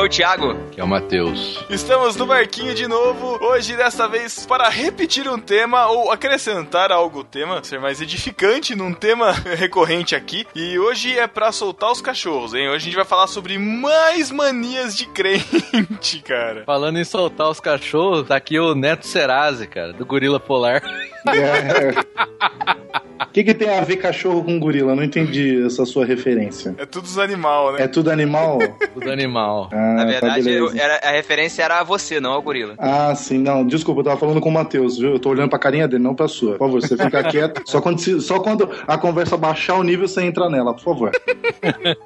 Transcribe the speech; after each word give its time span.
é 0.00 0.02
o 0.02 0.08
Thiago. 0.08 0.50
Aqui 0.52 0.80
é 0.80 0.84
o 0.84 0.88
Matheus. 0.88 1.62
Estamos 1.68 2.16
no 2.16 2.24
barquinho 2.24 2.74
de 2.74 2.88
novo. 2.88 3.38
Hoje, 3.44 3.76
desta 3.76 4.08
vez, 4.08 4.46
para 4.46 4.68
repetir 4.68 5.28
um 5.28 5.38
tema 5.38 5.88
ou 5.88 6.10
acrescentar 6.10 6.90
algo 6.90 7.18
ao 7.18 7.24
tema, 7.24 7.62
ser 7.62 7.78
mais 7.78 8.00
edificante 8.00 8.74
num 8.74 8.94
tema 8.94 9.32
recorrente 9.58 10.16
aqui. 10.16 10.46
E 10.54 10.78
hoje 10.78 11.18
é 11.18 11.26
para 11.26 11.52
soltar 11.52 11.92
os 11.92 12.00
cachorros, 12.00 12.54
hein? 12.54 12.68
Hoje 12.68 12.76
a 12.76 12.84
gente 12.86 12.96
vai 12.96 13.04
falar 13.04 13.26
sobre 13.26 13.58
mais 13.58 14.30
manias 14.30 14.96
de 14.96 15.06
crente, 15.06 16.22
cara. 16.24 16.64
Falando 16.64 16.98
em 16.98 17.04
soltar 17.04 17.50
os 17.50 17.60
cachorros, 17.60 18.26
tá 18.26 18.36
aqui 18.36 18.58
o 18.58 18.74
Neto 18.74 19.06
Serase, 19.06 19.66
cara, 19.66 19.92
do 19.92 20.06
Gorila 20.06 20.40
Polar. 20.40 20.82
É. 21.28 23.00
O 23.22 23.26
que, 23.32 23.44
que 23.44 23.54
tem 23.54 23.68
a 23.78 23.82
ver 23.82 23.96
cachorro 23.96 24.42
com 24.44 24.58
gorila? 24.58 24.94
Não 24.94 25.02
entendi 25.02 25.64
essa 25.64 25.84
sua 25.84 26.04
referência. 26.04 26.74
É 26.78 26.86
tudo 26.86 27.04
os 27.04 27.18
animal, 27.18 27.72
né? 27.72 27.82
É 27.82 27.88
tudo 27.88 28.10
animal? 28.10 28.58
tudo 28.94 29.10
animal. 29.10 29.68
Ah, 29.72 29.94
Na 29.94 30.04
tá 30.04 30.10
verdade, 30.10 30.50
eu- 30.50 30.66
beleza. 30.66 30.82
era, 30.84 31.00
a 31.08 31.10
referência 31.12 31.62
era 31.62 31.80
a 31.80 31.82
você, 31.84 32.18
não 32.20 32.32
ao 32.32 32.42
gorila. 32.42 32.74
Ah, 32.78 33.14
sim, 33.14 33.38
não, 33.38 33.64
desculpa, 33.66 34.00
eu 34.00 34.04
tava 34.04 34.16
falando 34.18 34.40
com 34.40 34.48
o 34.48 34.52
Matheus, 34.52 34.98
viu? 34.98 35.12
Eu 35.12 35.18
tô 35.18 35.28
olhando 35.30 35.50
pra 35.50 35.58
carinha 35.58 35.86
dele, 35.86 36.02
não 36.02 36.14
pra 36.14 36.28
sua. 36.28 36.52
Por 36.52 36.58
favor, 36.66 36.80
você 36.80 36.96
fica 36.96 37.22
quieto. 37.30 37.62
Só 37.66 37.80
quando, 37.80 37.98
se- 38.00 38.20
só 38.20 38.40
quando 38.40 38.68
a 38.86 38.96
conversa 38.98 39.36
baixar 39.36 39.74
o 39.74 39.82
nível, 39.82 40.08
você 40.08 40.22
entra 40.22 40.48
nela, 40.48 40.74
por 40.74 40.82
favor. 40.82 41.10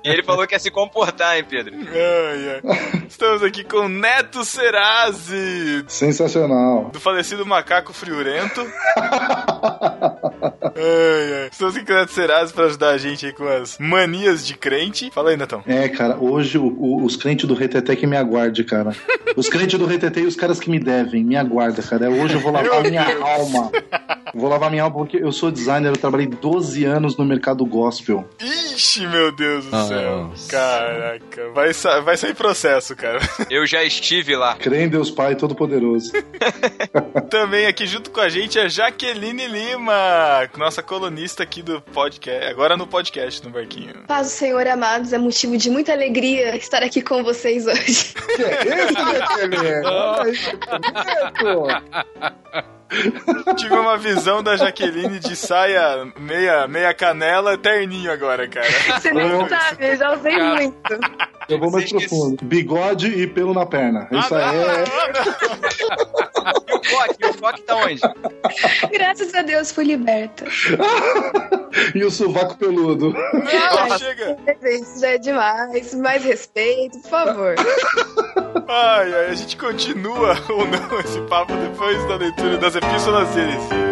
E 0.05 0.09
ele 0.09 0.23
falou 0.23 0.47
que 0.47 0.55
ia 0.55 0.59
se 0.59 0.71
comportar, 0.71 1.37
hein, 1.37 1.45
Pedro? 1.49 1.75
Ai, 1.77 2.61
ai. 2.65 3.05
Estamos 3.09 3.43
aqui 3.43 3.63
com 3.65 3.89
Neto 3.89 4.45
Serasi, 4.45 5.85
Sensacional. 5.87 6.91
do 6.93 6.99
falecido 7.01 7.47
macaco 7.47 7.93
friorento. 7.93 8.67
ai, 10.75 11.04
ai. 11.43 11.49
Estamos 11.51 11.77
aqui 11.77 11.87
com 11.87 11.93
o 11.93 11.97
Neto 11.97 12.13
Serasi 12.13 12.53
pra 12.53 12.65
ajudar 12.67 12.91
a 12.91 12.99
gente 12.99 13.27
aí 13.27 13.33
com 13.33 13.47
as 13.47 13.79
manias 13.79 14.47
de 14.47 14.55
crente. 14.55 15.11
Fala 15.13 15.31
aí, 15.31 15.37
Netão. 15.37 15.63
É, 15.67 15.89
cara, 15.89 16.17
hoje 16.19 16.59
o- 16.59 16.67
o- 16.67 17.05
os 17.05 17.17
crentes 17.17 17.47
do 17.47 17.55
Reteté 17.55 17.95
que 17.97 18.07
me 18.07 18.17
aguarde, 18.17 18.65
cara. 18.65 18.93
Os 19.37 19.49
crentes 19.49 19.79
do 19.79 19.87
Reteté 19.87 20.21
e 20.21 20.27
os 20.27 20.37
caras 20.37 20.59
que 20.61 20.71
me 20.71 20.79
devem, 20.79 21.25
me 21.25 21.37
aguarda, 21.37 21.83
cara. 21.83 22.11
Hoje 22.11 22.35
eu 22.35 22.41
vou 22.41 22.53
lavar 22.53 22.83
Meu 22.83 22.91
minha 22.91 23.05
Deus. 23.05 23.23
alma. 23.23 23.71
Vou 24.35 24.49
lavar 24.49 24.71
minha 24.71 24.83
alma 24.83 24.97
porque 24.97 25.17
eu 25.17 25.31
sou 25.33 25.51
designer, 25.51 25.89
eu 25.91 25.97
trabalhei 25.97 26.27
12 26.27 26.85
anos 26.85 27.17
no 27.17 27.25
mercado 27.25 27.65
gospel. 27.65 28.29
Ixi, 28.41 29.07
meu 29.07 29.31
Deus 29.35 29.65
do 29.67 29.87
céu. 29.87 30.25
Nossa. 30.29 30.51
Caraca. 30.51 31.51
Vai, 31.55 31.73
sa- 31.73 32.01
vai 32.01 32.17
sair 32.17 32.35
processo, 32.35 32.97
cara. 32.97 33.19
Eu 33.51 33.65
já 33.67 33.85
estive 33.85 34.35
lá. 34.37 34.57
Crê 34.57 34.83
em 34.85 34.89
Deus 34.89 35.11
Pai 35.11 35.37
Todo-Poderoso. 35.37 36.11
Também 37.31 37.67
aqui 37.67 37.87
junto 37.87 38.11
com 38.11 38.21
a 38.21 38.29
gente 38.29 38.59
a 38.59 38.69
Jaqueline 38.69 39.47
Lima, 39.47 40.49
nossa 40.57 40.83
colunista 40.95 41.43
aqui 41.43 41.61
do 41.61 41.81
podcast. 41.81 42.47
Agora 42.47 42.77
no 42.77 42.87
podcast, 42.87 43.45
no 43.45 43.51
barquinho. 43.51 44.05
Paz 44.07 44.29
do 44.29 44.31
Senhor, 44.31 44.65
amados, 44.69 45.13
é 45.13 45.19
motivo 45.19 45.57
de 45.57 45.69
muita 45.69 45.93
alegria 45.93 46.55
estar 46.55 46.85
aqui 46.85 47.03
com 47.03 47.25
vocês 47.25 47.67
hoje. 47.67 48.15
Que 48.15 48.43
é 48.45 48.87
isso, 48.87 48.99
aí, 49.03 49.21
que 49.27 49.49
bonito. 51.43 52.75
Tive 53.57 53.75
uma 53.75 53.97
visão 53.97 54.43
da 54.43 54.57
Jaqueline 54.57 55.19
de 55.19 55.35
saia 55.35 56.07
meia, 56.19 56.67
meia 56.69 56.93
canela, 56.95 57.57
terninho 57.59 58.11
agora, 58.13 58.47
cara. 58.49 58.67
Você 59.01 59.11
nem 59.13 59.29
Não. 59.29 59.49
sabe, 59.49 59.87
eu 59.89 59.97
já 59.97 60.13
usei 60.15 60.39
muito. 60.39 60.77
Eu 61.49 61.59
vou 61.59 61.71
mais 61.71 61.91
profundo. 61.91 62.45
Bigode 62.45 63.09
e 63.09 63.27
pelo 63.27 63.53
na 63.53 63.67
perna. 63.67 64.09
Isso 64.11 64.35
Ah, 64.35 64.51
aí 64.51 64.57
não, 64.57 64.71
é. 64.71 64.85
E 66.45 66.75
o 66.75 66.81
Coque? 66.81 67.17
E 67.21 67.27
o 67.27 67.35
Coque 67.39 67.63
tá 67.63 67.77
onde? 67.77 68.01
Graças 68.93 69.35
a 69.35 69.43
Deus 69.43 69.73
fui 69.73 69.85
liberta. 69.85 70.45
E 71.93 72.05
o 72.05 72.11
sovaco 72.11 72.57
peludo. 72.57 73.13
Não, 73.33 73.99
chega. 73.99 74.37
Isso 74.63 75.01
já 75.01 75.09
é 75.09 75.19
demais. 75.19 75.93
Mais 75.95 76.23
respeito, 76.25 77.01
por 77.01 77.11
favor. 77.11 77.55
Ai, 78.69 79.13
ai, 79.13 79.31
a 79.31 79.35
gente 79.35 79.57
continua 79.57 80.37
ou 80.49 80.65
não 80.67 81.01
esse 81.01 81.21
papo 81.23 81.53
depois 81.57 82.07
da 82.07 82.15
leitura 82.17 82.57
das 82.59 82.74
epístolas 82.77 83.37
heresias. 83.37 83.85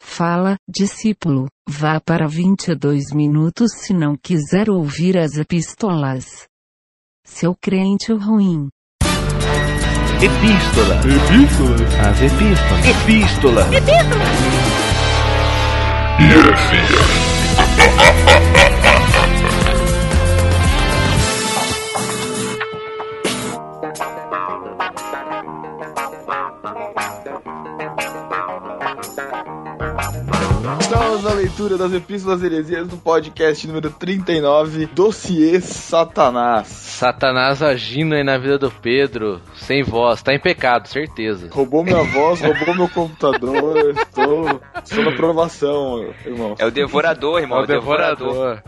Fala, 0.00 0.56
discípulo, 0.68 1.48
vá 1.68 2.00
para 2.00 2.26
22 2.26 3.12
minutos 3.14 3.72
se 3.72 3.94
não 3.94 4.14
quiser 4.16 4.68
ouvir 4.68 5.16
as 5.16 5.36
epístolas. 5.36 6.46
Seu 7.24 7.54
crente 7.60 8.12
ruim. 8.12 8.68
Epístola. 10.20 10.96
Epístola. 10.98 11.76
As 12.08 12.20
epístolas. 12.22 12.86
Epístola. 12.86 13.66
Estamos 30.92 31.22
na 31.22 31.32
leitura 31.32 31.78
das 31.78 31.94
epístolas 31.94 32.42
heresias 32.42 32.86
do 32.86 32.98
podcast 32.98 33.66
número 33.66 33.90
39, 33.90 34.84
Dossiê 34.92 35.58
Satanás. 35.58 36.68
Satanás 36.68 37.62
agindo 37.62 38.14
aí 38.14 38.22
na 38.22 38.36
vida 38.36 38.58
do 38.58 38.70
Pedro, 38.70 39.40
sem 39.54 39.82
voz, 39.82 40.22
tá 40.22 40.34
em 40.34 40.38
pecado, 40.38 40.88
certeza. 40.88 41.48
Roubou 41.50 41.82
minha 41.82 42.02
voz, 42.02 42.42
roubou 42.42 42.74
meu 42.74 42.90
computador. 42.90 43.94
Estou, 43.96 44.60
estou 44.84 45.02
na 45.02 45.12
provação, 45.12 46.12
irmão. 46.26 46.56
É 46.58 46.66
o 46.66 46.70
devorador, 46.70 47.40
irmão. 47.40 47.60
É 47.60 47.62
o 47.62 47.66
devorador. 47.66 48.62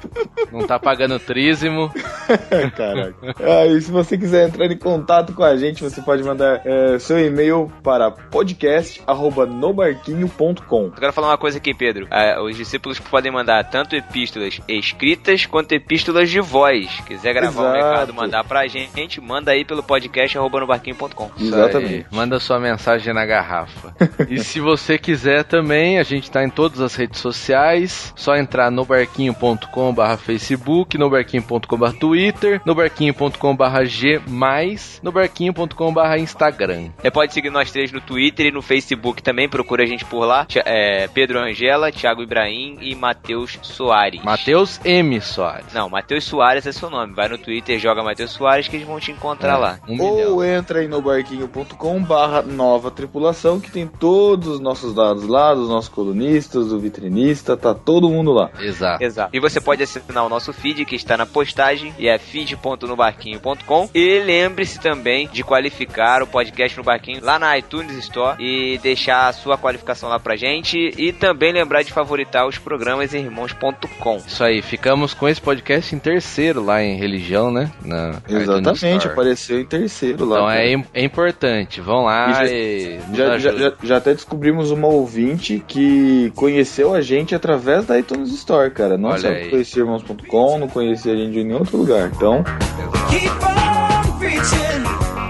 Não 0.51 0.67
tá 0.67 0.79
pagando 0.79 1.19
trízimo. 1.19 1.93
Caraca. 2.75 3.35
Ah, 3.39 3.67
e 3.67 3.79
se 3.83 3.93
você 3.93 4.17
quiser 4.17 4.49
entrar 4.49 4.65
em 4.65 4.79
contato 4.79 5.35
com 5.35 5.45
a 5.45 5.59
gente, 5.59 5.83
você 5.83 6.01
pode 6.01 6.23
mandar 6.23 6.63
é, 6.65 6.99
seu 6.99 7.19
e-mail 7.19 7.71
para 7.83 8.11
podcast.nobarquinho.com. 8.11 10.85
Eu 10.85 10.93
quero 10.93 11.13
falar 11.13 11.29
uma 11.29 11.39
coisa 11.39 11.59
aqui, 11.59 11.75
Pedro. 11.75 12.14
Ah, 12.15 12.41
os 12.41 12.57
discípulos 12.57 13.01
podem 13.01 13.33
mandar 13.33 13.65
tanto 13.65 13.97
epístolas 13.97 14.61
escritas 14.69 15.47
quanto 15.47 15.73
epístolas 15.73 16.31
de 16.31 16.41
voz. 16.41 16.89
Quiser 17.05 17.35
gravar 17.35 17.63
um 17.63 17.75
Exato. 17.75 17.91
recado, 17.91 18.15
mandar 18.15 18.45
pra 18.45 18.69
gente, 18.69 19.21
manda 19.21 19.51
aí 19.51 19.65
pelo 19.65 19.83
podcast 19.83 20.39
arroba 20.39 20.61
nobarquinho.com. 20.61 21.31
Isso 21.37 21.55
aí. 21.57 22.07
Manda 22.13 22.39
sua 22.39 22.61
mensagem 22.61 23.13
na 23.13 23.27
garrafa. 23.27 23.97
e 24.31 24.39
se 24.39 24.61
você 24.61 24.97
quiser 24.97 25.43
também, 25.43 25.99
a 25.99 26.05
gente 26.05 26.31
tá 26.31 26.45
em 26.45 26.51
todas 26.51 26.81
as 26.81 26.95
redes 26.95 27.19
sociais. 27.19 28.13
Só 28.15 28.37
entrar 28.37 28.71
no 28.71 28.85
barquinho.com/barra 28.85 30.17
Facebook, 30.17 30.97
no 30.97 31.11
barquinho.com/barra 31.11 31.95
Twitter, 31.95 32.61
no 32.65 32.77
barquinho.com/barra 32.77 33.85
G, 33.85 34.21
no 35.03 35.11
barquinho.com/barra 35.11 36.19
Instagram. 36.19 36.91
Você 37.01 37.11
pode 37.11 37.35
seguir 37.35 37.51
nós 37.51 37.73
três 37.73 37.91
no 37.91 38.01
Twitter 38.01 38.47
e 38.47 38.53
no 38.53 38.63
Facebook 38.63 39.21
também, 39.21 39.49
procura 39.49 39.83
a 39.83 39.87
gente 39.87 40.05
por 40.05 40.25
lá. 40.25 40.47
É, 40.65 41.09
Pedro 41.09 41.41
Angela, 41.41 41.91
Thiago 42.05 42.23
Ibrahim 42.23 42.77
e 42.83 42.95
Matheus 42.95 43.59
Soares. 43.63 44.23
Matheus 44.23 44.79
M. 44.85 45.19
Soares. 45.23 45.73
Não, 45.73 45.89
Matheus 45.89 46.25
Soares 46.25 46.67
é 46.67 46.73
seu 46.73 46.91
nome. 46.91 47.15
Vai 47.15 47.29
no 47.29 47.39
Twitter, 47.39 47.79
joga 47.79 48.03
Matheus 48.03 48.33
Soares 48.33 48.69
que 48.69 48.77
eles 48.77 48.87
vão 48.87 49.01
te 49.01 49.11
encontrar 49.11 49.57
lá. 49.57 49.79
Um 49.89 49.93
milhão. 49.93 50.35
Ou 50.35 50.45
entra 50.45 50.85
em 50.85 50.89
nobarquinho.com 50.89 52.03
barra 52.03 52.43
nova 52.43 52.91
tripulação, 52.91 53.59
que 53.59 53.71
tem 53.71 53.87
todos 53.87 54.49
os 54.49 54.61
nossos 54.61 54.95
dados 54.95 55.27
lá, 55.27 55.55
dos 55.55 55.71
nossos 55.71 55.89
colunistas, 55.89 56.69
do 56.69 56.79
vitrinista, 56.79 57.57
tá 57.57 57.73
todo 57.73 58.11
mundo 58.11 58.33
lá. 58.33 58.51
Exato. 58.61 59.03
Exato. 59.03 59.35
E 59.35 59.41
você 59.41 59.59
pode 59.59 59.83
assinar 59.83 60.27
o 60.27 60.29
nosso 60.29 60.53
feed 60.53 60.85
que 60.85 60.97
está 60.97 61.17
na 61.17 61.25
postagem 61.25 61.95
e 61.99 62.07
é 62.07 62.19
feed.nobarquinho.com. 62.19 63.89
E 63.95 64.19
lembre-se 64.19 64.79
também 64.79 65.27
de 65.29 65.43
qualificar 65.43 66.23
o 66.23 66.27
podcast 66.27 66.77
no 66.77 66.85
Barquinho 66.85 67.25
lá 67.25 67.39
na 67.39 67.57
iTunes 67.57 67.97
Store 67.97 68.37
e 68.39 68.77
deixar 68.83 69.29
a 69.29 69.33
sua 69.33 69.57
qualificação 69.57 70.11
lá 70.11 70.21
pra 70.21 70.37
gente. 70.37 70.93
E 70.99 71.11
também 71.11 71.51
lembrar 71.51 71.83
de 71.83 71.94
favoritar 71.95 72.47
os 72.47 72.59
programas 72.59 73.15
em 73.15 73.21
irmãos.com. 73.25 74.17
Isso 74.27 74.43
aí, 74.45 74.61
ficamos 74.61 75.15
com 75.15 75.29
esse 75.29 75.41
podcast 75.41 75.95
em 75.95 75.99
terceiro 75.99 76.63
lá 76.65 76.83
em 76.83 76.97
religião, 76.97 77.51
né? 77.51 77.71
Na 77.85 78.21
Exatamente, 78.29 79.07
apareceu 79.07 79.61
em 79.61 79.65
terceiro 79.65 80.25
lá. 80.25 80.37
Então 80.39 80.51
é, 80.51 80.73
im- 80.73 80.85
é 80.93 81.03
importante, 81.05 81.81
vão 81.81 82.05
lá 82.05 82.31
E 82.31 82.35
já- 82.35 82.47
e, 82.53 83.01
Já, 83.15 83.39
já, 83.39 83.53
já, 83.57 83.73
já 83.83 83.97
até 83.97 84.13
descobrimos 84.13 84.71
uma 84.71 84.89
ouvinte 84.89 85.63
que 85.67 86.33
conheceu 86.35 86.93
a 86.95 87.01
gente 87.01 87.35
através 87.35 87.87
da 87.87 87.99
iTunes 87.99 88.31
Store, 88.33 88.71
cara. 88.71 88.99
Não 88.99 89.11
aí. 89.11 89.49
conhecia 89.51 89.83
irmãos.com, 89.83 90.59
não 90.59 90.69
conhecia 90.69 91.13
a 91.13 91.17
gente 91.17 91.39
em 91.39 91.45
nenhum 91.45 91.59
outro 91.61 91.77
lugar. 91.79 92.11
Então, 92.15 92.43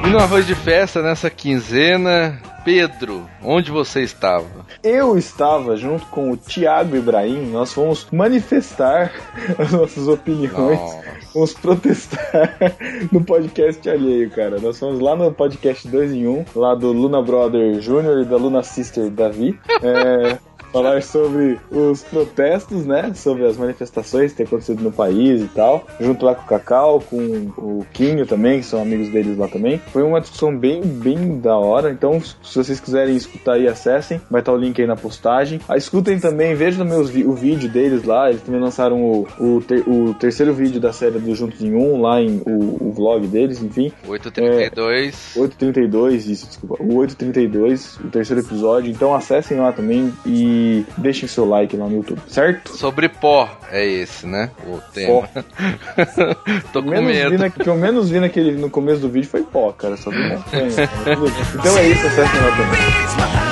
E 0.06 0.10
no 0.10 0.18
arroz 0.18 0.46
de 0.46 0.54
festa 0.54 1.00
nessa 1.00 1.30
quinzena, 1.30 2.38
Pedro, 2.64 3.28
onde 3.42 3.70
você 3.70 4.02
estava? 4.02 4.64
eu 4.82 5.16
estava 5.16 5.76
junto 5.76 6.04
com 6.06 6.30
o 6.30 6.36
Thiago 6.36 6.94
Ibrahim, 6.94 7.50
nós 7.50 7.72
fomos 7.72 8.06
manifestar 8.12 9.12
as 9.58 9.72
nossas 9.72 10.06
opiniões. 10.06 10.78
Nossa. 10.78 11.04
Vamos 11.32 11.54
protestar 11.54 12.54
no 13.10 13.24
podcast 13.24 13.88
alheio, 13.88 14.30
cara. 14.30 14.60
Nós 14.60 14.78
fomos 14.78 15.00
lá 15.00 15.16
no 15.16 15.32
podcast 15.32 15.88
2 15.88 16.12
em 16.12 16.28
1, 16.28 16.44
lá 16.54 16.74
do 16.74 16.92
Luna 16.92 17.22
Brother 17.22 17.80
Jr. 17.80 18.22
e 18.22 18.24
da 18.26 18.36
Luna 18.36 18.62
Sister 18.62 19.10
Davi. 19.10 19.58
É, 19.82 20.38
falar 20.74 21.02
sobre 21.02 21.58
os 21.70 22.02
protestos, 22.02 22.84
né? 22.84 23.12
Sobre 23.14 23.46
as 23.46 23.56
manifestações 23.56 24.32
que 24.32 24.38
tem 24.38 24.46
acontecido 24.46 24.82
no 24.82 24.92
país 24.92 25.42
e 25.42 25.48
tal. 25.48 25.86
Junto 26.00 26.26
lá 26.26 26.34
com 26.34 26.42
o 26.42 26.46
Cacau, 26.46 27.00
com 27.00 27.16
o 27.56 27.86
Quinho 27.92 28.26
também, 28.26 28.60
que 28.60 28.66
são 28.66 28.82
amigos 28.82 29.08
deles 29.08 29.38
lá 29.38 29.48
também. 29.48 29.78
Foi 29.92 30.02
uma 30.02 30.20
discussão 30.20 30.56
bem, 30.56 30.82
bem 30.82 31.38
da 31.38 31.56
hora. 31.56 31.90
Então, 31.90 32.20
se 32.20 32.54
vocês 32.56 32.80
quiserem 32.80 33.14
escutar 33.16 33.54
aí, 33.54 33.68
acessem. 33.68 34.20
Vai 34.30 34.40
estar 34.40 34.52
o 34.52 34.56
link 34.56 34.80
aí 34.80 34.86
na 34.86 34.96
postagem. 34.96 35.60
Ah, 35.68 35.76
escutem 35.76 36.18
também, 36.18 36.54
vejam 36.54 36.84
também 36.84 37.00
os 37.00 37.14
o 37.14 37.32
vídeo 37.32 37.68
deles 37.68 38.04
lá. 38.04 38.28
Eles 38.28 38.42
também 38.42 38.60
lançaram 38.60 39.00
o, 39.02 39.26
o, 39.38 39.60
ter- 39.62 39.84
o 39.88 40.12
terceiro 40.14 40.52
vídeo 40.52 40.80
da 40.80 40.92
série 40.92 41.18
do 41.18 41.34
Juntos 41.34 41.62
em 41.62 41.74
Um, 41.74 42.00
lá 42.00 42.20
em 42.20 42.42
o, 42.44 42.88
o 42.88 42.92
vlog 42.92 43.26
deles, 43.26 43.62
enfim. 43.62 43.92
832. 44.06 45.36
832, 45.36 46.26
isso, 46.28 46.46
desculpa. 46.48 46.82
O 46.82 46.96
832, 46.96 47.98
o 48.00 48.08
terceiro 48.08 48.42
episódio. 48.42 48.90
Então 48.90 49.14
acessem 49.14 49.58
lá 49.58 49.72
também 49.72 50.12
e 50.26 50.63
deixem 50.96 51.28
seu 51.28 51.44
like 51.44 51.76
lá 51.76 51.86
no 51.86 51.96
YouTube, 51.96 52.20
certo? 52.28 52.76
Sobre 52.76 53.08
pó, 53.08 53.48
é 53.70 53.84
esse, 53.84 54.26
né? 54.26 54.50
O 54.66 54.80
tema. 54.92 55.28
Tô 56.72 56.82
com 56.82 56.90
menos 56.90 57.06
medo. 57.06 57.38
Na, 57.38 57.50
que 57.50 57.68
eu 57.68 57.76
menos 57.76 58.10
vi 58.10 58.20
naquele, 58.20 58.52
no 58.52 58.70
começo 58.70 59.00
do 59.00 59.08
vídeo 59.08 59.28
foi 59.28 59.42
pó, 59.42 59.72
cara. 59.72 59.96
Só 59.96 60.10
vi 60.10 60.18
montanha. 60.18 60.68
então 61.54 61.78
é 61.78 61.88
isso, 61.88 62.06
acessem 62.06 62.40
lá 62.40 62.50
também. 62.56 63.43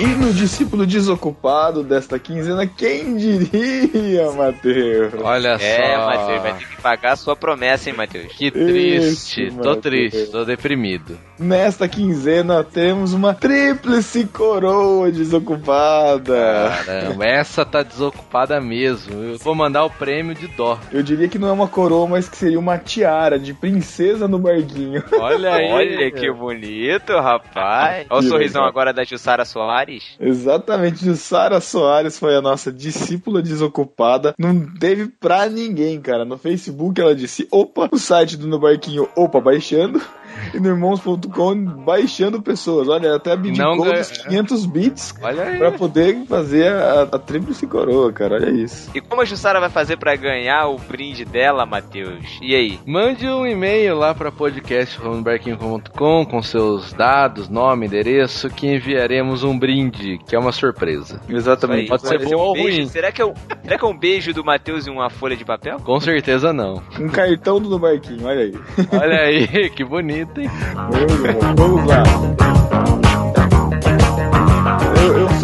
E 0.00 0.06
no 0.06 0.32
discípulo 0.32 0.86
desocupado 0.86 1.82
desta 1.82 2.18
quinzena, 2.18 2.66
quem 2.66 3.16
diria, 3.18 4.30
Matheus? 4.32 5.12
Olha 5.22 5.58
É, 5.60 5.76
só. 5.94 6.06
Matheus, 6.06 6.42
vai 6.42 6.54
ter 6.54 6.66
que 6.68 6.80
pagar 6.80 7.12
a 7.12 7.16
sua 7.16 7.36
promessa, 7.36 7.90
hein, 7.90 7.96
Matheus? 7.96 8.32
Que 8.32 8.50
triste. 8.50 9.48
Isso, 9.48 9.58
tô 9.58 9.76
triste, 9.76 10.30
tô 10.30 10.42
deprimido. 10.44 11.18
Nesta 11.38 11.86
quinzena 11.86 12.64
temos 12.64 13.12
uma 13.12 13.34
tríplice 13.34 14.24
coroa 14.26 15.10
desocupada. 15.12 16.72
Caramba, 16.86 17.24
essa 17.26 17.64
tá 17.66 17.82
desocupada 17.82 18.58
mesmo. 18.58 19.22
Eu 19.22 19.38
vou 19.38 19.54
mandar 19.54 19.84
o 19.84 19.90
prêmio 19.90 20.34
de 20.34 20.46
dó. 20.48 20.78
Eu 20.90 21.02
diria 21.02 21.28
que 21.28 21.38
não 21.38 21.48
é 21.48 21.52
uma 21.52 21.68
coroa, 21.68 22.06
mas 22.08 22.26
que 22.26 22.36
seria 22.38 22.58
uma 22.58 22.78
tiara 22.78 23.38
de 23.38 23.52
princesa 23.52 24.26
no 24.26 24.38
barquinho. 24.38 25.02
Olha 25.12 25.54
aí. 25.54 25.70
Olha 25.70 26.10
que 26.10 26.30
bonito, 26.32 27.12
rapaz. 27.18 28.06
Olha 28.08 28.18
o 28.18 28.22
sorrisão 28.22 28.64
agora 28.64 28.92
da 28.94 29.04
Jussara 29.04 29.44
Soares. 29.44 29.89
Exatamente, 30.18 31.16
Sara 31.16 31.60
Soares 31.60 32.18
foi 32.18 32.36
a 32.36 32.42
nossa 32.42 32.72
discípula 32.72 33.42
desocupada. 33.42 34.34
Não 34.38 34.74
teve 34.74 35.08
pra 35.08 35.48
ninguém, 35.48 36.00
cara. 36.00 36.24
No 36.24 36.38
Facebook 36.38 37.00
ela 37.00 37.14
disse: 37.14 37.48
opa, 37.50 37.88
o 37.90 37.98
site 37.98 38.36
do 38.36 38.46
No 38.46 38.58
Barquinho, 38.58 39.08
opa, 39.16 39.40
baixando. 39.40 40.00
E 40.54 40.58
no 40.58 40.68
irmãos.com, 40.70 41.64
baixando 41.84 42.42
pessoas. 42.42 42.88
Olha, 42.88 43.14
até 43.14 43.32
abdicou 43.32 43.76
Não 43.76 43.84
ganha- 43.84 43.98
dos 43.98 44.10
500 44.10 44.66
bits 44.66 45.12
pra 45.58 45.70
poder 45.72 46.24
fazer 46.26 46.72
a, 46.72 47.02
a 47.02 47.18
tríplice 47.18 47.66
coroa, 47.66 48.12
cara. 48.12 48.34
Olha 48.34 48.50
isso. 48.50 48.90
E 48.94 49.00
como 49.00 49.22
a 49.22 49.24
Jussara 49.24 49.60
vai 49.60 49.68
fazer 49.70 49.96
pra 49.96 50.16
ganhar 50.16 50.66
o 50.68 50.76
brinde 50.78 51.24
dela, 51.24 51.64
Matheus? 51.64 52.24
E 52.42 52.54
aí? 52.54 52.80
Mande 52.84 53.28
um 53.28 53.46
e-mail 53.46 53.96
lá 53.96 54.12
para 54.14 54.32
podcast.barquinho.com 54.32 56.24
com 56.26 56.42
seus 56.42 56.92
dados, 56.92 57.48
nome, 57.48 57.86
endereço, 57.86 58.48
que 58.50 58.66
enviaremos 58.66 59.42
um 59.44 59.56
brinde, 59.58 60.18
que 60.26 60.34
é 60.34 60.38
uma 60.38 60.52
surpresa. 60.52 61.20
Exatamente. 61.28 61.88
Pode 61.88 62.06
ser 62.08 62.18
bom 62.24 62.34
um 62.34 62.38
ou 62.38 62.52
beijo. 62.54 62.76
ruim. 62.78 62.86
Será 62.88 63.12
que, 63.12 63.22
é 63.22 63.26
um, 63.26 63.34
será 63.62 63.78
que 63.78 63.84
é 63.84 63.88
um 63.88 63.96
beijo 63.96 64.32
do 64.34 64.44
Matheus 64.44 64.86
e 64.86 64.90
uma 64.90 65.08
folha 65.10 65.36
de 65.36 65.44
papel? 65.44 65.78
Com 65.80 66.00
certeza 66.00 66.52
não. 66.52 66.82
Um 66.98 67.08
cartão 67.08 67.60
do 67.60 67.68
No 67.68 67.78
Barquinho, 67.78 68.26
olha 68.26 68.40
aí. 68.40 68.54
Olha 68.92 69.20
aí, 69.20 69.70
que 69.70 69.84
bonito, 69.84 70.19
hein? 70.36 70.50
Vamos, 70.74 71.56
vamos 71.56 71.86
lá. 71.86 72.99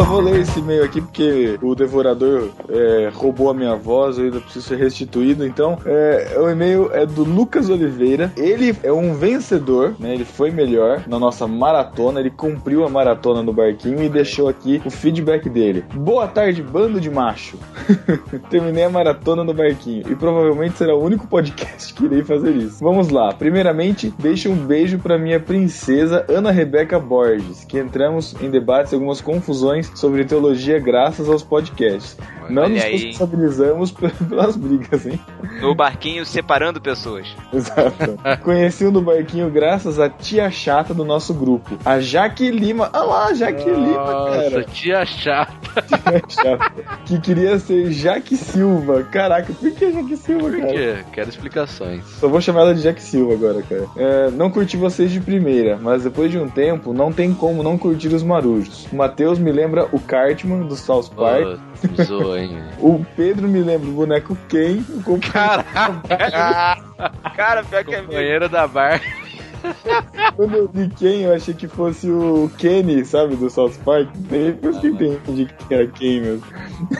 Vou 0.06 0.20
ler 0.20 0.40
esse 0.40 0.60
e-mail 0.60 0.84
aqui 0.84 1.00
porque 1.00 1.58
o 1.60 1.74
devorador 1.74 2.50
é, 2.68 3.10
roubou 3.12 3.50
a 3.50 3.54
minha 3.54 3.74
voz, 3.74 4.16
eu 4.16 4.26
ainda 4.26 4.40
preciso 4.40 4.68
ser 4.68 4.76
restituído. 4.76 5.44
Então, 5.44 5.76
é, 5.84 6.36
o 6.38 6.48
e-mail 6.48 6.90
é 6.92 7.04
do 7.04 7.24
Lucas 7.24 7.68
Oliveira. 7.68 8.32
Ele 8.36 8.74
é 8.84 8.92
um 8.92 9.14
vencedor, 9.14 9.96
né? 9.98 10.14
Ele 10.14 10.24
foi 10.24 10.52
melhor 10.52 11.02
na 11.08 11.18
nossa 11.18 11.48
maratona. 11.48 12.20
Ele 12.20 12.30
cumpriu 12.30 12.86
a 12.86 12.88
maratona 12.88 13.42
no 13.42 13.52
barquinho 13.52 14.00
e 14.00 14.08
deixou 14.08 14.48
aqui 14.48 14.80
o 14.84 14.90
feedback 14.90 15.50
dele. 15.50 15.84
Boa 15.92 16.28
tarde, 16.28 16.62
bando 16.62 17.00
de 17.00 17.10
macho. 17.10 17.58
Terminei 18.48 18.84
a 18.84 18.90
maratona 18.90 19.42
no 19.42 19.52
barquinho 19.52 20.04
e 20.08 20.14
provavelmente 20.14 20.78
será 20.78 20.94
o 20.94 21.02
único 21.02 21.26
podcast 21.26 21.92
que 21.92 22.04
irei 22.04 22.22
fazer 22.22 22.54
isso. 22.54 22.78
Vamos 22.78 23.08
lá. 23.08 23.34
Primeiramente, 23.34 24.14
deixo 24.20 24.50
um 24.50 24.56
beijo 24.56 25.00
para 25.00 25.18
minha 25.18 25.40
princesa 25.40 26.24
Ana 26.28 26.52
Rebeca 26.52 27.00
Borges, 27.00 27.64
que 27.64 27.76
entramos 27.76 28.36
em 28.40 28.48
debates 28.48 28.94
algumas 28.94 29.20
confusões 29.20 29.95
sobre 29.96 30.24
teologia 30.24 30.78
graças 30.78 31.28
aos 31.28 31.42
podcasts. 31.42 32.16
Não 32.48 32.62
Olha 32.62 32.74
nos 32.74 32.84
aí. 32.84 32.92
responsabilizamos 32.96 33.90
pelas 34.28 34.56
brigas, 34.56 35.04
hein? 35.06 35.18
No 35.60 35.74
barquinho 35.74 36.24
separando 36.24 36.80
pessoas. 36.80 37.26
Exato. 37.52 38.16
Conheci 38.44 38.84
o 38.84 38.92
no 38.92 39.00
barquinho 39.02 39.50
graças 39.50 39.98
à 39.98 40.08
tia 40.08 40.48
chata 40.50 40.94
do 40.94 41.04
nosso 41.04 41.34
grupo, 41.34 41.76
a 41.84 41.98
Jaque 41.98 42.50
Lima. 42.50 42.88
Ah 42.92 43.02
lá, 43.02 43.34
Jaque 43.34 43.64
Lima, 43.68 44.12
Nossa, 44.12 44.50
cara. 44.50 44.64
tia 44.64 45.04
chata. 45.04 45.56
Tia 45.86 46.22
chata. 46.28 46.72
Que 47.04 47.20
queria 47.20 47.58
ser 47.58 47.90
Jaque 47.92 48.36
Silva. 48.36 49.02
Caraca, 49.04 49.52
por 49.52 49.70
que 49.72 49.92
Jaque 49.92 50.16
Silva, 50.16 50.48
Por 50.50 50.58
cara? 50.60 50.72
quê? 50.72 50.96
Quero 51.12 51.28
explicações. 51.28 52.04
Só 52.18 52.28
vou 52.28 52.40
chamar 52.40 52.62
ela 52.62 52.74
de 52.74 52.82
Jack 52.82 53.02
Silva 53.02 53.34
agora, 53.34 53.62
cara. 53.62 53.84
É, 53.96 54.30
não 54.30 54.50
curti 54.50 54.76
vocês 54.76 55.10
de 55.10 55.20
primeira, 55.20 55.76
mas 55.80 56.04
depois 56.04 56.30
de 56.30 56.38
um 56.38 56.48
tempo, 56.48 56.92
não 56.94 57.12
tem 57.12 57.34
como 57.34 57.62
não 57.62 57.76
curtir 57.76 58.08
os 58.08 58.22
marujos. 58.22 58.86
O 58.92 58.96
Matheus 58.96 59.38
me 59.38 59.52
lembra 59.52 59.85
o 59.92 60.00
Cartman 60.00 60.66
do 60.66 60.76
South 60.76 61.10
Park. 61.16 61.58
Ô, 61.98 62.02
zoa, 62.04 62.40
hein? 62.40 62.62
O 62.80 63.04
Pedro 63.16 63.48
me 63.48 63.60
lembra 63.60 63.88
o 63.88 63.92
boneco 63.92 64.36
Ken. 64.48 64.82
O 64.90 65.02
compa- 65.02 65.64
Cara, 67.36 67.62
pior 67.64 67.84
que 67.84 67.94
é. 67.94 68.00
Companheiro 68.02 68.48
da 68.48 68.66
bar. 68.66 69.00
Quando 70.36 70.54
eu 70.54 70.68
vi 70.72 70.88
Ken, 70.90 71.22
eu 71.22 71.34
achei 71.34 71.52
que 71.54 71.66
fosse 71.66 72.08
o 72.08 72.48
Kenny, 72.56 73.04
sabe, 73.04 73.34
do 73.36 73.50
South 73.50 73.72
Park. 73.84 74.08
Depois 74.14 74.78
que 74.78 74.86
entendi 74.88 75.46
que 75.46 75.74
era 75.74 75.86
Ken 75.88 76.20
mesmo. 76.20 76.42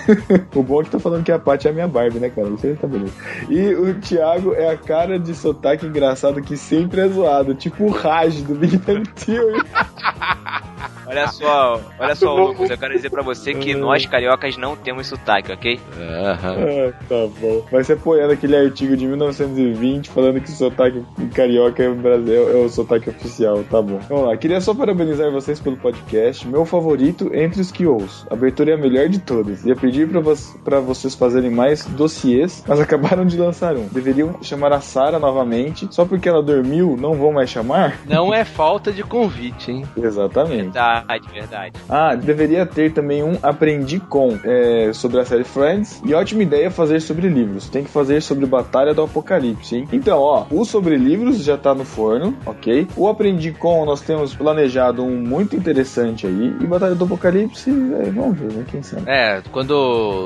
o 0.55 0.62
bom 0.62 0.81
é 0.81 0.85
que 0.85 0.90
tá 0.90 0.99
falando 0.99 1.23
que 1.23 1.31
a 1.31 1.38
Paty 1.38 1.69
é 1.69 1.71
a 1.71 1.75
minha 1.75 1.87
Barbie, 1.87 2.19
né, 2.19 2.28
cara? 2.31 2.49
Isso 2.49 2.66
aí 2.66 2.75
tá 2.75 2.87
beleza. 2.88 3.12
E 3.49 3.75
o 3.75 3.95
Thiago 4.00 4.52
é 4.55 4.71
a 4.71 4.76
cara 4.76 5.19
de 5.19 5.35
sotaque 5.35 5.87
engraçado 5.87 6.43
que 6.43 6.57
sempre 6.57 7.02
é 7.02 7.09
zoado, 7.09 7.55
tipo 7.55 7.85
o 7.85 7.90
Raj 7.90 8.43
do 8.43 8.55
Big 8.55 8.78
Bang 8.78 9.09
Theory. 9.11 9.62
Olha 11.07 11.29
só, 11.29 11.81
olha 11.99 12.15
só, 12.15 12.35
Lucas, 12.35 12.71
eu 12.71 12.79
quero 12.79 12.95
dizer 12.95 13.11
pra 13.11 13.23
você 13.23 13.55
que 13.55 13.75
nós 13.75 14.07
cariocas 14.07 14.57
não 14.57 14.77
temos 14.77 15.07
sotaque, 15.07 15.53
ok? 15.53 15.81
Aham. 15.99 16.57
Ah, 16.59 16.93
tá 17.09 17.29
bom. 17.41 17.65
Vai 17.71 17.85
ser 17.85 17.95
apoiando 17.95 18.33
aquele 18.33 18.57
artigo 18.57 18.97
de 18.97 19.07
1920 19.07 20.11
falando 20.11 20.41
que 20.41 20.51
o 20.51 20.55
sotaque 20.55 21.05
carioca 21.35 21.83
é 21.83 21.89
o, 21.89 21.95
Brasil, 21.95 22.51
é 22.51 22.65
o 22.65 22.69
sotaque 22.69 23.11
oficial. 23.11 23.63
Tá 23.71 23.81
bom. 23.81 23.99
Vamos 24.09 24.27
lá. 24.27 24.37
Queria 24.37 24.61
só 24.61 24.75
parabenizar 24.75 25.31
vocês 25.31 25.61
pelo 25.61 25.77
podcast. 25.77 26.47
Meu 26.47 26.65
favorito 26.65 27.31
entre 27.35 27.61
os 27.61 27.71
que 27.71 27.87
ouço. 27.87 28.27
A 28.31 28.35
abertura 28.35 28.73
é 28.73 28.75
a 28.75 28.79
melhor 28.79 29.09
de 29.09 29.19
todas. 29.19 29.65
Ia 29.65 29.77
pedir 29.77 30.09
pra, 30.09 30.21
vo 30.21 30.35
pra 30.65 30.81
vocês 30.81 31.15
fazerem 31.15 31.51
mais 31.51 31.85
dossiês, 31.85 32.65
mas 32.67 32.81
acabaram 32.81 33.25
de 33.25 33.37
lançar 33.37 33.77
um. 33.77 33.87
Deveriam 33.89 34.37
chamar 34.43 34.73
a 34.73 34.81
Sara 34.81 35.19
novamente. 35.19 35.89
Só 35.91 36.05
porque 36.05 36.29
ela 36.29 36.43
dormiu, 36.43 36.97
não 36.99 37.15
vão 37.15 37.33
mais 37.33 37.51
chamar? 37.51 37.99
Não 38.07 38.33
é 38.33 38.45
falta 38.45 38.93
de 38.93 39.03
convite, 39.03 39.71
hein? 39.71 39.85
Exatamente. 39.97 40.77
Verdade, 41.00 41.29
verdade. 41.33 41.73
Ah, 41.88 42.15
deveria 42.15 42.67
ter 42.67 42.93
também 42.93 43.23
um 43.23 43.38
Aprendi 43.43 44.00
Com 44.00 44.38
é, 44.45 44.93
sobre 44.93 45.21
a 45.21 45.25
série 45.25 45.45
Friends. 45.45 46.00
E 46.05 46.15
ótima 46.15 46.43
ideia 46.43 46.71
fazer 46.71 47.00
sobre 47.00 47.29
livros. 47.29 47.69
Tem 47.69 47.85
que 47.85 47.91
fazer 47.91 48.21
sobre 48.21 48.47
Batalha 48.47 48.95
do 48.95 49.03
Apocalipse, 49.03 49.76
hein? 49.76 49.88
Então, 49.93 50.19
ó, 50.19 50.47
o 50.50 50.65
sobre 50.65 50.97
livros 50.97 51.43
já 51.43 51.57
tá 51.57 51.75
no 51.75 51.85
forno, 51.85 52.37
ok? 52.45 52.87
O 52.97 53.09
Aprendi 53.09 53.53
Com 53.53 53.85
nós 53.85 54.00
temos 54.00 54.35
planejado 54.35 55.03
um 55.03 55.17
muito 55.17 55.57
interessante 55.57 56.26
aí. 56.26 56.55
E 56.61 56.67
Batalha 56.67 56.95
do 56.95 57.05
Apocalipse, 57.05 57.71
é, 57.71 58.11
vamos 58.11 58.38
ver, 58.38 58.53
né? 58.53 58.65
Quem 58.71 58.83
sabe? 58.83 59.03
É, 59.07 59.43
quando 59.53 59.73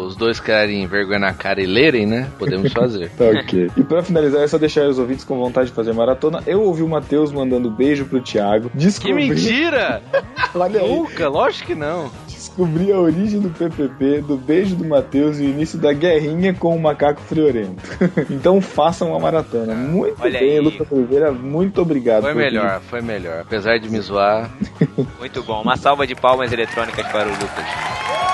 os 0.06 0.16
dois 0.16 0.40
querem 0.40 0.86
vergonha 0.86 1.18
na 1.18 1.34
cara 1.34 1.60
e 1.60 1.66
lerem, 1.66 2.06
né? 2.06 2.28
Podemos 2.38 2.72
fazer. 2.72 3.10
Tá 3.10 3.24
ok. 3.40 3.70
E 3.76 3.82
pra 3.82 4.02
finalizar, 4.02 4.42
é 4.42 4.46
só 4.46 4.58
deixar 4.58 4.88
os 4.88 4.98
ouvintes 4.98 5.24
com 5.24 5.38
vontade 5.38 5.68
de 5.68 5.74
fazer 5.74 5.92
maratona. 5.92 6.42
Eu 6.46 6.62
ouvi 6.62 6.82
o 6.82 6.88
Matheus 6.88 7.32
mandando 7.32 7.70
beijo 7.70 8.04
pro 8.06 8.20
Thiago. 8.20 8.70
que 8.70 8.78
Descobri, 8.78 9.28
mentira! 9.28 10.02
Olha 10.62 10.80
aí. 10.80 10.88
Nunca, 10.88 11.28
lógico 11.28 11.68
que 11.68 11.74
não. 11.74 12.10
Descobri 12.26 12.92
a 12.92 12.98
origem 12.98 13.40
do 13.40 13.50
PPP, 13.50 14.22
do 14.22 14.36
beijo 14.36 14.74
do 14.76 14.84
Matheus 14.84 15.38
e 15.38 15.42
o 15.42 15.48
início 15.48 15.78
da 15.78 15.92
guerrinha 15.92 16.52
com 16.54 16.74
o 16.74 16.80
macaco 16.80 17.20
friorento. 17.20 17.82
então 18.30 18.60
façam 18.60 19.10
uma 19.10 19.18
maratona. 19.18 19.74
Muito 19.74 20.20
Olha 20.20 20.38
bem, 20.38 20.50
aí. 20.52 20.60
Lucas 20.60 20.90
Oliveira, 20.90 21.32
muito 21.32 21.80
obrigado. 21.80 22.22
Foi 22.22 22.34
melhor, 22.34 22.80
foi 22.80 23.00
melhor. 23.00 23.40
Apesar 23.40 23.78
de 23.78 23.88
me 23.88 24.00
zoar. 24.00 24.50
Muito 25.18 25.42
bom. 25.42 25.62
Uma 25.62 25.76
salva 25.76 26.06
de 26.06 26.14
palmas 26.14 26.52
eletrônicas 26.52 27.06
para 27.08 27.28
o 27.28 27.30
Lucas. 27.30 28.29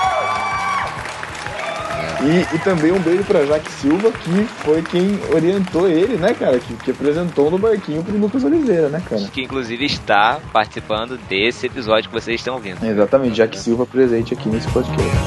E, 2.21 2.55
e 2.55 2.59
também 2.59 2.91
um 2.91 2.99
beijo 2.99 3.23
pra 3.23 3.45
Jaque 3.45 3.71
Silva, 3.71 4.11
que 4.11 4.43
foi 4.63 4.81
quem 4.81 5.19
orientou 5.33 5.87
ele, 5.87 6.17
né, 6.17 6.33
cara? 6.33 6.59
Que, 6.59 6.73
que 6.75 6.91
apresentou 6.91 7.51
no 7.51 7.57
barquinho 7.57 8.03
pro 8.03 8.17
Lucas 8.17 8.43
Oliveira, 8.43 8.89
né, 8.89 9.01
cara? 9.07 9.21
Que 9.31 9.43
inclusive 9.43 9.85
está 9.85 10.39
participando 10.51 11.17
desse 11.29 11.67
episódio 11.67 12.09
que 12.09 12.15
vocês 12.15 12.39
estão 12.39 12.55
ouvindo. 12.55 12.83
Exatamente, 12.83 13.37
Jaque 13.37 13.59
Silva 13.59 13.85
presente 13.85 14.33
aqui 14.33 14.49
nesse 14.49 14.67
podcast. 14.69 15.17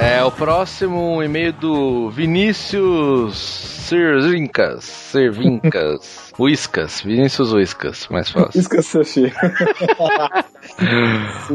É, 0.00 0.22
o 0.24 0.30
próximo 0.30 1.20
e-mail 1.22 1.52
do 1.52 2.08
Vinícius 2.10 3.36
Servincas. 3.36 4.84
Servincas. 4.84 6.27
Whiskas. 6.38 7.02
Vinícius 7.02 7.52
Whiskas, 7.52 8.06
mais 8.08 8.30
fácil. 8.30 8.60
Iscas 8.60 8.86
Sachê. 8.86 9.32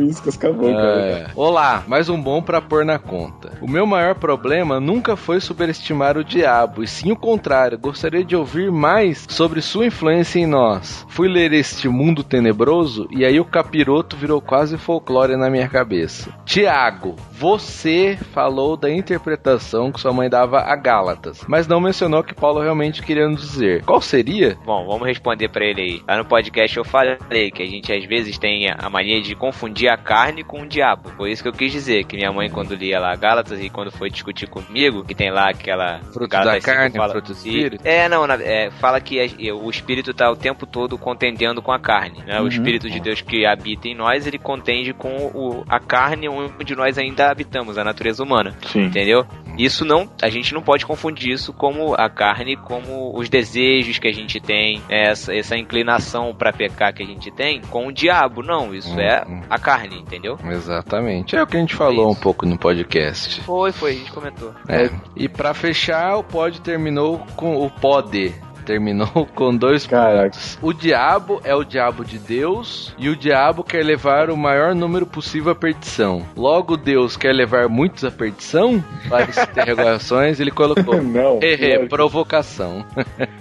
Iscas 0.09 0.35
acabou, 0.35 0.73
cara. 0.73 1.01
É. 1.01 1.27
Olá, 1.35 1.83
mais 1.87 2.09
um 2.09 2.21
bom 2.21 2.41
pra 2.41 2.61
pôr 2.61 2.83
na 2.83 2.99
conta. 2.99 3.53
O 3.61 3.69
meu 3.69 3.85
maior 3.85 4.15
problema 4.15 4.79
nunca 4.79 5.15
foi 5.15 5.39
superestimar 5.39 6.17
o 6.17 6.23
diabo, 6.23 6.83
e 6.83 6.87
sim 6.87 7.11
o 7.11 7.15
contrário. 7.15 7.77
Gostaria 7.77 8.25
de 8.25 8.35
ouvir 8.35 8.71
mais 8.71 9.25
sobre 9.29 9.61
sua 9.61 9.85
influência 9.85 10.39
em 10.39 10.45
nós. 10.45 11.05
Fui 11.07 11.29
ler 11.29 11.53
este 11.53 11.87
mundo 11.87 12.23
tenebroso 12.23 13.07
e 13.11 13.23
aí 13.23 13.39
o 13.39 13.45
capiroto 13.45 14.17
virou 14.17 14.41
quase 14.41 14.77
folclore 14.77 15.37
na 15.37 15.49
minha 15.49 15.69
cabeça. 15.69 16.33
Tiago, 16.45 17.15
você 17.47 18.17
falou 18.31 18.77
da 18.77 18.89
interpretação 18.89 19.91
que 19.91 19.99
sua 19.99 20.13
mãe 20.13 20.29
dava 20.29 20.59
a 20.61 20.77
Gálatas, 20.77 21.43
mas 21.45 21.67
não 21.67 21.81
mencionou 21.81 22.21
o 22.21 22.23
que 22.23 22.33
Paulo 22.33 22.61
realmente 22.61 23.03
queria 23.03 23.27
nos 23.27 23.41
dizer. 23.41 23.83
Qual 23.83 23.99
seria? 23.99 24.57
Bom, 24.65 24.85
vamos 24.87 25.05
responder 25.05 25.49
pra 25.49 25.65
ele 25.65 25.81
aí. 25.81 26.01
Lá 26.07 26.15
no 26.19 26.23
podcast 26.23 26.77
eu 26.77 26.85
falei 26.85 27.51
que 27.51 27.61
a 27.61 27.65
gente 27.65 27.91
às 27.91 28.05
vezes 28.05 28.37
tem 28.37 28.69
a 28.71 28.89
mania 28.89 29.21
de 29.21 29.35
confundir 29.35 29.89
a 29.89 29.97
carne 29.97 30.41
com 30.41 30.61
o 30.61 30.65
diabo. 30.65 31.09
Foi 31.17 31.31
isso 31.31 31.43
que 31.43 31.49
eu 31.49 31.53
quis 31.53 31.69
dizer, 31.69 32.05
que 32.05 32.15
minha 32.15 32.31
mãe 32.31 32.49
quando 32.49 32.75
lia 32.75 32.97
lá 32.97 33.13
Gálatas 33.13 33.59
e 33.61 33.69
quando 33.69 33.91
foi 33.91 34.09
discutir 34.09 34.47
comigo, 34.47 35.03
que 35.03 35.13
tem 35.13 35.29
lá 35.29 35.49
aquela 35.49 35.99
Fruto 36.13 36.29
Gálatas 36.29 36.63
da 36.63 36.73
carne, 36.73 36.95
fala- 36.95 37.09
fruto 37.11 37.33
do 37.33 37.37
E- 37.45 37.49
espírito? 37.49 37.85
É, 37.85 38.07
não, 38.07 38.23
é, 38.25 38.71
fala 38.79 39.01
que 39.01 39.19
a- 39.19 39.53
o 39.53 39.69
espírito 39.69 40.13
tá 40.13 40.31
o 40.31 40.35
tempo 40.37 40.65
todo 40.65 40.97
contendendo 40.97 41.61
com 41.61 41.73
a 41.73 41.79
carne, 41.79 42.23
né? 42.25 42.37
O 42.39 42.43
Uhum. 42.43 42.47
espírito 42.47 42.89
de 42.89 43.01
Deus 43.01 43.19
que 43.19 43.45
habita 43.45 43.89
em 43.89 43.95
nós, 43.95 44.25
ele 44.25 44.37
contende 44.39 44.93
com 44.93 45.09
o, 45.33 45.65
a 45.67 45.77
carne 45.81 46.29
onde 46.29 46.73
nós 46.73 46.97
ainda 46.97 47.32
habitamos, 47.33 47.77
a 47.77 47.83
natureza 47.83 48.23
humana. 48.23 48.55
Sim. 48.67 48.83
Entendeu? 48.85 49.25
Isso 49.57 49.85
não, 49.85 50.09
a 50.21 50.29
gente 50.29 50.53
não 50.53 50.61
pode 50.61 50.85
confundir 50.85 51.31
isso 51.33 51.53
como 51.53 51.93
a 51.93 52.09
carne, 52.09 52.55
como 52.55 53.15
os 53.17 53.29
desejos 53.29 53.99
que 53.99 54.07
a 54.07 54.13
gente 54.13 54.39
tem, 54.39 54.81
essa, 54.89 55.35
essa 55.35 55.55
inclinação 55.57 56.33
pra 56.33 56.51
pecar 56.51 56.93
que 56.93 57.03
a 57.03 57.05
gente 57.05 57.29
tem 57.31 57.61
com 57.61 57.87
o 57.87 57.91
diabo. 57.91 58.41
Não, 58.41 58.73
isso 58.73 58.93
Hum, 58.93 58.99
é 58.99 59.23
hum. 59.27 59.41
a 59.49 59.57
carne, 59.59 59.99
entendeu? 59.99 60.37
Exatamente. 60.43 61.35
É 61.35 61.41
o 61.43 61.47
que 61.47 61.57
a 61.57 61.59
gente 61.59 61.75
falou 61.75 62.09
Isso. 62.09 62.19
um 62.19 62.21
pouco 62.21 62.45
no 62.45 62.57
podcast. 62.57 63.41
Foi, 63.41 63.71
foi, 63.71 63.91
a 63.91 63.95
gente 63.95 64.11
comentou. 64.11 64.53
É. 64.67 64.89
E 65.15 65.27
pra 65.27 65.53
fechar, 65.53 66.15
o 66.17 66.23
pod 66.23 66.61
terminou 66.61 67.19
com 67.35 67.55
o 67.57 67.69
pode. 67.69 68.33
Terminou 68.63 69.27
com 69.35 69.55
dois 69.55 69.85
Caraca. 69.87 70.23
pontos. 70.23 70.57
O 70.61 70.73
diabo 70.73 71.41
é 71.43 71.55
o 71.55 71.63
diabo 71.63 72.03
de 72.05 72.17
Deus 72.17 72.93
e 72.97 73.09
o 73.09 73.15
diabo 73.15 73.63
quer 73.63 73.83
levar 73.83 74.29
o 74.29 74.37
maior 74.37 74.73
número 74.73 75.05
possível 75.05 75.51
à 75.51 75.55
perdição. 75.55 76.23
Logo, 76.35 76.77
Deus 76.77 77.17
quer 77.17 77.33
levar 77.33 77.67
muitos 77.67 78.03
à 78.05 78.11
perdição? 78.11 78.83
Várias 79.07 79.37
interrogações, 79.49 80.39
ele 80.39 80.51
colocou. 80.51 81.01
Não, 81.03 81.35
lógico. 81.35 81.87
provocação. 81.89 82.85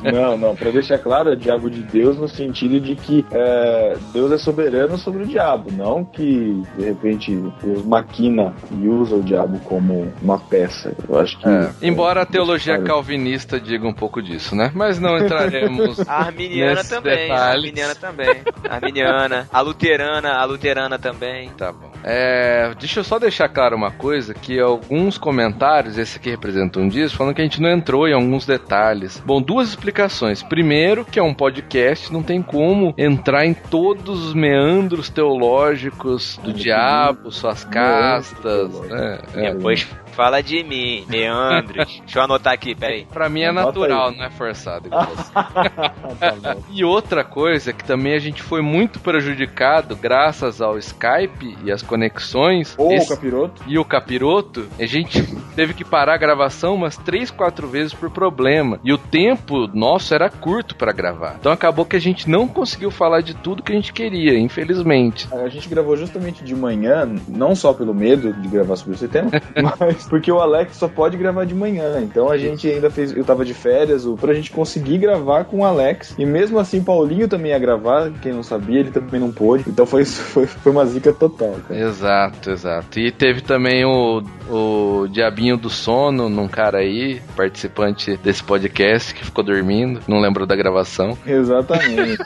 não, 0.02 0.37
não. 0.37 0.57
Pra 0.57 0.71
deixar 0.71 0.99
claro, 0.99 1.33
é 1.33 1.37
diabo 1.37 1.71
de 1.71 1.83
Deus 1.83 2.17
no 2.19 2.29
sentido 2.29 2.81
de 2.81 2.95
que 2.97 3.25
é, 3.33 3.97
Deus 4.12 4.33
é 4.33 4.38
soberano 4.38 4.99
sobre 4.99 5.23
o 5.23 5.26
diabo, 5.26 5.71
não 5.73 6.05
que 6.05 6.62
de 6.76 6.85
repente 6.85 7.35
Deus 7.62 7.85
maquina 7.85 8.52
e 8.71 8.88
usa 8.88 9.17
o 9.17 9.23
diabo 9.23 9.59
como 9.61 10.12
uma 10.21 10.38
peça. 10.38 10.95
Eu 11.09 11.19
acho 11.19 11.38
que. 11.38 11.49
É. 11.49 11.71
Embora 11.83 12.23
a 12.23 12.26
teologia 12.26 12.79
calvinista 12.83 13.61
diga 13.61 13.87
um 13.87 13.93
pouco 13.95 14.23
disso, 14.23 14.55
né? 14.55 14.71
Mas 14.75 14.99
não 14.99 15.12
entraremos. 15.19 16.00
A 16.09 16.14
arminiana 16.25 16.75
Nesses 16.75 16.88
também, 16.90 17.12
a 17.12 17.16
detalhes. 17.16 17.54
arminiana 17.57 17.95
também. 17.95 18.42
A 18.69 18.75
arminiana, 18.75 19.49
a 19.52 19.61
luterana, 19.61 20.33
a 20.35 20.45
luterana 20.45 20.99
também. 20.99 21.50
Tá 21.50 21.73
bom. 21.73 21.90
É, 22.04 22.73
deixa 22.78 23.00
eu 23.00 23.04
só 23.04 23.19
deixar 23.19 23.49
claro 23.49 23.76
uma 23.76 23.90
coisa, 23.90 24.35
que 24.35 24.59
alguns 24.59 25.19
comentários, 25.19 25.99
esse 25.99 26.19
aqui 26.19 26.31
representa 26.31 26.81
um 26.81 26.88
disso, 26.88 27.16
falando 27.16 27.35
que 27.35 27.40
a 27.40 27.45
gente 27.45 27.61
não 27.61 27.71
entrou 27.71 28.09
em 28.09 28.12
alguns 28.14 28.45
detalhes. 28.47 29.23
Bom, 29.25 29.40
duas 29.40 29.69
explicações. 29.69 30.42
Primeiro, 30.42 31.04
que 31.04 31.19
é 31.19 31.23
um 31.23 31.35
podcast, 31.35 32.12
não 32.12 32.23
tem 32.23 32.42
como 32.42 32.95
entrar 32.99 33.47
em 33.47 33.54
todos 33.54 34.26
os 34.26 34.35
meandros 34.35 35.09
teológicos 35.09 36.38
do 36.42 36.52
diabo, 36.52 37.31
suas 37.31 37.64
castas, 37.64 38.71
né? 38.88 39.19
É. 39.35 39.52
Depois 39.54 39.87
fala 40.12 40.42
de 40.42 40.62
mim, 40.62 41.04
meandros. 41.09 41.87
Deixa 42.04 42.19
eu 42.19 42.23
anotar 42.23 42.52
aqui, 42.52 42.75
peraí. 42.75 43.07
Pra 43.12 43.28
mim 43.28 43.42
é 43.42 43.52
natural, 43.52 44.09
aí. 44.11 44.16
não 44.19 44.25
é 44.25 44.31
forçado. 44.31 44.88
tá. 44.90 46.57
E 46.71 46.85
outra 46.85 47.25
coisa 47.25 47.73
que 47.73 47.85
também 47.85 48.14
a 48.14 48.19
gente 48.19 48.42
foi 48.42 48.62
muito 48.62 49.00
prejudicado 49.00 49.97
graças 49.97 50.61
ao 50.61 50.78
Skype 50.78 51.57
e 51.64 51.71
as 51.73 51.83
conexões. 51.83 52.75
Ou 52.78 52.92
esse- 52.92 53.12
o 53.12 53.16
capiroto. 53.16 53.62
e 53.66 53.78
o 53.78 53.85
capiroto, 53.85 54.66
a 54.78 54.87
gente 54.87 55.23
teve 55.57 55.75
que 55.75 55.85
parar 55.85 56.14
a 56.14 56.19
gravação 56.19 56.75
umas 56.75 56.97
3, 56.97 57.31
4 57.31 57.66
vezes 57.69 57.95
por 57.95 58.11
problema. 58.11 58.78
E 58.85 58.92
o 58.92 58.99
tempo 58.99 59.66
nosso 59.75 60.14
era 60.14 60.28
curto 60.31 60.76
pra 60.76 60.92
gravar. 60.92 61.37
Então 61.38 61.52
acabou 61.52 61.85
que 61.85 61.97
a 61.97 62.00
gente 62.00 62.28
não 62.28 62.47
conseguiu 62.47 62.90
falar 62.90 63.21
de 63.21 63.35
tudo 63.35 63.62
que 63.62 63.73
a 63.73 63.75
gente 63.75 63.92
queria, 63.92 64.38
infelizmente. 64.38 65.28
A 65.33 65.49
gente 65.49 65.69
gravou 65.69 65.97
justamente 65.97 66.45
de 66.45 66.54
manhã, 66.54 67.09
não 67.28 67.54
só 67.54 67.73
pelo 67.73 67.95
medo 67.95 68.33
de 68.33 68.49
gravar 68.49 68.76
sobre 68.76 68.95
esse 68.95 69.09
tema, 69.09 69.31
mas 69.78 70.01
porque 70.09 70.30
o 70.30 70.38
Alex 70.40 70.76
só 70.76 70.88
pode 70.88 71.16
gravar 71.16 71.44
de 71.44 71.54
manhã. 71.54 72.00
Então 72.00 72.30
a 72.30 72.37
gente 72.38 72.68
ainda 72.68 72.90
fez. 72.90 73.16
Eu 73.16 73.25
tava 73.25 73.44
de 73.44 73.54
férias, 73.54 74.06
o- 74.06 74.16
pra 74.16 74.35
gente 74.35 74.50
conseguir 74.50 74.99
gravar 74.99 75.44
com 75.44 75.61
o 75.61 75.64
Alex. 75.64 76.14
E 76.18 76.25
mesmo 76.26 76.59
assim, 76.59 76.80
o 76.80 76.85
Paulinho 76.85 77.28
também 77.28 77.52
ia 77.52 77.59
gravar, 77.59 78.11
quem 78.21 78.32
não 78.32 78.42
sabia, 78.42 78.80
ele 78.80 78.90
também 78.90 79.21
não 79.21 79.30
pôde. 79.32 79.64
Então 79.66 79.87
foi, 79.87 80.04
foi, 80.06 80.47
foi 80.47 80.73
uma 80.73 80.85
zica 80.87 81.12
total, 81.12 81.56
cara. 81.68 81.80
Exato, 81.80 82.50
exato. 82.50 82.99
E 83.00 83.11
teve 83.11 83.40
também 83.40 83.85
o, 83.85 84.23
o 84.50 85.06
Diabinho 85.09 85.56
do 85.56 85.71
Sono, 85.71 86.28
num 86.28 86.49
cara 86.49 86.78
aí, 86.78 87.21
participante 87.37 88.16
desse 88.18 88.42
podcast, 88.42 89.14
que 89.14 89.25
ficou 89.25 89.44
dormindo, 89.44 90.00
não 90.09 90.21
lembrou 90.21 90.47
da 90.47 90.56
gravação. 90.56 91.16
Exatamente. 91.26 92.18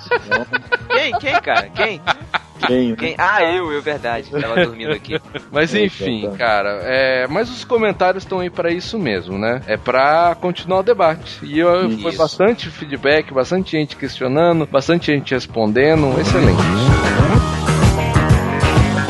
Quem? 0.88 1.12
Quem, 1.18 1.40
cara? 1.40 1.68
Quem? 1.74 2.00
Quem, 2.66 2.90
né? 2.90 2.96
Quem? 2.96 3.14
Ah, 3.18 3.42
eu, 3.42 3.72
eu, 3.72 3.82
verdade. 3.82 4.30
Tava 4.30 4.64
dormindo 4.64 4.92
aqui. 4.92 5.20
Mas 5.50 5.74
enfim, 5.74 6.30
cara, 6.36 6.80
é, 6.82 7.26
mas 7.28 7.50
os 7.50 7.64
comentários 7.64 8.24
estão 8.24 8.40
aí 8.40 8.50
pra 8.50 8.70
isso 8.70 8.98
mesmo, 8.98 9.38
né? 9.38 9.62
É 9.66 9.76
pra 9.76 10.36
continuar 10.40 10.80
o 10.80 10.82
debate. 10.82 11.38
E 11.42 11.58
eu, 11.58 11.90
foi 11.98 12.14
bastante 12.14 12.68
feedback, 12.70 13.32
bastante 13.32 13.72
gente 13.72 13.96
questionando, 13.96 14.66
bastante 14.66 15.12
gente 15.12 15.32
respondendo, 15.32 16.18
excelente. 16.20 16.62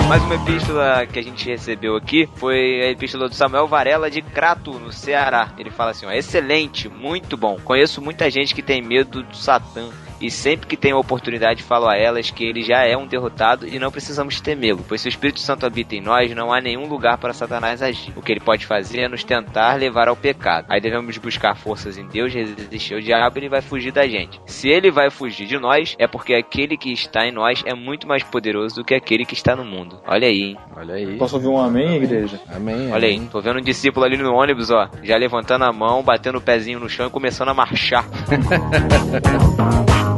Mais 0.09 0.23
uma 0.23 0.37
epístola 0.37 1.04
que 1.04 1.18
a 1.18 1.23
gente 1.23 1.49
recebeu 1.49 1.97
aqui 1.97 2.28
foi 2.37 2.80
a 2.83 2.90
epístola 2.90 3.28
do 3.28 3.35
Samuel 3.35 3.66
Varela 3.66 4.09
de 4.09 4.23
Crato, 4.23 4.78
no 4.78 4.92
Ceará. 4.92 5.52
Ele 5.59 5.71
fala 5.71 5.90
assim: 5.90 6.06
ó, 6.06 6.12
excelente, 6.12 6.88
muito 6.88 7.37
bom. 7.37 7.59
Conheço 7.64 8.00
muita 8.00 8.30
gente 8.30 8.54
que 8.54 8.62
tem 8.62 8.80
medo 8.80 9.25
do 9.25 9.37
Satã. 9.37 9.90
E 10.20 10.30
sempre 10.30 10.66
que 10.66 10.76
tenho 10.76 10.96
a 10.96 11.00
oportunidade, 11.00 11.62
falo 11.62 11.88
a 11.88 11.96
elas 11.96 12.30
que 12.30 12.44
ele 12.44 12.62
já 12.62 12.85
é 12.85 12.96
um 12.96 13.06
derrotado 13.06 13.66
e 13.66 13.78
não 13.78 13.90
precisamos 13.90 14.40
temê-lo, 14.40 14.85
pois 14.87 15.00
se 15.00 15.08
o 15.08 15.11
Espírito 15.11 15.40
Santo 15.40 15.66
habita 15.66 15.94
em 15.94 16.00
nós, 16.00 16.35
não 16.35 16.52
há 16.52 16.61
nenhum 16.61 16.87
lugar 16.87 17.18
para 17.18 17.32
Satanás 17.32 17.82
agir. 17.82 18.12
O 18.16 18.23
que 18.23 18.32
ele 18.32 18.40
pode 18.40 18.66
fazer 18.66 19.00
é 19.00 19.08
nos 19.08 19.25
tentar 19.25 19.75
levar 19.75 20.08
ao 20.08 20.16
pecado. 20.16 20.66
Aí 20.68 20.80
devemos 20.80 21.18
buscar 21.18 21.56
forças 21.56 21.99
em 21.99 22.06
Deus, 22.06 22.32
resistir 22.32 22.94
ao 22.94 23.00
diabo 23.00 23.38
e 23.38 23.40
ele 23.40 23.49
vai 23.49 23.61
fugir 23.61 23.92
da 23.92 24.06
gente. 24.06 24.40
Se 24.46 24.68
ele 24.68 24.90
vai 24.90 25.11
fugir 25.11 25.46
de 25.46 25.58
nós, 25.58 25.94
é 25.99 26.06
porque 26.06 26.35
aquele 26.35 26.76
que 26.76 26.92
está 26.92 27.26
em 27.26 27.32
nós 27.32 27.62
é 27.66 27.75
muito 27.75 28.06
mais 28.06 28.23
poderoso 28.23 28.76
do 28.76 28.85
que 28.85 28.94
aquele 28.94 29.25
que 29.25 29.35
está 29.35 29.54
no 29.54 29.64
mundo. 29.64 30.00
Olha 30.06 30.28
aí, 30.28 30.42
hein? 30.42 30.56
Olha 30.76 30.94
aí. 30.94 31.18
Posso 31.18 31.37
ouvir 31.37 31.49
um 31.49 31.58
amém, 31.58 31.96
igreja? 31.96 32.40
Amém. 32.54 32.92
Olha 32.92 33.08
aí, 33.08 33.16
amém. 33.16 33.28
tô 33.28 33.40
vendo 33.40 33.58
um 33.58 33.62
discípulo 33.62 34.06
ali 34.06 34.16
no 34.16 34.35
ônibus, 34.35 34.70
ó, 34.70 34.88
já 35.02 35.16
levantando 35.16 35.64
a 35.64 35.73
mão, 35.73 36.02
batendo 36.02 36.38
o 36.38 36.40
pezinho 36.40 36.80
no 36.80 36.88
chão 36.88 37.06
e 37.06 37.11
começando 37.11 37.49
a 37.49 37.54
marchar. 37.54 38.04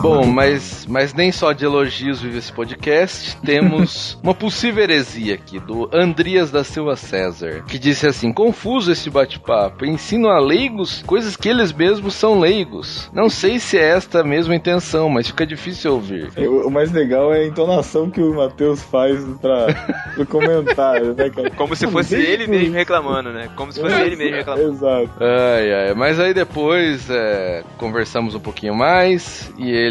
Bom, 0.10 0.26
mas, 0.26 0.86
mas 0.88 1.12
nem 1.12 1.30
só 1.30 1.52
de 1.52 1.64
elogios 1.64 2.22
vive 2.22 2.38
esse 2.38 2.52
podcast. 2.52 3.36
Temos 3.44 4.18
uma 4.22 4.34
possível 4.34 4.82
heresia 4.82 5.34
aqui, 5.34 5.58
do 5.58 5.90
Andrias 5.92 6.50
da 6.50 6.64
Silva 6.64 6.96
César, 6.96 7.64
que 7.66 7.78
disse 7.78 8.06
assim: 8.06 8.32
confuso 8.32 8.90
esse 8.90 9.10
bate-papo. 9.10 9.84
Ensino 9.84 10.28
a 10.28 10.38
leigos 10.38 11.02
coisas 11.06 11.36
que 11.36 11.48
eles 11.48 11.72
mesmos 11.72 12.14
são 12.14 12.38
leigos. 12.38 13.10
Não 13.12 13.28
sei 13.28 13.58
se 13.58 13.76
é 13.76 13.90
esta 13.90 14.20
a 14.20 14.24
mesma 14.24 14.54
intenção, 14.54 15.08
mas 15.08 15.26
fica 15.26 15.46
difícil 15.46 15.92
ouvir. 15.92 16.30
O 16.38 16.70
o 16.70 16.72
mais 16.72 16.92
legal 16.92 17.34
é 17.34 17.40
a 17.40 17.46
entonação 17.46 18.08
que 18.08 18.20
o 18.20 18.34
Matheus 18.34 18.80
faz 18.84 19.22
pra, 19.40 19.66
pro 20.14 20.24
comentário, 20.24 21.14
né, 21.14 21.28
cara? 21.28 21.50
Como 21.50 21.74
se 21.74 21.86
fosse 21.88 22.14
ele 22.14 22.46
mesmo 22.46 22.74
reclamando, 22.74 23.32
né? 23.32 23.50
Como 23.56 23.72
se 23.72 23.80
fosse 23.80 24.00
ele 24.00 24.14
mesmo 24.14 24.36
reclamando. 24.36 24.70
Exato. 24.70 25.10
Ai, 25.20 25.72
ai. 25.72 25.94
Mas 25.94 26.20
aí 26.20 26.32
depois 26.32 27.10
é, 27.10 27.64
conversamos 27.76 28.36
um 28.36 28.40
pouquinho 28.40 28.74
mais 28.74 29.52
e 29.58 29.68
ele 29.68 29.89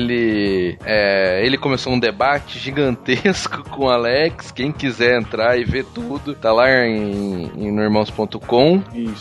é, 0.85 1.45
ele 1.45 1.57
começou 1.57 1.93
um 1.93 1.99
debate 1.99 2.59
gigantesco 2.59 3.63
com 3.69 3.85
o 3.85 3.89
Alex. 3.89 4.51
Quem 4.51 4.71
quiser 4.71 5.19
entrar 5.19 5.57
e 5.57 5.63
ver 5.63 5.85
tudo, 5.85 6.33
tá 6.33 6.51
lá 6.51 6.69
em, 6.85 7.51
em 7.55 7.71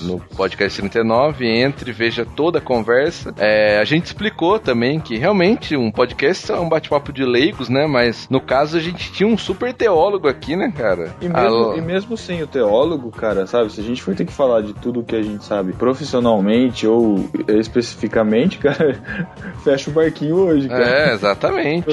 no 0.03 0.19
podcast 0.37 0.81
39. 0.81 1.47
Entre, 1.47 1.93
veja 1.93 2.25
toda 2.25 2.59
a 2.59 2.63
conversa. 2.63 3.35
É, 3.39 3.79
a 3.79 3.85
gente 3.85 4.07
explicou 4.07 4.59
também 4.59 5.01
que 5.01 5.17
realmente 5.17 5.77
um 5.77 5.91
podcast 5.91 6.51
é 6.53 6.57
um 6.57 6.69
bate-papo 6.69 7.13
de 7.13 7.25
leigos, 7.25 7.69
né? 7.69 7.87
Mas 7.87 8.29
no 8.29 8.41
caso 8.41 8.77
a 8.77 8.81
gente 8.81 9.13
tinha 9.13 9.29
um 9.29 9.39
super 9.39 9.73
teólogo 9.73 10.29
aqui, 10.29 10.57
né, 10.57 10.73
cara? 10.77 11.15
E 11.21 11.29
mesmo, 11.29 11.75
e 11.77 11.81
mesmo 11.81 12.17
sem 12.17 12.43
o 12.43 12.47
teólogo, 12.47 13.11
cara, 13.11 13.47
sabe? 13.47 13.73
Se 13.73 13.81
a 13.81 13.85
gente 13.85 14.03
for 14.03 14.15
ter 14.15 14.25
que 14.25 14.33
falar 14.33 14.63
de 14.63 14.75
tudo 14.75 15.03
que 15.03 15.17
a 15.17 15.23
gente 15.23 15.45
sabe 15.45 15.73
profissionalmente 15.73 16.87
ou 16.87 17.29
especificamente, 17.49 18.59
cara, 18.59 19.01
fecha 19.65 19.91
o 19.91 19.93
barquinho 19.93 20.37
hoje, 20.37 20.68
É, 20.71 21.13
exatamente. 21.13 21.87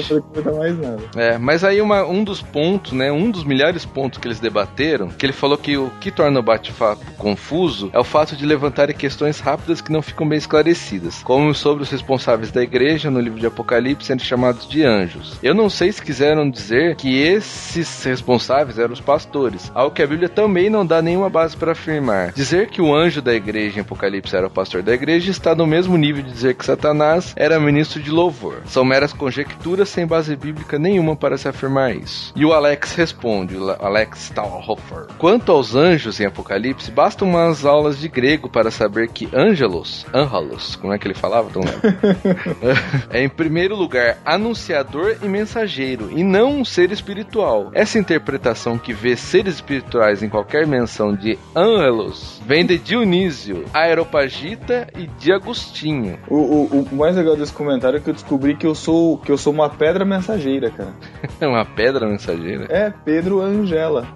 Não 0.44 0.56
mais 0.56 0.78
nada. 0.78 1.02
É, 1.16 1.38
mas 1.38 1.64
aí 1.64 1.80
uma, 1.80 2.04
um 2.04 2.24
dos 2.24 2.42
pontos, 2.42 2.92
né, 2.92 3.10
um 3.10 3.30
dos 3.30 3.44
milhares 3.44 3.84
pontos 3.84 4.18
que 4.18 4.26
eles 4.26 4.40
debateram, 4.40 5.08
que 5.08 5.24
ele 5.26 5.32
falou 5.32 5.58
que 5.58 5.76
o 5.76 5.90
que 6.00 6.10
torna 6.10 6.40
o 6.40 6.42
bate-papo 6.42 7.04
confuso 7.16 7.90
é 7.92 7.98
o 7.98 8.04
fato 8.04 8.36
de 8.36 8.46
levantarem 8.46 8.96
questões 8.96 9.40
rápidas 9.40 9.80
que 9.80 9.92
não 9.92 10.02
ficam 10.02 10.28
bem 10.28 10.38
esclarecidas, 10.38 11.22
como 11.22 11.54
sobre 11.54 11.82
os 11.82 11.90
responsáveis 11.90 12.50
da 12.50 12.62
igreja 12.62 13.10
no 13.10 13.20
livro 13.20 13.38
de 13.38 13.46
Apocalipse 13.46 14.06
sendo 14.06 14.22
chamados 14.22 14.68
de 14.68 14.84
anjos. 14.84 15.38
Eu 15.42 15.54
não 15.54 15.68
sei 15.68 15.92
se 15.92 16.02
quiseram 16.02 16.48
dizer 16.48 16.96
que 16.96 17.18
esses 17.20 18.04
responsáveis 18.04 18.78
eram 18.78 18.92
os 18.92 19.00
pastores, 19.00 19.70
algo 19.74 19.94
que 19.94 20.02
a 20.02 20.06
Bíblia 20.06 20.28
também 20.28 20.70
não 20.70 20.84
dá 20.84 21.02
nenhuma 21.02 21.28
base 21.28 21.56
para 21.56 21.72
afirmar. 21.72 22.32
Dizer 22.32 22.68
que 22.68 22.80
o 22.80 22.94
anjo 22.94 23.20
da 23.20 23.34
igreja 23.34 23.78
em 23.78 23.82
Apocalipse 23.82 24.36
era 24.36 24.46
o 24.46 24.50
pastor 24.50 24.82
da 24.82 24.94
igreja 24.94 25.30
está 25.30 25.54
no 25.54 25.66
mesmo 25.66 25.96
nível 25.96 26.22
de 26.22 26.32
dizer 26.32 26.54
que 26.54 26.64
Satanás 26.64 27.32
era 27.36 27.60
ministro 27.60 28.00
de 28.00 28.10
louvor. 28.10 28.62
São 28.66 28.84
meras 28.84 29.12
conjecturas 29.12 29.88
sem 29.88 30.06
base 30.06 30.34
bíblica 30.36 30.78
nenhuma 30.78 31.16
para 31.16 31.36
se 31.36 31.48
afirmar 31.48 31.94
isso. 31.94 32.32
E 32.36 32.44
o 32.44 32.52
Alex 32.52 32.94
responde, 32.94 33.56
o 33.56 33.70
Alex 33.70 34.26
Stahlhofer. 34.26 35.06
Quanto 35.18 35.52
aos 35.52 35.74
anjos 35.74 36.20
em 36.20 36.26
Apocalipse, 36.26 36.90
basta 36.90 37.24
umas 37.24 37.64
aulas 37.64 37.98
de 37.98 38.08
grego 38.08 38.48
para 38.48 38.70
saber 38.70 39.08
que 39.08 39.28
ângelos, 39.32 40.06
ângelos, 40.12 40.76
como 40.76 40.92
é 40.92 40.98
que 40.98 41.06
ele 41.06 41.14
falava? 41.14 41.50
Não 41.54 41.62
é 43.10 43.22
em 43.22 43.28
primeiro 43.28 43.76
lugar 43.76 44.18
anunciador 44.24 45.16
e 45.22 45.28
mensageiro, 45.28 46.10
e 46.10 46.22
não 46.22 46.60
um 46.60 46.64
ser 46.64 46.90
espiritual. 46.92 47.70
Essa 47.72 47.98
interpretação 47.98 48.78
que 48.78 48.92
vê 48.92 49.16
seres 49.16 49.56
espirituais 49.56 50.22
em 50.22 50.28
qualquer 50.28 50.66
menção 50.66 51.14
de 51.14 51.38
ângelos 51.54 52.40
vem 52.44 52.64
de 52.64 52.78
Dionísio, 52.78 53.64
Aeropagita 53.72 54.86
e 54.96 55.06
de 55.06 55.32
Agostinho. 55.32 56.18
O, 56.28 56.36
o, 56.36 56.88
o, 56.90 56.96
mais 56.96 57.16
legal 57.16 57.36
desse 57.36 57.52
comentário 57.52 57.98
é 57.98 58.00
que 58.00 58.08
eu 58.08 58.14
descobri 58.14 58.55
que 58.56 58.66
eu 58.66 58.74
sou 58.74 59.18
que 59.18 59.30
eu 59.30 59.38
sou 59.38 59.52
uma 59.52 59.68
pedra 59.68 60.04
mensageira, 60.04 60.70
cara. 60.70 60.92
uma 61.42 61.64
pedra 61.64 62.06
mensageira? 62.06 62.66
É, 62.68 62.90
Pedro 63.04 63.40
Angela. 63.40 64.06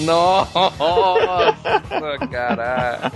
Nossa, 0.00 0.70
caralho. 2.30 3.12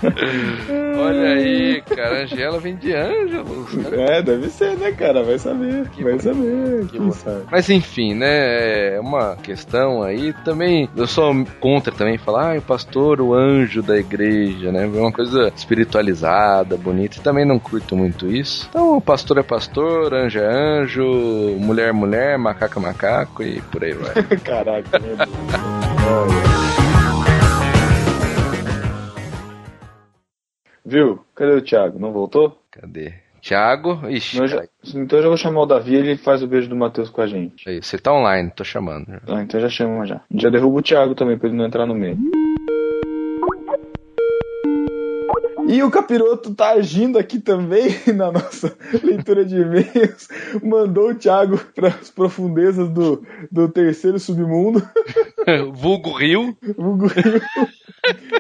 Olha 0.99 1.29
aí, 1.31 1.83
cara. 1.83 2.23
Angela 2.23 2.59
vem 2.61 2.77
de 2.77 2.93
Ângelos. 2.95 3.73
Né? 3.75 4.19
É, 4.19 4.23
deve 4.23 4.49
ser, 4.49 4.77
né, 4.77 4.93
cara? 4.93 5.23
Vai 5.23 5.39
saber. 5.39 5.89
Que 5.91 6.05
vai 6.05 6.15
bom. 6.15 6.21
saber. 6.21 6.87
Que 6.89 7.13
sabe. 7.13 7.43
Mas 7.51 7.69
enfim, 7.69 8.15
né? 8.15 8.97
É 8.97 9.01
uma 9.01 9.37
questão 9.37 10.03
aí 10.03 10.33
também. 10.45 10.89
Eu 10.97 11.07
sou 11.07 11.35
contra 11.61 11.93
também 11.93 12.19
falar, 12.19 12.55
ah, 12.55 12.59
o 12.59 12.63
pastor, 12.63 13.21
o 13.21 13.35
anjo 13.35 13.83
da 13.83 13.97
igreja, 13.97 14.71
né? 14.71 14.85
É 14.85 15.01
uma 15.01 15.13
coisa 15.13 15.53
espiritualizada, 15.55 16.77
bonita. 16.77 17.19
E 17.19 17.21
também 17.21 17.45
não 17.45 17.59
curto 17.59 17.97
muito 17.97 18.27
isso. 18.27 18.67
Então, 18.71 18.97
o 18.97 19.01
pastor 19.01 19.39
é 19.39 19.43
pastor, 19.43 20.15
anjo 20.15 20.39
é 20.39 20.47
anjo, 20.47 21.05
mulher 21.59 21.89
é 21.89 21.93
mulher, 21.93 22.39
macaco 22.39 22.79
é 22.79 22.83
macaco 22.83 23.43
e 23.43 23.61
por 23.63 23.85
aí 23.85 23.95
vai. 23.95 24.23
Caraca, 24.45 24.99
meu 24.99 25.17
Deus. 25.17 26.58
Viu? 30.89 31.21
Cadê 31.35 31.53
o 31.53 31.61
Thiago? 31.61 31.99
Não 31.99 32.13
voltou? 32.13 32.59
Cadê? 32.71 33.13
Thiago? 33.43 34.09
Ixi, 34.09 34.47
já, 34.49 34.65
então 34.95 35.19
eu 35.19 35.23
já 35.23 35.29
vou 35.29 35.37
chamar 35.37 35.61
o 35.61 35.67
Davi 35.67 35.93
e 35.93 35.97
ele 35.97 36.17
faz 36.17 36.43
o 36.43 36.47
beijo 36.47 36.69
do 36.69 36.75
Matheus 36.75 37.11
com 37.11 37.21
a 37.21 37.27
gente. 37.27 37.69
Aí, 37.69 37.83
você 37.83 37.99
tá 37.99 38.13
online, 38.13 38.51
tô 38.51 38.65
chamando. 38.65 39.07
Ah, 39.29 39.43
então 39.43 39.61
já 39.61 39.69
chama 39.69 40.07
já. 40.07 40.23
Já 40.35 40.49
derruba 40.49 40.79
o 40.79 40.83
Thiago 40.83 41.15
também 41.15 41.39
pra 41.39 41.49
ele 41.49 41.57
não 41.59 41.67
entrar 41.67 41.87
no 41.87 41.95
meio. 41.95 42.17
E 45.69 45.83
o 45.83 45.91
Capiroto 45.91 46.55
tá 46.55 46.71
agindo 46.71 47.19
aqui 47.19 47.39
também 47.39 47.91
na 48.17 48.33
nossa 48.33 48.75
leitura 49.05 49.45
de 49.45 49.57
e-mails. 49.57 50.27
Mandou 50.63 51.11
o 51.11 51.15
Thiago 51.15 51.59
para 51.75 51.89
as 51.89 52.11
profundezas 52.11 52.89
do, 52.89 53.23
do 53.53 53.69
terceiro 53.69 54.19
submundo. 54.19 54.83
Vulgo 55.75 56.13
Rio. 56.13 56.57
Vulgo 56.75 57.07
Rio. 57.09 57.43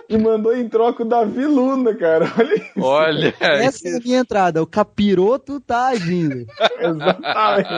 e 0.08 0.16
mandou 0.16 0.56
em 0.56 0.66
troca 0.70 1.02
o 1.02 1.06
Davi 1.06 1.44
Luna, 1.44 1.94
cara. 1.94 2.32
Olha 2.38 2.54
isso. 2.54 2.72
Olha. 2.80 3.34
Essa 3.38 3.88
é 3.88 3.96
a 3.98 4.00
minha 4.00 4.20
entrada. 4.20 4.62
O 4.62 4.66
capiroto 4.66 5.60
tá 5.60 5.88
agindo. 5.88 6.46
Exatamente. 6.80 7.68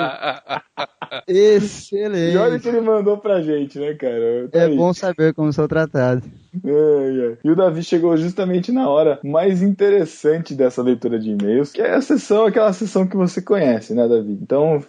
Excelente. 1.27 2.35
E 2.35 2.37
olha 2.37 2.57
o 2.57 2.61
que 2.61 2.69
ele 2.69 2.81
mandou 2.81 3.19
pra 3.19 3.43
gente, 3.43 3.81
né, 3.81 3.95
cara? 3.95 4.49
Tá 4.49 4.61
é 4.61 4.65
aí. 4.67 4.77
bom 4.77 4.93
saber 4.95 5.35
como 5.35 5.53
sou 5.53 5.67
tratado. 5.67 6.23
É, 6.65 6.71
é. 6.71 7.39
E 7.45 7.51
o 7.51 7.57
Davi 7.57 7.83
chegou 7.83 8.17
justamente 8.17 8.73
na 8.73 8.89
hora 8.89 9.19
mais 9.25 9.63
interessante 9.63 10.55
dessa 10.55 10.83
leitura 10.83 11.19
de 11.19 11.31
e-mails, 11.31 11.73
que 11.73 11.81
é 11.81 11.95
a 11.95 12.01
sessão, 12.01 12.47
aquela 12.47 12.73
sessão 12.73 13.07
que 13.07 13.17
você 13.17 13.41
conhece, 13.41 13.95
né, 13.95 14.07
Davi? 14.09 14.39
Então, 14.41 14.83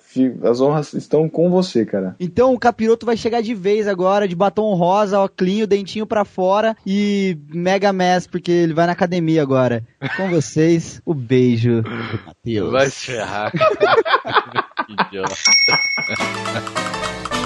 as 0.43 0.61
honras 0.61 0.93
estão 0.93 1.29
com 1.29 1.49
você, 1.49 1.85
cara. 1.85 2.15
Então, 2.19 2.53
o 2.53 2.59
capiroto 2.59 3.05
vai 3.05 3.17
chegar 3.17 3.41
de 3.41 3.53
vez 3.53 3.87
agora, 3.87 4.27
de 4.27 4.35
batom 4.35 4.73
rosa, 4.73 5.19
óculos, 5.19 5.67
dentinho 5.67 6.05
pra 6.05 6.23
fora 6.23 6.75
e 6.85 7.37
mega 7.53 7.91
mess, 7.91 8.27
porque 8.27 8.51
ele 8.51 8.73
vai 8.73 8.85
na 8.85 8.93
academia 8.93 9.41
agora. 9.41 9.83
Com 10.17 10.29
vocês, 10.29 11.01
o 11.05 11.13
beijo 11.13 11.81
do 11.81 12.25
Matheus. 12.25 12.71
Vai 12.71 12.89
ferrar. 12.89 13.51
idiota. 14.93 15.35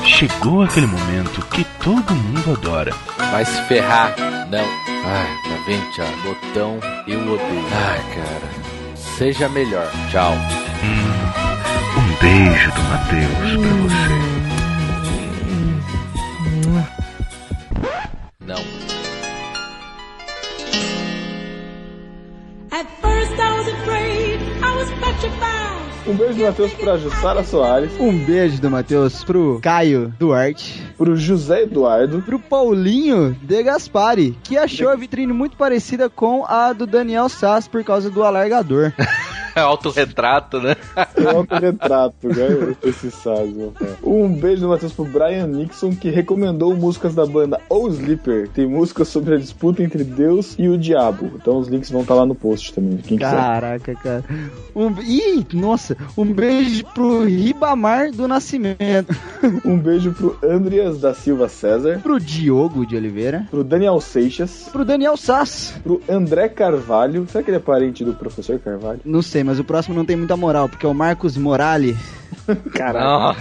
Chegou 0.05 0.61
aquele 0.61 0.87
momento 0.87 1.41
que 1.47 1.63
todo 1.83 2.13
mundo 2.13 2.51
adora. 2.53 2.93
Vai 3.31 3.43
se 3.43 3.61
ferrar. 3.63 4.15
Não. 4.49 4.59
Ai, 5.07 5.27
tá 5.43 5.63
vendo, 5.65 5.91
Thiago? 5.91 6.17
Botão 6.23 6.79
eu 7.07 7.19
odeio. 7.19 7.67
Ai, 7.73 7.99
cara. 8.15 8.95
Seja 8.95 9.49
melhor. 9.49 9.91
Tchau. 10.11 10.33
Hum, 10.83 11.99
um 11.99 12.15
beijo 12.21 12.71
do 12.71 12.81
Matheus 12.83 13.33
pra 13.61 13.73
você. 13.83 14.15
Não. 18.45 18.63
At 22.71 22.87
first 23.01 23.39
I 23.39 23.57
was 23.57 23.67
afraid. 23.67 24.34
Um 26.07 26.13
beijo 26.13 26.35
do 26.35 26.43
Matheus 26.43 26.73
pra 26.73 26.97
Jussara 26.97 27.43
Soares. 27.43 27.91
Um 27.99 28.15
beijo 28.25 28.61
do 28.61 28.69
Matheus 28.69 29.23
pro 29.23 29.59
Caio 29.59 30.13
Duarte. 30.19 30.83
Pro 30.95 31.17
José 31.17 31.63
Eduardo. 31.63 32.21
Pro 32.21 32.37
Paulinho 32.37 33.35
De 33.41 33.63
Gaspari, 33.63 34.37
que 34.43 34.55
achou 34.55 34.89
a 34.89 34.95
vitrine 34.95 35.33
muito 35.33 35.57
parecida 35.57 36.07
com 36.07 36.45
a 36.45 36.73
do 36.73 36.85
Daniel 36.85 37.27
Sass 37.27 37.67
por 37.67 37.83
causa 37.83 38.11
do 38.11 38.23
alargador. 38.23 38.93
Autorretrato, 39.55 40.59
né? 40.59 40.75
É 41.15 41.29
autorretrato, 41.29 42.27
né? 42.27 42.75
Esse 42.83 43.09
Saz, 43.09 43.49
Um 44.03 44.27
beijo 44.33 44.61
do 44.61 44.67
Matheus 44.67 44.91
pro 44.91 45.05
Brian 45.05 45.47
Nixon, 45.47 45.95
que 45.95 46.09
recomendou 46.09 46.75
músicas 46.75 47.15
da 47.15 47.25
banda 47.25 47.61
O 47.69 47.87
Sleeper. 47.87 48.49
Tem 48.49 48.67
músicas 48.67 49.07
sobre 49.07 49.35
a 49.35 49.37
disputa 49.37 49.81
entre 49.81 50.03
Deus 50.03 50.55
e 50.59 50.67
o 50.67 50.77
diabo. 50.77 51.31
Então 51.35 51.57
os 51.57 51.69
links 51.69 51.89
vão 51.89 52.01
estar 52.01 52.15
tá 52.15 52.19
lá 52.19 52.25
no 52.25 52.35
post 52.35 52.73
também. 52.73 52.97
Quem 52.97 53.17
Caraca, 53.17 53.95
cara. 53.95 54.25
Um... 54.75 54.93
Ih, 55.01 55.45
nossa. 55.53 55.95
Um 56.17 56.25
beijo 56.25 56.83
pro 56.93 57.23
Ribamar 57.23 58.11
do 58.11 58.27
Nascimento. 58.27 59.15
um 59.63 59.77
beijo 59.77 60.11
pro 60.11 60.37
Andreas 60.43 60.99
da 60.99 61.13
Silva 61.13 61.47
César. 61.47 62.01
Pro 62.03 62.19
Diogo 62.19 62.85
de 62.85 62.97
Oliveira. 62.97 63.47
Pro 63.49 63.63
Daniel 63.63 64.01
Seixas. 64.01 64.67
Pro 64.71 64.83
Daniel 64.83 65.15
Sass. 65.15 65.73
Pro 65.81 66.01
André 66.09 66.49
Carvalho. 66.49 67.25
Será 67.31 67.43
que 67.43 67.49
ele 67.49 67.57
é 67.57 67.61
parente 67.61 68.03
do 68.03 68.13
professor 68.13 68.59
Carvalho? 68.59 68.99
Não 69.05 69.21
sei, 69.21 69.43
mas 69.43 69.59
o 69.59 69.63
próximo 69.63 69.95
não 69.95 70.05
tem 70.05 70.17
muita 70.17 70.35
moral, 70.35 70.67
porque 70.67 70.85
é 70.85 70.89
o 70.89 70.93
Marcos 70.93 71.37
Morali. 71.37 71.95
Caraca. 72.73 73.39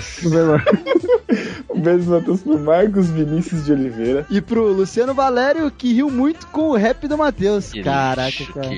um 1.71 1.81
beijo 1.81 2.11
Matheus 2.11 2.43
pro 2.43 2.59
Marcos 2.59 3.09
Vinícius 3.09 3.65
de 3.65 3.73
Oliveira. 3.73 4.27
E 4.31 4.41
pro 4.41 4.73
Luciano 4.73 5.15
Valério, 5.15 5.71
que 5.71 5.93
riu 5.93 6.11
muito 6.11 6.47
com 6.49 6.71
o 6.71 6.77
rap 6.77 7.07
do 7.07 7.19
Matheus. 7.19 7.73
Caraca, 7.83 8.29
lixo, 8.29 8.53
cara. 8.53 8.71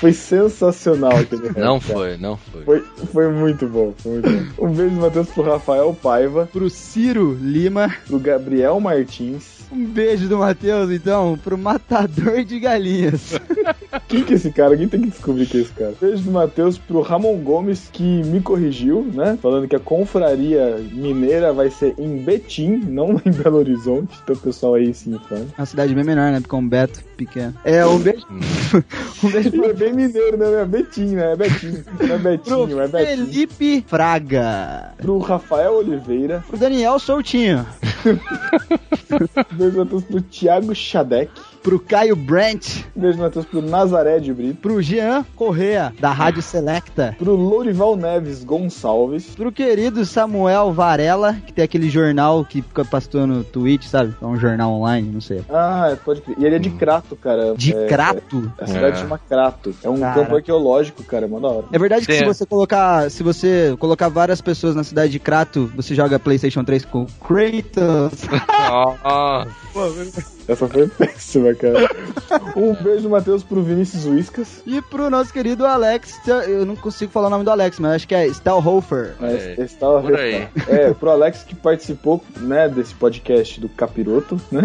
Foi 0.00 0.12
sensacional 0.12 1.16
aquele 1.16 1.48
rap. 1.48 1.58
Não 1.58 1.80
cara. 1.80 1.94
foi, 1.94 2.16
não 2.16 2.36
foi. 2.36 2.64
foi. 2.64 2.84
Foi 3.12 3.28
muito 3.28 3.66
bom, 3.66 3.94
foi 3.98 4.12
muito 4.12 4.54
bom. 4.54 4.66
Um 4.66 4.72
beijo 4.72 4.94
Matheus 4.96 5.28
pro 5.28 5.42
Rafael 5.42 5.96
Paiva. 6.00 6.48
Pro 6.52 6.68
Ciro 6.70 7.36
Lima. 7.40 7.94
Pro 8.06 8.18
Gabriel 8.18 8.78
Martins 8.80 9.61
Um 9.72 9.86
beijo 9.86 10.28
do 10.28 10.36
Matheus, 10.36 10.90
então, 10.90 11.38
pro 11.42 11.56
matador 11.56 12.44
de 12.44 12.60
galinhas. 12.60 13.40
Quem 14.06 14.22
que 14.22 14.34
é 14.34 14.36
esse 14.36 14.50
cara? 14.50 14.72
Alguém 14.72 14.86
tem 14.86 15.00
que 15.00 15.08
descobrir 15.08 15.46
quem 15.46 15.60
é 15.60 15.62
esse 15.64 15.72
cara. 15.72 15.94
Beijo 15.98 16.22
do 16.24 16.30
Matheus 16.30 16.76
pro 16.76 17.00
Ramon 17.00 17.36
Gomes, 17.38 17.88
que 17.90 18.02
me 18.02 18.40
corrigiu, 18.40 19.06
né? 19.14 19.38
Falando 19.40 19.66
que 19.66 19.76
a 19.76 19.80
confraria 19.80 20.78
mineira 20.92 21.52
vai 21.52 21.70
ser 21.70 21.94
em 21.98 22.18
Betim, 22.18 22.76
não 22.86 23.20
em 23.24 23.30
Belo 23.30 23.58
Horizonte. 23.58 24.18
Então 24.22 24.36
o 24.36 24.38
pessoal 24.38 24.74
aí 24.74 24.92
se 24.92 25.08
informa. 25.08 25.46
É 25.56 25.60
uma 25.60 25.66
cidade 25.66 25.94
bem 25.94 26.04
menor, 26.04 26.30
né? 26.30 26.40
Porque 26.40 26.54
é 26.54 26.58
um 26.58 26.68
Beto 26.68 27.04
pequeno. 27.16 27.54
É, 27.64 27.86
um 27.86 27.98
beijo. 27.98 28.26
um 29.24 29.30
beijo 29.30 29.48
Ele 29.48 29.66
é 29.66 29.72
bem 29.72 29.92
mineiro, 29.92 30.36
né? 30.36 30.62
É 30.62 30.64
Betim, 30.64 31.14
né? 31.14 31.32
É 31.32 31.36
Betim. 31.36 31.84
Não 32.00 32.14
é 32.14 32.18
Betinho, 32.18 32.68
pro 32.68 32.80
é 32.80 32.88
Betim. 32.88 33.26
Felipe 33.26 33.84
Fraga. 33.86 34.92
Pro 34.98 35.18
Rafael 35.18 35.74
Oliveira. 35.74 36.44
Pro 36.48 36.58
Daniel 36.58 36.98
Soutinho. 36.98 37.66
Beijo 39.62 39.70
do 39.70 39.78
Matheus 39.84 40.04
pro 40.04 40.20
Thiago 40.20 40.74
Xadec. 40.74 41.30
Pro 41.62 41.78
Caio 41.78 42.16
Brent. 42.16 42.84
Beijo 42.94 43.18
Matheus 43.18 43.46
pro 43.46 43.62
Nazaré 43.62 44.18
de 44.18 44.32
Brito. 44.34 44.60
Pro 44.60 44.82
Jean 44.82 45.24
Correa, 45.36 45.92
da 46.00 46.10
Rádio 46.10 46.42
Selecta. 46.42 47.14
Pro 47.18 47.36
Lourival 47.36 47.96
Neves 47.96 48.42
Gonçalves. 48.42 49.26
Pro 49.36 49.52
querido 49.52 50.04
Samuel 50.04 50.72
Varela, 50.72 51.34
que 51.46 51.52
tem 51.52 51.64
aquele 51.64 51.88
jornal 51.88 52.44
que 52.44 52.62
fica 52.62 52.84
passando 52.84 53.34
no 53.34 53.44
Twitch, 53.44 53.84
sabe? 53.84 54.12
É 54.20 54.24
um 54.26 54.36
jornal 54.36 54.72
online, 54.72 55.08
não 55.12 55.20
sei. 55.20 55.42
Ah, 55.48 55.96
pode 56.04 56.20
crer. 56.22 56.36
E 56.38 56.44
ele 56.44 56.56
é 56.56 56.58
de 56.58 56.70
Crato, 56.70 57.14
cara. 57.14 57.54
De 57.56 57.72
é, 57.72 57.86
Crato? 57.86 58.52
A 58.58 58.66
cidade 58.66 58.96
É. 58.96 59.00
chama 59.00 59.18
Crato. 59.28 59.72
É 59.84 59.88
um 59.88 60.00
Cara. 60.00 60.14
campo 60.20 60.34
arqueológico, 60.36 61.04
cara. 61.04 61.26
É 61.26 61.28
mó 61.28 61.38
da 61.38 61.48
hora. 61.48 61.66
É 61.72 61.78
verdade 61.78 62.00
que 62.06 62.12
Tem- 62.12 62.18
se 62.18 62.24
você 62.24 62.44
colocar, 62.44 63.08
se 63.08 63.22
você 63.22 63.76
colocar 63.78 64.08
várias 64.08 64.40
pessoas 64.40 64.74
na 64.74 64.82
cidade 64.82 65.12
de 65.12 65.20
Crato, 65.20 65.70
você 65.76 65.94
joga 65.94 66.18
PlayStation 66.18 66.64
3 66.64 66.84
com 66.84 67.06
Kratos. 67.20 68.22
Ó, 68.70 69.44
Essa 70.48 70.68
foi 70.68 70.88
péssima, 70.88 71.54
cara. 71.54 71.88
um 72.56 72.74
beijo, 72.74 73.08
Matheus, 73.08 73.42
pro 73.42 73.62
Vinícius 73.62 74.06
Whiskas. 74.06 74.62
e 74.66 74.80
pro 74.82 75.10
nosso 75.10 75.32
querido 75.32 75.66
Alex, 75.66 76.18
eu 76.46 76.66
não 76.66 76.76
consigo 76.76 77.12
falar 77.12 77.28
o 77.28 77.30
nome 77.30 77.44
do 77.44 77.50
Alex, 77.50 77.78
mas 77.78 77.92
acho 77.92 78.08
que 78.08 78.14
é 78.14 78.26
Stelhofer. 78.28 79.14
Mas 79.20 79.34
É, 79.42 79.54
aí. 80.18 80.48
É, 80.68 80.94
pro 80.94 81.10
Alex 81.10 81.44
que 81.44 81.54
participou, 81.54 82.22
né, 82.38 82.68
desse 82.68 82.94
podcast 82.94 83.60
do 83.60 83.68
Capiroto, 83.68 84.40
né? 84.50 84.62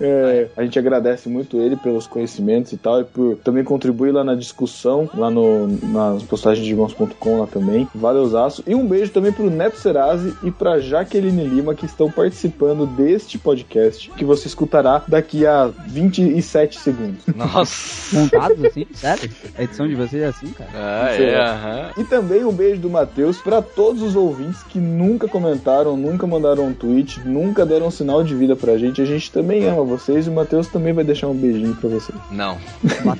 É, 0.00 0.48
a 0.56 0.62
gente 0.62 0.78
agradece 0.78 1.28
muito 1.28 1.58
ele 1.60 1.76
pelos 1.76 2.06
conhecimentos 2.06 2.72
e 2.72 2.76
tal, 2.76 3.00
e 3.00 3.04
por 3.04 3.36
também 3.38 3.64
contribuir 3.64 4.12
lá 4.12 4.24
na 4.24 4.34
discussão, 4.34 5.08
lá 5.14 5.30
no, 5.30 5.66
nas 5.66 6.22
postagens 6.22 6.64
de 6.64 6.72
irmãos.com 6.72 7.40
lá 7.40 7.46
também. 7.46 7.88
Valeuzaço. 7.94 8.62
E 8.66 8.74
um 8.74 8.86
beijo 8.86 9.12
também 9.12 9.32
pro 9.32 9.50
Neto 9.50 9.78
Serasi 9.78 10.34
e 10.42 10.50
pra 10.50 10.78
Jaqueline 10.78 11.44
Lima, 11.44 11.74
que 11.74 11.86
estão 11.86 12.10
participando 12.10 12.86
deste 12.86 13.38
podcast, 13.38 14.10
que 14.10 14.24
você 14.24 14.46
escutará 14.48 15.01
daqui 15.08 15.46
a 15.46 15.70
27 15.86 16.78
segundos. 16.78 17.24
nossa. 17.34 18.16
Montados 18.16 18.64
assim? 18.64 18.86
Sério? 18.94 19.30
A 19.56 19.62
edição 19.62 19.88
de 19.88 19.94
vocês 19.94 20.22
é 20.22 20.26
assim, 20.26 20.48
cara? 20.48 20.70
Ah, 20.74 21.14
é, 21.14 21.36
aham. 21.36 21.90
E 21.98 22.04
também 22.04 22.44
um 22.44 22.52
beijo 22.52 22.80
do 22.80 22.90
Matheus 22.90 23.38
pra 23.38 23.62
todos 23.62 24.02
os 24.02 24.16
ouvintes 24.16 24.62
que 24.62 24.78
nunca 24.78 25.28
comentaram, 25.28 25.96
nunca 25.96 26.26
mandaram 26.26 26.66
um 26.66 26.72
tweet, 26.72 27.20
nunca 27.26 27.64
deram 27.64 27.86
um 27.86 27.90
sinal 27.90 28.22
de 28.22 28.34
vida 28.34 28.54
pra 28.54 28.76
gente. 28.78 29.00
A 29.00 29.04
gente 29.04 29.30
também 29.30 29.66
ama 29.66 29.82
vocês 29.84 30.26
e 30.26 30.30
o 30.30 30.32
Matheus 30.32 30.68
também 30.68 30.92
vai 30.92 31.04
deixar 31.04 31.28
um 31.28 31.34
beijinho 31.34 31.74
pra 31.76 31.88
vocês. 31.88 32.18
Não. 32.30 32.58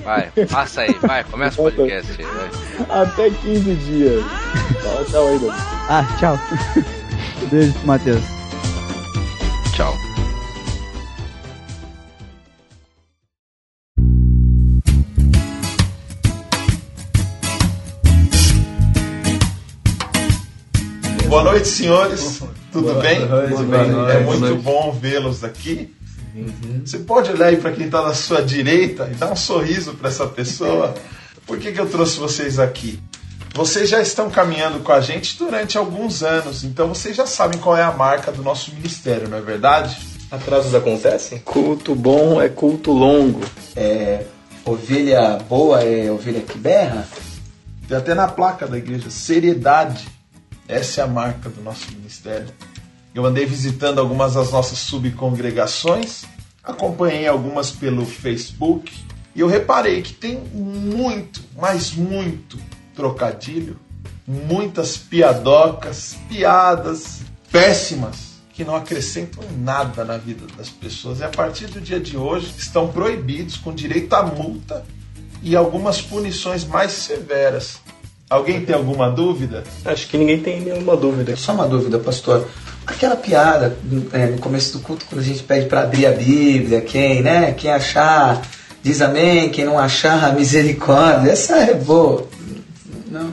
Vai, 0.03 0.31
passa 0.49 0.81
aí, 0.81 0.93
vai, 1.01 1.23
começa 1.23 1.59
o 1.61 1.65
podcast 1.65 2.11
aí, 2.19 2.25
vai. 2.25 3.01
Até 3.01 3.29
15 3.29 3.75
dias. 3.75 4.23
Tchau, 4.81 5.05
tchau 5.05 5.27
aí. 5.27 5.39
Ah, 5.89 6.05
tchau. 6.19 6.39
Beijo 7.49 7.73
pro 7.73 7.87
Matheus. 7.87 8.23
Tchau. 9.75 10.12
Boa 21.33 21.45
noite, 21.45 21.67
senhores. 21.67 22.43
Tudo 22.71 22.93
bem? 23.01 23.17
É 24.11 24.19
muito 24.19 24.55
bom 24.57 24.91
vê-los 24.91 25.43
aqui. 25.43 25.91
Você 26.85 26.99
pode 26.99 27.31
olhar 27.31 27.47
aí 27.47 27.57
para 27.57 27.71
quem 27.71 27.87
está 27.87 28.03
na 28.03 28.13
sua 28.13 28.43
direita 28.43 29.09
e 29.11 29.15
dar 29.15 29.31
um 29.31 29.35
sorriso 29.35 29.95
para 29.95 30.09
essa 30.09 30.27
pessoa. 30.27 30.93
Por 31.47 31.57
que, 31.57 31.71
que 31.71 31.81
eu 31.81 31.89
trouxe 31.89 32.19
vocês 32.19 32.59
aqui? 32.59 32.99
Vocês 33.51 33.89
já 33.89 33.99
estão 33.99 34.29
caminhando 34.29 34.81
com 34.81 34.91
a 34.91 35.01
gente 35.01 35.35
durante 35.35 35.75
alguns 35.75 36.21
anos, 36.21 36.63
então 36.63 36.89
vocês 36.89 37.15
já 37.15 37.25
sabem 37.25 37.59
qual 37.59 37.75
é 37.75 37.81
a 37.81 37.91
marca 37.91 38.31
do 38.31 38.43
nosso 38.43 38.71
ministério, 38.71 39.27
não 39.27 39.39
é 39.39 39.41
verdade? 39.41 39.97
Atrasos 40.29 40.75
acontecem? 40.75 41.39
Culto 41.39 41.95
bom 41.95 42.39
é 42.39 42.47
culto 42.47 42.91
longo. 42.91 43.41
É, 43.75 44.23
ovelha 44.63 45.39
boa 45.49 45.81
é 45.81 46.11
ovelha 46.11 46.41
que 46.41 46.59
berra? 46.59 47.07
Tem 47.87 47.97
até 47.97 48.13
na 48.13 48.27
placa 48.27 48.67
da 48.67 48.77
igreja, 48.77 49.09
seriedade. 49.09 50.12
Essa 50.67 51.01
é 51.01 51.03
a 51.03 51.07
marca 51.07 51.49
do 51.49 51.61
nosso 51.61 51.91
ministério. 51.91 52.47
Eu 53.13 53.25
andei 53.25 53.45
visitando 53.45 53.99
algumas 53.99 54.33
das 54.33 54.51
nossas 54.51 54.79
subcongregações, 54.79 56.23
acompanhei 56.63 57.27
algumas 57.27 57.69
pelo 57.69 58.05
Facebook 58.05 58.91
e 59.35 59.39
eu 59.39 59.47
reparei 59.47 60.01
que 60.01 60.13
tem 60.13 60.39
muito, 60.53 61.41
mas 61.55 61.93
muito 61.93 62.57
trocadilho, 62.95 63.79
muitas 64.27 64.97
piadocas, 64.97 66.15
piadas 66.29 67.21
péssimas 67.51 68.33
que 68.51 68.63
não 68.63 68.75
acrescentam 68.75 69.43
nada 69.57 70.03
na 70.03 70.17
vida 70.17 70.45
das 70.57 70.69
pessoas 70.69 71.19
e 71.19 71.23
a 71.23 71.29
partir 71.29 71.67
do 71.67 71.79
dia 71.79 71.99
de 71.99 72.17
hoje 72.17 72.51
estão 72.57 72.87
proibidos 72.87 73.57
com 73.57 73.73
direito 73.73 74.13
à 74.13 74.23
multa 74.23 74.83
e 75.41 75.55
algumas 75.55 76.01
punições 76.01 76.63
mais 76.63 76.91
severas. 76.93 77.79
Alguém 78.29 78.61
tem 78.61 78.75
alguma 78.75 79.09
dúvida? 79.09 79.63
Acho 79.85 80.07
que 80.07 80.17
ninguém 80.17 80.39
tem 80.39 80.59
nenhuma 80.61 80.95
dúvida. 80.97 81.35
Só 81.35 81.53
uma 81.53 81.67
dúvida, 81.67 81.99
pastor. 81.99 82.47
Aquela 82.85 83.15
piada 83.15 83.77
é, 84.11 84.25
no 84.27 84.39
começo 84.39 84.73
do 84.77 84.83
culto, 84.83 85.05
quando 85.07 85.21
a 85.21 85.23
gente 85.23 85.43
pede 85.43 85.67
para 85.67 85.83
abrir 85.83 86.05
a 86.07 86.11
Bíblia, 86.11 86.81
quem, 86.81 87.21
né? 87.21 87.53
Quem 87.53 87.69
achar, 87.71 88.41
diz 88.81 89.01
amém, 89.01 89.49
quem 89.49 89.65
não 89.65 89.77
achar, 89.77 90.33
misericórdia. 90.35 91.31
Essa 91.31 91.57
é 91.57 91.73
boa. 91.73 92.27
Não. 93.09 93.29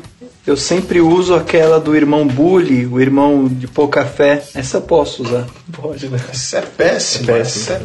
Eu 0.47 0.57
sempre 0.57 1.01
uso 1.01 1.35
aquela 1.35 1.79
do 1.79 1.95
irmão 1.95 2.27
bully, 2.27 2.87
o 2.87 3.01
irmão 3.01 3.47
de 3.47 3.69
pouca 3.69 4.05
fé. 4.05 4.43
Essa 4.55 4.79
eu 4.79 4.83
posso 4.83 5.23
usar. 5.23 5.47
Pode, 5.73 6.09
né? 6.09 6.19
Isso 6.33 6.57
é 6.57 6.61
péssimo, 6.63 7.31
É 7.31 7.35
péssimo. 7.39 7.77
é 7.77 7.81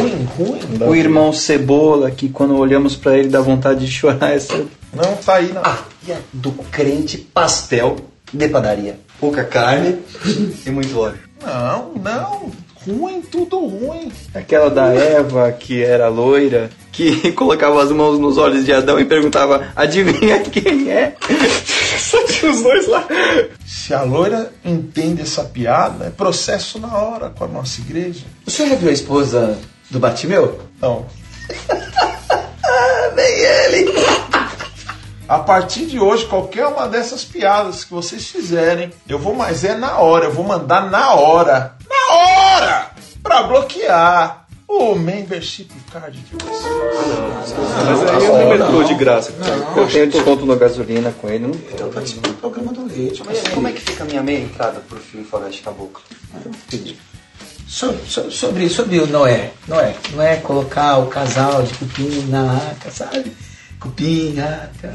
ruim, 0.00 0.28
ruim. 0.36 0.60
O 0.88 0.94
irmão 0.94 1.32
cebola, 1.32 2.10
que 2.10 2.28
quando 2.28 2.56
olhamos 2.56 2.96
pra 2.96 3.16
ele 3.16 3.28
dá 3.28 3.40
vontade 3.40 3.84
de 3.86 3.90
chorar. 3.92 4.32
Essa 4.32 4.56
Não 4.92 5.16
tá 5.16 5.34
aí, 5.34 5.52
não. 5.52 5.62
Ah, 5.64 5.78
do 6.32 6.52
crente 6.52 7.18
pastel 7.18 7.96
de 8.32 8.48
padaria. 8.48 8.98
Pouca 9.20 9.44
carne 9.44 9.98
e 10.64 10.70
muito 10.70 10.98
óleo. 10.98 11.18
Não, 11.44 11.92
não. 11.94 12.52
Ruim, 12.86 13.20
tudo 13.20 13.58
ruim. 13.58 14.10
Aquela 14.32 14.70
da 14.70 14.94
Eva, 14.94 15.50
que 15.52 15.82
era 15.82 16.08
loira, 16.08 16.70
que 16.92 17.32
colocava 17.32 17.82
as 17.82 17.90
mãos 17.90 18.18
nos 18.18 18.38
olhos 18.38 18.64
de 18.64 18.72
Adão 18.72 18.98
e 18.98 19.04
perguntava: 19.04 19.68
adivinha 19.74 20.40
quem 20.40 20.90
é? 20.90 21.14
Só 21.98 22.24
tinha 22.24 22.50
os 22.50 22.62
dois 22.62 22.86
lá. 22.86 23.06
Se 23.66 23.92
a 23.92 24.02
loira 24.02 24.52
entende 24.64 25.22
essa 25.22 25.44
piada, 25.44 26.06
é 26.06 26.10
processo 26.10 26.78
na 26.78 26.96
hora 26.96 27.30
com 27.30 27.44
a 27.44 27.48
nossa 27.48 27.80
igreja. 27.80 28.24
O 28.46 28.50
senhor 28.50 28.70
já 28.70 28.76
viu 28.76 28.88
a 28.88 28.92
esposa 28.92 29.58
do 29.90 29.98
Batimeu? 29.98 30.60
Não. 30.80 31.04
Ah, 32.64 33.10
nem 33.16 33.26
ele. 33.26 33.92
A 35.28 35.38
partir 35.40 35.84
de 35.86 35.98
hoje, 36.00 36.24
qualquer 36.26 36.66
uma 36.66 36.88
dessas 36.88 37.22
piadas 37.24 37.84
que 37.84 37.92
vocês 37.92 38.26
fizerem, 38.28 38.90
eu 39.06 39.18
vou, 39.18 39.34
mas 39.34 39.62
é 39.62 39.74
na 39.76 39.98
hora, 39.98 40.24
eu 40.26 40.32
vou 40.32 40.44
mandar 40.44 40.90
na 40.90 41.12
hora. 41.14 41.74
Na 41.88 42.14
hora! 42.16 42.90
Pra 43.22 43.42
bloquear 43.42 44.46
o 44.66 44.94
membership 44.94 45.68
card 45.92 46.18
de 46.18 46.34
vocês. 46.34 47.54
Mas 47.84 48.10
aí 48.10 48.24
eu 48.24 48.36
me 48.38 48.44
metrô 48.58 48.82
de 48.84 48.94
graça. 48.94 49.32
Eu 49.76 49.86
tenho 49.88 50.06
desconto 50.10 50.46
na 50.46 50.54
gasolina 50.54 51.12
com 51.20 51.28
ele. 51.28 51.46
Não... 51.46 51.52
Eu 51.78 51.88
participo 51.88 52.26
do 52.26 52.34
programa 52.34 52.72
do 52.72 52.86
leite. 52.86 53.22
Mas 53.26 53.42
como 53.48 53.68
é 53.68 53.72
que 53.72 53.80
fica 53.82 54.04
a 54.04 54.06
minha 54.06 54.22
meia 54.22 54.40
entrada 54.40 54.80
pro 54.88 54.98
filme 54.98 55.26
Floresta 55.26 55.62
Caboclo? 55.64 56.00
So- 57.68 57.94
so- 58.06 58.30
sobre, 58.30 58.68
sobre 58.70 58.98
o 58.98 59.06
Noé. 59.06 59.50
Noé. 59.66 59.94
Noé 60.14 60.36
colocar 60.36 60.96
o 60.98 61.06
casal 61.08 61.62
de 61.62 61.74
cupim 61.74 62.26
na 62.28 62.50
arca, 62.52 62.90
sabe? 62.90 63.30
Cupim, 63.80 64.38
arca. 64.40 64.94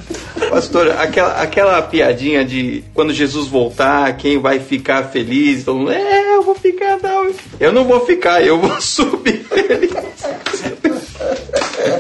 Pastor, 0.50 0.92
aquela, 0.92 1.42
aquela 1.42 1.82
piadinha 1.82 2.44
de 2.44 2.84
quando 2.94 3.14
Jesus 3.14 3.48
voltar, 3.48 4.16
quem 4.18 4.38
vai 4.38 4.60
ficar 4.60 5.04
feliz? 5.06 5.64
Todo 5.64 5.80
mundo, 5.80 5.92
é, 5.92 6.36
eu 6.36 6.44
vou 6.44 6.56
ficar, 6.56 7.00
não. 7.02 7.32
Eu 7.60 7.72
não 7.72 7.86
vou 7.86 8.06
ficar, 8.06 8.44
eu 8.44 8.60
vou 8.60 8.80
subir 8.82 9.44
feliz. 9.46 9.92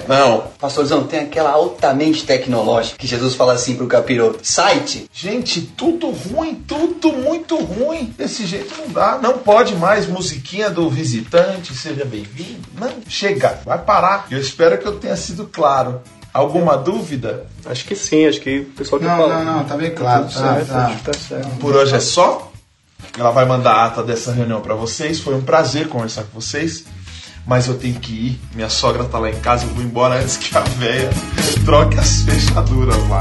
Não. 0.08 0.52
Pastorzão, 0.60 1.06
tem 1.06 1.22
aquela 1.22 1.52
altamente 1.52 2.26
tecnológica 2.26 2.98
que 2.98 3.08
Jesus 3.08 3.36
fala 3.36 3.54
assim 3.54 3.76
pro 3.76 3.88
capiroto. 3.88 4.40
Site. 4.44 5.10
Gente, 5.14 5.62
tudo 5.62 6.10
ruim, 6.10 6.56
tudo 6.68 7.14
muito 7.14 7.58
ruim. 7.58 8.14
Desse 8.18 8.46
jeito 8.46 8.74
não 8.78 8.90
dá. 8.90 9.20
Não 9.22 9.38
pode 9.38 9.76
mais 9.76 10.08
musiquinha 10.08 10.70
do 10.70 10.90
visitante, 10.90 11.74
seja 11.74 12.06
bem-vindo. 12.06 12.62
Não, 12.78 12.92
chega, 13.08 13.60
vai 13.66 13.78
parar. 13.78 14.28
Eu 14.30 14.40
espero 14.40 14.78
que 14.78 14.86
eu 14.86 15.00
tenha 15.00 15.16
sido 15.16 15.48
claro. 15.52 16.02
Alguma 16.34 16.76
dúvida? 16.78 17.46
Acho 17.66 17.86
que 17.86 17.96
sim, 17.96 18.26
acho 18.26 18.40
que 18.42 18.60
o 18.62 18.66
pessoal 18.66 19.00
que 19.00 19.06
Não, 19.06 19.18
fala. 19.18 19.44
não, 19.44 19.58
não, 19.58 19.64
tá 19.66 19.78
bem 19.78 19.94
claro. 19.94 20.24
Tá, 20.26 20.30
certo, 20.32 20.68
tá. 20.68 20.86
acho 20.88 20.98
que 20.98 21.04
tá 21.04 21.14
certo. 21.14 21.50
Por 21.60 21.76
hoje 21.76 21.96
é 21.96 22.00
só. 22.00 22.52
Ela 23.18 23.30
vai 23.32 23.46
mandar 23.46 23.74
a 23.74 23.86
ata 23.86 24.02
dessa 24.02 24.32
reunião 24.32 24.60
pra 24.62 24.74
vocês. 24.74 25.20
Foi 25.20 25.36
um 25.36 25.42
prazer 25.42 25.88
conversar 25.90 26.24
com 26.24 26.40
vocês. 26.42 26.86
Mas 27.46 27.68
eu 27.68 27.78
tenho 27.78 27.96
que 28.00 28.12
ir. 28.14 28.42
Minha 28.56 28.70
sogra 28.70 29.04
tá 29.04 29.20
lá 29.20 29.30
em 29.30 29.40
casa. 29.40 29.66
Eu 29.66 29.70
vou 29.70 29.84
embora 29.84 30.16
antes 30.20 30.38
que 30.38 30.58
a 30.58 30.62
véia 30.62 31.10
troque 31.66 32.00
as 32.00 32.22
fechaduras 32.26 32.98
lá. 33.10 33.20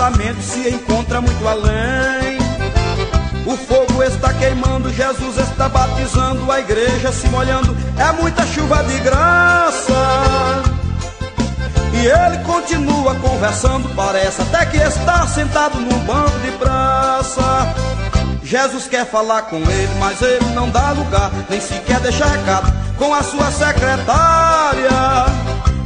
Pensamento 0.00 0.40
se 0.40 0.70
encontra 0.70 1.20
muito 1.20 1.46
além. 1.46 2.38
O 3.44 3.54
fogo 3.54 4.02
está 4.02 4.32
queimando, 4.32 4.90
Jesus 4.90 5.36
está 5.36 5.68
batizando, 5.68 6.50
a 6.50 6.58
igreja 6.58 7.12
se 7.12 7.28
molhando, 7.28 7.76
é 7.98 8.10
muita 8.12 8.46
chuva 8.46 8.82
de 8.84 8.98
graça. 9.00 10.62
E 11.92 12.06
ele 12.06 12.38
continua 12.44 13.14
conversando, 13.16 13.94
parece 13.94 14.40
até 14.40 14.64
que 14.66 14.78
está 14.78 15.26
sentado 15.26 15.78
num 15.78 15.98
banco 16.06 16.38
de 16.40 16.50
praça. 16.52 17.74
Jesus 18.42 18.88
quer 18.88 19.04
falar 19.04 19.42
com 19.42 19.58
ele, 19.58 19.94
mas 19.98 20.22
ele 20.22 20.46
não 20.54 20.70
dá 20.70 20.92
lugar, 20.92 21.30
nem 21.50 21.60
sequer 21.60 22.00
deixa 22.00 22.24
recado 22.24 22.72
com 22.96 23.12
a 23.12 23.22
sua 23.22 23.50
secretária. 23.50 25.29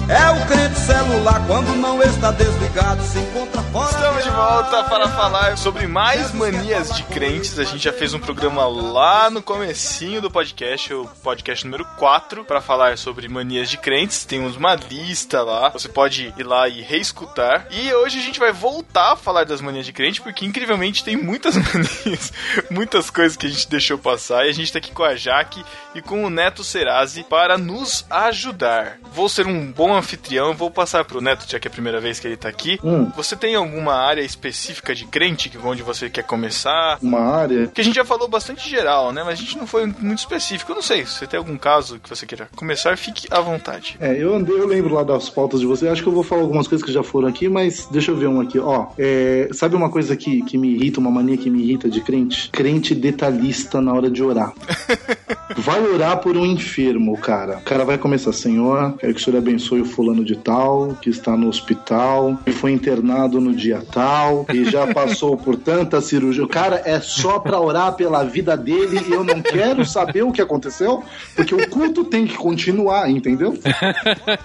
É 0.07 0.31
o 0.31 0.47
crente 0.47 0.79
celular 0.81 1.43
quando 1.47 1.75
não 1.77 2.03
está 2.03 2.31
desligado, 2.31 3.03
se 3.03 3.19
encontra 3.19 3.63
fora. 3.63 3.91
Estamos 3.91 4.25
de 4.25 4.31
volta 4.31 4.85
para 4.85 5.09
falar 5.09 5.57
sobre 5.57 5.87
mais 5.87 6.31
manias 6.33 6.95
de 6.95 7.03
crentes. 7.05 7.59
A 7.59 7.65
gente 7.65 7.83
já 7.83 7.93
fez 7.93 8.13
um 8.13 8.19
programa 8.19 8.67
lá 8.67 9.31
no 9.31 9.41
comecinho 9.41 10.21
do 10.21 10.31
podcast, 10.31 10.93
o 10.93 11.07
podcast 11.23 11.65
número 11.65 11.87
4, 11.97 12.45
para 12.45 12.61
falar 12.61 12.99
sobre 12.99 13.27
manias 13.29 13.71
de 13.71 13.79
crentes. 13.79 14.27
Tem 14.27 14.41
uma 14.41 14.75
lista 14.75 15.43
lá, 15.43 15.71
você 15.71 15.89
pode 15.89 16.35
ir 16.37 16.43
lá 16.43 16.69
e 16.69 16.83
reescutar. 16.83 17.67
E 17.71 17.91
hoje 17.95 18.19
a 18.19 18.23
gente 18.23 18.39
vai 18.39 18.53
voltar 18.53 19.13
a 19.13 19.17
falar 19.17 19.45
das 19.47 19.63
manias 19.63 19.87
de 19.87 19.93
crente, 19.95 20.21
porque 20.21 20.45
incrivelmente 20.45 21.03
tem 21.03 21.17
muitas 21.17 21.57
manias, 21.57 22.31
muitas 22.71 23.09
coisas 23.09 23.39
que 23.39 23.47
a 23.47 23.51
gente 23.51 23.71
deixou 23.71 23.97
passar. 23.97 24.45
E 24.45 24.51
a 24.51 24.55
gente 24.55 24.71
tá 24.71 24.79
aqui 24.79 24.93
com 24.93 25.03
a 25.03 25.17
Jaque 25.17 25.65
e 25.95 26.03
com 26.03 26.23
o 26.23 26.29
Neto 26.31 26.63
Serasi 26.63 27.25
para 27.25 27.57
nos 27.57 28.05
ajudar. 28.11 28.99
Vou 29.11 29.31
ser 29.31 29.47
um 29.47 29.73
bom 29.73 29.94
anfitrião, 29.95 30.55
vou 30.55 30.71
passar 30.71 31.05
pro 31.05 31.21
Neto, 31.21 31.47
já 31.49 31.59
que 31.59 31.69
é 31.69 31.71
a 31.71 31.73
primeira 31.73 32.01
vez 32.01 32.21
que 32.21 32.27
ele 32.27 32.37
tá 32.37 32.49
aqui. 32.49 32.79
Hum. 32.83 33.11
Você 33.17 33.37
tem 33.37 33.55
alguma 33.55 33.95
área 33.95 34.23
específica 34.23 34.95
de 34.95 35.05
crente 35.07 35.49
que 35.49 35.59
onde 35.59 35.83
você 35.83 36.11
quer 36.11 36.25
começar? 36.25 36.99
Uma 37.03 37.21
área. 37.21 37.67
Que 37.69 37.81
a 37.81 37.85
gente 37.85 37.97
já 37.97 38.05
falou 38.05 38.29
bastante 38.29 38.69
geral, 38.69 39.13
né? 39.13 39.23
Mas 39.25 39.39
a 39.39 39.43
gente 39.43 39.59
não 39.59 39.67
foi 39.67 39.87
muito 39.87 40.19
específico. 40.19 40.73
Eu 40.73 40.77
não 40.77 40.83
sei, 40.83 41.05
se 41.07 41.13
você 41.13 41.27
tem 41.27 41.39
algum 41.39 41.57
caso 41.57 41.99
que 41.99 42.09
você 42.09 42.27
queira 42.27 42.49
começar, 42.57 42.97
fique 42.97 43.27
à 43.31 43.41
vontade. 43.41 43.97
É, 44.01 44.17
eu 44.21 44.35
andei, 44.35 44.59
eu 44.59 44.67
lembro 44.67 44.95
lá 44.95 45.03
das 45.03 45.29
pautas 45.29 45.61
de 45.61 45.67
você. 45.67 45.89
Acho 45.89 46.03
que 46.03 46.09
eu 46.09 46.13
vou 46.13 46.23
falar 46.23 46.43
algumas 46.43 46.69
coisas 46.69 46.85
que 46.85 46.93
já 46.93 47.03
foram 47.03 47.29
aqui, 47.29 47.49
mas 47.49 47.87
deixa 47.91 48.11
eu 48.11 48.17
ver 48.17 48.29
um 48.29 48.41
aqui. 48.41 48.59
Ó, 48.59 48.87
é, 48.99 49.49
sabe 49.53 49.77
uma 49.77 49.91
coisa 49.91 50.17
que, 50.17 50.43
que 50.43 50.59
me 50.59 50.75
irrita, 50.75 51.01
uma 51.01 51.11
mania 51.11 51.37
que 51.37 51.51
me 51.51 51.63
irrita 51.63 51.89
de 51.89 52.01
crente? 52.01 52.51
Crente 52.51 52.95
detalhista 52.95 53.81
na 53.81 53.93
hora 53.93 54.11
de 54.11 54.23
orar. 54.23 54.53
Vai 55.57 55.81
orar 55.87 56.19
por 56.19 56.37
um 56.37 56.45
enfermo, 56.45 57.17
cara. 57.19 57.59
O 57.59 57.63
cara 57.63 57.85
vai 57.85 57.99
começar, 57.99 58.33
Senhor, 58.33 58.95
quero 58.99 59.15
que 59.15 59.21
o 59.21 59.25
Senhor 59.25 59.39
abençoe 59.39 59.84
o 59.85 59.89
fulano 59.89 60.25
de 60.25 60.37
tal, 60.37 60.97
que 61.01 61.11
está 61.11 61.37
no 61.37 61.49
hospital, 61.49 62.39
que 62.45 62.53
foi 62.53 62.73
internado 62.73 63.41
no 63.41 63.55
dia 63.55 63.83
tal, 63.93 64.47
e 64.53 64.65
já 64.65 64.93
passou 64.93 65.37
por 65.37 65.57
tanta 65.57 66.01
cirurgia. 66.01 66.45
O 66.45 66.49
cara 66.49 66.83
é 66.85 67.01
só 67.01 67.39
pra 67.39 67.61
orar 67.61 67.95
pela 67.95 68.25
vida 68.25 68.57
dele 68.57 69.01
e 69.09 69.13
eu 69.13 69.23
não 69.23 69.41
quero 69.41 69.85
saber 69.85 70.23
o 70.23 70.33
que 70.33 70.43
aconteceu, 70.43 71.05
porque 71.35 71.55
o 71.55 71.69
culto 71.69 72.05
tem 72.05 72.27
que 72.27 72.37
continuar, 72.37 73.11
entendeu? 73.11 73.55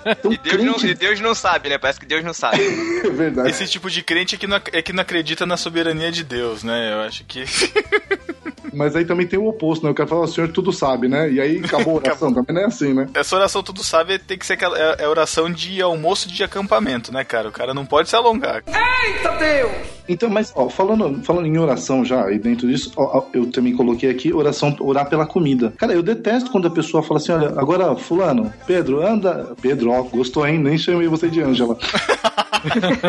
Então, 0.05 0.31
E 0.31 0.37
Deus, 0.37 0.63
não, 0.63 0.89
e 0.89 0.93
Deus 0.93 1.19
não 1.19 1.33
sabe, 1.33 1.69
né? 1.69 1.77
Parece 1.77 1.99
que 1.99 2.05
Deus 2.05 2.23
não 2.23 2.33
sabe. 2.33 2.59
É 2.99 3.09
verdade. 3.09 3.49
Esse 3.49 3.65
tipo 3.65 3.89
de 3.89 4.03
crente 4.03 4.35
é 4.35 4.37
que, 4.37 4.45
não, 4.45 4.57
é 4.57 4.81
que 4.81 4.91
não 4.91 5.01
acredita 5.01 5.45
na 5.45 5.55
soberania 5.55 6.11
de 6.11 6.23
Deus, 6.23 6.63
né? 6.63 6.93
Eu 6.93 6.99
acho 7.01 7.23
que. 7.25 7.45
Mas 8.73 8.95
aí 8.95 9.05
também 9.05 9.25
tem 9.25 9.39
o 9.39 9.47
oposto, 9.47 9.83
né? 9.83 9.91
O 9.91 9.93
cara 9.93 10.07
fala, 10.07 10.21
o 10.21 10.27
senhor 10.27 10.51
tudo 10.51 10.71
sabe, 10.71 11.07
né? 11.07 11.31
E 11.31 11.39
aí 11.39 11.59
acabou 11.63 11.93
a 11.93 11.97
oração, 11.97 12.33
também 12.33 12.55
não 12.55 12.61
é 12.61 12.65
assim, 12.65 12.93
né? 12.93 13.07
Essa 13.13 13.35
oração, 13.35 13.63
tudo 13.63 13.83
sabe, 13.83 14.19
tem 14.19 14.37
que 14.37 14.45
ser 14.45 14.53
aquela. 14.53 14.77
É, 14.77 15.03
é 15.03 15.07
oração 15.07 15.28
de 15.51 15.81
almoço 15.81 16.27
de 16.27 16.43
acampamento, 16.43 17.11
né, 17.11 17.23
cara? 17.23 17.49
O 17.49 17.51
cara 17.51 17.73
não 17.73 17.85
pode 17.85 18.09
se 18.09 18.15
alongar. 18.15 18.63
Eita 18.67 19.31
Deus! 19.37 19.98
Então, 20.09 20.29
mas, 20.29 20.51
ó, 20.55 20.67
falando, 20.69 21.23
falando 21.23 21.45
em 21.45 21.57
oração 21.57 22.03
já, 22.03 22.29
e 22.31 22.39
dentro 22.39 22.67
disso, 22.67 22.91
ó, 22.97 23.23
eu 23.33 23.49
também 23.51 23.75
coloquei 23.75 24.09
aqui 24.09 24.33
oração, 24.33 24.75
orar 24.79 25.07
pela 25.07 25.25
comida. 25.25 25.71
Cara, 25.77 25.93
eu 25.93 26.01
detesto 26.03 26.51
quando 26.51 26.67
a 26.67 26.71
pessoa 26.71 27.03
fala 27.03 27.19
assim, 27.19 27.31
olha, 27.31 27.49
agora, 27.59 27.95
fulano, 27.95 28.51
Pedro, 28.65 29.05
anda... 29.05 29.53
Pedro, 29.61 29.91
ó, 29.91 30.01
gostou, 30.03 30.47
hein? 30.47 30.57
Nem 30.57 30.77
chamei 30.77 31.07
você 31.07 31.27
de 31.29 31.41
Ângela. 31.41 31.77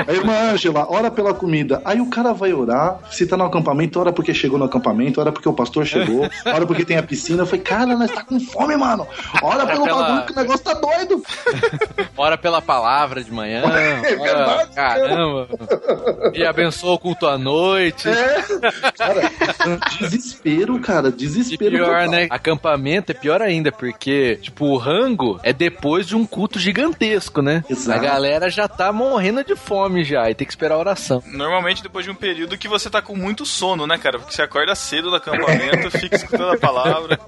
A 0.07 0.13
irmã 0.13 0.53
Ângela, 0.53 0.87
ora 0.89 1.11
pela 1.11 1.35
comida. 1.35 1.83
Aí 1.85 2.01
o 2.01 2.09
cara 2.09 2.33
vai 2.33 2.53
orar, 2.53 3.01
se 3.11 3.27
tá 3.27 3.37
no 3.37 3.43
acampamento, 3.45 3.99
ora 3.99 4.13
porque 4.13 4.33
chegou 4.33 4.57
no 4.57 4.65
acampamento, 4.65 5.21
ora 5.21 5.33
porque 5.33 5.49
o 5.49 5.53
pastor 5.53 5.85
chegou, 5.85 6.29
ora 6.47 6.65
porque 6.65 6.85
tem 6.85 6.97
a 6.97 7.03
piscina. 7.03 7.43
Eu 7.43 7.47
falei, 7.47 7.61
cara, 7.63 7.97
nós 7.97 8.13
tá 8.13 8.23
com 8.23 8.39
fome, 8.39 8.77
mano. 8.77 9.07
Ora 9.43 9.67
pelo 9.67 9.85
pela- 9.85 10.03
bagulho 10.03 10.27
que 10.27 10.33
o 10.33 10.37
negócio 10.37 10.65
tá 10.65 10.75
doido. 10.75 11.21
Ora 12.17 12.37
pela 12.37 12.61
palavra 12.61 13.25
de 13.25 13.33
manhã. 13.33 13.63
É 13.63 13.67
ora- 13.67 14.23
verdade, 14.23 14.71
caramba. 14.75 15.49
E 16.35 16.45
abençoa 16.45 16.90
o 16.95 16.99
culto 16.99 17.27
à 17.27 17.37
noite. 17.39 18.09
É. 18.09 18.43
Cara, 18.97 19.31
desespero, 19.99 20.79
cara, 20.81 21.09
E 21.09 21.13
desespero. 21.13 21.71
pior, 21.77 21.87
total. 22.05 22.11
né? 22.11 22.27
Acampamento 22.31 23.13
é 23.13 23.15
pior 23.15 23.41
ainda, 23.43 23.71
porque, 23.73 24.37
tipo, 24.37 24.67
o 24.67 24.77
rango 24.77 25.39
é 25.43 25.53
depois 25.53 26.07
de 26.07 26.17
um 26.17 26.27
culto 26.27 26.59
gigantesco, 26.59 27.41
né? 27.43 27.65
Exato. 27.69 27.99
A 27.99 28.03
galera 28.03 28.51
já 28.51 28.69
tá 28.69 28.93
morrendo 28.93 29.43
de 29.45 29.55
fome 29.57 30.05
já 30.05 30.31
e 30.31 30.35
tem 30.35 30.47
que 30.47 30.53
esperar 30.53 30.75
a 30.75 30.79
oração. 30.79 31.23
Normalmente 31.27 31.83
depois 31.83 32.05
de 32.05 32.11
um 32.11 32.15
período 32.15 32.59
que 32.59 32.69
você 32.69 32.89
tá 32.91 33.01
com 33.03 33.17
muito 33.17 33.45
sono, 33.47 33.87
né, 33.87 33.99
cara? 33.99 34.19
Porque 34.19 34.35
você 34.35 34.43
acorda 34.43 34.75
cedo 34.75 35.11
do 35.11 35.17
acampamento, 35.17 35.91
fica 35.99 36.17
escutando 36.17 36.53
a 36.53 36.59
palavra. 36.59 37.19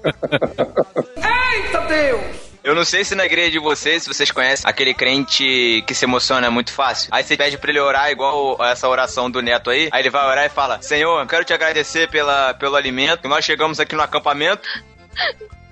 Eita 1.17 1.79
Deus! 1.87 2.52
Eu 2.63 2.73
não 2.73 2.85
sei 2.85 3.03
se 3.03 3.13
na 3.13 3.25
igreja 3.25 3.51
de 3.51 3.59
vocês, 3.59 4.03
se 4.03 4.07
vocês 4.07 4.31
conhecem 4.31 4.63
aquele 4.65 4.93
crente 4.93 5.83
que 5.85 5.93
se 5.93 6.05
emociona 6.05 6.49
muito 6.49 6.71
fácil. 6.71 7.09
Aí 7.11 7.21
você 7.21 7.35
pede 7.35 7.57
pra 7.57 7.69
ele 7.69 7.79
orar 7.79 8.09
igual 8.09 8.57
essa 8.63 8.87
oração 8.87 9.29
do 9.29 9.41
neto 9.41 9.69
aí. 9.69 9.89
Aí 9.91 10.01
ele 10.01 10.09
vai 10.09 10.25
orar 10.25 10.45
e 10.45 10.49
fala: 10.49 10.81
Senhor, 10.81 11.27
quero 11.27 11.43
te 11.43 11.53
agradecer 11.53 12.09
pela, 12.09 12.53
pelo 12.53 12.77
alimento. 12.77 13.27
Nós 13.27 13.43
chegamos 13.43 13.81
aqui 13.81 13.95
no 13.95 14.01
acampamento. 14.01 14.67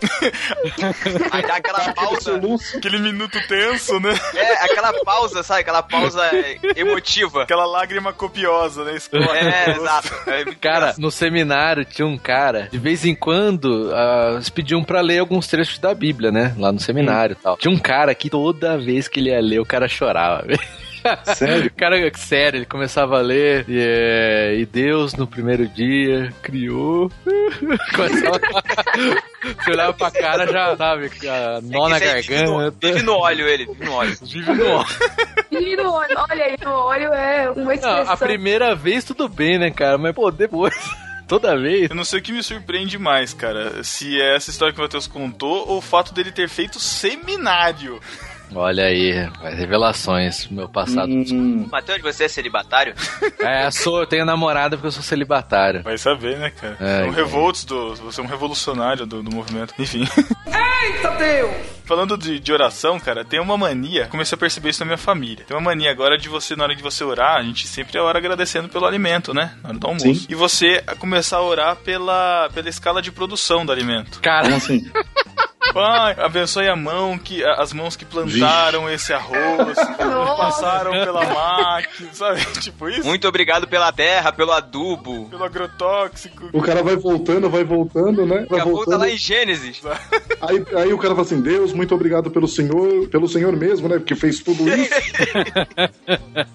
Aí 1.30 1.42
dá 1.42 1.56
aquela 1.56 1.92
pausa. 1.92 2.40
Aquele 2.76 2.98
minuto 2.98 3.38
tenso, 3.48 3.98
né? 4.00 4.14
É, 4.34 4.64
aquela 4.64 4.92
pausa, 5.04 5.42
sabe? 5.42 5.60
Aquela 5.60 5.82
pausa 5.82 6.22
emotiva. 6.74 7.42
Aquela 7.42 7.66
lágrima 7.66 8.12
copiosa, 8.12 8.84
né? 8.84 8.96
Escorre 8.96 9.38
É, 9.38 9.70
exato. 9.70 10.08
É, 10.26 10.44
Cara, 10.60 10.94
no 10.98 11.10
seminário 11.10 11.84
tinha 11.84 12.06
um 12.06 12.18
cara, 12.18 12.68
de 12.70 12.78
vez 12.78 13.04
em 13.04 13.14
quando, 13.14 13.90
ah, 13.94 14.32
eles 14.34 14.48
pediam 14.48 14.82
pra 14.82 15.00
ler 15.00 15.18
alguns 15.18 15.46
trechos 15.46 15.78
da 15.78 15.94
Bíblia, 15.94 16.30
né? 16.30 16.54
Lá 16.58 16.72
no 16.72 16.80
seminário 16.80 17.36
e 17.38 17.42
tal. 17.42 17.56
Tinha 17.56 17.72
um 17.72 17.78
cara 17.78 18.14
que 18.14 18.30
toda 18.30 18.78
vez 18.78 19.08
que 19.08 19.20
ele 19.20 19.30
ia 19.30 19.40
ler, 19.40 19.60
o 19.60 19.66
cara 19.66 19.88
chorava, 19.88 20.42
velho. 20.46 20.60
Sério? 21.34 21.66
O 21.66 21.74
cara, 21.74 21.96
sério, 22.16 22.58
ele 22.58 22.66
começava 22.66 23.18
a 23.18 23.20
ler 23.22 23.64
e, 23.68 23.78
é, 23.80 24.54
e 24.58 24.66
Deus 24.66 25.14
no 25.14 25.26
primeiro 25.26 25.66
dia 25.68 26.32
criou. 26.42 27.10
Começava 27.94 28.36
a... 28.36 29.56
Você 29.62 29.70
olhava 29.70 29.92
pra 29.94 30.10
cara 30.10 30.46
já, 30.50 30.76
sabe, 30.76 31.10
a 31.28 31.60
nó 31.62 31.88
na 31.88 31.98
Esse 31.98 32.08
aí 32.08 32.22
vive 32.22 32.42
no- 32.42 32.52
garganta. 32.58 32.86
Vive 32.88 33.02
no 33.02 33.12
óleo 33.14 33.46
ele, 33.46 33.66
vive 33.66 33.84
no 33.84 33.92
óleo. 33.92 34.16
Vive 34.22 34.52
no 34.54 34.66
óleo. 34.66 34.86
Vive 35.50 35.76
no 35.76 35.92
olho, 35.92 36.14
olha 36.30 36.44
aí, 36.44 36.56
o 36.66 36.70
olho 36.70 37.12
é 37.14 37.50
uma 37.50 37.74
expressão. 37.74 38.04
Não, 38.04 38.12
a 38.12 38.16
primeira 38.16 38.74
vez 38.74 39.04
tudo 39.04 39.28
bem, 39.28 39.58
né, 39.58 39.70
cara? 39.70 39.96
Mas, 39.98 40.14
pô, 40.14 40.30
depois. 40.30 40.74
Toda 41.28 41.56
vez. 41.58 41.90
Eu 41.90 41.96
não 41.96 42.04
sei 42.04 42.20
o 42.20 42.22
que 42.22 42.30
me 42.32 42.40
surpreende 42.42 42.98
mais, 42.98 43.34
cara. 43.34 43.82
Se 43.82 44.20
é 44.20 44.36
essa 44.36 44.48
história 44.50 44.72
que 44.72 44.78
o 44.78 44.82
Matheus 44.82 45.08
contou 45.08 45.68
ou 45.68 45.78
o 45.78 45.82
fato 45.82 46.14
dele 46.14 46.30
ter 46.30 46.48
feito 46.48 46.78
seminário. 46.78 48.00
Olha 48.54 48.84
aí, 48.84 49.12
revelações, 49.54 50.46
meu 50.48 50.68
passado. 50.68 51.10
Hum. 51.12 51.66
Matheus, 51.70 52.00
você 52.00 52.24
é 52.24 52.28
celibatário? 52.28 52.94
É, 53.38 53.70
sou, 53.70 54.00
eu 54.00 54.06
tenho 54.06 54.24
namorada 54.24 54.76
porque 54.76 54.88
eu 54.88 54.92
sou 54.92 55.02
celibatário. 55.02 55.82
Vai 55.82 55.96
saber, 55.98 56.36
né, 56.38 56.50
cara? 56.50 56.76
É, 56.80 56.84
É, 57.00 57.04
um 57.04 57.08
então. 57.08 57.12
revoltos 57.12 57.64
do. 57.64 57.94
Você 57.96 58.20
é 58.20 58.24
um 58.24 58.26
revolucionário 58.26 59.06
do, 59.06 59.22
do 59.22 59.30
movimento. 59.34 59.72
Enfim. 59.78 60.04
Eita 60.82 61.10
Deus! 61.12 61.75
Falando 61.86 62.16
de, 62.18 62.40
de 62.40 62.52
oração, 62.52 62.98
cara, 62.98 63.24
tem 63.24 63.40
uma 63.40 63.56
mania. 63.56 64.08
Comecei 64.08 64.34
a 64.34 64.38
perceber 64.38 64.70
isso 64.70 64.80
na 64.80 64.86
minha 64.86 64.98
família. 64.98 65.44
Tem 65.46 65.56
uma 65.56 65.62
mania 65.62 65.90
agora 65.90 66.18
de 66.18 66.28
você, 66.28 66.56
na 66.56 66.64
hora 66.64 66.74
de 66.74 66.82
você 66.82 67.04
orar, 67.04 67.36
a 67.36 67.42
gente 67.42 67.66
sempre 67.68 67.96
ora 67.98 68.18
agradecendo 68.18 68.68
pelo 68.68 68.86
alimento, 68.86 69.32
né? 69.32 69.56
Na 69.62 69.68
hora 69.70 69.78
do 69.78 69.86
almoço. 69.86 70.04
Sim. 70.14 70.26
E 70.28 70.34
você 70.34 70.82
a 70.86 70.96
começar 70.96 71.36
a 71.38 71.42
orar 71.42 71.76
pela, 71.76 72.50
pela 72.52 72.68
escala 72.68 73.00
de 73.00 73.12
produção 73.12 73.64
do 73.64 73.70
alimento. 73.70 74.20
Cara, 74.20 74.44
Como 74.44 74.56
assim? 74.56 74.90
Pai, 75.72 76.14
abençoe 76.18 76.68
a 76.68 76.76
mão 76.76 77.18
que 77.18 77.44
as 77.44 77.72
mãos 77.72 77.96
que 77.96 78.04
plantaram 78.04 78.88
esse 78.88 79.12
arroz, 79.12 79.76
passaram 80.38 80.92
pela 80.92 81.24
máquina, 81.24 82.08
sabe? 82.12 82.40
Tipo 82.62 82.88
isso. 82.88 83.06
Muito 83.06 83.26
obrigado 83.28 83.66
pela 83.68 83.92
terra, 83.92 84.32
pelo 84.32 84.52
adubo. 84.52 85.28
Pelo 85.28 85.44
agrotóxico. 85.44 86.48
O 86.52 86.62
cara 86.62 86.82
vai 86.82 86.96
voltando, 86.96 87.50
vai 87.50 87.64
voltando, 87.64 88.24
né? 88.24 88.40
Daqui 88.40 88.50
Vai 88.50 88.60
a 88.60 88.62
pouco 88.64 88.84
tá 88.84 88.92
voltando. 88.92 89.00
lá 89.00 89.08
em 89.10 89.16
Gênesis. 89.18 89.82
Aí, 90.40 90.64
aí 90.76 90.92
o 90.92 90.98
cara 90.98 91.14
fala 91.14 91.26
assim: 91.26 91.40
Deus, 91.42 91.72
muito 91.76 91.94
obrigado 91.94 92.30
pelo 92.30 92.48
Senhor, 92.48 93.08
pelo 93.08 93.28
Senhor 93.28 93.54
mesmo, 93.54 93.88
né? 93.88 93.98
Porque 93.98 94.14
fez 94.14 94.40
tudo 94.40 94.68
isso. 94.68 94.90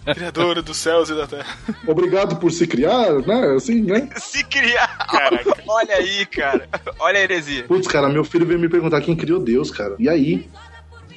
Criadora 0.14 0.62
dos 0.62 0.78
céus 0.78 1.10
e 1.10 1.16
da 1.16 1.28
terra. 1.28 1.58
Obrigado 1.88 2.38
por 2.38 2.52
se 2.52 2.68
criar, 2.68 3.14
né? 3.26 3.54
Assim, 3.56 3.82
né? 3.82 4.10
Se 4.18 4.44
criar. 4.44 5.08
Olha 5.68 5.96
aí, 5.96 6.26
cara. 6.26 6.68
Olha 7.00 7.20
a 7.20 7.24
heresia. 7.24 7.64
Putz, 7.64 7.88
cara, 7.88 8.10
meu 8.10 8.24
filho 8.24 8.46
veio 8.46 8.60
me 8.60 8.68
perguntar 8.70 9.02
quem 9.02 9.16
criou 9.16 9.40
Deus, 9.40 9.72
cara. 9.72 9.96
E 10.00 10.10
aí? 10.10 10.50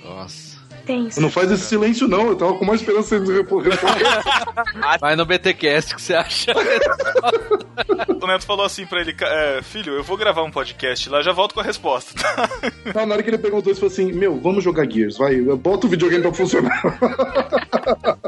Nossa. 0.05 0.44
Tenso. 0.87 1.21
Não 1.21 1.31
faz 1.31 1.51
esse 1.51 1.65
silêncio, 1.65 2.07
não. 2.07 2.29
Eu 2.29 2.37
tava 2.37 2.55
com 2.55 2.65
mais 2.65 2.81
esperança 2.81 3.19
de 3.19 3.33
responder. 3.33 3.79
Vai 5.01 5.17
no 5.17 5.25
BTcast 5.25 5.95
que 5.95 6.03
você 6.03 6.15
acha. 6.15 6.53
O 8.23 8.27
Neto 8.27 8.47
falou 8.47 8.65
assim 8.65 8.87
pra 8.87 9.01
ele, 9.01 9.13
"Ca- 9.13 9.27
é, 9.29 9.61
filho, 9.61 9.93
eu 9.95 10.03
vou 10.03 10.17
gravar 10.17 10.43
um 10.45 10.51
podcast 10.51 11.11
lá, 11.11 11.21
já 11.21 11.33
volto 11.33 11.53
com 11.55 11.61
a 11.61 11.63
resposta, 11.63 12.15
tá? 12.15 12.49
Não, 12.95 13.05
na 13.05 13.15
hora 13.15 13.23
que 13.23 13.29
ele 13.29 13.37
perguntou 13.37 13.71
isso, 13.71 13.81
falou 13.81 13.93
assim: 13.93 14.13
Meu, 14.13 14.41
vamos 14.41 14.65
jogar 14.65 14.89
Gears, 14.91 15.19
vai. 15.19 15.39
Bota 15.41 15.87
o 15.87 15.91
videogame 15.91 16.23
pra 16.23 16.33
funcionar. 16.33 16.83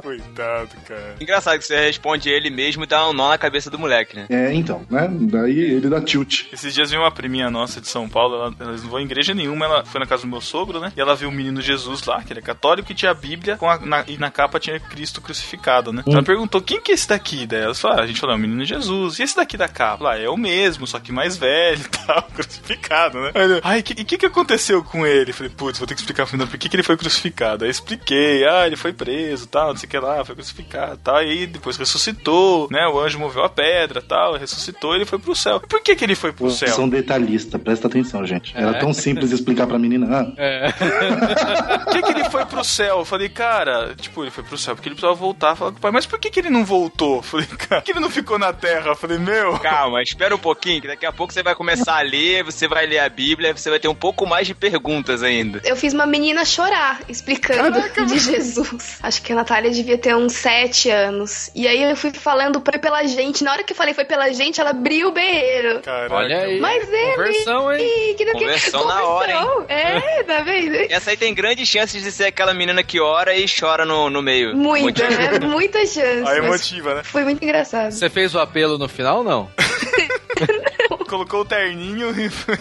Coitado, 0.06 0.68
cara. 0.86 1.16
Engraçado 1.20 1.58
que 1.58 1.64
você 1.64 1.76
responde 1.80 2.28
ele 2.30 2.48
mesmo 2.48 2.84
e 2.84 2.86
dá 2.86 3.08
um 3.08 3.12
nó 3.12 3.28
na 3.30 3.36
cabeça 3.38 3.68
do 3.68 3.76
moleque, 3.76 4.14
né? 4.14 4.26
É, 4.30 4.54
então, 4.54 4.86
né? 4.88 5.08
Daí 5.10 5.58
ele 5.58 5.88
dá 5.88 6.00
tilt. 6.00 6.44
Esses 6.52 6.72
dias 6.72 6.90
veio 6.90 7.02
uma 7.02 7.10
priminha 7.10 7.50
nossa 7.50 7.80
de 7.80 7.88
São 7.88 8.08
Paulo, 8.08 8.36
ela, 8.36 8.54
ela 8.60 8.70
não 8.70 8.78
vão 8.88 9.00
em 9.00 9.04
igreja 9.04 9.34
nenhuma, 9.34 9.64
ela 9.64 9.84
foi 9.84 9.98
na 9.98 10.06
casa 10.06 10.22
do 10.22 10.28
meu 10.28 10.40
sogro, 10.40 10.78
né? 10.78 10.92
E 10.96 11.00
ela 11.00 11.16
viu 11.16 11.28
o 11.28 11.32
menino 11.32 11.60
Jesus 11.60 12.04
lá, 12.04 12.22
que 12.22 12.32
ele 12.32 12.38
é 12.38 12.42
católico, 12.42 12.92
e 12.92 12.94
tinha 12.94 13.10
a 13.10 13.14
Bíblia, 13.14 13.56
com 13.56 13.68
a- 13.68 13.80
na- 13.80 14.04
e 14.06 14.16
na 14.16 14.30
capa 14.30 14.60
tinha 14.60 14.78
Cristo 14.78 15.20
crucificado, 15.20 15.92
né? 15.92 16.04
Ela 16.06 16.22
perguntou, 16.22 16.60
quem 16.62 16.80
que 16.80 16.92
é 16.92 16.94
esse 16.94 17.08
daqui? 17.08 17.44
Daí 17.44 17.62
ela 17.62 17.74
falou, 17.74 17.98
ah, 17.98 18.02
a 18.02 18.06
gente 18.06 18.20
falou, 18.20 18.34
é 18.34 18.38
o 18.38 18.40
menino 18.40 18.64
Jesus. 18.64 19.18
E 19.18 19.24
esse 19.24 19.34
daqui 19.34 19.56
da 19.56 19.68
capa? 19.68 20.12
Ah, 20.12 20.18
é 20.18 20.28
o 20.28 20.36
mesmo, 20.36 20.86
só 20.86 21.00
que 21.00 21.10
mais 21.10 21.36
velho 21.36 21.80
e 21.80 21.88
tal, 22.06 22.22
crucificado, 22.32 23.20
né? 23.20 23.32
Aí 23.34 23.42
ele, 23.42 23.60
Ai, 23.64 23.82
que- 23.82 23.94
e 23.98 24.02
o 24.02 24.06
que, 24.06 24.18
que 24.18 24.26
aconteceu 24.26 24.84
com 24.84 25.04
ele? 25.04 25.30
Eu 25.30 25.34
falei, 25.34 25.52
putz, 25.56 25.78
vou 25.80 25.86
ter 25.88 25.94
que 25.94 26.00
explicar 26.00 26.26
pra 26.26 26.46
por 26.46 26.58
que, 26.58 26.68
que 26.68 26.76
ele 26.76 26.82
foi 26.84 26.96
crucificado. 26.96 27.64
Aí 27.64 27.68
eu 27.68 27.72
expliquei, 27.72 28.46
ah, 28.46 28.66
ele 28.66 28.76
foi 28.76 28.92
preso, 28.92 29.46
tal, 29.48 29.70
não 29.70 29.76
sei 29.76 29.86
o 29.86 29.90
que 29.90 29.95
lá, 30.00 30.24
foi 30.24 30.34
crucificado, 30.34 30.98
tal. 31.02 31.22
E 31.22 31.30
aí 31.30 31.46
depois 31.46 31.76
ressuscitou, 31.76 32.68
né? 32.70 32.86
O 32.88 32.98
anjo 33.00 33.18
moveu 33.18 33.44
a 33.44 33.48
pedra, 33.48 34.00
tal, 34.02 34.36
ressuscitou, 34.36 34.94
ele 34.94 35.04
foi 35.04 35.18
pro 35.18 35.34
céu. 35.34 35.60
Por 35.60 35.80
que 35.82 35.94
que 35.96 36.04
ele 36.04 36.14
foi 36.14 36.32
pro 36.32 36.50
céu? 36.50 36.68
São 36.68 36.88
detalhista, 36.88 37.58
presta 37.58 37.86
atenção, 37.86 38.26
gente. 38.26 38.56
Era 38.56 38.70
É. 38.76 38.80
tão 38.80 38.92
simples 38.92 39.32
explicar 39.32 39.66
pra 39.66 39.78
menina. 39.78 40.06
Ah, 40.10 40.32
É. 40.36 40.72
Por 41.86 41.92
que, 41.92 42.02
que 42.02 42.10
ele 42.20 42.24
foi 42.30 42.44
pro 42.44 42.64
céu? 42.64 42.98
Eu 42.98 43.04
falei, 43.04 43.28
cara, 43.28 43.94
tipo, 43.94 44.22
ele 44.22 44.30
foi 44.30 44.42
pro 44.44 44.58
céu 44.58 44.74
porque 44.74 44.88
ele 44.88 44.94
precisava 44.94 45.14
voltar. 45.18 45.54
Falar 45.56 45.70
com 45.72 45.78
o 45.78 45.80
pai, 45.80 45.90
mas 45.90 46.04
por 46.06 46.18
que, 46.18 46.30
que 46.30 46.40
ele 46.40 46.50
não 46.50 46.64
voltou? 46.64 47.16
Eu 47.16 47.22
falei, 47.22 47.46
cara, 47.46 47.80
por 47.80 47.84
que 47.84 47.92
ele 47.92 48.00
não 48.00 48.10
ficou 48.10 48.38
na 48.38 48.52
terra? 48.52 48.88
Eu 48.88 48.96
falei, 48.96 49.18
meu. 49.18 49.58
Calma, 49.60 50.02
espera 50.02 50.34
um 50.34 50.38
pouquinho, 50.38 50.80
que 50.82 50.88
daqui 50.88 51.06
a 51.06 51.12
pouco 51.12 51.32
você 51.32 51.42
vai 51.42 51.54
começar 51.54 51.98
a 51.98 52.02
ler, 52.02 52.42
você 52.44 52.66
vai 52.68 52.86
ler 52.86 52.98
a 52.98 53.08
Bíblia, 53.08 53.56
você 53.56 53.70
vai 53.70 53.78
ter 53.78 53.88
um 53.88 53.94
pouco 53.94 54.26
mais 54.26 54.46
de 54.46 54.54
perguntas 54.54 55.22
ainda. 55.22 55.60
Eu 55.64 55.76
fiz 55.76 55.92
uma 55.94 56.06
menina 56.06 56.44
chorar 56.44 57.00
explicando 57.08 57.78
de 58.06 58.18
Jesus. 58.18 58.98
Acho 59.02 59.22
que 59.22 59.32
a 59.32 59.36
Natália 59.36 59.70
devia 59.70 59.85
ter 59.98 60.14
uns 60.14 60.32
sete 60.32 60.90
anos. 60.90 61.50
E 61.54 61.68
aí 61.68 61.82
eu 61.82 61.96
fui 61.96 62.12
falando 62.12 62.62
foi 62.64 62.78
pela 62.78 63.04
gente. 63.04 63.44
Na 63.44 63.52
hora 63.52 63.62
que 63.62 63.72
eu 63.72 63.76
falei 63.76 63.94
foi 63.94 64.04
pela 64.04 64.32
gente, 64.32 64.60
ela 64.60 64.70
abriu 64.70 65.08
o 65.08 65.12
berreiro. 65.12 65.80
Caraca. 65.80 66.14
Olha 66.14 66.40
aí. 66.40 66.60
Mas 66.60 66.90
ele. 66.92 67.16
Conversão, 67.16 67.72
hein? 67.72 68.14
Que 68.16 68.24
não 68.24 68.32
Conversão 68.32 68.86
na 68.86 69.04
hora, 69.04 69.32
hein? 69.32 69.64
É, 69.68 70.22
tá 70.22 70.40
vendo? 70.40 70.76
Essa 70.90 71.10
aí 71.10 71.16
tem 71.16 71.34
grandes 71.34 71.68
chances 71.68 72.02
de 72.02 72.10
ser 72.10 72.24
aquela 72.24 72.54
menina 72.54 72.82
que 72.82 73.00
ora 73.00 73.36
e 73.36 73.46
chora 73.48 73.84
no, 73.84 74.10
no 74.10 74.22
meio. 74.22 74.56
Muita, 74.56 75.08
né? 75.08 75.38
Muita 75.40 75.80
chance. 75.86 76.28
A 76.28 76.36
emotiva, 76.36 76.94
né? 76.94 77.02
Foi 77.02 77.24
muito 77.24 77.42
engraçado. 77.42 77.92
Você 77.92 78.10
fez 78.10 78.34
o 78.34 78.38
apelo 78.38 78.78
no 78.78 78.88
final 78.88 79.18
ou 79.18 79.24
não? 79.24 79.50
Colocou 81.06 81.40
o 81.40 81.44
terninho 81.44 82.10
e 82.18 82.28
foi. 82.28 82.58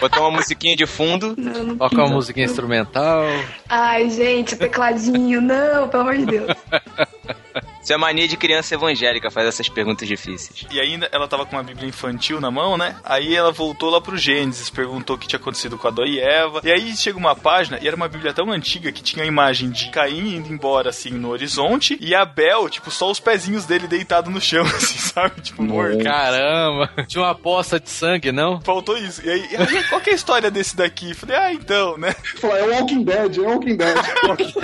Botou 0.00 0.22
uma 0.22 0.38
musiquinha 0.38 0.74
de 0.76 0.86
fundo. 0.86 1.34
Não, 1.36 1.64
não 1.64 1.76
Toca 1.76 1.96
uma 1.96 2.14
musiquinha 2.14 2.46
instrumental. 2.46 3.24
Ai, 3.68 4.08
gente, 4.10 4.54
o 4.54 4.58
tecladinho, 4.58 5.40
não, 5.40 5.88
pelo 5.88 6.02
amor 6.02 6.16
de 6.16 6.26
Deus. 6.26 6.48
Isso 7.82 7.92
é 7.92 7.96
mania 7.96 8.26
de 8.26 8.36
criança 8.36 8.74
evangélica, 8.74 9.30
faz 9.30 9.46
essas 9.46 9.68
perguntas 9.68 10.08
difíceis. 10.08 10.66
E 10.70 10.80
ainda 10.80 11.08
ela 11.12 11.28
tava 11.28 11.44
com 11.44 11.56
uma 11.56 11.62
Bíblia 11.62 11.88
infantil 11.88 12.40
na 12.40 12.50
mão, 12.50 12.78
né? 12.78 12.96
Aí 13.04 13.34
ela 13.34 13.52
voltou 13.52 13.90
lá 13.90 14.00
pro 14.00 14.16
Gênesis, 14.16 14.70
perguntou 14.70 15.16
o 15.16 15.18
que 15.18 15.28
tinha 15.28 15.38
acontecido 15.38 15.76
com 15.76 15.88
Adão 15.88 16.06
e 16.06 16.18
Eva. 16.18 16.60
E 16.64 16.72
aí 16.72 16.96
chega 16.96 17.18
uma 17.18 17.36
página, 17.36 17.78
e 17.80 17.86
era 17.86 17.94
uma 17.94 18.08
Bíblia 18.08 18.32
tão 18.32 18.50
antiga 18.50 18.90
que 18.90 19.02
tinha 19.02 19.24
a 19.24 19.28
imagem 19.28 19.70
de 19.70 19.90
Caim 19.90 20.36
indo 20.36 20.52
embora, 20.52 20.90
assim, 20.90 21.10
no 21.10 21.28
horizonte, 21.28 21.98
e 22.00 22.14
Abel, 22.14 22.68
tipo, 22.68 22.90
só 22.90 23.10
os 23.10 23.20
pezinhos 23.20 23.66
dele 23.66 23.86
deitado 23.86 24.30
no 24.30 24.40
chão, 24.40 24.64
assim, 24.66 24.98
sabe? 24.98 25.40
Tipo, 25.40 25.62
morto. 25.62 26.02
Caramba. 26.02 26.90
Tinha 27.06 27.22
uma 27.22 27.34
poça 27.34 27.78
de 27.78 27.90
sangue, 27.90 28.32
não? 28.32 28.60
Faltou 28.62 28.96
isso. 28.96 29.24
E 29.24 29.30
aí, 29.30 29.48
e 29.50 29.56
aí, 29.56 29.84
qual 29.84 30.00
que 30.00 30.10
é 30.10 30.12
a 30.14 30.16
história 30.16 30.50
desse 30.50 30.76
daqui? 30.76 31.12
Falei, 31.12 31.36
ah, 31.36 31.52
então, 31.52 31.98
né? 31.98 32.14
Falar, 32.40 32.58
é 32.58 32.62
Walking 32.62 33.04
Dead, 33.04 33.36
é 33.36 33.40
Walking 33.40 33.76
Dead. 33.76 33.96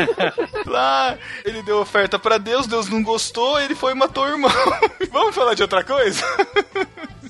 Lá, 0.66 1.18
ele 1.44 1.62
deu 1.62 1.78
oferta 1.78 2.18
pra 2.18 2.38
Deus, 2.38 2.66
Deus 2.66 2.79
não 2.88 3.02
gostou, 3.02 3.60
ele 3.60 3.74
foi 3.74 3.92
e 3.92 3.94
matou 3.94 4.24
o 4.24 4.28
irmão. 4.28 4.50
Vamos 5.10 5.34
falar 5.34 5.54
de 5.54 5.62
outra 5.62 5.84
coisa? 5.84 6.24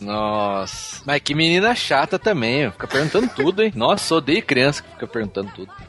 Nossa. 0.01 1.03
Mas 1.05 1.21
que 1.21 1.35
menina 1.35 1.75
chata 1.75 2.19
também, 2.19 2.69
ó. 2.69 2.71
fica 2.71 2.87
perguntando 2.87 3.29
tudo, 3.35 3.63
hein? 3.63 3.73
Nossa, 3.75 4.15
odeio 4.15 4.43
criança 4.43 4.83
que 4.83 4.91
fica 4.91 5.07
perguntando 5.07 5.51
tudo. 5.55 5.73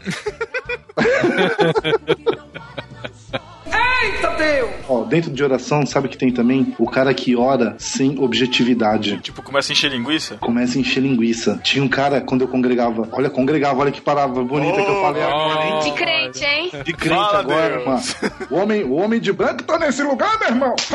Eita 4.03 4.29
Deus! 4.35 4.69
Ó, 4.89 5.03
dentro 5.03 5.31
de 5.31 5.43
oração, 5.43 5.85
sabe 5.85 6.09
que 6.09 6.17
tem 6.17 6.31
também 6.31 6.75
o 6.79 6.89
cara 6.89 7.13
que 7.13 7.35
ora 7.35 7.75
sem 7.77 8.17
objetividade. 8.19 9.19
Tipo, 9.19 9.41
começa 9.41 9.71
a 9.71 9.73
encher 9.73 9.91
linguiça? 9.91 10.35
Começa 10.37 10.77
a 10.77 10.81
encher 10.81 11.01
linguiça. 11.01 11.59
Tinha 11.63 11.83
um 11.83 11.87
cara, 11.87 12.19
quando 12.21 12.41
eu 12.41 12.47
congregava, 12.47 13.07
olha, 13.11 13.29
congregava, 13.29 13.79
olha 13.81 13.91
que 13.91 14.01
palavra 14.01 14.43
bonita 14.43 14.81
que 14.81 14.89
eu 14.89 15.01
falei 15.01 15.23
agora, 15.23 15.65
hein? 15.67 15.79
De 15.79 15.91
crente, 15.93 16.43
hein? 16.43 16.71
De 16.83 16.93
crente 16.93 17.15
Fala, 17.15 17.39
agora, 17.39 17.77
Deus. 17.77 17.85
mano. 17.85 18.01
O 18.49 18.55
homem, 18.57 18.83
o 18.83 18.93
homem 18.93 19.19
de 19.19 19.31
branco 19.31 19.63
tá 19.63 19.77
nesse 19.77 20.01
lugar, 20.03 20.37
meu 20.39 20.49
irmão. 20.49 20.75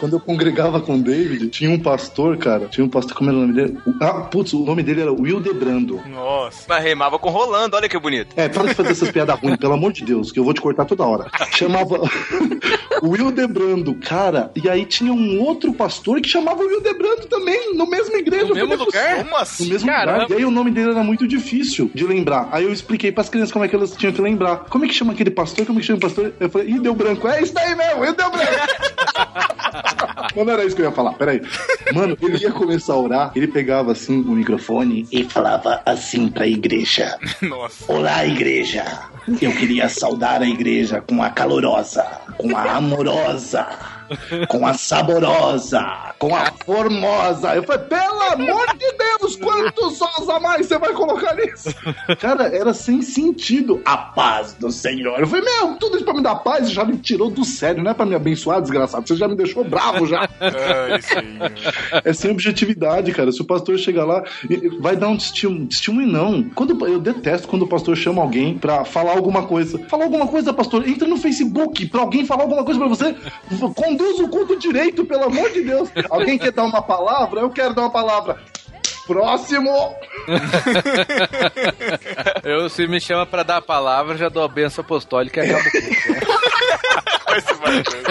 Quando 0.00 0.14
eu 0.14 0.20
congregava 0.20 0.80
com 0.80 0.94
o 0.96 0.98
David, 1.02 1.48
tinha 1.48 1.70
um 1.70 1.78
pastor, 1.78 2.38
cara. 2.38 2.66
Tinha 2.68 2.84
um 2.84 2.88
pastor, 2.88 3.14
como 3.16 3.28
era 3.28 3.38
o 3.38 3.42
nome 3.42 3.52
dele? 3.52 3.78
Ah, 4.00 4.14
putz, 4.22 4.54
o 4.54 4.64
nome 4.64 4.82
dele 4.82 5.02
era 5.02 5.12
Will 5.12 5.40
Debrando. 5.40 6.00
Nossa. 6.08 6.64
Mas 6.66 6.82
remava 6.82 7.18
com 7.18 7.28
Rolando, 7.28 7.76
olha 7.76 7.86
que 7.88 7.98
bonito. 7.98 8.28
É, 8.34 8.48
para 8.48 8.66
de 8.68 8.74
fazer 8.74 8.92
essas 8.92 9.10
piadas 9.10 9.38
ruins, 9.38 9.58
pelo 9.58 9.74
amor 9.74 9.92
de 9.92 10.02
Deus, 10.04 10.32
que 10.32 10.38
eu 10.40 10.44
vou 10.44 10.54
te 10.54 10.60
cortar 10.62 10.86
toda 10.86 11.04
hora. 11.04 11.30
Chamava 11.54 12.00
Will 13.02 13.30
Debrando, 13.30 13.94
cara. 13.94 14.50
E 14.56 14.68
aí 14.70 14.86
tinha 14.86 15.12
um 15.12 15.38
outro 15.40 15.72
pastor 15.74 16.20
que 16.20 16.28
chamava 16.28 16.62
Will 16.62 16.80
Debrando 16.80 17.26
também, 17.26 17.74
no 17.74 17.86
mesmo 17.86 18.16
igreja. 18.16 18.46
No 18.46 18.54
mesmo 18.54 18.72
Eu 18.72 18.78
lugar? 18.78 19.16
Como 19.18 19.30
No 19.30 19.36
assim? 19.36 19.68
mesmo 19.68 19.86
Caramba. 19.86 20.22
lugar. 20.22 20.30
E 20.30 20.38
aí 20.38 20.44
o 20.46 20.50
nome 20.50 20.70
dele 20.70 20.90
era 20.92 21.02
muito 21.02 21.28
difícil 21.28 21.90
de 21.94 22.06
lembrar. 22.06 22.48
Aí 22.52 22.64
eu 22.64 22.72
expliquei 22.72 23.12
pras 23.12 23.28
crianças 23.28 23.52
como 23.52 23.64
é 23.64 23.68
que 23.68 23.76
elas 23.76 23.92
tinham 23.96 24.12
que 24.14 24.20
lembrar. 24.22 24.64
Como 24.70 24.84
é 24.84 24.88
que 24.88 24.94
chama 24.94 25.12
aquele 25.12 25.30
pastor? 25.30 25.66
Como 25.66 25.78
é 25.78 25.80
que 25.82 25.86
chama 25.86 25.98
o 25.98 26.00
pastor? 26.00 26.32
Eu 26.40 26.48
falei, 26.48 26.68
ih, 26.70 26.78
deu 26.78 26.94
branco. 26.94 27.28
É 27.28 27.42
isso 27.42 27.52
daí 27.52 27.74
mesmo, 27.74 28.02
ih, 28.04 28.12
deu 28.14 28.30
branco. 28.30 28.50
Mas 30.36 30.46
não 30.46 30.52
era 30.52 30.64
isso 30.64 30.76
que 30.76 30.82
eu 30.82 30.86
ia 30.86 30.92
falar, 30.92 31.12
peraí. 31.14 31.42
Mano, 31.92 32.16
ele 32.20 32.38
ia 32.38 32.52
começar 32.52 32.94
a 32.94 32.98
orar, 32.98 33.32
ele 33.34 33.46
pegava 33.48 33.92
assim 33.92 34.20
o 34.20 34.32
microfone 34.32 35.06
e 35.10 35.24
falava 35.24 35.82
assim 35.84 36.28
pra 36.28 36.46
igreja. 36.46 37.18
Nossa. 37.42 37.92
Olá, 37.92 38.24
igreja. 38.24 38.84
Eu 39.40 39.52
queria 39.52 39.88
saudar 39.88 40.42
a 40.42 40.48
igreja 40.48 41.00
com 41.00 41.22
a 41.22 41.30
calorosa, 41.30 42.04
com 42.36 42.56
a 42.56 42.76
amorosa, 42.76 43.66
com 44.48 44.66
a 44.66 44.74
saborosa, 44.74 45.84
com 46.18 46.34
a 46.34 46.46
Formosa. 46.64 47.54
Eu 47.54 47.62
falei, 47.62 47.82
pelo 47.86 48.22
amor 48.32 48.66
de 48.76 48.92
Deus, 48.96 49.36
quantos 49.36 49.96
sós 49.98 50.28
a 50.28 50.38
mais 50.40 50.66
você 50.66 50.78
vai 50.78 50.92
colocar 50.92 51.34
nisso? 51.34 51.70
Cara, 52.20 52.44
era 52.54 52.72
sem 52.74 53.02
sentido. 53.02 53.80
A 53.84 53.96
paz 53.96 54.52
do 54.54 54.70
Senhor. 54.70 55.18
Eu 55.20 55.26
falei, 55.26 55.44
meu, 55.44 55.74
tudo 55.76 55.96
isso 55.96 56.04
pra 56.04 56.14
me 56.14 56.22
dar 56.22 56.36
paz, 56.36 56.70
já 56.70 56.84
me 56.84 56.96
tirou 56.98 57.30
do 57.30 57.44
sério, 57.44 57.82
não 57.82 57.90
é 57.90 57.94
pra 57.94 58.06
me 58.06 58.14
abençoar, 58.14 58.60
desgraçado. 58.60 59.06
Você 59.06 59.16
já 59.16 59.26
me 59.28 59.36
deixou 59.36 59.64
bravo 59.64 60.06
já. 60.06 60.28
Ai. 60.40 61.00
É 62.04 62.12
sem 62.12 62.30
objetividade, 62.30 63.12
cara. 63.12 63.32
Se 63.32 63.40
o 63.40 63.44
pastor 63.44 63.78
chegar 63.78 64.04
lá, 64.04 64.22
e- 64.48 64.54
e 64.54 64.68
vai 64.80 64.96
dar 64.96 65.08
um 65.08 65.16
testemunho, 65.16 65.66
testemunho 65.66 66.06
não. 66.06 66.42
Quando, 66.54 66.86
eu 66.86 66.98
detesto 67.00 67.48
quando 67.48 67.62
o 67.62 67.68
pastor 67.68 67.96
chama 67.96 68.22
alguém 68.22 68.58
pra 68.58 68.84
falar 68.84 69.12
alguma 69.12 69.46
coisa. 69.46 69.78
Falar 69.88 70.04
alguma 70.04 70.26
coisa, 70.26 70.52
pastor, 70.52 70.86
entra 70.88 71.06
no 71.08 71.16
Facebook 71.16 71.86
pra 71.86 72.00
alguém 72.00 72.24
falar 72.24 72.42
alguma 72.42 72.64
coisa 72.64 72.78
pra 72.80 72.88
você. 72.88 73.14
Conduz 74.00 74.18
o 74.20 74.28
culto 74.28 74.56
direito, 74.56 75.04
pelo 75.04 75.24
amor 75.24 75.50
de 75.50 75.60
Deus. 75.60 75.90
Alguém 76.08 76.38
quer 76.38 76.50
dar 76.52 76.64
uma 76.64 76.80
palavra? 76.80 77.40
Eu 77.40 77.50
quero 77.50 77.74
dar 77.74 77.82
uma 77.82 77.90
palavra. 77.90 78.38
Próximo! 79.06 79.94
Eu, 82.42 82.70
se 82.70 82.86
me 82.86 82.98
chama 82.98 83.26
pra 83.26 83.42
dar 83.42 83.58
a 83.58 83.62
palavra, 83.62 84.16
já 84.16 84.30
dou 84.30 84.42
a 84.42 84.48
benção 84.48 84.82
apostólica 84.82 85.44
e 85.44 85.50
acabo 85.50 85.68
o 85.68 85.72
culto. 85.72 86.30
Esse 87.36 87.54
Mateus. 87.54 88.04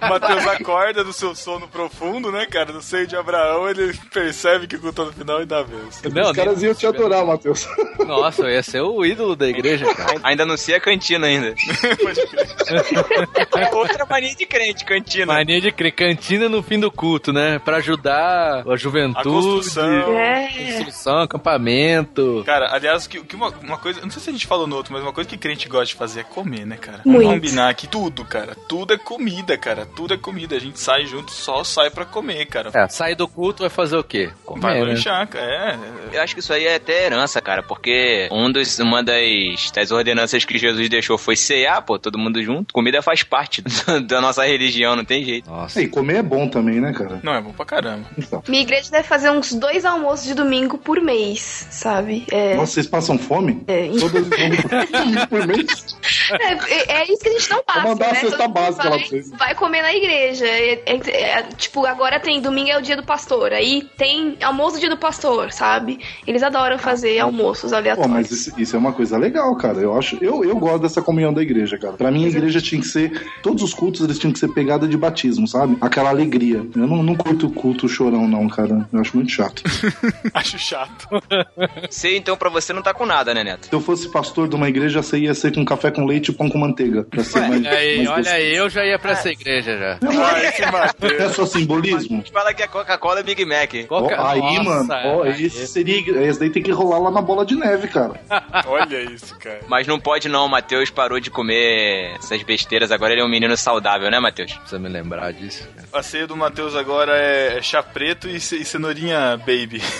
O 0.00 0.08
Mateus 0.08 0.46
acorda 0.46 1.04
do 1.04 1.12
seu 1.12 1.34
sono 1.34 1.68
profundo, 1.68 2.30
né, 2.32 2.46
cara? 2.46 2.72
No 2.72 2.82
seio 2.82 3.06
de 3.06 3.16
Abraão, 3.16 3.68
ele 3.68 3.92
percebe 4.12 4.66
que 4.66 4.76
o 4.76 4.80
culto 4.80 5.02
tá 5.02 5.04
no 5.04 5.12
final 5.12 5.42
e 5.42 5.46
dá 5.46 5.60
a 5.60 5.64
benção. 5.64 6.10
Não, 6.12 6.30
Os 6.30 6.36
caras 6.36 6.62
iam 6.62 6.74
te 6.74 6.86
adorar, 6.86 7.24
Matheus. 7.24 7.66
Nossa, 8.06 8.42
eu 8.42 8.50
ia 8.50 8.62
ser 8.62 8.80
o 8.80 9.04
ídolo 9.04 9.36
da 9.36 9.48
igreja, 9.48 9.92
cara. 9.94 10.20
Ainda 10.22 10.42
anuncia 10.44 10.76
a 10.76 10.80
cantina 10.80 11.26
ainda. 11.26 11.54
Outra 13.72 14.06
mania 14.06 14.34
de 14.34 14.46
crente, 14.46 14.84
cantina. 14.84 15.26
Mania 15.26 15.60
de 15.60 15.72
crer, 15.72 15.92
cantina 15.92 16.48
no 16.48 16.62
fim 16.62 16.78
do 16.78 16.90
culto, 16.90 17.32
né? 17.32 17.58
Pra 17.58 17.78
ajudar 17.78 18.64
a 18.66 18.76
juventude. 18.76 19.20
A 19.20 19.22
construção. 19.22 20.18
É. 20.18 20.48
Construção, 20.48 21.18
acampamento. 21.20 22.42
Cara, 22.44 22.68
aliás, 22.72 23.06
que, 23.06 23.22
que 23.22 23.36
uma, 23.36 23.48
uma 23.62 23.78
coisa, 23.78 24.00
não 24.00 24.10
sei 24.10 24.22
se 24.22 24.30
a 24.30 24.32
gente 24.32 24.46
falou 24.46 24.66
no 24.66 24.76
outro, 24.76 24.92
mas 24.92 25.02
uma 25.02 25.12
coisa 25.12 25.28
que 25.28 25.36
crente 25.36 25.68
gosta 25.68 25.86
de 25.86 25.94
fazer 25.94 26.20
é 26.20 26.24
comer, 26.24 26.66
né, 26.66 26.76
cara? 26.76 27.00
Muito. 27.04 27.26
Combinar 27.26 27.74
que 27.74 27.86
tudo, 27.86 28.24
cara, 28.24 28.45
tudo 28.54 28.94
é 28.94 28.98
comida, 28.98 29.56
cara, 29.58 29.86
tudo 29.86 30.14
é 30.14 30.16
comida. 30.18 30.56
A 30.56 30.60
gente 30.60 30.78
sai 30.78 31.06
junto, 31.06 31.30
só 31.32 31.64
sai 31.64 31.90
pra 31.90 32.04
comer, 32.04 32.46
cara. 32.46 32.70
É, 32.74 32.88
sair 32.88 33.14
do 33.14 33.26
culto 33.26 33.62
vai 33.62 33.70
fazer 33.70 33.96
o 33.96 34.04
quê? 34.04 34.26
Vai 34.26 34.36
Comer, 34.44 34.74
né? 34.74 34.84
lanchar, 34.92 35.26
cara. 35.26 35.46
É, 36.12 36.16
Eu 36.16 36.22
acho 36.22 36.34
que 36.34 36.40
isso 36.40 36.52
aí 36.52 36.64
é 36.66 36.76
até 36.76 37.06
herança, 37.06 37.40
cara, 37.40 37.62
porque 37.62 38.28
um 38.30 38.50
dos, 38.50 38.78
uma 38.78 39.02
das, 39.02 39.70
das 39.74 39.90
ordenanças 39.90 40.44
que 40.44 40.58
Jesus 40.58 40.88
deixou 40.88 41.18
foi 41.18 41.36
cear, 41.36 41.82
pô, 41.82 41.98
todo 41.98 42.18
mundo 42.18 42.42
junto. 42.42 42.72
Comida 42.72 43.02
faz 43.02 43.22
parte 43.22 43.62
do- 43.62 44.00
da 44.06 44.20
nossa 44.20 44.44
religião, 44.44 44.94
não 44.96 45.04
tem 45.04 45.24
jeito. 45.24 45.48
Nossa. 45.50 45.80
E 45.82 45.88
comer 45.88 46.16
é 46.18 46.22
bom 46.22 46.48
também, 46.48 46.80
né, 46.80 46.92
cara? 46.92 47.20
não 47.22 47.34
é 47.34 47.40
bom 47.40 47.52
pra 47.52 47.64
caramba. 47.64 48.06
Então. 48.16 48.42
Minha 48.48 48.62
igreja 48.62 48.90
deve 48.90 49.06
fazer 49.08 49.30
uns 49.30 49.52
dois 49.52 49.84
almoços 49.84 50.26
de 50.26 50.34
domingo 50.34 50.78
por 50.78 51.00
mês, 51.00 51.66
sabe? 51.70 52.24
É, 52.30 52.54
Nossa, 52.56 52.72
vocês 52.72 52.86
passam 52.86 53.18
fome? 53.18 53.62
É. 53.66 53.88
Todas 53.98 54.26
as 54.32 55.26
por 55.26 55.46
mês? 55.46 55.96
é, 56.68 56.92
é 57.00 57.04
isso 57.12 57.22
que 57.22 57.28
a 57.28 57.32
gente 57.32 57.50
não 57.50 57.62
passa, 57.62 57.94
né? 57.94 58.20
Todo 58.20 58.35
mundo 58.44 58.52
básica 58.54 58.84
lá 58.84 58.90
vai, 58.90 58.98
pra 58.98 59.08
vocês. 59.08 59.30
vai 59.30 59.54
comer 59.54 59.82
na 59.82 59.94
igreja. 59.94 60.46
É- 60.46 60.82
é- 60.86 61.10
é, 61.38 61.42
tipo, 61.56 61.84
agora 61.86 62.18
tem 62.20 62.40
domingo 62.40 62.70
é 62.70 62.78
o 62.78 62.82
dia 62.82 62.96
do 62.96 63.02
pastor. 63.04 63.52
Aí 63.52 63.82
tem 63.96 64.36
almoço 64.42 64.78
dia 64.80 64.88
do 64.90 64.96
pastor, 64.96 65.52
sabe? 65.52 65.98
Eles 66.26 66.42
adoram 66.42 66.78
fazer 66.78 67.18
almoços 67.18 67.70
Pô, 67.70 67.76
aleatórios. 67.76 68.12
mas 68.12 68.30
isso, 68.30 68.52
isso 68.60 68.76
é 68.76 68.78
uma 68.78 68.92
coisa 68.92 69.16
legal, 69.16 69.54
cara. 69.56 69.78
Eu 69.78 69.96
acho, 69.96 70.16
eu, 70.22 70.44
eu 70.44 70.56
gosto 70.56 70.80
dessa 70.82 71.02
comunhão 71.02 71.32
da 71.32 71.42
igreja, 71.42 71.78
cara. 71.78 71.94
Pra 71.94 72.10
mim, 72.10 72.24
a 72.24 72.28
igreja 72.28 72.60
tinha 72.60 72.80
que 72.80 72.86
ser. 72.86 73.26
Todos 73.42 73.62
os 73.62 73.72
cultos 73.74 74.02
eles 74.02 74.18
tinham 74.18 74.32
que 74.32 74.38
ser 74.38 74.48
pegada 74.48 74.86
de 74.88 74.96
batismo, 74.96 75.46
sabe? 75.46 75.76
Aquela 75.80 76.10
alegria. 76.10 76.66
Eu 76.74 76.86
não, 76.86 77.02
não 77.02 77.14
curto 77.14 77.46
o 77.46 77.50
culto 77.50 77.88
chorão, 77.88 78.26
não, 78.28 78.48
cara. 78.48 78.88
Eu 78.92 79.00
acho 79.00 79.16
muito 79.16 79.30
chato. 79.32 79.62
Acho 80.34 80.58
chato. 80.58 81.08
Você, 81.88 82.16
então, 82.16 82.36
pra 82.36 82.50
você 82.50 82.72
não 82.72 82.82
tá 82.82 82.92
com 82.92 83.06
nada, 83.06 83.32
né, 83.32 83.42
Neto? 83.44 83.66
Se 83.66 83.72
eu 83.72 83.80
fosse 83.80 84.08
pastor 84.10 84.48
de 84.48 84.54
uma 84.56 84.68
igreja, 84.68 85.02
você 85.02 85.18
ia 85.18 85.34
ser 85.34 85.54
com 85.54 85.64
café 85.64 85.90
com 85.90 86.04
leite 86.04 86.28
e 86.30 86.34
pão 86.34 86.48
com 86.48 86.58
manteiga. 86.58 87.04
Pra 87.04 87.22
ser 87.24 87.40
mais, 87.40 87.60
Olha 87.66 87.70
aí, 87.70 88.04
mais 88.04 88.25
olha 88.30 88.40
eu 88.42 88.68
já 88.70 88.84
ia 88.84 88.98
pra 88.98 89.12
essa 89.12 89.28
igreja 89.30 89.76
já. 89.78 89.98
Ah, 90.02 90.42
esse 90.42 90.62
É 91.22 91.28
só 91.30 91.46
simbolismo? 91.46 92.22
Fala 92.32 92.52
que 92.54 92.62
a 92.62 92.68
Coca-Cola 92.68 93.20
é 93.20 93.22
Big 93.22 93.44
Mac. 93.44 93.72
Coca- 93.88 94.30
aí, 94.30 94.40
Nossa, 94.40 94.62
mano, 94.62 95.22
aí. 95.22 95.44
esse 95.46 95.66
seria. 95.66 95.96
Esse 96.26 96.40
daí 96.40 96.50
tem 96.50 96.62
que 96.62 96.70
rolar 96.72 96.98
lá 96.98 97.10
na 97.10 97.20
bola 97.22 97.44
de 97.44 97.54
neve, 97.56 97.88
cara. 97.88 98.14
Olha 98.66 99.00
isso, 99.02 99.36
cara. 99.38 99.60
Mas 99.68 99.86
não 99.86 99.98
pode 100.00 100.28
não, 100.28 100.46
o 100.46 100.48
Matheus 100.48 100.90
parou 100.90 101.18
de 101.20 101.30
comer 101.30 102.14
essas 102.18 102.42
besteiras, 102.42 102.90
agora 102.92 103.12
ele 103.12 103.22
é 103.22 103.24
um 103.24 103.28
menino 103.28 103.56
saudável, 103.56 104.10
né, 104.10 104.18
Matheus? 104.20 104.52
Precisa 104.52 104.78
me 104.78 104.88
lembrar 104.88 105.32
disso. 105.32 105.68
cara. 105.74 105.88
A 105.92 106.02
ceia 106.02 106.26
do 106.26 106.36
Matheus 106.36 106.74
agora 106.76 107.16
é 107.16 107.60
chá 107.62 107.82
preto 107.82 108.28
e, 108.28 108.38
ce- 108.40 108.56
e 108.56 108.64
cenourinha 108.64 109.36
baby. 109.38 109.80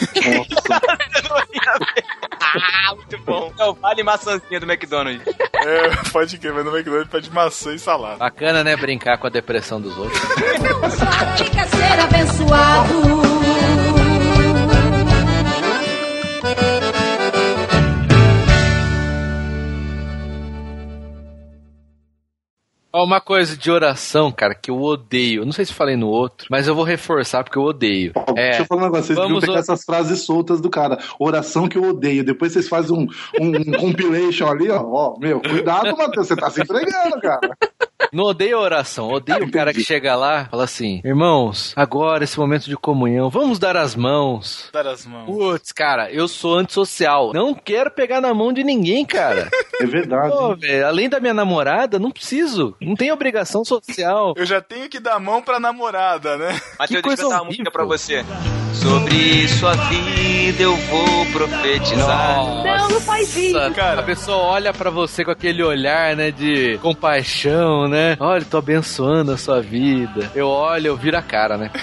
ah, 2.55 2.94
muito 2.94 3.18
bom. 3.18 3.53
É 3.59 3.64
o 3.64 3.74
vale 3.74 4.03
maçãzinha 4.03 4.61
do 4.61 4.70
McDonald's. 4.70 5.26
É, 5.55 5.88
pode 6.12 6.38
crer, 6.38 6.53
mas 6.53 6.64
no 6.64 6.70
McDonald's 6.70 7.11
pede 7.11 7.30
maçã 7.30 7.74
e 7.74 7.78
salada. 7.78 8.16
Bacana, 8.16 8.62
né? 8.62 8.76
Brincar 8.76 9.18
com 9.18 9.26
a 9.26 9.30
depressão 9.30 9.80
dos 9.80 9.97
outros. 9.97 10.20
Quem 11.36 11.51
quer 11.51 11.66
ser 11.66 12.01
abençoado? 12.01 13.66
Ó, 22.97 23.05
uma 23.05 23.20
coisa 23.20 23.55
de 23.57 23.70
oração, 23.70 24.32
cara, 24.32 24.55
que 24.55 24.70
eu 24.70 24.80
odeio. 24.80 25.44
Não 25.44 25.53
sei 25.53 25.66
se 25.66 25.72
falei 25.74 25.97
no 25.97 26.09
outro, 26.09 26.47
mas 26.51 26.66
eu 26.66 26.74
vou 26.74 26.82
reforçar 26.82 27.44
porque 27.44 27.59
eu 27.59 27.62
odeio. 27.62 28.12
Ó, 28.14 28.32
Deixa 28.32 28.59
É, 28.59 28.61
eu 28.62 28.64
falar 28.64 28.80
um 28.80 28.84
negócio, 28.86 29.05
vocês 29.09 29.18
vamos 29.18 29.40
pegar 29.40 29.53
o- 29.53 29.59
essas 29.59 29.84
frases 29.84 30.24
soltas 30.24 30.61
do 30.62 30.70
cara. 30.70 30.99
Oração 31.18 31.68
que 31.68 31.76
eu 31.76 31.84
odeio. 31.84 32.24
Depois 32.24 32.53
vocês 32.53 32.68
fazem 32.68 32.97
um, 32.97 33.07
um 33.38 33.72
compilation 33.72 34.49
ali, 34.49 34.70
ó. 34.70 34.82
Ó, 34.82 35.18
meu, 35.18 35.42
cuidado, 35.42 35.94
Matheus, 35.97 36.26
você 36.26 36.36
tá 36.36 36.49
se 36.49 36.62
entregando, 36.62 37.20
cara. 37.20 37.51
Não 38.12 38.24
odeio 38.24 38.59
a 38.59 38.61
oração, 38.61 39.11
odeio 39.11 39.44
o 39.44 39.51
cara 39.51 39.72
que 39.72 39.82
chega 39.84 40.14
lá 40.16 40.42
e 40.42 40.51
fala 40.51 40.64
assim: 40.64 41.01
Irmãos, 41.05 41.72
agora 41.76 42.24
esse 42.24 42.38
momento 42.38 42.64
de 42.64 42.76
comunhão, 42.76 43.28
vamos 43.30 43.59
dar 43.59 43.76
as 43.76 43.94
mãos. 43.94 44.68
Dar 44.72 44.86
as 44.86 45.07
mãos. 45.07 45.26
Putz, 45.26 45.72
cara, 45.72 46.11
eu 46.11 46.28
sou 46.28 46.57
antissocial. 46.59 47.32
Não 47.32 47.55
quero 47.55 47.90
pegar 47.90 48.20
na 48.20 48.32
mão 48.34 48.53
de 48.53 48.62
ninguém, 48.64 49.05
cara. 49.05 49.49
É 49.78 49.84
verdade. 49.84 50.30
Pô, 50.30 50.57
velho, 50.57 50.86
além 50.86 51.07
da 51.07 51.20
minha 51.20 51.34
namorada, 51.34 51.99
não 51.99 52.11
preciso. 52.11 52.74
Não 52.80 52.94
tem 52.94 53.12
obrigação 53.12 53.62
social. 53.62 54.32
Eu 54.34 54.47
já 54.47 54.59
tenho 54.59 54.88
que 54.88 54.99
dar 54.99 55.16
a 55.16 55.20
mão 55.20 55.42
pra 55.42 55.61
namorada, 55.61 56.38
né? 56.38 56.59
Deixa 56.88 57.03
coisa 57.03 57.22
eu 57.24 57.28
cantar 57.28 57.42
uma 57.42 57.49
horrível. 57.49 57.64
música 57.64 57.70
pra 57.70 57.84
você. 57.84 58.24
Sobre 58.72 59.47
sua 59.49 59.74
vida 59.74 60.62
eu 60.62 60.74
vou 60.76 61.26
profetizar. 61.32 62.36
Não, 62.64 62.88
não 62.88 63.01
faz 63.01 63.36
isso. 63.36 63.53
Nossa, 63.53 63.70
Cara. 63.74 64.01
A 64.01 64.05
pessoa 64.05 64.38
olha 64.38 64.72
pra 64.72 64.88
você 64.90 65.24
com 65.24 65.30
aquele 65.30 65.62
olhar, 65.62 66.16
né, 66.16 66.30
de 66.30 66.78
compaixão, 66.78 67.86
né? 67.89 68.16
Olha, 68.20 68.45
tô 68.45 68.59
abençoando 68.59 69.32
a 69.32 69.37
sua 69.37 69.61
vida. 69.61 70.30
Eu 70.34 70.49
olho, 70.49 70.89
eu 70.89 70.97
viro 70.97 71.16
a 71.16 71.22
cara, 71.22 71.57
né? 71.57 71.70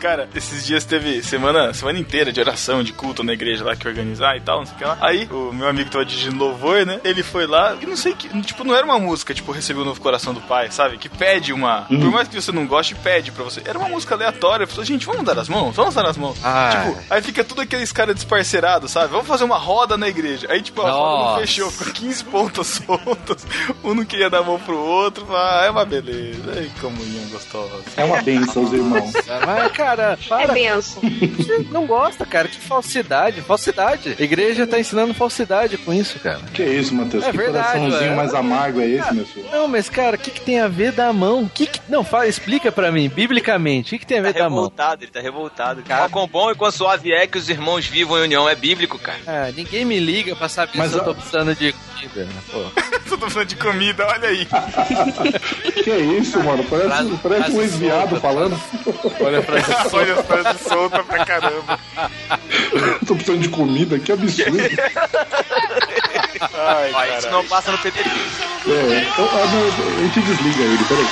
Cara, 0.00 0.28
esses 0.34 0.64
dias 0.64 0.84
teve 0.84 1.22
semana, 1.24 1.74
semana 1.74 1.98
inteira 1.98 2.32
de 2.32 2.40
oração, 2.40 2.84
de 2.84 2.92
culto 2.92 3.24
na 3.24 3.32
igreja 3.32 3.64
lá 3.64 3.74
que 3.74 3.88
organizar 3.88 4.36
e 4.36 4.40
tal, 4.40 4.60
não 4.60 4.66
sei 4.66 4.74
o 4.76 4.78
que 4.78 4.84
lá. 4.84 4.96
Aí, 5.00 5.28
o 5.28 5.52
meu 5.52 5.66
amigo 5.68 5.90
tava 5.90 6.04
dirigindo 6.04 6.38
louvor, 6.38 6.86
né? 6.86 7.00
Ele 7.02 7.22
foi 7.24 7.48
lá, 7.48 7.76
e 7.80 7.84
não 7.86 7.96
sei 7.96 8.14
que, 8.14 8.28
tipo, 8.42 8.62
não 8.62 8.76
era 8.76 8.84
uma 8.84 8.98
música, 8.98 9.34
tipo, 9.34 9.50
recebeu 9.50 9.82
o 9.82 9.84
novo 9.84 10.00
coração 10.00 10.32
do 10.32 10.40
pai, 10.40 10.70
sabe? 10.70 10.98
Que 10.98 11.08
pede 11.08 11.52
uma. 11.52 11.82
Por 11.82 12.10
mais 12.12 12.28
que 12.28 12.40
você 12.40 12.52
não 12.52 12.66
goste, 12.66 12.94
pede 12.94 13.32
pra 13.32 13.42
você. 13.42 13.60
Era 13.64 13.78
uma 13.78 13.88
música 13.88 14.14
aleatória. 14.14 14.64
Eu 14.64 14.68
falei, 14.68 14.84
gente, 14.84 15.04
vamos 15.04 15.24
dar 15.24 15.38
as 15.38 15.48
mãos? 15.48 15.74
Vamos 15.74 15.94
dar 15.94 16.06
as 16.06 16.16
mãos. 16.16 16.38
Ah. 16.44 16.84
Tipo, 16.86 16.98
aí 17.10 17.22
fica 17.22 17.42
tudo 17.42 17.60
aqueles 17.62 17.90
caras 17.90 18.14
desparcerados, 18.14 18.90
sabe? 18.90 19.08
Vamos 19.08 19.26
fazer 19.26 19.44
uma 19.44 19.58
roda 19.58 19.96
na 19.96 20.08
igreja. 20.08 20.46
Aí, 20.50 20.62
tipo, 20.62 20.80
a 20.82 20.90
roda 20.90 21.24
não 21.24 21.40
fechou, 21.40 21.70
ficou 21.70 21.92
15 21.92 22.24
pontas 22.24 22.66
soltas. 22.86 23.46
Um 23.82 23.94
não 23.94 24.04
queria 24.04 24.30
dar 24.30 24.38
a 24.38 24.42
mão 24.42 24.58
pro 24.58 24.78
outro. 24.78 25.17
Ah, 25.30 25.62
é 25.66 25.70
uma 25.70 25.84
beleza. 25.84 26.42
Ai, 26.56 26.70
comunhão 26.80 27.24
gostosa. 27.30 27.82
É 27.96 28.04
uma 28.04 28.22
benção, 28.22 28.64
os 28.64 28.72
irmãos. 28.72 29.12
Mas, 29.46 29.72
cara, 29.72 30.18
É 30.20 30.28
para. 30.28 30.52
benção. 30.52 31.02
Você 31.02 31.58
não 31.70 31.86
gosta, 31.86 32.24
cara. 32.26 32.48
Que 32.48 32.58
falsidade. 32.58 33.40
Falsidade. 33.42 34.16
A 34.18 34.22
igreja 34.22 34.66
tá 34.66 34.78
ensinando 34.78 35.14
falsidade 35.14 35.76
com 35.78 35.92
isso, 35.92 36.18
cara. 36.20 36.40
Que 36.52 36.62
isso, 36.64 36.94
Matheus? 36.94 37.24
É 37.24 37.30
que 37.30 37.36
verdade, 37.36 37.78
coraçãozinho 37.78 38.10
ué. 38.10 38.16
mais 38.16 38.34
amargo 38.34 38.80
é 38.80 38.86
esse, 38.86 39.14
meu 39.14 39.26
filho? 39.26 39.46
Não, 39.50 39.68
mas, 39.68 39.88
cara, 39.88 40.16
o 40.16 40.18
que, 40.18 40.30
que 40.30 40.40
tem 40.40 40.60
a 40.60 40.68
ver 40.68 40.92
dar 40.92 41.08
a 41.08 41.12
mão? 41.12 41.48
Que 41.52 41.66
que... 41.66 41.80
Não, 41.88 42.02
fala, 42.04 42.26
explica 42.26 42.70
pra 42.72 42.90
mim, 42.92 43.08
biblicamente, 43.08 43.88
o 43.88 43.90
que, 43.90 43.98
que 44.00 44.06
tem 44.06 44.18
a 44.18 44.22
ver 44.22 44.32
Tá 44.32 44.40
dar 44.40 44.46
a 44.46 44.50
mão? 44.50 44.58
revoltado, 44.58 45.04
ele 45.04 45.10
tá 45.10 45.20
revoltado. 45.20 45.82
Cara, 45.82 46.08
quão 46.08 46.26
bom 46.26 46.50
e 46.50 46.54
quão 46.54 46.70
suave 46.70 47.12
é 47.12 47.26
que 47.26 47.38
os 47.38 47.48
irmãos 47.48 47.86
vivam 47.86 48.18
em 48.18 48.22
união. 48.22 48.48
É 48.48 48.54
bíblico, 48.54 48.98
cara. 48.98 49.18
Ah, 49.26 49.50
ninguém 49.54 49.84
me 49.84 49.98
liga 49.98 50.34
pra 50.36 50.48
saber 50.48 50.72
Mas 50.78 50.90
se 50.92 50.96
eu 50.98 51.04
tô 51.04 51.14
precisando 51.14 51.54
de 51.54 51.72
comida. 51.72 52.24
né? 52.24 52.32
Pô. 52.50 52.64
Só 53.08 53.16
tô 53.16 53.30
falando 53.30 53.48
de 53.48 53.56
comida, 53.56 54.06
olha 54.06 54.28
aí. 54.28 54.46
Que 55.84 55.90
isso, 55.96 56.38
mano? 56.42 56.62
Parece, 56.64 56.88
Frase- 56.88 57.18
parece 57.22 57.40
um 57.40 57.44
frase 57.54 57.58
ex-viado 57.60 58.08
solta. 58.10 58.20
falando. 58.20 58.60
Olha 59.20 59.42
pra 59.42 59.58
isso. 59.58 59.96
olha 59.96 60.14
as 60.14 60.26
frases 60.26 60.60
soltas 60.68 61.06
pra 61.06 61.24
caramba. 61.24 61.78
Tô 63.06 63.14
precisando 63.14 63.40
de 63.42 63.48
comida, 63.48 63.98
que 63.98 64.12
absurdo. 64.12 64.58
Ai, 66.54 66.92
Ó, 66.94 67.18
isso 67.18 67.30
não 67.30 67.44
passa 67.46 67.72
no 67.72 67.78
PPT. 67.78 68.08
É, 68.10 69.00
então, 69.12 69.28
ah, 69.32 69.44
a 69.44 70.00
gente 70.02 70.20
desliga 70.20 70.62
ele, 70.62 70.84
peraí. 70.84 71.06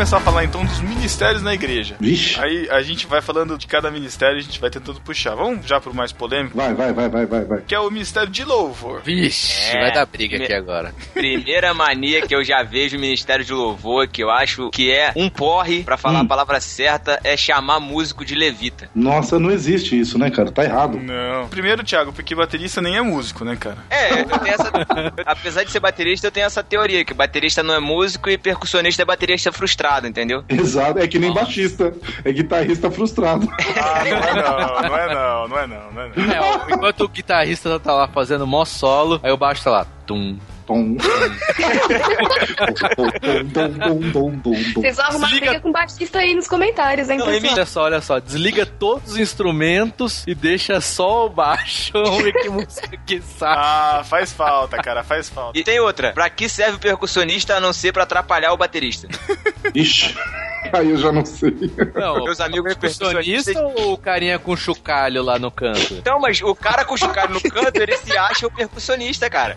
Começar 0.00 0.16
a 0.16 0.20
falar 0.20 0.44
então 0.44 0.64
dos 0.64 0.80
ministérios 0.80 1.42
na 1.42 1.52
igreja. 1.52 1.94
Vixe. 2.00 2.40
Aí 2.40 2.66
a 2.70 2.80
gente 2.80 3.06
vai 3.06 3.20
falando 3.20 3.58
de 3.58 3.66
cada 3.66 3.90
ministério 3.90 4.36
e 4.36 4.38
a 4.38 4.42
gente 4.42 4.58
vai 4.58 4.70
tentando 4.70 4.98
puxar. 4.98 5.34
Vamos 5.34 5.66
já 5.66 5.78
pro 5.78 5.92
mais 5.92 6.10
polêmico? 6.10 6.56
Vai, 6.56 6.72
vai, 6.72 6.90
vai, 6.90 7.06
vai, 7.10 7.26
vai, 7.26 7.44
vai. 7.44 7.60
Que 7.60 7.74
é 7.74 7.80
o 7.80 7.90
ministério 7.90 8.30
de 8.30 8.42
louvor. 8.42 9.02
Vixe, 9.02 9.76
É, 9.76 9.78
vai 9.78 9.92
dar 9.92 10.06
briga 10.06 10.38
me- 10.38 10.44
aqui 10.44 10.54
agora. 10.54 10.94
Primeira 11.12 11.74
mania 11.74 12.22
que 12.26 12.34
eu 12.34 12.42
já 12.42 12.62
vejo 12.62 12.96
no 12.96 13.02
Ministério 13.02 13.44
de 13.44 13.52
Louvor, 13.52 14.08
que 14.08 14.22
eu 14.24 14.30
acho 14.30 14.70
que 14.70 14.90
é 14.90 15.12
um 15.14 15.28
porre, 15.28 15.82
pra 15.84 15.98
falar 15.98 16.20
Hum. 16.20 16.22
a 16.22 16.26
palavra 16.28 16.60
certa, 16.62 17.20
é 17.22 17.36
chamar 17.36 17.78
músico 17.78 18.24
de 18.24 18.34
levita. 18.34 18.88
Nossa, 18.94 19.38
não 19.38 19.50
existe 19.50 20.00
isso, 20.00 20.18
né, 20.18 20.30
cara? 20.30 20.50
Tá 20.50 20.64
errado. 20.64 20.98
Não. 20.98 21.46
Primeiro, 21.48 21.84
Thiago, 21.84 22.10
porque 22.10 22.34
baterista 22.34 22.80
nem 22.80 22.96
é 22.96 23.02
músico, 23.02 23.44
né, 23.44 23.54
cara? 23.54 23.76
É, 23.90 24.22
eu 24.22 24.24
tenho 24.24 24.46
essa. 24.54 24.70
apesar 25.26 25.62
de 25.64 25.70
ser 25.70 25.80
baterista, 25.80 26.26
eu 26.28 26.30
tenho 26.32 26.46
essa 26.46 26.62
teoria, 26.62 27.04
que 27.04 27.12
baterista 27.12 27.62
não 27.62 27.74
é 27.74 27.78
músico 27.80 28.30
e 28.30 28.38
percussionista 28.38 29.02
é 29.02 29.04
baterista 29.04 29.52
frustrado, 29.52 29.89
entendeu? 29.98 30.44
Exato, 30.48 30.98
é 30.98 31.06
que 31.06 31.18
nem 31.18 31.32
baixista. 31.32 31.92
É 32.24 32.32
guitarrista 32.32 32.90
frustrado. 32.90 33.48
Ah, 33.76 34.04
não 34.04 34.16
é 34.16 34.34
não, 34.34 34.88
não 34.88 34.96
é 34.96 35.14
não, 35.14 35.48
não 35.48 35.58
é 35.58 35.66
não, 35.66 35.92
não 35.92 36.02
é 36.02 36.12
não. 36.14 36.32
É, 36.32 36.40
ó, 36.40 36.74
enquanto 36.74 37.00
o 37.02 37.08
guitarrista 37.08 37.78
tá 37.80 37.92
lá 37.92 38.08
fazendo 38.08 38.46
mó 38.46 38.64
solo, 38.64 39.20
aí 39.22 39.32
o 39.32 39.36
baixo 39.36 39.64
tá 39.64 39.70
lá. 39.70 39.86
Tum. 40.06 40.38
Tom. 40.70 40.96
Vocês 44.76 44.96
vão 44.96 45.06
arrumar 45.06 45.26
Desliga- 45.26 45.46
briga 45.46 45.60
com 45.60 45.68
o 45.68 45.72
baixista 45.72 46.18
aí 46.20 46.34
nos 46.34 46.46
comentários, 46.46 47.08
hein, 47.10 47.18
pessoal? 47.18 47.52
Olha 47.52 47.66
só, 47.66 47.82
olha 47.82 48.00
só. 48.00 48.20
Desliga 48.20 48.64
todos 48.64 49.12
os 49.12 49.18
instrumentos 49.18 50.22
e 50.28 50.34
deixa 50.34 50.80
só 50.80 51.26
o 51.26 51.28
baixo. 51.28 51.92
Vamos 52.04 52.22
ver 52.22 52.32
que 52.34 52.48
música 52.48 52.96
que 53.04 53.20
sai. 53.20 53.54
Ah, 53.56 54.02
faz 54.08 54.32
falta, 54.32 54.76
cara, 54.78 55.02
faz 55.02 55.28
falta. 55.28 55.58
E 55.58 55.64
tem 55.64 55.80
outra, 55.80 56.12
pra 56.12 56.30
que 56.30 56.48
serve 56.48 56.76
o 56.76 56.78
percussionista 56.80 57.56
a 57.56 57.60
não 57.60 57.72
ser 57.72 57.92
pra 57.92 58.04
atrapalhar 58.04 58.52
o 58.52 58.56
baterista? 58.56 59.08
Ixi. 59.74 60.14
Aí 60.78 60.90
eu 60.90 60.96
já 60.96 61.12
não 61.12 61.24
sei. 61.24 61.54
Não, 61.94 62.24
Meus 62.24 62.40
amigos 62.40 62.74
percussionista 62.74 63.60
ou 63.60 63.92
o 63.94 63.98
carinha 63.98 64.38
com 64.38 64.56
chocalho 64.56 65.22
lá 65.22 65.38
no 65.38 65.50
canto? 65.50 65.94
Então, 65.94 66.18
mas 66.20 66.40
o 66.42 66.54
cara 66.54 66.84
com 66.84 66.96
chocalho 66.96 67.34
no 67.34 67.40
canto, 67.40 67.76
ele 67.80 67.96
se 67.96 68.16
acha 68.16 68.46
o 68.46 68.50
percussionista, 68.50 69.28
cara. 69.28 69.56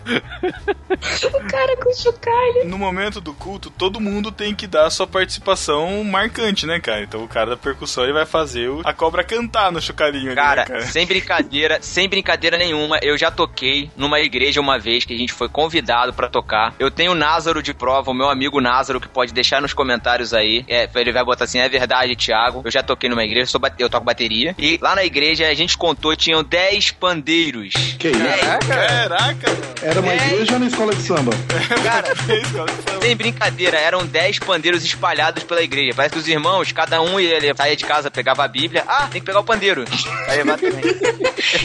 O 1.32 1.46
cara 1.48 1.76
com 1.76 1.92
chocalho. 1.94 2.66
No 2.66 2.78
momento 2.78 3.20
do 3.20 3.32
culto, 3.34 3.70
todo 3.70 4.00
mundo 4.00 4.30
tem 4.32 4.54
que 4.54 4.66
dar 4.66 4.86
a 4.86 4.90
sua 4.90 5.06
participação 5.06 6.02
marcante, 6.04 6.66
né, 6.66 6.80
cara? 6.80 7.02
Então 7.02 7.22
o 7.22 7.28
cara 7.28 7.50
da 7.50 7.56
percussão 7.56 8.04
ele 8.04 8.12
vai 8.12 8.26
fazer 8.26 8.68
o- 8.68 8.82
a 8.84 8.92
cobra 8.92 9.22
cantar 9.24 9.70
no 9.72 9.80
chocalhinho 9.80 10.26
ali, 10.28 10.34
Cara, 10.36 10.62
né, 10.62 10.66
cara? 10.68 10.86
sem 10.86 11.06
brincadeira, 11.06 11.78
sem 11.80 12.08
brincadeira 12.08 12.56
nenhuma, 12.56 12.98
eu 13.02 13.16
já 13.16 13.30
toquei 13.30 13.90
numa 13.96 14.20
igreja 14.20 14.60
uma 14.60 14.78
vez 14.78 15.04
que 15.04 15.14
a 15.14 15.18
gente 15.18 15.32
foi 15.32 15.48
convidado 15.48 16.12
pra 16.12 16.28
tocar. 16.28 16.74
Eu 16.78 16.90
tenho 16.90 17.12
o 17.12 17.14
Názaro 17.14 17.62
de 17.62 17.72
prova, 17.74 18.10
o 18.10 18.14
meu 18.14 18.28
amigo 18.28 18.60
Názaro, 18.60 19.00
que 19.00 19.08
pode 19.08 19.32
deixar 19.32 19.60
nos 19.60 19.72
comentários 19.72 20.32
aí. 20.34 20.64
É, 20.68 20.86
ele 21.04 21.12
vai 21.12 21.24
botar 21.24 21.44
assim: 21.44 21.58
é 21.58 21.68
verdade, 21.68 22.14
Thiago. 22.16 22.62
Eu 22.64 22.70
já 22.70 22.82
toquei 22.82 23.08
numa 23.08 23.24
igreja, 23.24 23.42
eu, 23.42 23.46
sou 23.46 23.60
bate- 23.60 23.82
eu 23.82 23.88
toco 23.90 24.04
bateria. 24.04 24.54
E 24.58 24.78
lá 24.80 24.94
na 24.94 25.04
igreja 25.04 25.46
a 25.48 25.54
gente 25.54 25.76
contou, 25.76 26.14
tinham 26.16 26.42
10 26.42 26.90
pandeiros. 26.92 27.72
Que 27.98 28.08
isso? 28.08 28.18
Caraca, 28.66 29.48
mano. 29.50 29.64
Era 29.82 30.00
uma 30.00 30.14
igreja 30.14 30.52
ou 30.54 30.58
na 30.60 30.66
escola 30.66 30.94
de 30.94 31.02
samba? 31.02 31.32
Cara, 31.84 32.08
sem 33.02 33.16
brincadeira, 33.16 33.78
eram 33.78 34.04
10 34.06 34.38
pandeiros 34.40 34.84
espalhados 34.84 35.42
pela 35.44 35.62
igreja. 35.62 35.92
Parece 35.94 36.14
que 36.14 36.18
os 36.20 36.28
irmãos, 36.28 36.72
cada 36.72 37.00
um 37.02 37.18
ele 37.20 37.54
saía 37.54 37.76
de 37.76 37.84
casa, 37.84 38.10
pegava 38.10 38.44
a 38.44 38.48
Bíblia. 38.48 38.84
Ah, 38.86 39.08
tem 39.10 39.20
que 39.20 39.26
pegar 39.26 39.40
o 39.40 39.44
pandeiro. 39.44 39.84
Aí 40.28 40.38
levar 40.38 40.58
também. 40.58 40.82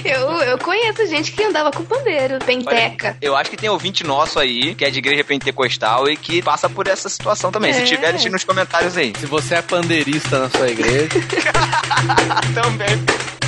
Eu, 0.06 0.30
eu 0.44 0.58
conheço 0.58 1.06
gente 1.08 1.32
que 1.32 1.44
andava 1.44 1.72
com 1.72 1.84
pandeiro, 1.84 2.40
penteca. 2.40 3.18
Eu 3.22 3.36
acho 3.36 3.50
que 3.50 3.58
tem 3.58 3.70
ouvinte 3.70 4.04
nosso 4.04 4.40
aí, 4.40 4.76
que 4.76 4.84
é 4.86 4.90
de 4.90 5.00
igreja 5.00 5.24
pentecostal 5.24 6.10
e 6.10 6.18
que 6.18 6.42
passa 6.42 6.70
por 6.70 6.88
essa 6.88 7.08
situação 7.10 7.52
também. 7.52 7.74
Se 7.74 7.82
É. 7.82 7.86
tiver, 7.86 8.12
deixe 8.12 8.30
nos 8.30 8.44
comentários 8.44 8.98
aí. 8.98 9.14
Se 9.18 9.26
você 9.30 9.56
é 9.56 9.62
pandeirista 9.62 10.40
na 10.40 10.50
sua 10.50 10.70
igreja. 10.70 11.10
também. 12.54 13.39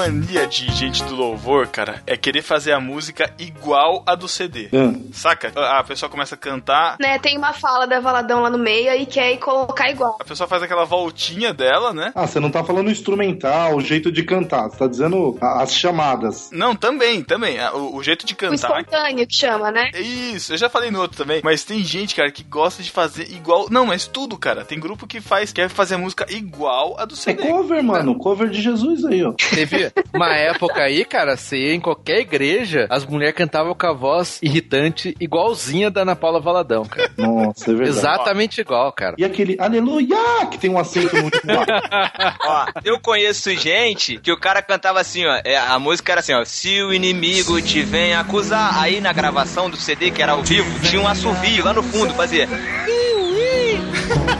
Mania 0.00 0.46
de 0.46 0.70
gente 0.72 1.02
do 1.04 1.14
louvor, 1.14 1.66
cara, 1.66 2.02
é 2.06 2.16
querer 2.16 2.42
fazer 2.42 2.72
a 2.72 2.80
música 2.80 3.32
igual 3.38 4.02
a 4.06 4.14
do 4.14 4.26
CD. 4.28 4.68
Hum. 4.72 5.10
Saca? 5.12 5.52
A 5.56 5.80
a 5.80 5.84
pessoa 5.84 6.08
começa 6.10 6.34
a 6.34 6.38
cantar, 6.38 6.96
Né, 7.00 7.18
tem 7.18 7.36
uma 7.38 7.52
fala 7.52 7.86
da 7.86 7.98
Valadão 8.00 8.40
lá 8.42 8.50
no 8.50 8.58
meio 8.58 8.92
e 8.94 9.06
quer 9.06 9.32
ir 9.32 9.38
colocar 9.38 9.90
igual. 9.90 10.16
a 10.20 10.24
pessoa 10.24 10.46
faz 10.46 10.62
aquela 10.62 10.84
voltinha 10.84 11.52
dela, 11.54 11.92
né? 11.92 12.12
Ah, 12.14 12.26
você 12.26 12.38
não 12.38 12.50
tá 12.50 12.62
falando 12.62 12.90
instrumental, 12.90 13.76
o 13.76 13.80
jeito 13.80 14.10
de 14.12 14.22
cantar. 14.22 14.68
Você 14.70 14.76
tá 14.78 14.86
dizendo 14.86 15.36
a- 15.40 15.62
as 15.62 15.74
chamadas. 15.74 16.50
Não, 16.52 16.74
também, 16.76 17.22
também. 17.22 17.58
A- 17.58 17.72
O, 17.74 17.96
o 17.96 18.02
jeito 18.02 18.26
de 18.26 18.34
O 18.34 18.36
cantar. 18.36 18.54
espontâneo 18.80 19.26
que 19.26 19.34
chama, 19.34 19.70
né? 19.70 19.90
Isso, 19.94 20.52
eu 20.52 20.58
já 20.58 20.68
falei 20.68 20.90
no 20.90 21.00
outro 21.00 21.16
também, 21.18 21.40
mas 21.42 21.64
tem 21.64 21.82
gente, 21.84 22.14
cara, 22.14 22.30
que 22.30 22.42
gosta 22.42 22.82
de 22.82 22.90
fazer 22.90 23.30
igual. 23.32 23.66
Não, 23.70 23.86
mas 23.86 24.06
tudo, 24.06 24.36
cara. 24.36 24.64
Tem 24.64 24.78
grupo 24.78 25.06
que 25.06 25.20
faz, 25.20 25.52
quer 25.52 25.68
fazer 25.68 25.94
a 25.94 25.98
música 25.98 26.26
igual 26.30 26.96
a 26.98 27.04
do 27.04 27.14
É 27.14 27.16
CD. 27.16 27.42
cover, 27.48 27.82
mano. 27.82 28.16
Cover 28.16 28.48
de 28.48 28.60
Jesus 28.60 29.04
aí, 29.04 29.24
ó. 29.24 29.32
Teve 29.32 29.89
uma 30.14 30.34
época 30.34 30.82
aí, 30.82 31.04
cara, 31.04 31.36
você 31.36 31.56
ia 31.56 31.74
em 31.74 31.80
qualquer 31.80 32.20
igreja, 32.20 32.86
as 32.90 33.04
mulheres 33.04 33.34
cantavam 33.34 33.74
com 33.74 33.86
a 33.86 33.92
voz 33.92 34.38
irritante, 34.42 35.14
igualzinha 35.20 35.90
da 35.90 36.02
Ana 36.02 36.16
Paula 36.16 36.40
Valadão, 36.40 36.84
cara. 36.84 37.10
Nossa, 37.16 37.70
é 37.70 37.74
verdade. 37.74 37.98
Exatamente 37.98 38.60
igual, 38.60 38.92
cara. 38.92 39.14
E 39.18 39.24
aquele 39.24 39.56
aleluia, 39.58 40.46
que 40.50 40.58
tem 40.58 40.70
um 40.70 40.78
acento 40.78 41.14
lá. 41.14 42.36
Ó, 42.44 42.66
eu 42.84 43.00
conheço 43.00 43.50
gente 43.54 44.18
que 44.18 44.32
o 44.32 44.38
cara 44.38 44.62
cantava 44.62 45.00
assim, 45.00 45.26
ó. 45.26 45.40
é, 45.44 45.56
a 45.56 45.78
música 45.78 46.12
era 46.12 46.20
assim, 46.20 46.34
ó. 46.34 46.44
Se 46.44 46.82
o 46.82 46.92
inimigo 46.92 47.60
te 47.60 47.82
vem 47.82 48.14
acusar. 48.14 48.80
Aí 48.80 49.00
na 49.00 49.12
gravação 49.12 49.68
do 49.68 49.76
CD, 49.76 50.10
que 50.10 50.22
era 50.22 50.32
ao 50.32 50.42
vivo, 50.42 50.68
tinha 50.80 51.00
um 51.00 51.08
assovio 51.08 51.64
lá 51.64 51.72
no 51.72 51.82
fundo, 51.82 52.14
fazia. 52.14 52.48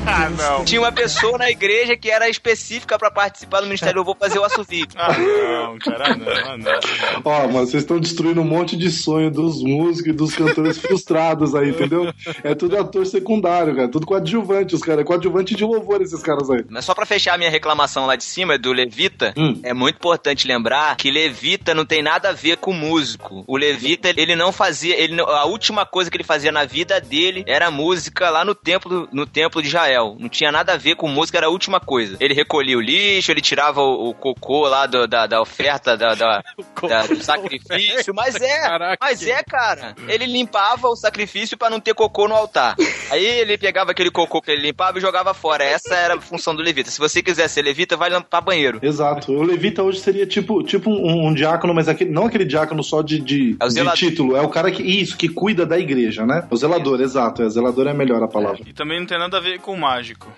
Ah, 0.06 0.28
não. 0.30 0.64
Tinha 0.64 0.80
uma 0.80 0.92
pessoa 0.92 1.38
na 1.38 1.50
igreja 1.50 1.96
que 1.96 2.10
era 2.10 2.28
específica 2.28 2.98
pra 2.98 3.10
participar 3.10 3.60
do 3.60 3.66
Ministério. 3.66 4.00
Eu 4.00 4.04
vou 4.04 4.16
fazer 4.18 4.38
o 4.38 4.44
assovio. 4.44 4.86
Ah, 4.96 5.16
não, 5.18 5.78
cara, 5.78 6.14
não, 6.16 6.58
não. 6.58 6.80
Ó, 7.24 7.46
mas 7.48 7.70
vocês 7.70 7.82
estão 7.82 7.98
destruindo 7.98 8.40
um 8.40 8.44
monte 8.44 8.76
de 8.76 8.90
sonho 8.90 9.30
dos 9.30 9.62
músicos 9.62 10.12
e 10.12 10.16
dos 10.16 10.34
cantores 10.34 10.78
frustrados 10.78 11.54
aí, 11.54 11.70
entendeu? 11.70 12.12
É 12.42 12.54
tudo 12.54 12.76
ator 12.78 13.06
secundário, 13.06 13.74
cara. 13.74 13.88
Tudo 13.88 14.06
coadjuvante, 14.06 14.74
os 14.74 14.82
caras. 14.82 15.04
Coadjuvante 15.04 15.54
de 15.54 15.64
louvor, 15.64 16.02
esses 16.02 16.22
caras 16.22 16.50
aí. 16.50 16.64
Mas 16.68 16.84
só 16.84 16.94
pra 16.94 17.06
fechar 17.06 17.34
a 17.34 17.38
minha 17.38 17.50
reclamação 17.50 18.06
lá 18.06 18.16
de 18.16 18.24
cima 18.24 18.58
do 18.58 18.72
Levita, 18.72 19.32
Hum. 19.36 19.58
é 19.62 19.72
muito 19.72 19.96
importante 19.96 20.46
lembrar 20.46 20.96
que 20.96 21.10
Levita 21.10 21.74
não 21.74 21.84
tem 21.86 22.02
nada 22.02 22.30
a 22.30 22.32
ver 22.32 22.56
com 22.58 22.72
músico. 22.72 23.44
O 23.46 23.56
Levita, 23.56 24.08
ele 24.16 24.36
não 24.36 24.52
fazia, 24.52 24.94
ele 25.00 25.20
a 25.20 25.44
última 25.46 25.86
coisa 25.86 26.10
que 26.10 26.16
ele 26.16 26.24
fazia 26.24 26.52
na 26.52 26.64
vida 26.64 27.00
dele 27.00 27.44
era 27.46 27.70
música 27.70 28.28
lá 28.30 28.44
no 28.44 28.54
templo, 28.54 29.08
no 29.12 29.26
templo 29.26 29.59
de 29.62 29.68
Israel. 29.68 30.16
Não 30.18 30.28
tinha 30.28 30.50
nada 30.52 30.74
a 30.74 30.76
ver 30.76 30.94
com 30.96 31.08
música, 31.08 31.38
era 31.38 31.46
a 31.46 31.50
última 31.50 31.80
coisa. 31.80 32.16
Ele 32.20 32.34
recolhia 32.34 32.76
o 32.76 32.80
lixo, 32.80 33.30
ele 33.30 33.40
tirava 33.40 33.80
o, 33.80 34.10
o 34.10 34.14
cocô 34.14 34.66
lá 34.68 34.86
do- 34.86 35.06
da, 35.06 35.26
da 35.26 35.40
oferta 35.40 35.96
da, 35.96 36.14
da- 36.14 36.42
da- 36.88 37.06
do 37.06 37.22
sacrifício, 37.22 38.14
mas 38.14 38.34
é, 38.36 38.60
Caraca. 38.60 38.98
mas 39.00 39.26
é, 39.26 39.42
cara. 39.42 39.94
Ele 40.08 40.26
limpava 40.26 40.88
o 40.88 40.96
sacrifício 40.96 41.56
pra 41.58 41.70
não 41.70 41.80
ter 41.80 41.94
cocô 41.94 42.28
no 42.28 42.34
altar. 42.34 42.76
Aí 43.10 43.24
ele 43.24 43.56
pegava 43.58 43.90
aquele 43.90 44.10
cocô 44.10 44.40
que 44.40 44.50
ele 44.50 44.62
limpava 44.62 44.98
e 44.98 45.00
jogava 45.00 45.34
fora. 45.34 45.64
Essa 45.64 45.94
era 45.94 46.14
a 46.14 46.20
função 46.20 46.54
do 46.54 46.62
levita. 46.62 46.90
Se 46.90 46.98
você 46.98 47.22
quiser 47.22 47.48
ser 47.48 47.62
levita, 47.62 47.96
vai 47.96 48.10
limpar 48.10 48.40
banheiro. 48.40 48.78
Exato. 48.82 49.32
O 49.32 49.42
levita 49.42 49.82
hoje 49.82 50.00
seria 50.00 50.26
tipo, 50.26 50.62
tipo 50.62 50.90
um, 50.90 51.28
um 51.28 51.34
diácono, 51.34 51.74
mas 51.74 51.88
aquele, 51.88 52.10
não 52.10 52.26
aquele 52.26 52.44
diácono 52.44 52.82
só 52.82 53.02
de, 53.02 53.18
de, 53.20 53.56
É 53.60 53.64
o 53.64 53.68
de 53.68 53.92
título. 53.94 54.36
É 54.36 54.40
o 54.40 54.48
cara 54.48 54.70
que. 54.70 54.82
Isso, 54.82 55.16
que 55.16 55.28
cuida 55.28 55.64
da 55.66 55.78
igreja, 55.78 56.24
né? 56.26 56.46
O 56.50 56.56
zelador, 56.56 57.00
exato. 57.00 57.42
É, 57.42 57.48
zelador 57.48 57.86
é 57.86 57.94
melhor 57.94 58.22
a 58.22 58.28
palavra. 58.28 58.60
E 58.66 58.72
também 58.72 58.98
não 59.00 59.06
tem 59.06 59.18
nada 59.18 59.36
a 59.36 59.40
ver 59.40 59.49
com 59.58 59.72
o 59.72 59.78
mágico. 59.78 60.30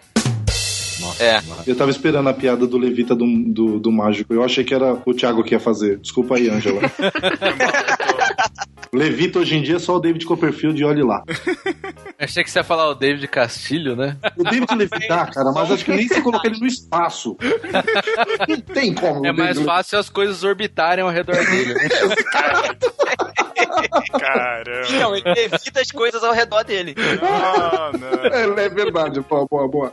É. 1.18 1.40
Eu 1.66 1.74
tava 1.76 1.90
esperando 1.90 2.28
a 2.28 2.34
piada 2.34 2.66
do 2.66 2.78
levita 2.78 3.14
do, 3.14 3.26
do, 3.26 3.80
do 3.80 3.90
mágico. 3.92 4.32
Eu 4.32 4.44
achei 4.44 4.62
que 4.62 4.74
era 4.74 4.96
o 5.04 5.14
Thiago 5.14 5.42
que 5.42 5.54
ia 5.54 5.60
fazer. 5.60 5.98
Desculpa 5.98 6.36
aí, 6.36 6.48
Ângela. 6.48 6.80
Levita 8.94 9.38
hoje 9.38 9.56
em 9.56 9.62
dia 9.62 9.76
é 9.76 9.78
só 9.78 9.96
o 9.96 9.98
David 9.98 10.26
Copperfield 10.26 10.78
e 10.78 10.84
olhe 10.84 11.02
lá. 11.02 11.22
Achei 12.18 12.44
que 12.44 12.50
você 12.50 12.58
ia 12.58 12.64
falar 12.64 12.90
o 12.90 12.94
David 12.94 13.26
Castilho, 13.26 13.96
né? 13.96 14.18
O 14.36 14.44
David 14.44 14.66
levitar, 14.76 15.32
cara, 15.32 15.50
mas 15.50 15.70
acho 15.70 15.82
que 15.84 15.92
nem 15.92 16.06
se 16.06 16.20
colocar 16.20 16.46
ele 16.48 16.60
no 16.60 16.66
espaço. 16.66 17.34
Não 18.46 18.60
tem 18.60 18.94
como. 18.94 19.26
É 19.26 19.32
mais 19.32 19.58
fácil 19.60 19.98
as 19.98 20.10
coisas 20.10 20.44
orbitarem 20.44 21.02
ao 21.02 21.10
redor 21.10 21.36
dele. 21.36 21.72
né? 21.72 21.88
Caramba. 24.18 24.88
Não, 25.00 25.16
ele 25.16 25.24
evita 25.40 25.80
as 25.80 25.90
coisas 25.90 26.22
ao 26.22 26.34
redor 26.34 26.62
dele. 26.62 26.94
Ah, 27.22 27.90
não. 27.98 28.58
É, 28.60 28.64
é 28.66 28.68
verdade, 28.68 29.20
boa, 29.20 29.46
boa, 29.50 29.68
boa. 29.68 29.92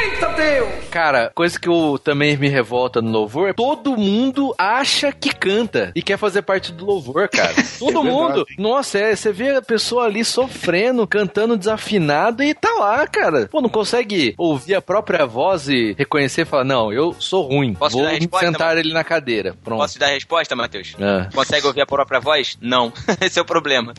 Eita 0.00 0.28
Deus! 0.28 0.68
Cara, 0.90 1.30
coisa 1.34 1.58
que 1.58 1.68
eu 1.68 1.98
também 2.02 2.36
me 2.36 2.48
revolta 2.48 3.02
no 3.02 3.10
louvor 3.10 3.48
é 3.50 3.52
todo 3.52 3.96
mundo 3.96 4.54
acha 4.56 5.12
que 5.12 5.34
canta 5.34 5.92
e 5.94 6.00
quer 6.02 6.16
fazer 6.16 6.42
parte 6.42 6.72
do 6.72 6.84
louvor, 6.86 7.28
cara. 7.28 7.52
Todo 7.78 8.00
É 8.00 8.02
mundo. 8.10 8.46
Nossa, 8.58 8.98
é, 8.98 9.14
você 9.16 9.32
vê 9.32 9.56
a 9.56 9.62
pessoa 9.62 10.04
ali 10.04 10.24
sofrendo 10.24 11.06
cantando 11.06 11.56
desafinado 11.56 12.42
e 12.42 12.54
tá 12.54 12.70
lá, 12.78 13.06
cara. 13.06 13.48
Pô, 13.48 13.60
não 13.60 13.68
consegue 13.68 14.34
ouvir 14.36 14.74
a 14.74 14.82
própria 14.82 15.26
voz 15.26 15.68
e 15.68 15.94
reconhecer 15.98 16.42
e 16.42 16.44
falar, 16.44 16.64
não, 16.64 16.92
eu 16.92 17.14
sou 17.18 17.42
ruim. 17.42 17.74
Posso 17.74 17.96
Vou 17.96 18.04
dar 18.04 18.10
a 18.10 18.14
resposta, 18.14 18.46
sentar 18.46 18.76
ele 18.78 18.92
na 18.92 19.04
cadeira. 19.04 19.56
Pronto. 19.62 19.80
Posso 19.80 19.94
te 19.94 19.98
dar 19.98 20.06
a 20.06 20.10
resposta, 20.10 20.54
Matheus? 20.56 20.94
Ah. 21.00 21.28
Consegue 21.34 21.66
ouvir 21.66 21.80
a 21.82 21.86
própria 21.86 22.20
voz? 22.20 22.56
Não. 22.60 22.92
Esse 23.20 23.38
é 23.38 23.42
o 23.42 23.44
problema. 23.44 23.92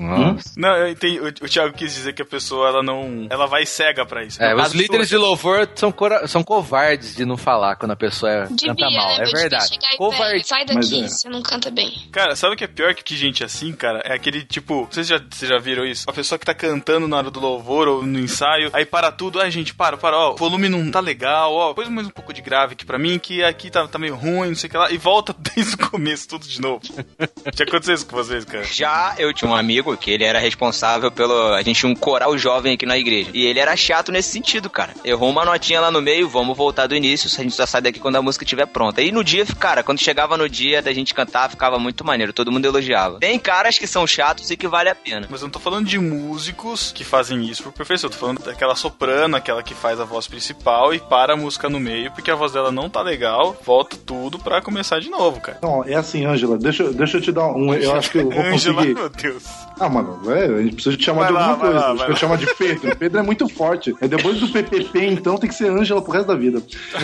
Não, 0.57 0.76
eu 0.76 0.89
entendi. 0.89 1.20
O, 1.20 1.28
o 1.28 1.49
Thiago 1.49 1.74
quis 1.74 1.93
dizer 1.93 2.14
que 2.14 2.22
a 2.22 2.26
pessoa, 2.26 2.68
ela 2.70 2.84
não. 2.84 3.28
Ela 3.30 3.45
vai 3.45 3.66
cega 3.66 4.05
pra 4.05 4.24
isso. 4.24 4.41
É, 4.41 4.53
No 4.53 4.62
os 4.62 4.74
líderes 4.74 5.10
de 5.10 5.18
louvor 5.18 5.68
são, 5.76 5.91
cora- 5.91 6.28
são 6.28 6.43
covardes 6.43 7.16
de 7.16 7.26
não 7.26 7.38
falar 7.38 7.76
quando 7.76 7.91
a 7.91 7.95
pessoa 7.95 8.32
é- 8.32 8.45
Devia, 8.47 8.70
canta 8.76 8.89
mal. 8.89 9.18
né? 9.18 9.24
É 9.24 9.32
verdade. 9.32 9.78
Covarde. 9.97 10.47
sai 10.47 10.66
daqui, 10.66 10.76
Mas 10.76 10.91
é. 10.93 11.07
você 11.07 11.30
não 11.30 11.41
canta 11.41 11.70
bem. 11.72 11.91
Cara, 12.12 12.36
sabe 12.36 12.53
o 12.53 12.57
que 12.57 12.64
é 12.64 12.68
pior 12.68 12.93
que 12.93 13.16
gente 13.16 13.43
assim, 13.50 13.74
cara? 13.74 14.02
É 14.06 14.14
aquele 14.14 14.43
tipo. 14.43 14.88
Vocês 14.89 15.08
já, 15.08 15.18
vocês 15.18 15.50
já 15.50 15.58
viram 15.58 15.86
isso? 15.86 16.10
A 16.10 16.14
pessoa 16.14 16.38
que 16.39 16.45
tá 16.45 16.54
cantando 16.54 17.08
na 17.08 17.18
hora 17.18 17.32
do 17.32 17.39
louvor 17.39 17.88
ou 17.88 18.06
no 18.06 18.20
ensaio, 18.20 18.70
aí 18.72 18.86
para 18.86 19.12
tudo. 19.12 19.41
Ai, 19.41 19.52
gente, 19.52 19.74
para, 19.74 19.97
para, 19.97 20.18
ó. 20.18 20.34
O 20.34 20.38
volume 20.38 20.70
não 20.70 20.89
tá 20.89 21.00
legal, 21.00 21.54
ó. 21.54 21.74
Põe 21.74 21.89
mais 21.89 22.08
um 22.08 22.12
pouco 22.12 22.32
de 22.32 22.41
grave 22.41 22.74
aqui 22.74 22.86
pra 22.86 22.97
mim, 22.97 23.20
que 23.20 23.43
aqui 23.43 23.70
tá, 23.70 23.88
tá 23.88 24.00
meio 24.00 24.16
ruim, 24.16 24.50
não 24.50 24.56
sei 24.56 24.68
o 24.68 24.72
que 24.72 24.78
lá. 24.78 24.91
E 24.91 24.97
volta 24.97 25.36
desde 25.56 25.76
o 25.76 25.89
começo, 25.89 26.28
tudo 26.28 26.47
de 26.47 26.62
novo. 26.62 26.82
já 27.56 27.64
aconteceu 27.66 27.95
isso 27.95 28.06
com 28.06 28.16
vocês, 28.16 28.45
cara? 28.45 28.64
Já 28.64 29.16
eu 29.18 29.34
tinha 29.34 29.50
um 29.50 29.56
amigo 29.56 29.97
que 29.97 30.12
ele 30.12 30.24
era 30.24 30.39
responsável 30.39 31.12
pelo. 31.12 31.54
A 31.54 31.62
gente 31.62 31.80
tinha 31.80 31.91
um 31.91 31.95
coral 31.95 32.38
jovem 32.38 32.74
aqui 32.74 32.86
na 32.86 32.97
igreja. 32.97 33.32
E 33.34 33.45
ele 33.45 33.60
era 33.60 33.76
chato 33.76 34.12
nesse 34.12 34.30
sentido, 34.30 34.70
cara. 34.70 34.93
Errou 35.04 35.30
uma 35.30 35.43
notinha 35.43 35.82
lá 35.82 35.91
no 35.91 36.02
meio, 36.02 36.30
vamos 36.30 36.56
voltar 36.56 36.88
do 36.88 36.95
início, 36.95 37.28
a 37.28 37.43
gente 37.43 37.56
só 37.56 37.66
sai 37.66 37.82
daqui 37.82 38.00
quando 38.00 38.18
a 38.18 38.22
música 38.22 38.43
estiver 38.43 38.68
pronta. 38.68 39.02
E 39.02 39.12
no 39.12 39.24
dia, 39.24 39.45
cara, 39.45 39.84
quando 39.84 40.00
chegava 40.00 40.38
no 40.38 40.47
dia 40.47 40.82
da 40.82 40.93
gente 40.93 41.14
cantar, 41.14 41.50
ficava 41.50 41.80
muito 41.80 42.06
maneiro, 42.06 42.34
todo 42.34 42.52
mundo 42.52 42.66
elogiava. 42.66 43.20
Tem 43.20 43.39
caras 43.40 43.78
que 43.78 43.88
são 43.88 44.06
chatos 44.06 44.50
e 44.52 44.58
que 44.58 44.68
vale 44.68 44.90
a 44.90 44.96
pena. 44.96 45.28
Mas 45.30 45.42
eu 45.42 45.46
não 45.48 45.52
tô 45.52 45.60
falando 45.60 45.88
de 45.88 45.98
músicos 46.00 46.92
que 46.92 47.04
fazem 47.04 47.44
isso 47.46 47.64
por 47.64 47.72
perfeição. 47.74 48.08
Eu 48.10 48.14
tô 48.14 48.20
falando 48.20 48.44
daquela 48.44 48.76
soprano, 48.76 49.36
aquela 49.36 49.64
que 49.64 49.74
faz 49.74 50.00
a 50.00 50.06
voz 50.06 50.28
principal 50.28 50.94
e 50.94 51.00
para 51.00 51.34
a 51.34 51.38
música 51.38 51.70
no 51.70 51.80
meio, 51.80 52.12
porque 52.12 52.30
a 52.32 52.36
voz 52.36 52.52
dela 52.52 52.72
não 52.72 52.90
tá 52.90 53.02
legal, 53.02 53.58
volta 53.66 53.98
tudo 54.06 54.38
pra 54.40 54.62
começar 54.62 55.00
de 55.00 55.10
novo, 55.10 55.40
cara. 55.42 55.60
Não, 55.62 55.84
é 55.84 55.96
assim, 55.96 56.26
Ângela, 56.26 56.58
deixa, 56.58 56.84
eu- 56.84 56.94
deixa 56.94 57.18
eu 57.18 57.22
te 57.22 57.32
dar 57.32 57.48
um. 57.48 57.74
Eu 57.74 57.96
acho 57.96 58.12
que 58.12 58.18
eu 58.20 58.30
vou 58.30 58.34
Ângela, 58.42 58.76
conseguir. 58.76 58.94
meu 58.96 59.10
Deus. 59.10 59.44
Ah, 59.80 59.90
mano, 59.90 60.20
é, 60.32 60.46
a 60.46 60.62
gente 60.62 60.76
precisa 60.76 60.98
te 60.98 61.04
chamar 61.06 61.22
Vai 61.22 61.28
de 61.28 61.34
lá, 61.34 61.48
alguma 61.50 61.70
coisa. 61.72 61.80
lá, 61.80 61.94
vai 61.94 62.08
eu 62.08 62.12
lá. 62.12 62.16
chamar 62.16 62.38
de 62.38 62.56
Pedro. 62.56 62.96
Pedro 62.98 63.20
é 63.20 63.24
muito 63.24 63.48
forte. 63.48 63.96
É 64.02 64.08
depois 64.08 64.40
do 64.40 64.48
PPP, 64.50 65.06
então 65.06 65.38
tem 65.38 65.50
que 65.50 65.56
ser 65.56 65.70
Ângela 65.70 66.02
pro 66.02 66.12
resto 66.12 66.28
da 66.28 66.36
vida. 66.36 66.62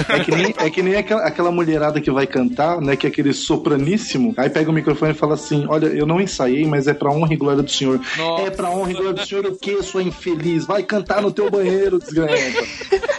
É 0.09 0.19
que 0.19 0.32
nem, 0.32 0.53
é 0.57 0.69
que 0.69 0.82
nem 0.82 0.95
aquela, 0.95 1.21
aquela 1.23 1.51
mulherada 1.51 2.01
que 2.01 2.11
vai 2.11 2.28
cantar, 2.28 2.82
né? 2.82 2.95
Que 2.95 3.07
é 3.07 3.09
aquele 3.09 3.34
sopraníssimo. 3.34 4.34
Aí 4.38 4.49
pega 4.49 4.69
o 4.69 4.73
microfone 4.73 5.11
e 5.11 5.15
fala 5.15 5.36
assim: 5.36 5.65
Olha, 5.69 5.88
eu 5.88 6.05
não 6.05 6.19
ensaiei, 6.19 6.65
mas 6.65 6.88
é 6.88 6.93
pra 6.93 7.11
honra 7.11 7.34
e 7.34 7.38
glória 7.38 7.63
do 7.63 7.71
Senhor. 7.71 7.99
É 8.45 8.49
pra 8.49 8.69
honra 8.69 8.91
e 8.91 8.93
glória 8.93 9.13
do 9.13 9.26
Senhor 9.26 9.45
o 9.45 9.55
quê, 9.55 9.82
sua 9.82 10.03
infeliz? 10.03 10.65
Vai 10.65 10.84
cantar 10.84 11.21
no 11.21 11.32
teu 11.32 11.49
banheiro, 11.49 11.99
desgraça. 11.99 12.36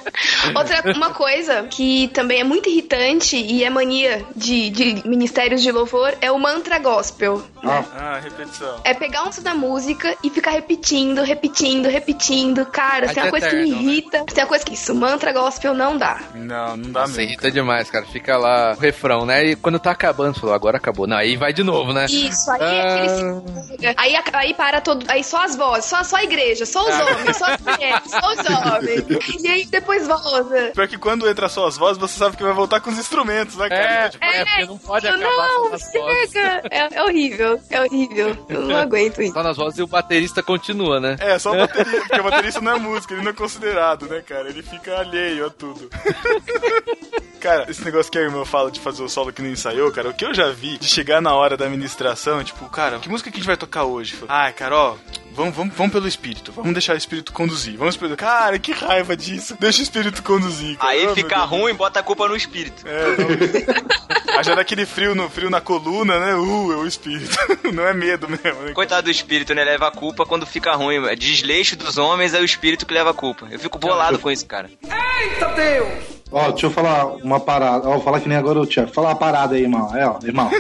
Outra 0.55 0.93
uma 0.97 1.11
coisa 1.11 1.65
que 1.65 2.09
também 2.09 2.41
é 2.41 2.45
muito 2.45 2.69
irritante 2.69 3.37
e 3.37 3.65
é 3.65 3.71
mania 3.71 4.25
de, 4.35 4.71
de 4.71 5.09
ministérios 5.09 5.63
de 5.63 5.71
louvor 5.73 6.15
é 6.21 6.31
o 6.31 6.39
mantra 6.39 6.79
gospel. 6.79 7.43
Ah, 7.63 8.21
repetição. 8.23 8.81
É 8.85 8.95
pegar 8.95 9.25
um 9.25 9.33
som 9.33 9.43
da 9.47 9.55
música 9.55 10.17
e 10.23 10.29
ficar 10.31 10.51
repetindo, 10.51 11.23
repetindo, 11.23 11.89
repetindo. 11.89 12.67
Cara, 12.67 13.09
tem 13.09 13.23
uma 13.23 13.29
é 13.29 13.31
coisa 13.31 13.49
que 13.49 13.57
me 13.57 13.63
eterno, 13.63 13.83
né? 13.83 13.93
irrita. 13.93 14.25
Tem 14.27 14.43
uma 14.45 14.49
coisa 14.49 14.65
que 14.65 14.75
isso, 14.75 14.95
mantra 14.95 15.33
gospel 15.33 15.73
não 15.73 15.97
dá. 15.97 16.21
Não, 16.35 16.77
não 16.77 16.91
dá 16.91 17.01
Nossa, 17.03 17.23
irrita 17.23 17.51
demais, 17.51 17.89
cara. 17.91 18.05
Fica 18.07 18.37
lá 18.37 18.73
o 18.77 18.81
refrão, 18.81 19.25
né? 19.25 19.45
E 19.45 19.57
quando 19.57 19.79
tá 19.79 19.93
acabando, 19.93 20.35
você 20.35 20.41
falou, 20.41 20.55
agora 20.55 20.77
acabou. 20.79 21.07
Não, 21.07 21.17
aí 21.17 21.37
vai 21.37 21.53
de 21.53 21.63
novo, 21.63 21.93
né? 21.93 22.07
Isso, 22.07 22.51
aí 22.51 22.61
Ah. 22.61 22.95
aquele 22.95 23.09
se- 23.09 23.95
aí, 23.97 24.17
aí 24.33 24.55
para 24.55 24.81
todo. 24.81 25.05
Aí 25.09 25.23
só 25.23 25.45
as 25.45 25.55
vozes, 25.57 25.85
só, 25.87 26.03
só 26.03 26.17
a 26.17 26.25
igreja, 26.25 26.67
só 26.67 26.83
os 26.83 26.95
Ah. 26.95 27.05
homens, 27.05 27.37
só 27.37 27.45
as 27.47 27.61
mulheres, 27.61 28.11
só 28.11 28.33
os 28.33 28.39
homens. 28.39 29.07
E 29.47 29.49
aí 29.49 29.65
depois 29.67 30.07
volta. 30.09 30.73
Pior 30.75 30.89
que 30.89 30.99
quando 30.99 31.29
entra 31.29 31.49
só 31.49 31.67
as 31.69 31.77
vozes, 31.77 31.99
você 31.99 32.19
sabe 32.19 32.37
que 32.37 32.43
vai 32.43 32.53
voltar 32.53 32.81
com 32.81 32.91
os 32.91 32.99
instrumentos, 32.99 33.57
né, 33.57 33.69
cara? 33.69 33.83
É, 34.07 34.09
Tipo, 34.09 34.25
é, 34.25 34.45
porque 34.45 34.65
não 34.67 34.79
pode 34.79 35.07
Eu 35.07 35.15
acabar 35.15 35.31
não, 35.49 35.65
só 35.65 35.69
vozes. 35.71 35.91
chega. 36.33 36.63
É, 36.71 36.89
é 36.99 37.03
horrível, 37.03 37.61
é 37.71 37.81
horrível. 37.81 38.37
Eu 38.49 38.63
não 38.63 38.77
aguento 38.81 39.23
isso. 39.23 39.36
Só 39.37 39.43
nas 39.43 39.59
vozes 39.59 39.79
e 39.79 39.83
o 39.83 39.87
baterista 39.87 40.43
continua, 40.43 40.99
né? 40.99 41.15
É, 41.21 41.39
só 41.39 41.53
a 41.53 41.67
bateria, 41.67 42.01
porque 42.01 42.21
o 42.21 42.25
baterista 42.25 42.59
não 42.63 42.73
é 42.73 42.79
música, 42.79 43.13
ele 43.13 43.23
não 43.23 43.33
é 43.33 43.35
considerado, 43.35 44.07
né, 44.07 44.23
cara? 44.23 44.49
Ele 44.49 44.63
fica 44.63 44.99
alheio 44.99 45.45
a 45.45 45.51
tudo. 45.51 45.91
Cara, 47.39 47.71
esse 47.71 47.85
negócio 47.85 48.11
que 48.11 48.19
a 48.19 48.23
irmã 48.23 48.47
fala 48.47 48.71
de 48.71 48.81
fazer 48.81 49.03
o 49.03 49.09
solo 49.11 49.31
que 49.31 49.43
não 49.43 49.51
ensaiou, 49.51 49.93
cara, 49.93 50.09
o 50.09 50.15
que 50.15 50.25
eu 50.25 50.35
já 50.35 50.51
vi 50.51 50.79
de 50.79 50.89
chegar 50.89 51.21
na 51.21 51.35
hora 51.35 51.57
da 51.57 51.67
administração, 51.67 52.43
tipo, 52.43 52.69
cara, 52.71 52.99
que 52.99 53.09
música 53.09 53.31
que 53.31 53.37
a 53.37 53.39
gente 53.39 53.47
vai 53.47 53.59
tocar 53.59 53.85
hoje? 53.85 54.17
Ah, 54.27 54.51
cara, 54.51 54.75
ó, 54.75 54.97
vamos, 55.37 55.55
vamos, 55.55 55.75
vamos 55.75 55.93
pelo 55.93 56.09
espírito, 56.09 56.53
vamos 56.53 56.73
deixar 56.73 56.95
o 56.95 56.99
espírito 56.99 57.33
conduzir. 57.33 57.77
Vamos 57.77 57.97
pelo... 57.97 58.17
Cara, 58.17 58.59
que 58.59 58.73
raiva 58.73 59.17
disso. 59.17 59.57
Deixa 59.61 59.81
o 59.81 59.83
espírito 59.83 60.23
conduzir. 60.23 60.77
Cara. 60.77 60.91
Aí 60.91 61.07
Oh, 61.07 61.15
fica 61.15 61.39
ruim, 61.45 61.75
bota 61.75 62.01
a 62.01 62.03
culpa 62.03 62.27
no 62.27 62.35
espírito. 62.35 62.83
É, 62.87 63.17
não... 63.17 64.39
Aí 64.39 64.45
já 64.45 64.55
dá 64.55 64.61
aquele 64.61 64.85
frio, 64.85 65.15
no, 65.15 65.31
frio 65.31 65.49
na 65.49 65.61
coluna, 65.61 66.19
né? 66.19 66.35
Uh, 66.35 66.73
é 66.73 66.77
o 66.77 66.87
espírito. 66.87 67.37
Não 67.73 67.87
é 67.87 67.95
medo 67.95 68.29
mesmo, 68.29 68.63
né? 68.63 68.73
Coitado 68.73 69.05
do 69.05 69.11
espírito, 69.11 69.55
né? 69.55 69.65
Leva 69.65 69.89
a 69.89 69.91
culpa 69.91 70.27
quando 70.27 70.45
fica 70.47 70.75
ruim. 70.75 71.07
É 71.07 71.15
Desleixo 71.15 71.77
dos 71.77 71.97
homens 71.97 72.35
é 72.35 72.41
o 72.41 72.45
espírito 72.45 72.85
que 72.87 72.93
leva 72.93 73.11
a 73.11 73.15
culpa. 73.15 73.47
Eu 73.51 73.59
fico 73.59 73.79
bolado 73.79 74.19
com 74.19 74.31
isso, 74.31 74.45
cara. 74.47 74.71
Eita 74.83 75.47
Deus! 75.55 76.17
Ó, 76.31 76.51
deixa 76.51 76.67
eu 76.67 76.71
falar 76.71 77.07
uma 77.07 77.39
parada. 77.39 77.89
Ó, 77.89 77.93
vou 77.93 78.03
falar 78.03 78.21
que 78.21 78.29
nem 78.29 78.37
agora 78.37 78.61
o 78.61 78.67
Thiago. 78.67 78.93
Fala 78.93 79.09
uma 79.09 79.17
parada 79.17 79.55
aí, 79.55 79.63
irmão. 79.63 79.97
É, 79.97 80.07
ó, 80.07 80.19
irmão. 80.25 80.51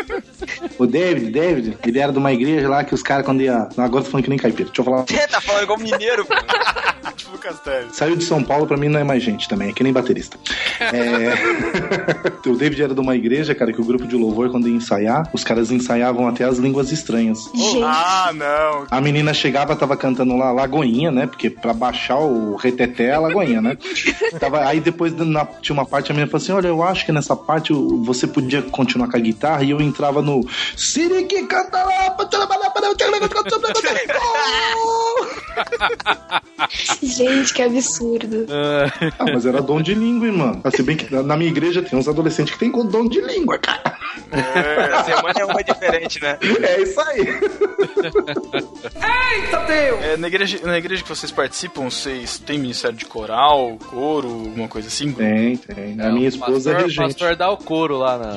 o 0.78 0.86
David, 0.86 1.30
David, 1.30 1.78
ele 1.84 1.98
era 1.98 2.12
de 2.12 2.18
uma 2.18 2.32
igreja 2.32 2.68
lá 2.68 2.84
que 2.84 2.94
os 2.94 3.02
caras, 3.02 3.26
quando 3.26 3.42
ia. 3.42 3.68
Agora 3.76 4.01
tô 4.02 4.10
falando 4.10 4.24
que 4.24 4.30
nem 4.30 4.38
caipira. 4.38 4.64
Deixa 4.64 4.80
eu 4.80 4.84
falar. 4.84 5.02
Você 5.02 5.26
tá 5.28 5.40
falando 5.40 5.62
igual 5.64 5.78
mineiro, 5.78 6.24
pô. 6.26 6.34
Tipo 7.10 7.32
Lucas 7.32 7.58
Teles. 7.60 7.96
Saiu 7.96 8.16
de 8.16 8.24
São 8.24 8.42
Paulo, 8.42 8.66
pra 8.66 8.76
mim 8.76 8.88
não 8.88 9.00
é 9.00 9.04
mais 9.04 9.22
gente 9.22 9.48
também, 9.48 9.70
é 9.70 9.72
que 9.72 9.82
nem 9.82 9.92
baterista. 9.92 10.38
É... 10.80 12.48
o 12.48 12.56
David 12.56 12.82
era 12.82 12.94
de 12.94 13.00
uma 13.00 13.16
igreja, 13.16 13.54
cara, 13.54 13.72
que 13.72 13.80
o 13.80 13.84
grupo 13.84 14.06
de 14.06 14.14
louvor, 14.14 14.50
quando 14.50 14.68
ia 14.68 14.74
ensaiar, 14.74 15.28
os 15.32 15.42
caras 15.42 15.70
ensaiavam 15.70 16.28
até 16.28 16.44
as 16.44 16.58
línguas 16.58 16.92
estranhas. 16.92 17.50
Ah, 17.84 18.30
não. 18.34 18.86
A 18.90 19.00
menina 19.00 19.34
chegava, 19.34 19.74
tava 19.74 19.96
cantando 19.96 20.36
lá 20.36 20.52
Lagoinha, 20.52 21.10
né? 21.10 21.26
Porque 21.26 21.50
pra 21.50 21.72
baixar 21.72 22.18
o 22.18 22.56
reteté 22.56 23.06
é 23.06 23.14
a 23.14 23.20
Lagoinha, 23.20 23.60
né? 23.60 23.76
tava, 24.38 24.64
aí 24.66 24.80
depois 24.80 25.14
na, 25.16 25.44
tinha 25.44 25.74
uma 25.74 25.86
parte, 25.86 26.10
a 26.10 26.14
menina 26.14 26.30
falou 26.30 26.42
assim: 26.42 26.52
Olha, 26.52 26.68
eu 26.68 26.82
acho 26.82 27.04
que 27.06 27.12
nessa 27.12 27.34
parte 27.34 27.72
você 27.72 28.26
podia 28.26 28.62
continuar 28.62 29.08
com 29.08 29.16
a 29.16 29.20
guitarra 29.20 29.62
e 29.62 29.70
eu 29.70 29.80
entrava 29.80 30.22
no 30.22 30.46
Sirique 30.76 31.46
canta 31.46 31.82
lá. 31.82 31.92
Gente, 37.02 37.52
que 37.54 37.62
absurdo. 37.62 38.46
Ah, 39.18 39.24
mas 39.32 39.46
era 39.46 39.60
dom 39.62 39.80
de 39.82 39.94
língua, 39.94 40.26
irmão. 40.26 40.60
Ah, 40.64 40.70
Se 40.70 40.82
bem 40.82 40.96
que 40.96 41.12
na 41.12 41.22
na 41.22 41.36
minha 41.36 41.50
igreja 41.50 41.82
tem 41.82 41.98
uns 41.98 42.08
adolescentes 42.08 42.52
que 42.54 42.58
tem 42.58 42.70
dom 42.70 43.08
de 43.08 43.20
língua, 43.20 43.58
cara. 43.58 43.96
É, 44.30 45.02
semana 45.04 45.40
é 45.40 45.44
uma 45.44 45.62
diferente, 45.62 46.20
né? 46.20 46.38
É 46.62 46.82
isso 46.82 47.00
aí. 47.00 47.20
Eita 49.40 49.58
Deus! 49.66 50.00
É, 50.02 50.16
na, 50.16 50.26
igreja, 50.26 50.58
na 50.64 50.78
igreja 50.78 51.02
que 51.02 51.08
vocês 51.08 51.30
participam, 51.32 51.88
vocês 51.90 52.38
têm 52.38 52.58
ministério 52.58 52.96
de 52.96 53.04
coral, 53.04 53.78
coro, 53.90 54.28
alguma 54.28 54.68
coisa 54.68 54.88
assim? 54.88 55.12
Tem, 55.12 55.56
tem. 55.56 56.00
A 56.00 56.10
minha 56.12 56.28
esposa 56.28 56.70
é 56.70 56.74
pastor, 56.74 56.88
regente. 56.88 57.08
pastor 57.08 57.36
dá 57.36 57.50
o 57.50 57.56
couro 57.56 57.96
lá 57.98 58.18
na. 58.18 58.32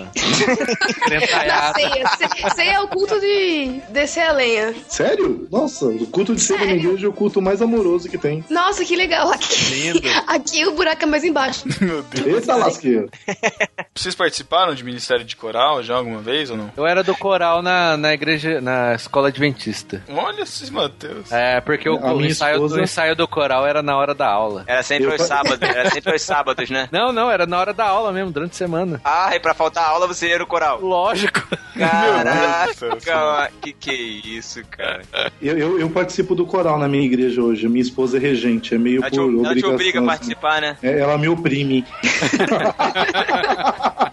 Na 1.09 1.73
ceia. 1.73 2.07
Ce- 2.17 2.55
Ceia 2.55 2.71
é 2.75 2.79
o 2.79 2.87
culto 2.87 3.19
de 3.19 3.81
descer 3.89 4.21
a 4.21 4.31
lenha. 4.31 4.73
Sério? 4.87 5.47
Nossa, 5.51 5.85
o 5.87 6.07
culto 6.07 6.33
de 6.35 6.41
ceia 6.41 6.59
da 6.59 6.65
minha 6.65 6.77
igreja 6.77 7.05
é 7.07 7.09
o 7.09 7.13
culto 7.13 7.41
mais 7.41 7.61
amoroso 7.61 8.07
que 8.09 8.17
tem. 8.17 8.43
Nossa, 8.49 8.83
que 8.85 8.95
legal. 8.95 9.31
Aqui, 9.31 9.55
Lindo. 9.73 10.01
aqui 10.27 10.65
o 10.65 10.71
buraco 10.73 11.03
é 11.03 11.05
mais 11.05 11.23
embaixo. 11.23 11.63
Meu 11.81 12.01
Deus. 12.03 12.25
Eita 12.27 12.55
lasqueira. 12.55 13.07
Vocês 13.95 14.13
participaram 14.15 14.75
de 14.75 14.83
ministério 14.83 15.23
de 15.23 15.35
coral 15.35 15.81
já 15.81 15.95
alguma 15.95 16.19
vez 16.21 16.49
ou 16.49 16.57
não? 16.57 16.71
Eu 16.75 16.85
era 16.85 17.03
do 17.03 17.15
coral 17.15 17.61
na, 17.61 17.95
na 17.97 18.13
igreja, 18.13 18.59
na 18.61 18.93
escola 18.95 19.29
adventista. 19.29 20.03
Olha 20.09 20.41
esses 20.43 20.69
Mateus. 20.69 21.31
É, 21.31 21.61
porque 21.61 21.89
o, 21.89 21.95
o 21.99 22.21
ensaio, 22.25 22.55
esposa- 22.55 22.75
o 22.77 22.83
ensaio 22.83 23.15
do 23.15 23.27
coral 23.27 23.65
era 23.65 23.81
na 23.81 23.97
hora 23.97 24.13
da 24.13 24.27
aula. 24.27 24.63
Era 24.67 24.83
sempre 24.83 25.05
Eu 25.05 25.11
aos 25.13 25.21
sábados, 25.21 25.61
era 25.61 25.89
sempre 25.91 26.11
aos 26.11 26.21
sábados, 26.21 26.69
né? 26.69 26.89
Não, 26.91 27.11
não, 27.11 27.31
era 27.31 27.45
na 27.45 27.57
hora 27.59 27.73
da 27.73 27.85
aula 27.85 28.11
mesmo, 28.11 28.31
durante 28.31 28.51
a 28.51 28.55
semana. 28.55 28.99
Ah, 29.03 29.35
e 29.35 29.39
pra 29.39 29.53
faltar 29.53 29.87
aula 29.87 30.07
você 30.07 30.27
ia 30.27 30.39
no 30.39 30.45
coral. 30.47 30.81
Lógico. 30.81 31.41
Caraca, 31.77 33.51
que 33.61 33.73
que 33.73 33.89
é 33.89 33.93
isso, 34.37 34.61
cara? 34.69 35.01
Eu, 35.41 35.57
eu, 35.57 35.79
eu 35.79 35.89
participo 35.89 36.35
do 36.35 36.45
coral 36.45 36.77
na 36.77 36.87
minha 36.87 37.03
igreja 37.05 37.41
hoje. 37.41 37.65
A 37.65 37.69
minha 37.69 37.81
esposa 37.81 38.17
é 38.17 38.19
regente, 38.35 38.75
é 38.75 38.77
meio 38.77 39.01
Ela 39.01 39.09
te, 39.11 39.17
por 39.17 39.23
ela 39.23 39.31
te 39.33 39.39
obrigação. 39.65 39.73
obriga 39.73 39.99
a 39.99 40.01
assim. 40.01 40.07
participar, 40.07 40.61
né? 40.61 40.77
É, 40.83 40.99
ela 40.99 41.17
me 41.17 41.27
oprime. 41.27 41.85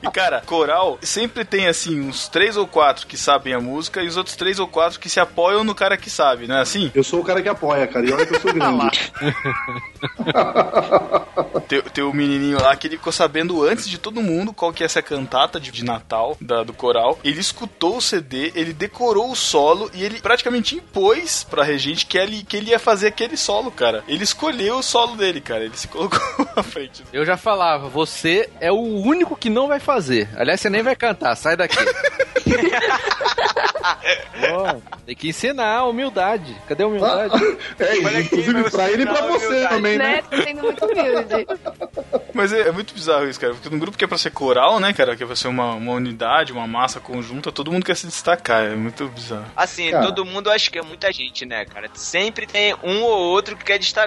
E 0.03 0.11
cara, 0.11 0.41
coral 0.45 0.99
sempre 1.01 1.45
tem 1.45 1.69
assim 1.69 2.01
uns 2.01 2.27
três 2.29 2.57
ou 2.57 2.67
quatro 2.67 3.07
que 3.07 3.17
sabem 3.17 3.55
a 3.55 3.61
música 3.61 4.03
e 4.03 4.09
os 4.09 4.17
outros 4.17 4.35
três 4.35 4.59
ou 4.59 4.67
quatro 4.67 4.99
que 4.99 5.09
se 5.09 5.21
apoiam 5.21 5.63
no 5.63 5.75
cara 5.77 5.97
que 5.97 6.11
sabe, 6.11 6.47
não 6.49 6.57
é 6.57 6.61
assim? 6.61 6.91
Eu 6.95 7.05
sou 7.05 7.21
o 7.21 7.25
cara 7.25 7.41
que 7.41 7.49
apoia, 7.49 7.87
cara. 7.87 8.05
E 8.09 8.13
olha 8.13 8.27
que 8.27 8.35
eu 8.35 8.41
sou 8.41 8.53
grande. 8.53 9.13
Tem, 11.69 11.81
tem 11.83 12.05
o 12.05 12.13
menininho 12.13 12.61
lá 12.61 12.75
que 12.77 12.87
ele 12.87 12.97
ficou 12.97 13.13
sabendo 13.13 13.63
antes 13.67 13.89
de 13.89 13.97
todo 13.97 14.21
mundo 14.21 14.53
qual 14.53 14.73
que 14.73 14.83
é 14.83 14.87
essa 14.87 15.01
cantata 15.01 15.59
de, 15.61 15.71
de 15.71 15.85
Natal 15.85 16.37
da- 16.41 16.63
do 16.65 16.73
coral. 16.73 17.19
Ele 17.25 17.41
escutou 17.41 17.97
o 17.97 18.01
CD, 18.01 18.53
ele 18.55 18.73
decorou 18.73 19.31
o 19.31 19.37
solo 19.37 19.91
e 19.95 20.03
ele 20.05 20.21
praticamente 20.21 20.75
impôs 20.77 21.45
pra 21.49 21.63
regente 21.63 22.05
que 22.07 22.19
ele, 22.19 22.43
que 22.43 22.57
ele 22.57 22.71
ia 22.71 22.79
fazer 22.79 23.07
aquele 23.09 23.37
solo, 23.37 23.71
cara. 23.71 24.03
Ele 24.13 24.25
escolheu 24.25 24.77
o 24.77 24.83
solo 24.83 25.17
dele, 25.17 25.41
cara. 25.41 25.65
Ele 25.65 25.75
se 25.75 25.89
colocou 25.89 26.21
à 26.55 26.63
frente. 26.63 27.03
Eu 27.15 27.25
já 27.25 27.39
falava, 27.39 27.89
você 27.89 28.51
é 28.61 28.71
o 28.71 28.77
único 28.77 29.35
que 29.35 29.49
não 29.49 29.67
vai 29.67 29.81
fazer. 29.81 30.29
Aliás, 30.37 30.61
você 30.61 30.69
nem 30.69 30.83
vai 30.83 30.95
cantar, 30.95 31.35
sai 31.35 31.57
daqui. 31.57 31.79
Pô, 33.83 34.83
tem 35.07 35.17
que 35.17 35.29
ensinar 35.29 35.79
a 35.79 35.85
humildade. 35.85 36.55
Cadê 36.69 36.83
a 36.83 36.87
humildade? 36.87 37.35
É, 37.79 38.21
inclusive 38.21 38.71
pra 38.71 38.91
ele 38.91 39.03
e 39.03 39.07
pra 39.07 39.27
você 39.27 39.67
também, 39.69 39.99
né? 39.99 40.23
Né? 40.31 40.43
Sendo 40.45 40.63
muito 40.63 40.85
humilde. 40.85 41.47
Mas 42.35 42.53
é, 42.53 42.69
é 42.69 42.73
muito 42.73 42.95
bizarro 42.95 43.29
isso, 43.29 43.41
cara. 43.41 43.55
Porque 43.55 43.69
num 43.69 43.79
grupo 43.79 43.97
que 43.97 44.05
é 44.05 44.09
pra 44.09 44.19
ser 44.19 44.31
coral, 44.31 44.79
né, 44.79 44.93
cara? 44.93 45.17
Que 45.17 45.23
é 45.23 45.27
pra 45.27 45.37
ser 45.37 45.49
uma, 45.49 45.75
uma 45.75 45.93
unidade, 45.93 46.53
uma 46.53 46.67
massa 46.67 47.01
conjunta, 47.01 47.51
todo 47.51 47.73
mundo 47.73 47.85
quer 47.85 47.97
se 47.97 48.07
destacar. 48.07 48.65
É 48.65 48.75
muito 48.75 49.09
bizarro. 49.09 49.47
Assim, 49.57 49.91
Cara. 49.91 50.07
todo 50.07 50.25
mundo 50.25 50.51
acho 50.51 50.71
que 50.71 50.79
é 50.79 50.83
muita 50.83 51.13
gente, 51.13 51.45
né, 51.45 51.65
cara? 51.65 51.89
Sempre 51.95 52.47
tem 52.47 52.75
um 52.83 53.03
ou 53.03 53.19
outro 53.19 53.57
que 53.57 53.65
quer 53.65 53.79
destacar. 53.79 54.02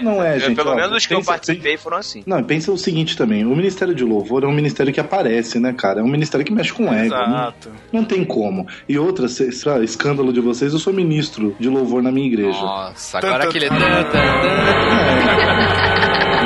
Não 0.00 0.22
é, 0.22 0.38
gente, 0.38 0.56
Pelo 0.56 0.70
ó, 0.70 0.74
menos 0.74 0.92
os 0.96 1.06
que 1.06 1.14
eu 1.14 1.18
pensa- 1.18 1.32
participei 1.32 1.76
foram 1.76 1.96
assim. 1.98 2.22
Não, 2.26 2.42
pensa 2.42 2.70
o 2.72 2.78
seguinte 2.78 3.16
também, 3.16 3.44
o 3.44 3.54
Ministério 3.54 3.94
de 3.94 4.04
Louvor 4.04 4.44
é 4.44 4.46
um 4.46 4.52
ministério 4.52 4.92
que 4.92 5.00
aparece, 5.00 5.58
né, 5.58 5.72
cara? 5.76 6.00
É 6.00 6.02
um 6.02 6.08
ministério 6.08 6.44
que 6.44 6.52
mexe 6.52 6.72
com 6.72 6.84
ego. 6.92 7.14
né? 7.14 7.24
Exato. 7.24 7.70
Não 7.92 8.04
tem 8.04 8.24
como. 8.24 8.66
E 8.88 8.98
outra, 8.98 9.28
se- 9.28 9.50
se- 9.52 9.68
ah, 9.68 9.80
escândalo 9.82 10.32
de 10.32 10.40
vocês, 10.40 10.72
eu 10.72 10.78
sou 10.78 10.92
ministro 10.92 11.54
de 11.58 11.68
louvor 11.68 12.02
na 12.02 12.10
minha 12.12 12.26
igreja. 12.26 12.60
Nossa, 12.60 13.18
agora 13.18 13.44
aquele. 13.44 13.68
tan, 13.68 13.74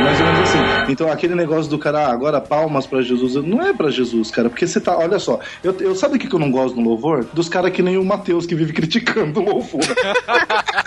Mais 0.03 0.20
ou 0.20 0.26
menos 0.26 0.40
assim. 0.42 0.59
Então, 0.92 1.11
aquele 1.11 1.34
negócio 1.34 1.70
do 1.70 1.78
cara, 1.78 2.07
ah, 2.09 2.12
agora 2.12 2.40
palmas 2.40 2.86
pra 2.86 3.01
Jesus, 3.01 3.34
não 3.36 3.61
é 3.62 3.72
pra 3.72 3.90
Jesus, 3.90 4.30
cara, 4.30 4.49
porque 4.51 4.66
você 4.66 4.80
tá, 4.80 4.97
olha 4.97 5.18
só, 5.18 5.38
eu, 5.62 5.74
eu 5.80 5.95
sabe 5.95 6.16
o 6.16 6.18
que 6.18 6.28
que 6.28 6.34
eu 6.34 6.38
não 6.38 6.51
gosto 6.51 6.76
no 6.78 6.82
louvor? 6.88 7.24
Dos 7.32 7.49
caras 7.49 7.72
que 7.72 7.82
nem 7.82 7.97
o 7.97 8.05
Matheus 8.05 8.45
que 8.47 8.55
vive 8.55 8.72
criticando 8.72 9.40
o 9.40 9.45
louvor. 9.45 9.80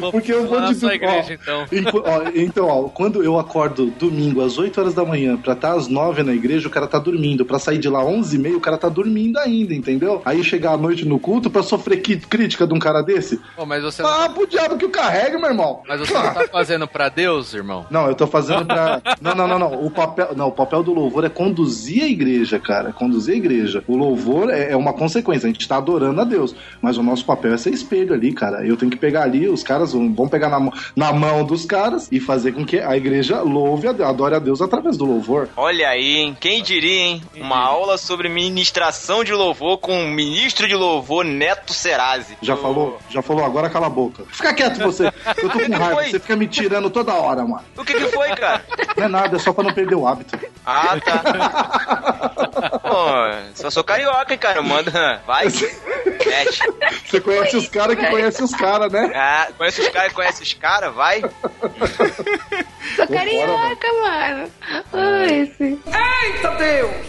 Vou 0.00 0.10
Porque 0.12 0.32
eu 0.32 0.46
vou 0.46 0.60
dizer, 0.62 0.80
sua 0.80 0.94
igreja, 0.94 1.26
ó, 1.30 1.32
então. 1.32 1.66
Enqu- 1.72 2.02
ó, 2.04 2.22
então, 2.34 2.66
ó, 2.68 2.82
quando 2.88 3.22
eu 3.22 3.38
acordo 3.38 3.86
domingo 3.98 4.42
às 4.42 4.58
8 4.58 4.80
horas 4.80 4.94
da 4.94 5.04
manhã 5.04 5.36
pra 5.36 5.52
estar 5.52 5.72
às 5.74 5.88
9 5.88 6.22
na 6.22 6.32
igreja, 6.34 6.68
o 6.68 6.70
cara 6.70 6.86
tá 6.86 6.98
dormindo. 6.98 7.44
Pra 7.44 7.58
sair 7.58 7.78
de 7.78 7.88
lá 7.88 8.04
11 8.04 8.36
e 8.36 8.38
meia, 8.38 8.56
o 8.56 8.60
cara 8.60 8.76
tá 8.76 8.88
dormindo 8.88 9.38
ainda, 9.38 9.74
entendeu? 9.74 10.20
Aí 10.24 10.42
chegar 10.44 10.72
à 10.72 10.76
noite 10.76 11.04
no 11.06 11.18
culto 11.18 11.50
pra 11.50 11.62
sofrer 11.62 12.00
crítica 12.02 12.66
de 12.66 12.74
um 12.74 12.78
cara 12.78 13.02
desse. 13.02 13.40
Pô, 13.56 13.64
mas 13.66 13.82
você 13.82 14.02
Ah, 14.02 14.28
pro 14.32 14.46
diabo 14.46 14.76
que 14.76 14.84
o 14.84 14.90
carrega, 14.90 15.38
meu 15.38 15.48
irmão. 15.48 15.80
Mas 15.86 16.00
você 16.00 16.12
não 16.14 16.22
tá 16.34 16.46
fazendo 16.52 16.86
pra 16.86 17.08
Deus, 17.08 17.52
irmão? 17.54 17.86
Não, 17.90 18.06
eu 18.08 18.14
tô 18.14 18.26
fazendo 18.26 18.64
pra. 18.66 19.00
Não, 19.20 19.34
não, 19.34 19.48
não, 19.48 19.58
não. 19.58 19.84
O 19.86 19.90
papel, 19.90 20.30
não, 20.36 20.48
o 20.48 20.52
papel 20.52 20.82
do 20.82 20.92
louvor 20.92 21.24
é 21.24 21.28
conduzir 21.28 22.02
a 22.04 22.06
igreja, 22.08 22.58
cara. 22.58 22.92
Conduzir 22.92 23.34
a 23.34 23.36
igreja. 23.36 23.82
O 23.86 23.96
louvor 23.96 24.50
é, 24.50 24.72
é 24.72 24.76
uma 24.76 24.92
consequência. 24.92 25.46
A 25.48 25.52
gente 25.52 25.66
tá 25.66 25.76
adorando 25.76 26.20
a 26.20 26.24
Deus. 26.24 26.54
Mas 26.80 26.96
o 26.98 27.02
nosso 27.02 27.24
papel 27.24 27.54
é 27.54 27.56
ser 27.56 27.70
espelho 27.72 28.12
ali, 28.14 28.32
cara. 28.32 28.66
Eu 28.66 28.76
tenho 28.76 28.90
que 28.90 28.96
pegar 28.98 29.22
ali, 29.22 29.48
os 29.48 29.62
caras 29.62 29.83
vão, 29.92 30.12
vão 30.14 30.28
pegar 30.28 30.48
na, 30.48 30.58
mão- 30.60 30.72
na 30.96 31.12
mão 31.12 31.44
dos 31.44 31.64
caras 31.64 32.08
e 32.10 32.18
fazer 32.20 32.52
com 32.52 32.64
que 32.64 32.78
a 32.80 32.96
igreja 32.96 33.40
louve, 33.42 33.88
adore 33.88 34.34
a 34.34 34.38
Deus 34.38 34.60
através 34.62 34.96
do 34.96 35.04
louvor. 35.04 35.48
Olha 35.56 35.88
aí, 35.88 36.16
hein? 36.18 36.36
Quem 36.40 36.62
diria, 36.62 37.00
hein? 37.00 37.22
Uma 37.36 37.58
aula 37.58 37.98
sobre 37.98 38.28
ministração 38.28 39.22
de 39.24 39.32
louvor 39.32 39.78
com 39.78 40.04
o 40.04 40.08
ministro 40.08 40.66
de 40.68 40.74
louvor 40.74 41.24
Neto 41.24 41.72
Serasi. 41.72 42.36
Já 42.42 42.56
falou? 42.56 42.98
Já 43.10 43.22
falou, 43.22 43.44
agora 43.44 43.68
cala 43.70 43.86
a 43.86 43.90
boca. 43.90 44.24
Fica 44.28 44.52
quieto 44.54 44.78
você. 44.78 45.06
Eu 45.36 45.48
tô 45.50 45.58
com 45.60 45.72
raiva. 45.76 46.04
Você 46.04 46.18
fica 46.20 46.36
me 46.36 46.46
tirando 46.46 46.88
toda 46.90 47.12
hora, 47.14 47.42
mano. 47.44 47.64
O 47.76 47.84
que 47.84 47.94
que 47.94 48.06
foi, 48.08 48.28
cara? 48.30 48.64
Não 48.96 49.04
é 49.04 49.08
nada, 49.08 49.36
é 49.36 49.38
só 49.38 49.52
pra 49.52 49.64
não 49.64 49.72
perder 49.72 49.94
o 49.94 50.06
hábito. 50.06 50.38
Ah, 50.64 50.96
tá. 51.04 52.24
Pô, 52.82 53.06
só 53.54 53.70
sou 53.70 53.84
carioca, 53.84 54.32
hein, 54.32 54.38
cara. 54.38 54.62
Manda. 54.62 55.20
Vai. 55.26 55.46
Você 57.04 57.20
conhece 57.20 57.56
os 57.56 57.68
caras 57.68 57.96
que 57.96 58.06
conhecem 58.06 58.44
os 58.44 58.54
caras, 58.54 58.90
né? 58.92 59.10
Ah, 59.14 59.48
conhece 59.56 59.73
os 59.80 59.88
caras, 59.88 60.12
conhece 60.12 60.42
os 60.42 60.52
caras, 60.54 60.94
vai. 60.94 61.20
Sou 62.96 63.06
carioca, 63.08 63.88
mano. 64.02 64.50
Ai, 64.92 65.40
esse. 65.40 65.78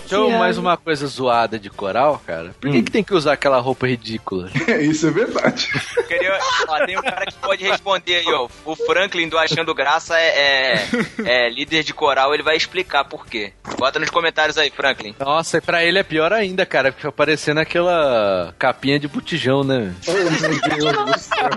Então, 0.05 0.27
Que 0.29 0.37
mais 0.37 0.57
amo. 0.57 0.67
uma 0.67 0.77
coisa 0.77 1.05
zoada 1.07 1.57
de 1.59 1.69
coral, 1.69 2.21
cara. 2.25 2.55
Por 2.59 2.71
que, 2.71 2.83
que 2.83 2.91
tem 2.91 3.03
que 3.03 3.13
usar 3.13 3.33
aquela 3.33 3.59
roupa 3.59 3.87
ridícula? 3.87 4.49
Isso 4.81 5.07
é 5.07 5.11
verdade. 5.11 5.69
Queria, 6.07 6.37
ó, 6.67 6.85
tem 6.85 6.97
um 6.97 7.01
cara 7.01 7.25
que 7.25 7.35
pode 7.35 7.63
responder 7.63 8.15
aí, 8.17 8.33
ó. 8.33 8.47
O 8.65 8.75
Franklin 8.75 9.27
do 9.29 9.37
Achando 9.37 9.73
Graça 9.73 10.17
é, 10.19 10.27
é, 10.27 10.87
é 11.25 11.49
líder 11.49 11.83
de 11.83 11.93
coral, 11.93 12.33
ele 12.33 12.43
vai 12.43 12.55
explicar 12.55 13.05
por 13.05 13.25
quê. 13.25 13.53
Bota 13.77 13.99
nos 13.99 14.09
comentários 14.09 14.57
aí, 14.57 14.69
Franklin. 14.69 15.15
Nossa, 15.19 15.57
e 15.57 15.61
pra 15.61 15.83
ele 15.83 15.99
é 15.99 16.03
pior 16.03 16.31
ainda, 16.33 16.65
cara, 16.65 16.91
porque 16.91 17.01
fica 17.01 17.11
parecendo 17.11 17.59
aquela 17.59 18.53
capinha 18.57 18.99
de 18.99 19.07
botijão, 19.07 19.63
né? 19.63 19.93
Oh, 20.07 20.11
meu 20.13 20.93
Deus 20.93 21.05
do 21.05 21.19
céu. 21.19 21.49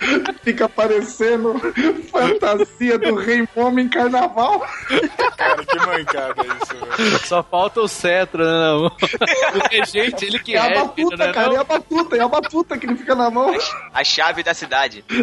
Fica 0.42 0.68
parecendo 0.68 1.54
fantasia 2.10 2.98
do 2.98 3.14
Rei 3.16 3.46
Momo 3.54 3.80
em 3.80 3.88
carnaval. 3.88 4.66
Cara, 5.36 5.64
que 5.64 5.78
mancada 5.78 6.42
isso, 6.42 6.76
velho. 6.76 7.18
Só 7.26 7.42
falta 7.42 7.80
o 7.80 7.88
cetro, 7.88 8.42
né? 8.42 8.50
Não. 8.50 8.86
O 8.86 8.90
regente, 9.70 10.24
ele 10.24 10.38
que 10.38 10.54
É 10.54 10.58
a 10.58 10.62
rege, 10.64 10.80
batuta, 10.80 11.16
né, 11.16 11.32
cara, 11.32 11.48
não? 11.48 11.56
é 11.56 11.58
a 11.58 11.64
batuta, 11.64 12.16
é 12.16 12.20
a 12.20 12.28
batuta 12.28 12.78
que 12.78 12.86
ele 12.86 12.96
fica 12.96 13.14
na 13.14 13.30
mão. 13.30 13.52
A 13.92 14.04
chave 14.04 14.42
da 14.42 14.54
cidade. 14.54 15.04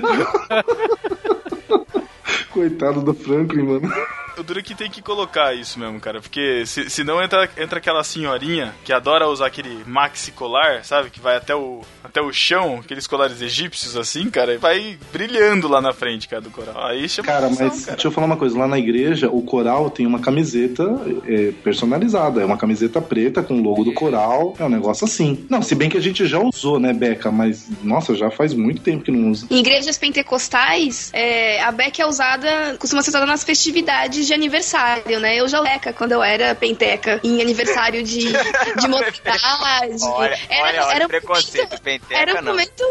Coitado 2.51 3.01
do 3.01 3.13
Franklin, 3.13 3.63
mano. 3.63 3.91
O 4.37 4.43
duro 4.43 4.61
que 4.61 4.75
tem 4.75 4.89
que 4.89 5.01
colocar 5.01 5.53
isso 5.55 5.79
mesmo, 5.79 5.99
cara. 5.99 6.21
Porque 6.21 6.63
se, 6.65 6.89
senão 6.89 7.21
entra, 7.23 7.49
entra 7.57 7.79
aquela 7.79 8.03
senhorinha 8.03 8.73
que 8.83 8.93
adora 8.93 9.27
usar 9.27 9.47
aquele 9.47 9.83
maxi 9.85 10.31
colar, 10.31 10.83
sabe? 10.83 11.09
Que 11.09 11.19
vai 11.19 11.35
até 11.35 11.55
o, 11.55 11.81
até 12.03 12.21
o 12.21 12.31
chão, 12.31 12.79
aqueles 12.83 13.07
colares 13.07 13.41
egípcios 13.41 13.97
assim, 13.97 14.29
cara, 14.29 14.53
e 14.53 14.57
vai 14.57 14.97
brilhando 15.11 15.67
lá 15.67 15.81
na 15.81 15.91
frente, 15.91 16.27
cara, 16.27 16.41
do 16.41 16.51
coral. 16.51 16.85
Aí 16.85 17.09
chama 17.09 17.27
Cara, 17.27 17.47
atenção, 17.47 17.67
mas 17.67 17.85
deixa 17.85 18.07
eu 18.07 18.11
falar 18.11 18.27
uma 18.27 18.37
coisa. 18.37 18.57
Lá 18.57 18.67
na 18.67 18.77
igreja, 18.77 19.29
o 19.29 19.41
coral 19.41 19.89
tem 19.89 20.05
uma 20.05 20.19
camiseta 20.19 20.83
é, 21.25 21.51
personalizada. 21.63 22.41
É 22.41 22.45
uma 22.45 22.57
camiseta 22.57 23.01
preta 23.01 23.41
com 23.41 23.55
o 23.55 23.63
logo 23.63 23.83
do 23.83 23.93
coral. 23.93 24.55
É 24.59 24.63
um 24.63 24.69
negócio 24.69 25.05
assim. 25.05 25.45
Não, 25.49 25.61
se 25.63 25.73
bem 25.73 25.89
que 25.89 25.97
a 25.97 26.01
gente 26.01 26.25
já 26.27 26.39
usou, 26.39 26.79
né, 26.79 26.93
Beca? 26.93 27.31
Mas, 27.31 27.67
nossa, 27.83 28.15
já 28.15 28.29
faz 28.29 28.53
muito 28.53 28.81
tempo 28.81 29.03
que 29.03 29.11
não 29.11 29.31
usa. 29.31 29.47
Em 29.49 29.57
igrejas 29.57 29.97
pentecostais, 29.97 31.09
é, 31.13 31.61
a 31.63 31.71
beca 31.71 32.03
é 32.03 32.05
usada, 32.05 32.77
costuma 32.79 33.01
ser 33.01 33.09
usada 33.09 33.25
nas 33.25 33.43
festividades 33.43 34.26
de 34.27 34.33
aniversário, 34.33 35.19
né? 35.19 35.35
Eu 35.35 35.47
já 35.47 35.59
leca 35.59 35.91
quando 35.93 36.11
eu 36.11 36.21
era 36.23 36.53
penteca, 36.53 37.19
em 37.23 37.41
aniversário 37.41 38.03
de, 38.03 38.19
de 38.27 38.87
mocidade. 38.87 40.03
Olha, 40.03 40.37
olha, 40.51 40.83
olha 40.85 40.95
era 40.95 41.05
o 41.05 41.07
preconceito. 41.07 41.81
Penteca 41.81 42.15
Era 42.19 42.31
o 42.33 42.35
não. 42.43 42.51
momento. 42.51 42.83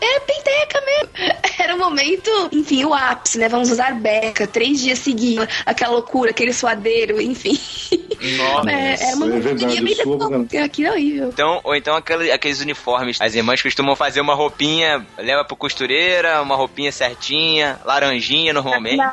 É 0.00 0.20
penteca 0.20 0.80
mesmo. 0.80 1.34
Era 1.56 1.76
o 1.76 1.78
momento, 1.78 2.30
enfim, 2.52 2.84
o 2.84 2.92
ápice, 2.92 3.38
né? 3.38 3.48
Vamos 3.48 3.70
usar 3.70 3.94
beca, 3.94 4.46
três 4.46 4.80
dias 4.82 4.98
seguidos, 4.98 5.46
aquela 5.64 5.92
loucura, 5.92 6.30
aquele 6.30 6.52
suadeiro, 6.52 7.20
enfim. 7.20 7.58
Nossa. 8.36 8.70
É, 8.74 9.08
era 9.08 9.16
uma 9.16 9.26
é 9.36 9.40
verdade, 9.40 9.80
bem 9.82 9.94
sua, 9.94 10.16
é 10.52 10.90
horrível. 10.90 11.28
Então, 11.28 11.60
ou 11.62 11.74
então 11.76 11.94
aquele- 11.96 12.32
aqueles 12.32 12.60
uniformes. 12.60 13.18
As 13.20 13.34
irmãs 13.34 13.62
costumam 13.62 13.94
fazer 13.94 14.20
uma 14.20 14.34
roupinha, 14.34 15.06
leva 15.16 15.44
pro 15.44 15.56
costureira, 15.56 16.42
uma 16.42 16.56
roupinha 16.56 16.90
certinha, 16.90 17.78
laranjinha 17.84 18.52
normalmente. 18.52 18.96
Na- 18.96 19.12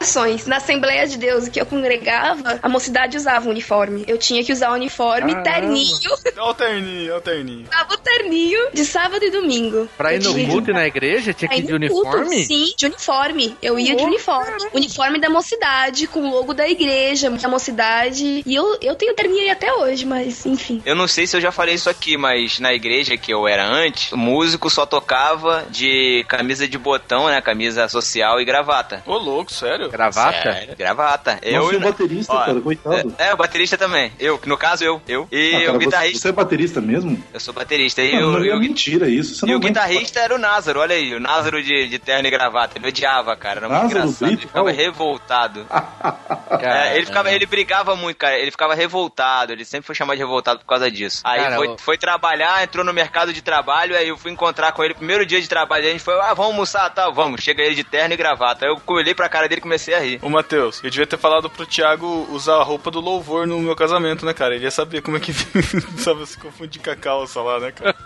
Revelações. 0.00 0.46
Na 0.46 0.56
Assembleia 0.56 1.06
de 1.06 1.18
Deus 1.18 1.48
que 1.48 1.60
eu 1.60 1.66
congregava, 1.66 2.58
a 2.62 2.68
mocidade 2.68 3.16
usava 3.16 3.46
um 3.46 3.50
uniforme. 3.50 4.04
Eu 4.08 4.16
tinha 4.16 4.42
que 4.42 4.52
usar 4.52 4.70
o 4.70 4.74
uniforme 4.74 5.34
Caramba. 5.34 5.50
terninho. 5.50 6.10
Olha 6.38 6.50
o 6.50 6.54
terninho, 6.54 7.10
olha 7.10 7.18
o 7.18 7.20
terninho. 7.20 7.68
Usava 7.70 7.94
o 7.94 7.98
terninho 7.98 8.60
de 8.72 8.84
sábado 8.84 9.24
e 9.24 9.30
domingo. 9.30 9.88
Pra 9.98 10.14
ir 10.14 10.22
no 10.22 10.32
culto 10.46 10.70
e 10.70 10.72
na 10.72 10.86
igreja, 10.86 11.34
tinha 11.34 11.48
que 11.48 11.58
ir 11.58 11.66
de 11.66 11.78
no 11.78 11.88
culto, 11.88 12.08
uniforme? 12.16 12.44
Sim, 12.44 12.72
de 12.76 12.86
uniforme. 12.86 13.56
Eu 13.62 13.78
ia 13.78 13.94
de 13.94 14.02
uniforme. 14.02 14.70
Uniforme 14.72 15.20
da 15.20 15.28
mocidade, 15.28 16.06
com 16.06 16.20
o 16.20 16.30
logo 16.30 16.54
da 16.54 16.66
igreja, 16.66 17.30
da 17.30 17.48
mocidade. 17.48 18.42
E 18.46 18.54
eu, 18.54 18.78
eu 18.80 18.94
tenho 18.94 19.14
terninho 19.14 19.42
aí 19.42 19.50
até 19.50 19.72
hoje, 19.72 20.06
mas 20.06 20.46
enfim. 20.46 20.80
Eu 20.86 20.96
não 20.96 21.06
sei 21.06 21.26
se 21.26 21.36
eu 21.36 21.40
já 21.40 21.52
falei 21.52 21.74
isso 21.74 21.90
aqui, 21.90 22.16
mas 22.16 22.58
na 22.58 22.72
igreja 22.72 23.18
que 23.18 23.32
eu 23.32 23.46
era 23.46 23.66
antes, 23.66 24.10
o 24.12 24.16
músico 24.16 24.70
só 24.70 24.86
tocava 24.86 25.66
de 25.68 26.24
camisa 26.26 26.66
de 26.66 26.78
botão, 26.78 27.26
né? 27.26 27.40
Camisa 27.42 27.86
social 27.88 28.40
e 28.40 28.44
gravata. 28.46 29.02
Ô, 29.06 29.16
louco, 29.18 29.52
sério? 29.52 29.89
Gravata? 29.90 30.52
Sério, 30.52 30.76
gravata. 30.76 31.32
Nossa, 31.34 31.46
eu 31.46 31.72
e 31.72 31.76
o 31.76 31.80
baterista, 31.80 32.32
Ó, 32.32 32.44
cara, 32.44 32.60
coitado. 32.60 33.14
É, 33.18 33.28
é, 33.28 33.34
o 33.34 33.36
baterista 33.36 33.76
também. 33.78 34.12
Eu, 34.18 34.38
que 34.38 34.48
no 34.48 34.56
caso 34.56 34.84
eu. 34.84 35.00
Eu. 35.06 35.28
E 35.30 35.54
Ah, 35.54 35.60
cara, 35.60 35.70
o 35.70 35.72
você- 35.74 35.78
guitarrista. 35.84 36.18
Você, 36.20 36.28
é 36.28 36.32
baterista 36.32 36.80
mesmo? 36.80 37.24
Eu 37.32 37.40
sou 37.40 37.52
baterista. 37.54 38.02
E, 38.02 38.12
Não, 38.20 38.28
o, 38.28 38.32
não 38.32 38.44
e 38.44 38.50
é 38.50 38.56
mentira 38.58 39.08
isso. 39.08 39.34
Você 39.34 39.46
e 39.46 39.50
não 39.50 39.56
o 39.56 39.60
guitarrista 39.60 40.20
era 40.20 40.34
o. 40.34 40.38
Názaro, 40.38 40.80
olha 40.80 40.94
aí, 40.96 41.14
o 41.14 41.20
Názaro 41.20 41.62
de, 41.62 41.86
de 41.88 41.98
terno 41.98 42.26
e 42.26 42.30
gravata. 42.30 42.78
Ele 42.78 42.88
odiava, 42.88 43.36
cara. 43.36 43.58
Era 43.60 43.68
muito 43.68 43.82
Názaro 43.82 44.00
engraçado. 44.00 44.26
Brito? 44.28 44.40
Ele 44.42 44.46
ficava 44.48 44.70
revoltado. 44.70 45.64
Cara, 45.66 46.86
É, 46.90 46.96
ele, 46.96 47.06
ficava, 47.06 47.30
ele 47.30 47.46
brigava 47.46 47.94
muito, 47.96 48.16
cara. 48.16 48.38
Ele 48.38 48.50
ficava 48.50 48.74
revoltado. 48.74 49.52
Ele 49.52 49.64
sempre 49.64 49.86
foi 49.86 49.94
chamado 49.94 50.16
de 50.16 50.22
revoltado 50.22 50.60
por 50.60 50.66
causa 50.66 50.90
disso. 50.90 51.20
Aí 51.24 51.40
Cara, 51.40 51.56
foi, 51.56 51.66
eu- 51.68 51.78
foi 51.78 51.98
trabalhar, 51.98 52.62
entrou 52.62 52.84
no 52.84 52.92
mercado 52.92 53.32
de 53.32 53.42
trabalho. 53.42 53.96
Aí 53.96 54.08
eu 54.08 54.16
fui 54.16 54.30
encontrar 54.32 54.72
com 54.72 54.82
ele. 54.82 54.94
Primeiro 54.94 55.24
dia 55.26 55.40
de 55.40 55.48
trabalho, 55.48 55.86
a 55.86 55.90
gente 55.90 56.02
foi, 56.02 56.14
ah, 56.20 56.34
vamos 56.34 56.52
almoçar, 56.52 56.88
tá? 56.90 57.10
Vamos. 57.10 57.42
Chega 57.42 57.62
ele 57.62 57.74
de 57.74 57.84
terno 57.84 58.14
e 58.14 58.16
gravata. 58.16 58.64
Aí 58.66 58.70
eu 58.72 58.80
olhei 58.86 59.14
pra 59.14 59.28
cara 59.28 59.48
dele 59.48 59.58
e 59.60 59.62
comecei 59.62 59.79
a 59.88 60.00
rir. 60.00 60.18
Ô, 60.22 60.28
Matheus, 60.28 60.82
eu 60.82 60.90
devia 60.90 61.06
ter 61.06 61.18
falado 61.18 61.48
pro 61.48 61.66
Thiago 61.66 62.26
usar 62.30 62.56
a 62.56 62.62
roupa 62.62 62.90
do 62.90 63.00
louvor 63.00 63.46
no 63.46 63.58
meu 63.60 63.74
casamento, 63.74 64.24
né, 64.26 64.34
cara? 64.34 64.54
Ele 64.54 64.64
ia 64.64 64.70
saber 64.70 65.02
como 65.02 65.16
é 65.16 65.20
que 65.20 65.32
sabe 65.98 66.26
se 66.26 66.38
confundir 66.38 66.82
com 66.82 66.90
a 66.90 66.96
calça 66.96 67.40
lá, 67.40 67.58
né, 67.60 67.72
cara? 67.72 67.96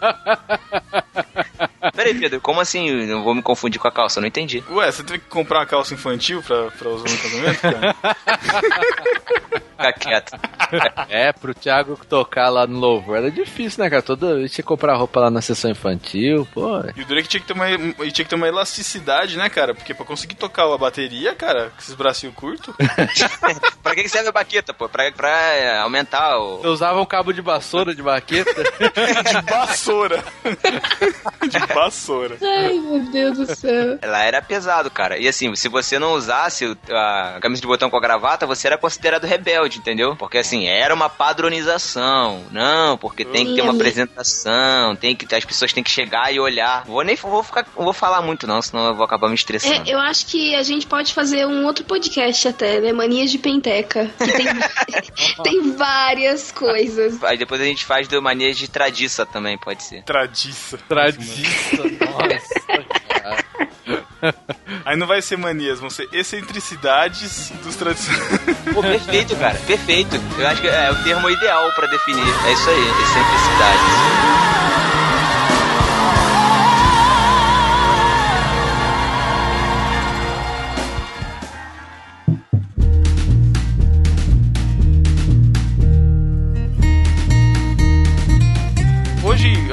Peraí, 1.92 2.14
Pedro, 2.14 2.40
como 2.40 2.60
assim 2.60 2.88
eu 2.88 3.06
não 3.06 3.22
vou 3.22 3.34
me 3.34 3.42
confundir 3.42 3.80
com 3.80 3.88
a 3.88 3.92
calça? 3.92 4.18
Eu 4.18 4.22
não 4.22 4.28
entendi. 4.28 4.62
Ué, 4.70 4.90
você 4.90 5.02
teve 5.02 5.18
que 5.20 5.28
comprar 5.28 5.60
uma 5.60 5.66
calça 5.66 5.94
infantil 5.94 6.42
pra, 6.42 6.70
pra 6.70 6.88
usar 6.88 7.10
no 7.10 7.18
casamento, 7.18 7.60
cara? 7.60 7.96
Fica 9.74 9.92
quieto. 9.92 10.32
É, 11.08 11.32
pro 11.32 11.54
Thiago 11.54 11.98
tocar 12.08 12.48
lá 12.48 12.66
no 12.66 12.78
louvor 12.78 13.16
era 13.16 13.30
difícil, 13.30 13.82
né, 13.82 13.90
cara? 13.90 14.02
Toda 14.02 14.36
vez 14.36 14.50
que 14.50 14.56
você 14.56 14.62
comprar 14.62 14.96
roupa 14.96 15.20
lá 15.20 15.30
na 15.30 15.42
sessão 15.42 15.70
infantil, 15.70 16.46
pô. 16.54 16.80
E 16.96 17.02
o 17.02 17.06
Drake 17.06 17.28
tinha 17.28 17.40
que 17.40 17.46
ter 17.46 17.52
uma, 17.52 17.68
e 17.70 18.12
tinha 18.12 18.24
que 18.24 18.28
ter 18.30 18.36
uma 18.36 18.48
elasticidade, 18.48 19.36
né, 19.36 19.48
cara? 19.48 19.74
Porque 19.74 19.92
pra 19.92 20.06
conseguir 20.06 20.36
tocar 20.36 20.72
a 20.72 20.78
bateria, 20.78 21.34
cara, 21.34 21.70
com 21.70 21.78
esses 21.78 21.94
bracinhos 21.94 22.34
curtos. 22.34 22.74
pra 23.82 23.94
que 23.94 24.02
que 24.02 24.08
serve 24.08 24.28
a 24.28 24.32
baqueta, 24.32 24.72
pô? 24.72 24.88
Pra, 24.88 25.10
pra 25.12 25.30
é, 25.30 25.78
aumentar 25.78 26.38
o. 26.38 26.58
Você 26.58 26.68
usava 26.68 27.00
um 27.00 27.06
cabo 27.06 27.32
de 27.32 27.40
vassoura 27.40 27.94
de 27.94 28.02
baqueta? 28.02 28.62
de 28.62 29.50
vassoura. 29.50 30.24
de 31.48 31.73
vassoura. 31.74 32.36
Ai, 32.42 32.74
meu 32.74 33.00
Deus 33.10 33.38
do 33.38 33.56
céu. 33.56 33.98
Ela 34.00 34.22
era 34.22 34.42
pesado, 34.42 34.90
cara. 34.90 35.18
E 35.18 35.28
assim, 35.28 35.54
se 35.54 35.68
você 35.68 35.98
não 35.98 36.12
usasse 36.14 36.76
a 36.90 37.38
camisa 37.40 37.60
de 37.60 37.66
botão 37.66 37.90
com 37.90 37.96
a 37.96 38.00
gravata, 38.00 38.46
você 38.46 38.66
era 38.66 38.78
considerado 38.78 39.24
rebelde, 39.24 39.78
entendeu? 39.78 40.16
Porque 40.16 40.38
assim, 40.38 40.66
era 40.66 40.94
uma 40.94 41.08
padronização. 41.08 42.44
Não, 42.50 42.96
porque 42.96 43.24
tem 43.24 43.46
que 43.46 43.54
ter 43.54 43.62
uma 43.62 43.72
Sim. 43.72 43.78
apresentação, 43.78 44.96
tem 44.96 45.14
que 45.14 45.34
as 45.34 45.44
pessoas 45.44 45.72
têm 45.72 45.82
que 45.82 45.90
chegar 45.90 46.32
e 46.32 46.38
olhar. 46.38 46.84
Vou 46.84 47.02
nem 47.02 47.16
vou 47.16 47.42
ficar, 47.42 47.66
não 47.76 47.84
vou 47.84 47.92
falar 47.92 48.22
muito 48.22 48.46
não, 48.46 48.60
senão 48.62 48.86
eu 48.86 48.94
vou 48.94 49.04
acabar 49.04 49.28
me 49.28 49.34
estressando. 49.34 49.88
É, 49.88 49.92
eu 49.92 49.98
acho 49.98 50.26
que 50.26 50.54
a 50.54 50.62
gente 50.62 50.86
pode 50.86 51.12
fazer 51.12 51.46
um 51.46 51.64
outro 51.64 51.84
podcast 51.84 52.48
até, 52.48 52.80
né? 52.80 52.92
Manias 52.92 53.30
de 53.30 53.38
Penteca. 53.38 54.10
Que 54.18 54.32
tem, 54.32 54.46
tem 55.42 55.76
várias 55.76 56.52
coisas. 56.52 57.22
Aí 57.22 57.36
depois 57.36 57.60
a 57.60 57.64
gente 57.64 57.84
faz 57.84 58.06
do 58.08 58.20
manias 58.22 58.56
de 58.56 58.68
tradiça 58.68 59.26
também, 59.26 59.58
pode 59.58 59.82
ser. 59.82 60.02
Tradiça. 60.02 60.78
Tradiça, 60.88 61.63
nossa. 62.00 62.54
Aí 64.84 64.96
não 64.96 65.06
vai 65.06 65.20
ser 65.22 65.36
manias, 65.36 65.78
vão 65.80 65.90
ser 65.90 66.08
excentricidades 66.12 67.50
dos 67.62 67.76
tradicionais. 67.76 68.40
Pô, 68.72 68.82
perfeito, 68.82 69.36
cara, 69.36 69.58
perfeito. 69.66 70.16
Eu 70.38 70.46
acho 70.46 70.60
que 70.60 70.68
é 70.68 70.90
o 70.90 71.02
termo 71.04 71.28
ideal 71.28 71.70
pra 71.72 71.86
definir. 71.86 72.26
É 72.46 72.52
isso 72.52 72.70
aí, 72.70 72.88
excentricidades. 73.02 74.44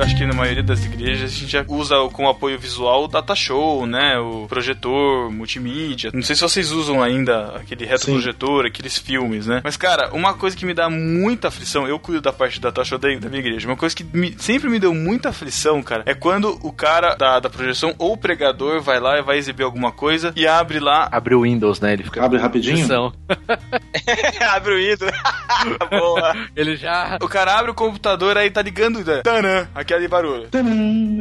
Acho 0.02 0.16
que 0.18 0.26
na 0.26 0.34
maioria 0.34 0.64
das 0.64 0.84
igrejas, 0.86 1.32
a 1.32 1.36
gente 1.36 1.52
já 1.52 1.64
usa 1.68 1.96
com 2.12 2.28
apoio 2.28 2.58
visual 2.60 3.04
o 3.06 3.08
data 3.08 3.36
show, 3.36 3.86
né? 3.86 4.18
O 4.20 4.46
projetor, 4.48 5.32
multimídia. 5.32 6.12
Não 6.14 6.22
sei 6.22 6.36
se 6.36 6.42
vocês 6.42 6.72
usam 6.72 7.02
ainda 7.02 7.56
aquele 7.56 7.86
retroprojetor, 7.86 8.66
aqueles 8.66 8.98
filmes, 8.98 9.48
né? 9.48 9.62
Mas, 9.64 9.78
cara, 9.78 10.10
uma 10.14 10.34
coisa 10.34 10.56
que 10.58 10.66
me 10.66 10.74
dá 10.74 10.90
muita 10.90 11.48
aflição, 11.50 11.88
eu 11.88 12.00
cuido 12.00 12.22
da 12.22 12.34
parte 12.34 12.60
do 12.60 12.64
data 12.64 12.84
show 12.84 12.98
da, 12.98 13.08
da 13.16 13.30
minha 13.30 13.40
igreja, 13.40 13.68
uma 13.68 13.78
coisa 13.78 13.96
que 13.96 14.04
me- 14.04 14.36
sempre 14.38 14.70
me 14.70 14.80
deu 14.80 14.94
muita 14.94 15.30
aflição, 15.30 15.82
cara, 15.84 16.04
é 16.06 16.14
quando 16.14 16.58
o 16.64 16.72
cara 16.72 17.16
da, 17.16 17.40
da 17.40 17.50
projeção 17.50 17.94
ou 17.98 18.14
o 18.14 18.18
pregador 18.18 18.82
vai 18.82 19.00
lá 19.00 19.18
e 19.18 19.22
vai 19.22 19.38
exibir 19.38 19.64
alguma 19.64 19.92
coisa 19.92 20.34
e 20.36 20.48
abre 20.48 20.80
lá. 20.80 21.08
Abre 21.12 21.36
o 21.36 21.42
Windows, 21.42 21.80
né? 21.80 21.94
Ele 21.94 22.04
fica. 22.04 22.24
Abre 22.24 22.40
rapidinho? 22.40 22.86
Abre 24.50 24.74
o 24.74 24.80
ídolo. 24.80 25.12
Boa. 25.90 26.36
Ele 26.56 26.76
já. 26.76 27.18
O 27.22 27.28
cara 27.28 27.58
abre 27.58 27.72
o 27.72 27.74
computador, 27.74 28.38
aí 28.38 28.50
tá 28.50 28.62
ligando. 28.62 29.04
né? 29.04 29.22
Tanã, 29.24 29.68
aquele 29.94 30.08
barulho. 30.08 30.50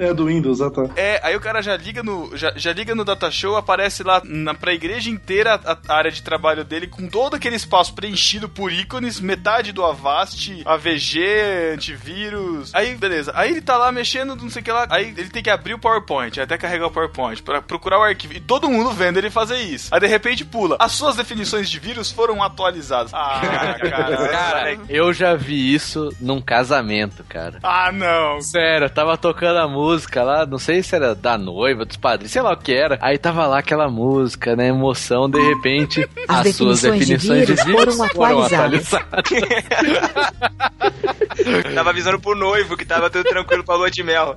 É 0.01 0.15
do 0.15 0.27
Windows, 0.27 0.61
ah 0.61 0.71
tá. 0.71 0.89
É, 0.97 1.21
aí 1.23 1.37
o 1.37 1.41
cara 1.41 1.63
já 1.63 1.77
liga 1.77 2.03
no 2.03 2.37
já, 2.37 2.53
já 2.57 2.73
liga 2.73 2.95
no 2.95 3.05
data 3.05 3.31
show, 3.31 3.57
aparece 3.57 4.03
lá 4.03 4.23
na 4.25 4.55
pra 4.55 4.73
igreja 4.73 5.11
inteira 5.11 5.61
a, 5.65 5.77
a 5.89 5.97
área 5.97 6.11
de 6.11 6.23
trabalho 6.23 6.65
dele 6.65 6.87
com 6.87 7.09
todo 7.09 7.37
aquele 7.37 7.57
espaço 7.57 7.95
preenchido 7.95 8.49
por 8.49 8.73
ícones, 8.73 9.21
metade 9.21 9.73
do 9.73 9.85
Avast, 9.85 10.63
AVG, 10.65 11.75
antivírus. 11.75 12.75
Aí, 12.75 12.95
beleza. 12.95 13.33
Aí 13.35 13.51
ele 13.51 13.61
tá 13.61 13.77
lá 13.77 13.91
mexendo, 13.91 14.37
não 14.37 14.51
sei 14.51 14.63
o 14.63 14.65
que 14.65 14.73
lá. 14.73 14.87
Aí 14.91 15.15
ele 15.17 15.29
tem 15.31 15.43
que 15.43 15.51
abrir 15.51 15.75
o 15.75 15.79
PowerPoint, 15.79 16.41
até 16.41 16.57
carregar 16.57 16.87
o 16.87 16.91
PowerPoint 16.91 17.43
pra 17.43 17.63
procurar 17.63 17.99
o 17.99 18.03
arquivo. 18.03 18.35
E 18.35 18.41
todo 18.41 18.71
mundo 18.71 18.93
vendo 18.93 19.19
ele 19.19 19.31
fazer 19.31 19.59
isso. 19.59 19.95
Aí 19.95 20.01
de 20.01 20.07
repente 20.07 20.45
pula. 20.45 20.77
As 20.79 20.93
suas 20.93 21.17
definições 21.17 21.71
de 21.71 21.79
vírus 21.79 22.11
foram 22.11 22.43
atualizadas. 22.43 23.13
Ah, 23.15 23.77
cara. 23.81 24.29
Cara, 24.29 24.79
eu 24.89 25.13
já 25.13 25.35
vi 25.35 25.75
isso 25.75 26.11
num 26.21 26.41
casamento, 26.41 27.25
cara. 27.25 27.59
Ah, 27.63 27.91
não. 27.93 28.41
Sério, 28.51 28.87
eu 28.87 28.91
tava 28.91 29.17
tocando 29.17 29.59
a 29.59 29.69
música 29.69 30.25
lá, 30.25 30.45
não 30.45 30.59
sei 30.59 30.83
se 30.83 30.97
era 30.97 31.15
da 31.15 31.39
noiva, 31.39 31.85
dos 31.85 31.97
padrinhos, 31.97 32.33
sei 32.33 32.43
lá 32.43 32.53
o 32.53 32.57
que 32.57 32.75
era. 32.75 32.99
Aí 33.01 33.17
tava 33.17 33.47
lá 33.47 33.61
aquela 33.61 33.89
música, 33.89 34.57
né? 34.57 34.67
Emoção, 34.67 35.31
de 35.31 35.41
repente, 35.41 36.01
As 36.27 36.49
as, 36.49 36.57
suas 36.57 36.83
definições 36.83 37.47
de 37.47 37.55
definições 37.55 37.57
de 37.59 37.65
vírus 37.65 37.95
vírus 37.95 37.95
foram 37.95 38.05
atualizadas. 38.05 38.91
tava 41.75 41.91
avisando 41.91 42.19
pro 42.19 42.35
noivo 42.35 42.77
que 42.77 42.85
tava 42.85 43.09
tudo 43.09 43.25
tranquilo 43.25 43.65
pra 43.65 43.77
lua 43.77 43.91
de 43.91 44.03
mel. 44.03 44.35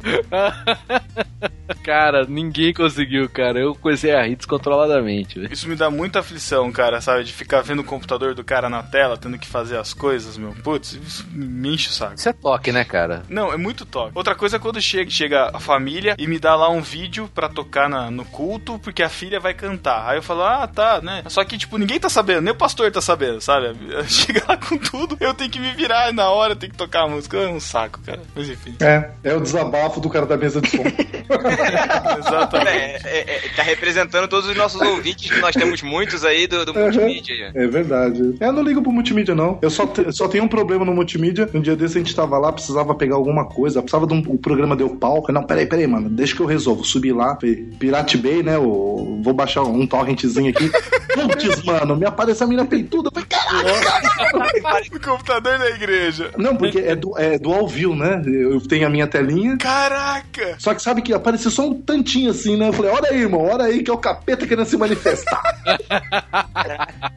cara, 1.84 2.26
ninguém 2.28 2.74
conseguiu, 2.74 3.30
cara. 3.30 3.60
Eu 3.60 3.76
comecei 3.76 4.14
a 4.14 4.24
rir 4.24 4.36
descontroladamente, 4.36 5.40
velho. 5.40 5.54
Isso 5.54 5.68
me 5.68 5.76
dá 5.76 5.90
muita 5.90 6.20
aflição, 6.20 6.72
cara, 6.72 7.02
sabe? 7.02 7.24
De 7.24 7.34
ficar 7.34 7.62
vendo 7.62 7.80
o 7.80 7.84
computador 7.84 8.34
do 8.34 8.44
cara 8.44 8.70
na 8.70 8.84
tela, 8.84 9.18
tendo 9.18 9.38
que 9.38 9.48
fazer 9.48 9.78
as 9.78 9.94
coisas, 9.94 10.38
meu. 10.38 10.54
Putz, 10.64 10.94
isso 10.94 11.26
me 11.32 11.74
enche 11.74 11.90
o 11.90 11.92
saco. 11.92 12.16
Isso 12.16 12.30
é 12.30 12.34
toque, 12.34 12.72
né, 12.72 12.84
cara? 12.84 13.24
Não, 13.30 13.52
é 13.52 13.58
muito 13.58 13.86
toque. 13.86 14.03
Outra 14.14 14.36
coisa 14.36 14.58
é 14.58 14.60
quando 14.60 14.82
chega, 14.82 15.10
chega 15.10 15.52
a 15.54 15.60
família 15.60 16.16
e 16.18 16.28
me 16.28 16.40
dá 16.40 16.56
lá 16.56 16.70
um 16.70 16.82
vídeo 16.82 17.30
pra 17.34 17.48
tocar 17.50 17.90
na- 17.90 18.10
no 18.12 18.26
culto, 18.26 18.80
porque 18.80 19.04
a 19.04 19.10
filha 19.10 19.40
vai 19.40 19.54
cantar. 19.54 20.10
Aí 20.10 20.18
eu 20.18 20.24
falo, 20.24 20.44
ah, 20.44 20.68
tá, 20.68 21.02
né? 21.02 21.24
Só 21.28 21.44
que, 21.44 21.58
tipo, 21.58 21.78
ninguém 21.78 22.00
tá 22.00 22.10
sabendo, 22.10 22.42
nem 22.42 22.54
o 22.54 22.58
pastor 22.58 22.92
tá 22.92 23.02
sabendo, 23.02 23.40
sabe? 23.42 23.76
Chega 24.08 24.44
lá 24.48 24.58
com 24.58 24.78
tudo, 24.78 25.18
eu 25.20 25.34
tenho 25.34 25.50
que 25.50 25.60
me 25.60 25.72
virar 25.74 26.10
e 26.10 26.14
na 26.14 26.30
hora 26.30 26.54
eu 26.54 26.56
tenho 26.58 26.72
que 26.72 26.78
tocar 26.78 27.04
a 27.04 27.08
música. 27.08 27.38
É 27.38 27.48
um 27.48 27.60
saco, 27.60 28.00
cara. 28.06 28.22
Mas 28.36 28.50
enfim. 28.50 28.76
É, 28.82 29.10
é 29.24 29.34
o 29.36 29.42
desabafo 29.42 30.00
do 30.00 30.10
cara 30.10 30.26
da 30.26 30.38
mesa 30.38 30.62
de 30.62 30.70
som. 30.70 30.84
Exatamente. 32.18 33.08
É, 33.08 33.20
é, 33.20 33.36
é, 33.36 33.42
tá 33.56 33.64
representando 33.64 34.28
todos 34.28 34.50
os 34.50 34.56
nossos 34.56 34.82
ouvintes, 34.82 35.32
que 35.32 35.40
nós 35.40 35.56
temos 35.56 35.82
muitos 35.82 36.24
aí 36.26 36.48
do, 36.48 36.66
do 36.66 36.74
multimídia. 36.74 37.52
É 37.54 37.68
verdade. 37.68 38.36
Eu 38.40 38.52
não 38.52 38.64
ligo 38.64 38.82
pro 38.82 38.92
multimídia, 38.92 39.36
não. 39.36 39.60
Eu 39.62 39.70
só, 39.70 39.86
te- 39.86 40.12
só 40.12 40.28
tenho 40.28 40.44
um 40.44 40.48
problema 40.48 40.86
no 40.86 40.94
multimídia. 40.94 41.50
Um 41.54 41.62
dia 41.62 41.76
desse 41.76 41.98
a 41.98 42.02
gente 42.02 42.16
tava 42.16 42.38
lá, 42.38 42.52
precisava 42.52 42.94
pegar 42.96 43.16
alguma 43.16 43.46
coisa, 43.46 43.82
precisava 43.94 44.08
de 44.08 44.14
um. 44.14 44.34
O 44.34 44.38
programa 44.38 44.76
deu 44.76 44.98
falei, 45.00 45.24
não, 45.42 45.44
peraí, 45.44 45.66
peraí, 45.66 45.88
mano, 45.88 46.10
deixa 46.10 46.36
que 46.36 46.42
eu 46.42 46.46
resolvo. 46.46 46.84
Subi 46.84 47.12
lá, 47.14 47.38
Pirate 47.80 48.18
Bay, 48.18 48.42
né? 48.42 48.58
o- 48.58 49.20
vou 49.24 49.34
baixar 49.34 49.62
um 49.64 49.86
torrentzinho 49.86 50.50
aqui. 50.50 50.70
Putz, 51.14 51.64
mano, 51.64 51.96
me 51.96 52.06
apareceu 52.06 52.46
a 52.48 52.50
mina 52.50 52.66
peituda. 52.66 53.10
Eu 53.10 53.12
falei, 53.12 53.28
caralho! 53.30 54.84
no 54.94 55.00
computador 55.00 55.60
da 55.60 55.70
igreja. 55.70 56.32
Não, 56.38 56.56
porque 56.56 56.80
é, 56.80 56.96
do, 56.96 57.18
é 57.18 57.38
dual 57.38 57.68
view, 57.68 57.96
né? 57.96 58.22
Eu 58.26 58.60
tenho 58.62 58.88
a 58.88 58.90
minha 58.90 59.06
telinha. 59.08 59.58
Caraca! 59.58 60.56
Só 60.58 60.74
que 60.74 60.82
sabe 60.82 61.02
que 61.02 61.14
apareceu 61.14 61.52
só 61.52 61.68
um 61.70 61.74
tantinho 61.82 62.32
assim, 62.32 62.58
né? 62.58 62.70
Eu 62.70 62.74
falei, 62.74 62.92
olha 62.92 63.10
aí, 63.10 63.22
irmão, 63.22 63.42
olha 63.42 63.66
aí 63.66 63.84
que 63.84 63.92
é 63.92 63.94
o 63.94 63.98
capeta 63.98 64.48
querendo 64.48 64.66
se 64.66 64.78
manifestar. 64.78 65.42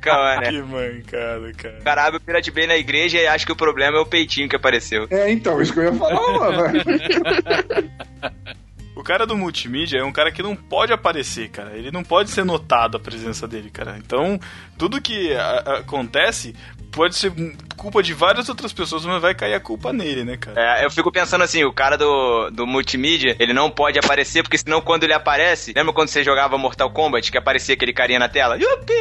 Cara, 0.00 0.50
Que 0.50 0.62
mancada, 0.62 1.52
cara. 1.56 1.78
o 1.80 1.84
cara 1.84 2.04
abre 2.06 2.16
o 2.18 2.20
Pirate 2.20 2.50
Bay 2.50 2.66
na 2.66 2.76
igreja 2.76 3.18
e 3.18 3.26
acha 3.26 3.44
que 3.46 3.52
o 3.52 3.56
problema 3.56 3.96
é 3.96 4.00
o 4.00 4.06
peitinho 4.06 4.48
que 4.48 4.56
apareceu. 4.56 5.06
É, 5.10 5.30
então, 5.30 5.60
isso 5.60 5.72
que 5.72 5.80
eu 5.80 5.84
ia 5.84 5.92
falar, 5.94 6.38
mano. 6.38 6.65
O 8.94 9.02
cara 9.02 9.26
do 9.26 9.36
multimídia 9.36 9.98
é 9.98 10.04
um 10.04 10.10
cara 10.10 10.32
que 10.32 10.42
não 10.42 10.56
pode 10.56 10.90
aparecer, 10.92 11.50
cara. 11.50 11.76
Ele 11.76 11.90
não 11.90 12.02
pode 12.02 12.30
ser 12.30 12.44
notado 12.46 12.96
a 12.96 13.00
presença 13.00 13.46
dele, 13.46 13.68
cara. 13.70 13.96
Então, 13.98 14.40
tudo 14.78 15.00
que 15.02 15.34
a- 15.34 15.80
acontece 15.80 16.54
pode 16.90 17.14
ser 17.14 17.30
culpa 17.76 18.02
de 18.02 18.14
várias 18.14 18.48
outras 18.48 18.72
pessoas, 18.72 19.04
mas 19.04 19.20
vai 19.20 19.34
cair 19.34 19.52
a 19.52 19.60
culpa 19.60 19.92
nele, 19.92 20.24
né, 20.24 20.38
cara? 20.38 20.58
É, 20.80 20.84
eu 20.86 20.90
fico 20.90 21.12
pensando 21.12 21.44
assim, 21.44 21.62
o 21.62 21.72
cara 21.74 21.98
do, 21.98 22.48
do 22.50 22.66
multimídia, 22.66 23.36
ele 23.38 23.52
não 23.52 23.70
pode 23.70 23.98
aparecer, 23.98 24.42
porque 24.42 24.56
senão 24.56 24.80
quando 24.80 25.04
ele 25.04 25.12
aparece, 25.12 25.74
lembra 25.76 25.92
quando 25.92 26.08
você 26.08 26.24
jogava 26.24 26.56
Mortal 26.56 26.90
Kombat, 26.90 27.30
que 27.30 27.36
aparecia 27.36 27.74
aquele 27.74 27.92
carinha 27.92 28.18
na 28.18 28.30
tela? 28.30 28.56
Yupi! 28.56 28.94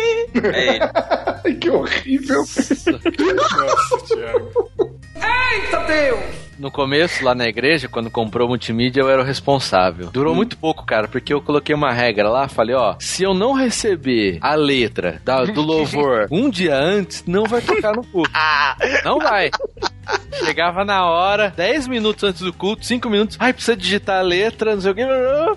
É 0.53 0.75
ele. 0.75 0.79
Ai, 1.45 1.53
que 1.53 1.69
horrível. 1.69 2.39
Nossa, 2.39 3.97
Thiago. 4.07 4.69
Eita 5.15 5.79
Deus! 5.85 6.45
No 6.57 6.71
começo, 6.71 7.23
lá 7.23 7.35
na 7.35 7.47
igreja, 7.47 7.87
quando 7.87 8.09
comprou 8.09 8.47
multimídia, 8.47 9.01
eu 9.01 9.09
era 9.09 9.21
o 9.21 9.25
responsável. 9.25 10.09
Durou 10.11 10.33
muito 10.35 10.57
pouco, 10.57 10.85
cara, 10.85 11.07
porque 11.07 11.33
eu 11.33 11.41
coloquei 11.41 11.73
uma 11.75 11.91
regra 11.91 12.29
lá, 12.29 12.47
falei, 12.47 12.75
ó, 12.75 12.95
se 12.99 13.23
eu 13.23 13.33
não 13.33 13.53
receber 13.53 14.37
a 14.41 14.55
letra 14.55 15.21
da- 15.23 15.45
do 15.45 15.61
louvor 15.61 16.27
um 16.31 16.49
dia 16.49 16.75
antes, 16.75 17.23
não 17.27 17.45
vai 17.45 17.61
tocar 17.61 17.93
no 17.93 18.03
culto. 18.05 18.31
Não 19.03 19.19
vai. 19.19 19.49
Chegava 20.43 20.83
na 20.83 21.05
hora, 21.05 21.53
10 21.55 21.87
minutos 21.87 22.23
antes 22.23 22.41
do 22.41 22.51
culto, 22.53 22.85
5 22.85 23.09
minutos. 23.09 23.37
Ai, 23.39 23.53
precisa 23.53 23.75
digitar 23.75 24.19
a 24.19 24.21
letra, 24.21 24.73
não 24.75 24.81
sei 24.81 24.91
o 24.91 24.95
que. 24.95 25.05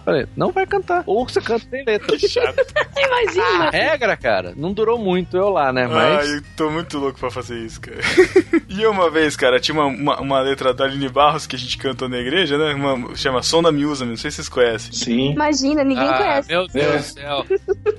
Falei, 0.05 0.27
não 0.37 0.53
vai 0.53 0.67
cantar. 0.67 1.03
Ou 1.07 1.29
você 1.29 1.41
canta 1.41 1.67
sem 1.71 1.85
letra. 1.85 2.17
Imagina. 2.97 3.71
Regra, 3.71 4.17
cara. 4.17 4.53
Não 4.57 4.73
durou 4.73 4.99
muito 4.99 5.37
eu 5.37 5.49
lá, 5.51 5.73
né? 5.73 5.87
Mas. 5.87 6.29
Ai, 6.29 6.37
eu 6.37 6.43
tô 6.57 6.71
muito 6.71 6.99
louco 6.99 7.19
pra 7.19 7.31
fazer 7.31 7.59
isso, 7.59 7.81
cara. 7.81 7.99
e 8.69 8.87
uma 8.87 9.11
vez, 9.11 9.37
cara, 9.37 9.61
tinha 9.61 9.75
uma, 9.75 9.87
uma, 9.87 10.21
uma 10.21 10.41
letra 10.41 10.73
da 10.75 10.85
Aline 10.85 11.09
Barros 11.09 11.47
que 11.47 11.57
a 11.57 11.59
gente 11.59 11.77
cantou 11.79 12.09
na 12.09 12.19
igreja, 12.19 12.57
né? 12.59 12.75
Uma, 12.75 13.15
chama 13.17 13.43
Som 13.43 13.63
da 13.63 13.73
Miúsa, 13.73 14.05
não 14.05 14.17
sei 14.17 14.31
se 14.31 14.37
vocês 14.37 14.49
conhecem. 14.49 14.93
Sim. 14.93 15.33
Imagina, 15.33 15.85
ninguém 15.85 16.09
Ah, 16.09 16.17
conhece. 16.19 16.49
meu 16.49 16.67
Deus 16.69 16.97
do 16.97 17.21
céu. 17.21 17.47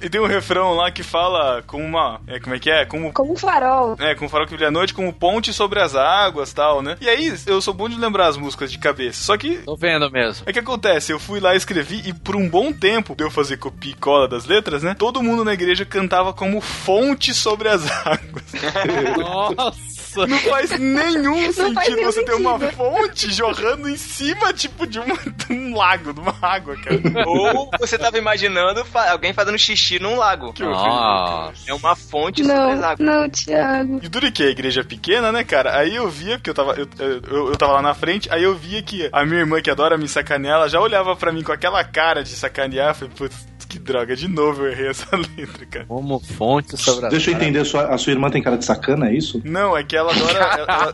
E 0.01 0.09
tem 0.09 0.21
um 0.21 0.27
refrão 0.27 0.73
lá 0.73 0.91
que 0.91 1.03
fala 1.03 1.63
com 1.65 1.83
uma. 1.83 2.21
É, 2.27 2.39
como 2.39 2.55
é 2.55 2.59
que 2.59 2.69
é? 2.69 2.85
Como. 2.85 3.11
Como 3.13 3.33
um 3.33 3.37
farol. 3.37 3.95
É, 3.99 4.15
com 4.15 4.25
o 4.25 4.29
farol 4.29 4.45
que 4.47 4.53
brilha 4.53 4.69
à 4.69 4.71
noite, 4.71 4.93
como 4.93 5.11
ponte 5.13 5.51
sobre 5.53 5.79
as 5.79 5.95
águas 5.95 6.53
tal, 6.53 6.68
né? 6.81 6.97
E 7.01 7.09
aí, 7.09 7.33
eu 7.45 7.61
sou 7.61 7.73
bom 7.73 7.89
de 7.89 7.97
lembrar 7.97 8.27
as 8.27 8.37
músicas 8.37 8.71
de 8.71 8.77
cabeça. 8.77 9.23
Só 9.23 9.37
que 9.37 9.57
Tô 9.59 9.75
vendo 9.75 10.09
mesmo. 10.11 10.43
É 10.45 10.53
que 10.53 10.59
acontece, 10.59 11.11
eu 11.11 11.19
fui 11.19 11.39
lá 11.39 11.55
escrevi 11.55 12.01
e 12.05 12.13
por 12.13 12.35
um 12.35 12.47
bom 12.47 12.71
tempo 12.71 13.15
de 13.15 13.23
eu 13.23 13.31
fazer 13.31 13.57
copia 13.57 13.91
e 13.91 13.95
cola 13.95 14.27
das 14.27 14.45
letras, 14.45 14.83
né? 14.83 14.95
Todo 14.97 15.21
mundo 15.23 15.43
na 15.43 15.53
igreja 15.53 15.85
cantava 15.85 16.33
como 16.33 16.61
fonte 16.61 17.33
sobre 17.33 17.69
as 17.69 17.83
águas. 18.05 18.43
Nossa! 19.17 19.98
Não 20.15 20.37
faz 20.39 20.71
nenhum 20.79 21.41
Não 21.41 21.53
sentido 21.53 21.73
faz 21.73 21.95
nenhum 21.95 22.11
você 22.11 22.23
ter 22.23 22.33
uma 22.33 22.59
sentido. 22.59 22.71
fonte 22.77 23.31
jorrando 23.33 23.87
em 23.89 23.97
cima, 23.97 24.53
tipo, 24.53 24.85
de, 24.87 24.99
uma- 24.99 25.15
de 25.15 25.53
um 25.53 25.75
lago, 25.75 26.13
de 26.13 26.19
uma 26.19 26.35
água, 26.41 26.75
cara. 26.77 26.99
Ou 27.27 27.69
você 27.79 27.97
tava 27.97 28.17
imaginando 28.17 28.83
fa- 28.85 29.11
alguém 29.11 29.33
fazendo 29.33 29.57
xixi 29.57 29.99
num 29.99 30.15
lago. 30.17 30.53
Que 30.53 30.63
horrível. 30.63 31.53
É 31.67 31.73
uma 31.73 31.95
fonte 31.95 32.43
sobre 32.43 32.57
as 32.57 32.99
Não, 32.99 33.21
não, 33.21 33.29
Thiago. 33.29 33.99
E 34.01 34.07
duro 34.09 34.31
que 34.31 34.43
a 34.43 34.49
igreja 34.49 34.81
é 34.81 34.83
pequena, 34.83 35.31
né, 35.31 35.43
cara? 35.43 35.77
Aí 35.77 35.95
eu 35.95 36.09
via, 36.09 36.37
porque 36.37 36.49
eu 36.49 36.53
tava, 36.53 36.73
eu, 36.73 36.87
eu, 36.97 37.47
eu 37.49 37.55
tava 37.57 37.73
lá 37.73 37.81
na 37.81 37.93
frente, 37.93 38.27
aí 38.31 38.43
eu 38.43 38.55
via 38.55 38.81
que 38.81 39.09
a 39.11 39.25
minha 39.25 39.39
irmã, 39.39 39.61
que 39.61 39.69
adora 39.69 39.97
me 39.97 40.07
sacanear, 40.07 40.55
ela 40.55 40.69
já 40.69 40.79
olhava 40.79 41.15
pra 41.15 41.31
mim 41.31 41.43
com 41.43 41.51
aquela 41.51 41.83
cara 41.83 42.23
de 42.23 42.29
sacanear. 42.31 42.89
Eu 42.89 42.95
falei, 42.95 43.13
putz, 43.15 43.47
que 43.69 43.77
droga, 43.79 44.15
de 44.15 44.27
novo 44.27 44.63
eu 44.65 44.71
errei 44.71 44.87
essa 44.89 45.05
letra, 45.15 45.65
cara. 45.67 45.85
Como 45.85 46.19
fonte 46.19 46.75
sobre 46.75 47.07
Deixa 47.09 47.29
eu 47.31 47.35
entender, 47.35 47.63
sua- 47.65 47.93
a 47.93 47.97
sua 47.97 48.11
irmã 48.11 48.29
tem 48.31 48.41
cara 48.41 48.57
de 48.57 48.65
sacana, 48.65 49.09
é 49.09 49.13
isso? 49.13 49.39
Não, 49.45 49.77
é 49.77 49.83
que 49.83 49.95
ela 49.95 50.11
adora. 50.11 50.39
ela- 50.39 50.93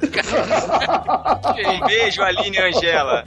ela- 1.55 1.73
Um 1.73 1.80
beijo, 1.88 2.21
Aline 2.21 2.57
e 2.57 2.61
Angela. 2.61 3.23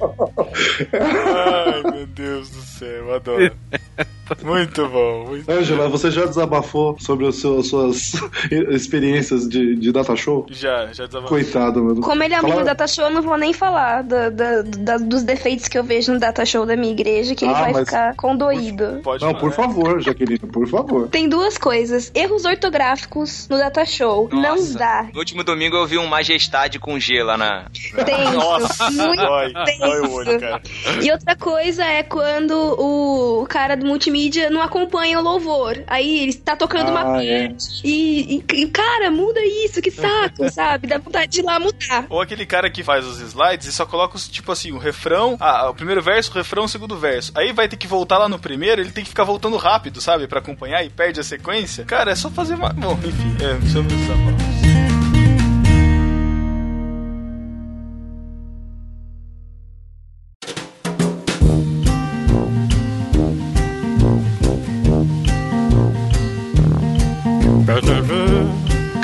Ai, 0.92 1.90
meu 1.92 2.07
Deus 2.07 2.51
do 2.51 2.61
céu, 2.62 2.68
eu 2.85 3.14
adoro. 3.14 3.53
Muito 4.45 4.87
bom, 4.89 5.24
muito 5.26 5.51
Angela, 5.51 5.89
você 5.89 6.11
já 6.11 6.26
desabafou 6.26 6.99
sobre 7.01 7.26
as 7.26 7.37
suas, 7.37 7.66
suas 7.68 8.12
experiências 8.68 9.49
de, 9.49 9.74
de 9.76 9.91
data 9.91 10.14
show? 10.14 10.45
Já, 10.51 10.85
já 10.93 11.07
desabafou. 11.07 11.29
Coitado, 11.31 11.83
mano. 11.83 12.03
Como 12.03 12.22
ele 12.22 12.35
é 12.35 12.37
amigo 12.37 12.51
Fala- 12.53 12.62
do 12.62 12.66
Data 12.66 12.87
Show, 12.87 13.05
eu 13.05 13.11
não 13.11 13.22
vou 13.22 13.39
nem 13.39 13.55
falar 13.55 14.03
da- 14.03 14.29
da- 14.29 14.61
da- 14.61 14.97
dos 14.99 15.22
defeitos 15.22 15.66
que 15.66 15.79
eu 15.79 15.83
vejo 15.83 16.12
no 16.12 16.18
Data 16.20 16.45
Show 16.45 16.66
da 16.66 16.76
minha 16.76 16.93
igreja, 16.93 17.35
que 17.35 17.47
ele 17.47 17.55
Ah, 17.55 17.70
vai 17.70 17.74
ficar 17.87 18.14
condoído. 18.16 19.01
Pode 19.03 19.22
Não, 19.24 19.31
falar. 19.31 19.41
por 19.41 19.53
favor, 19.53 20.01
Jaqueline, 20.03 20.39
por 20.41 20.68
favor. 20.68 21.09
Tem 21.09 21.26
duas 21.26 21.57
coisas. 21.57 22.12
Erros 22.14 22.45
ortográficos 22.45 23.49
no 23.49 23.57
Data 23.57 23.87
Show. 23.87 24.29
Não 24.31 24.43
Nossa. 24.57 24.79
dá. 24.79 25.09
No 25.11 25.20
último 25.20 25.43
domingo 25.43 25.74
eu 25.74 25.87
vi 25.87 25.97
um 25.97 26.07
Majestade 26.07 26.79
com 26.79 27.01
G 27.01 27.22
lá 27.22 27.39
na. 27.39 27.64
Tenso. 28.05 28.33
Nossa, 28.37 28.91
muito 28.91 29.16
dói, 29.16 29.53
dói 29.55 30.01
o 30.01 30.12
olho, 30.12 30.26
tenso. 30.26 30.41
cara. 30.41 30.62
E 31.03 31.11
outra 31.11 31.35
coisa 31.35 31.83
é 31.83 32.03
quando 32.03 32.68
o 32.73 33.47
cara 33.47 33.77
do 33.77 33.87
multimídia 33.87 34.51
não 34.51 34.61
acompanha 34.62 35.19
o 35.19 35.23
louvor. 35.23 35.83
Aí 35.87 36.21
ele 36.25 36.35
tá 36.35 36.57
tocando 36.57 36.91
uma 36.91 37.16
Ah, 37.16 37.25
é. 37.25 37.49
parte. 37.49 37.81
E, 37.85 38.43
e, 38.53 38.66
cara, 38.69 39.11
muda 39.11 39.41
isso, 39.45 39.81
que 39.81 39.91
saco, 39.91 40.49
sabe? 40.53 40.87
Dá 40.87 40.99
vontade 40.99 41.33
de 41.33 41.41
ir 41.41 41.45
lá 41.45 41.59
mudar. 41.59 42.07
Ou 42.09 42.21
aquele 42.21 42.45
cara 42.47 42.71
que 42.71 42.83
faz 42.83 43.05
os 43.07 43.21
slides 43.21 43.66
e 43.66 43.73
só 43.73 43.87
coloca, 43.87 44.16
os, 44.16 44.29
tipo 44.29 44.51
assim, 44.53 44.73
o 44.73 44.79
refrão, 44.79 45.37
ah, 45.41 45.69
o 45.71 45.75
primeiro 45.75 46.03
verso, 46.03 46.31
o 46.31 46.35
refrão, 46.35 46.64
o 46.64 46.69
segundo 46.69 46.97
verso. 46.97 47.33
Aí 47.35 47.53
vai 47.53 47.69
ter 47.69 47.77
que 47.77 47.87
voltar 47.87 48.19
lá 48.19 48.29
no 48.29 48.39
primeiro, 48.39 48.81
ele 48.81 48.91
tem 48.91 49.05
que 49.05 49.11
ficar 49.11 49.25
voltando 49.25 49.57
rápido, 49.57 50.01
sabe? 50.01 50.27
Pra 50.27 50.39
acompanhar 50.41 50.85
e 50.85 50.91
perde 50.91 51.21
a 51.21 51.25
sequência. 51.25 51.85
Cara, 51.85 52.11
é 52.11 52.14
só 52.14 52.31
fazer 52.31 52.55
uma. 52.55 52.71
Bom, 52.71 52.99
enfim, 53.05 53.37
é, 53.45 53.53
não 53.55 53.59
precisa 53.61 53.83
precisar 53.85 54.57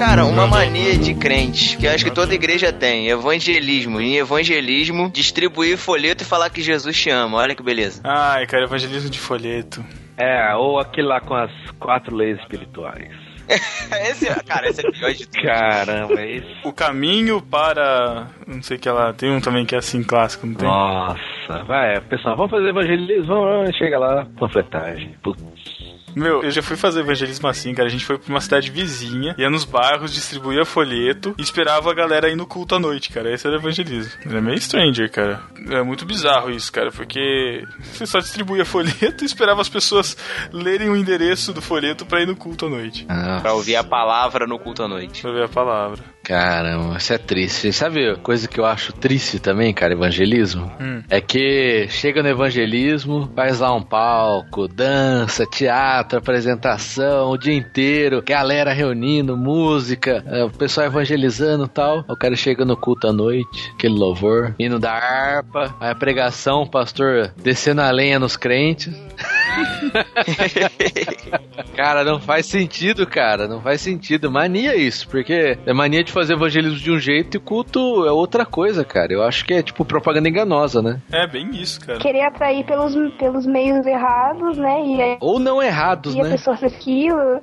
Cara, 0.07 0.27
uma 0.27 0.47
mania 0.47 0.99
de 0.99 1.15
crente, 1.15 1.79
que 1.79 1.87
eu 1.87 1.91
acho 1.91 2.05
que 2.05 2.11
toda 2.11 2.35
igreja 2.35 2.71
tem, 2.71 3.09
evangelismo. 3.09 3.99
Em 4.03 4.17
evangelismo, 4.19 5.11
distribuir 5.11 5.79
folheto 5.79 6.23
e 6.23 6.27
falar 6.27 6.51
que 6.51 6.61
Jesus 6.61 6.95
te 6.95 7.09
ama. 7.09 7.39
Olha 7.39 7.55
que 7.55 7.63
beleza. 7.63 8.03
Ai, 8.05 8.47
cara, 8.47 8.65
evangelismo 8.65 9.09
de 9.09 9.19
folheto. 9.19 9.83
É, 10.19 10.55
ou 10.57 10.79
aquele 10.79 11.07
lá 11.07 11.23
com 11.23 11.35
as 11.35 11.51
quatro 11.81 12.15
leis 12.15 12.39
espirituais. 12.41 13.09
esse, 13.49 14.27
cara, 14.45 14.69
esse 14.69 14.87
é 14.87 14.91
pior 14.91 15.11
de 15.11 15.27
tudo. 15.27 15.43
Caramba, 15.43 16.21
é 16.21 16.33
isso. 16.33 16.49
O 16.65 16.73
caminho 16.73 17.41
para. 17.41 18.27
Não 18.47 18.63
sei 18.63 18.77
o 18.77 18.81
que 18.81 18.89
ela. 18.89 19.15
Tem 19.15 19.31
um 19.31 19.41
também 19.41 19.65
que 19.65 19.75
é 19.75 19.79
assim 19.79 20.03
clássico, 20.03 20.47
não 20.47 20.55
tem? 20.55 20.69
Nossa, 20.69 21.65
vai, 21.67 21.99
pessoal, 22.03 22.37
vamos 22.37 22.51
fazer 22.51 22.69
evangelismo, 22.69 23.27
vamos, 23.27 23.75
chega 23.79 23.99
lá, 23.99 24.27
panfletagem. 24.39 25.17
Putz. 25.23 25.84
Meu, 26.15 26.43
eu 26.43 26.51
já 26.51 26.63
fui 26.63 26.77
fazer 26.77 27.01
evangelismo 27.01 27.49
assim, 27.49 27.75
cara. 27.75 27.89
A 27.89 27.91
gente 27.91 28.05
foi 28.05 28.19
pra 28.19 28.29
uma 28.31 28.41
cidade 28.41 28.71
vizinha, 28.71 29.35
ia 29.39 29.51
nos 29.51 29.65
bairros, 29.65 30.13
distribuía 30.13 30.65
folheto 30.65 31.35
e 31.39 31.43
esperava 31.43 31.91
a 31.91 31.95
galera 31.95 32.29
ir 32.31 32.37
no 32.37 32.47
culto 32.47 32.75
à 32.75 32.79
noite, 32.79 33.11
cara. 33.11 33.33
Esse 33.33 33.47
era 33.47 33.57
o 33.57 33.59
evangelismo. 33.61 34.13
Era 34.25 34.41
meio 34.41 34.61
stranger, 34.61 35.11
cara. 35.11 35.41
É 35.71 35.83
muito 35.83 36.05
bizarro 36.05 36.51
isso, 36.51 36.73
cara, 36.73 36.91
porque 36.91 37.65
você 37.83 38.07
só 38.07 38.19
distribuía 38.19 38.65
folheto 38.65 39.25
e 39.25 39.27
esperava 39.27 39.61
as 39.61 39.69
pessoas 39.69 40.17
lerem 40.53 40.89
o 40.91 40.97
endereço 40.97 41.53
do 41.53 41.61
folheto 41.63 42.05
pra 42.07 42.21
ir 42.21 42.27
no 42.27 42.37
culto 42.37 42.67
à 42.67 42.69
noite. 42.71 43.05
Ah, 43.09 43.41
Pra 43.43 43.53
ouvir 43.55 43.77
a 43.77 43.85
palavra 43.85 44.47
no 44.47 44.59
culto 44.59 44.83
à 44.83 44.89
noite. 44.89 45.23
Pra 45.23 45.33
ver 45.33 45.45
a 45.45 45.49
palavra. 45.49 46.14
Caramba, 46.25 46.97
isso 46.97 47.13
é 47.13 47.19
triste. 47.19 47.73
Sabe 47.73 48.17
coisa 48.17 48.49
que 48.49 48.59
eu 48.59 48.65
acho 48.65 48.93
triste 48.95 49.39
também, 49.39 49.73
cara, 49.75 49.93
evangelismo? 49.93 50.73
Hum. 50.81 51.03
É 51.11 51.21
que 51.21 51.87
chega 51.91 52.23
no 52.23 52.29
evangelismo, 52.29 53.31
faz 53.37 53.61
lá 53.61 53.75
um 53.75 53.83
palco, 53.83 54.67
dança, 54.67 55.45
teatro, 55.47 56.19
apresentação, 56.19 57.31
o 57.31 57.37
dia 57.37 57.55
inteiro, 57.55 58.23
galera 58.27 58.73
reunindo, 58.73 59.37
música, 59.37 60.25
é, 60.27 60.43
o 60.43 60.51
pessoal 60.51 60.87
evangelizando 60.87 61.67
e 61.67 61.69
tal. 61.69 62.05
O 62.09 62.17
cara 62.17 62.35
chega 62.35 62.65
no 62.65 62.77
culto 62.77 63.07
à 63.07 63.13
noite, 63.13 63.73
aquele 63.75 63.95
louvor, 63.95 64.55
hino 64.59 64.79
da 64.79 64.93
harpa, 64.93 65.75
aí 65.79 65.91
a 65.91 65.95
pregação, 65.95 66.63
o 66.63 66.71
pastor 66.71 67.33
descendo 67.37 67.83
a 67.83 67.91
lenha 67.91 68.19
nos 68.19 68.37
crentes. 68.37 68.95
Cara, 71.77 72.05
não 72.05 72.21
faz 72.21 72.47
sentido, 72.47 73.07
cara. 73.07 73.47
Não 73.49 73.61
faz 73.61 73.81
sentido. 73.81 74.31
Mania 74.31 74.75
isso, 74.77 75.09
porque 75.09 75.59
é 75.65 75.73
mania 75.73 76.03
de 76.05 76.13
fazer 76.13 76.35
evangelismo 76.35 76.79
de 76.79 76.91
um 76.91 76.99
jeito 76.99 77.37
e 77.37 77.41
culto 77.41 78.05
é 78.07 78.11
outra 78.13 78.45
coisa, 78.47 78.85
cara. 78.85 79.13
Eu 79.13 79.23
acho 79.23 79.45
que 79.45 79.55
é 79.55 79.63
tipo 79.63 79.85
propaganda 79.85 80.29
enganosa, 80.29 80.81
né? 80.83 81.01
É 81.13 81.27
bem 81.27 81.51
isso, 81.55 81.81
cara. 81.81 81.99
Querer 81.99 82.23
atrair 82.23 82.65
pelos, 82.65 82.95
pelos 83.19 83.47
meios 83.47 83.87
errados, 83.87 84.57
né? 84.57 84.83
E, 84.87 85.03
aí- 85.03 85.17
Ou 85.21 85.39
não 85.39 85.63
errados, 85.63 86.15
e 86.15 86.21
a 86.21 86.25
né? 86.25 86.31
pessoa 86.31 86.57
faz 86.57 86.73
aquilo. 86.75 87.41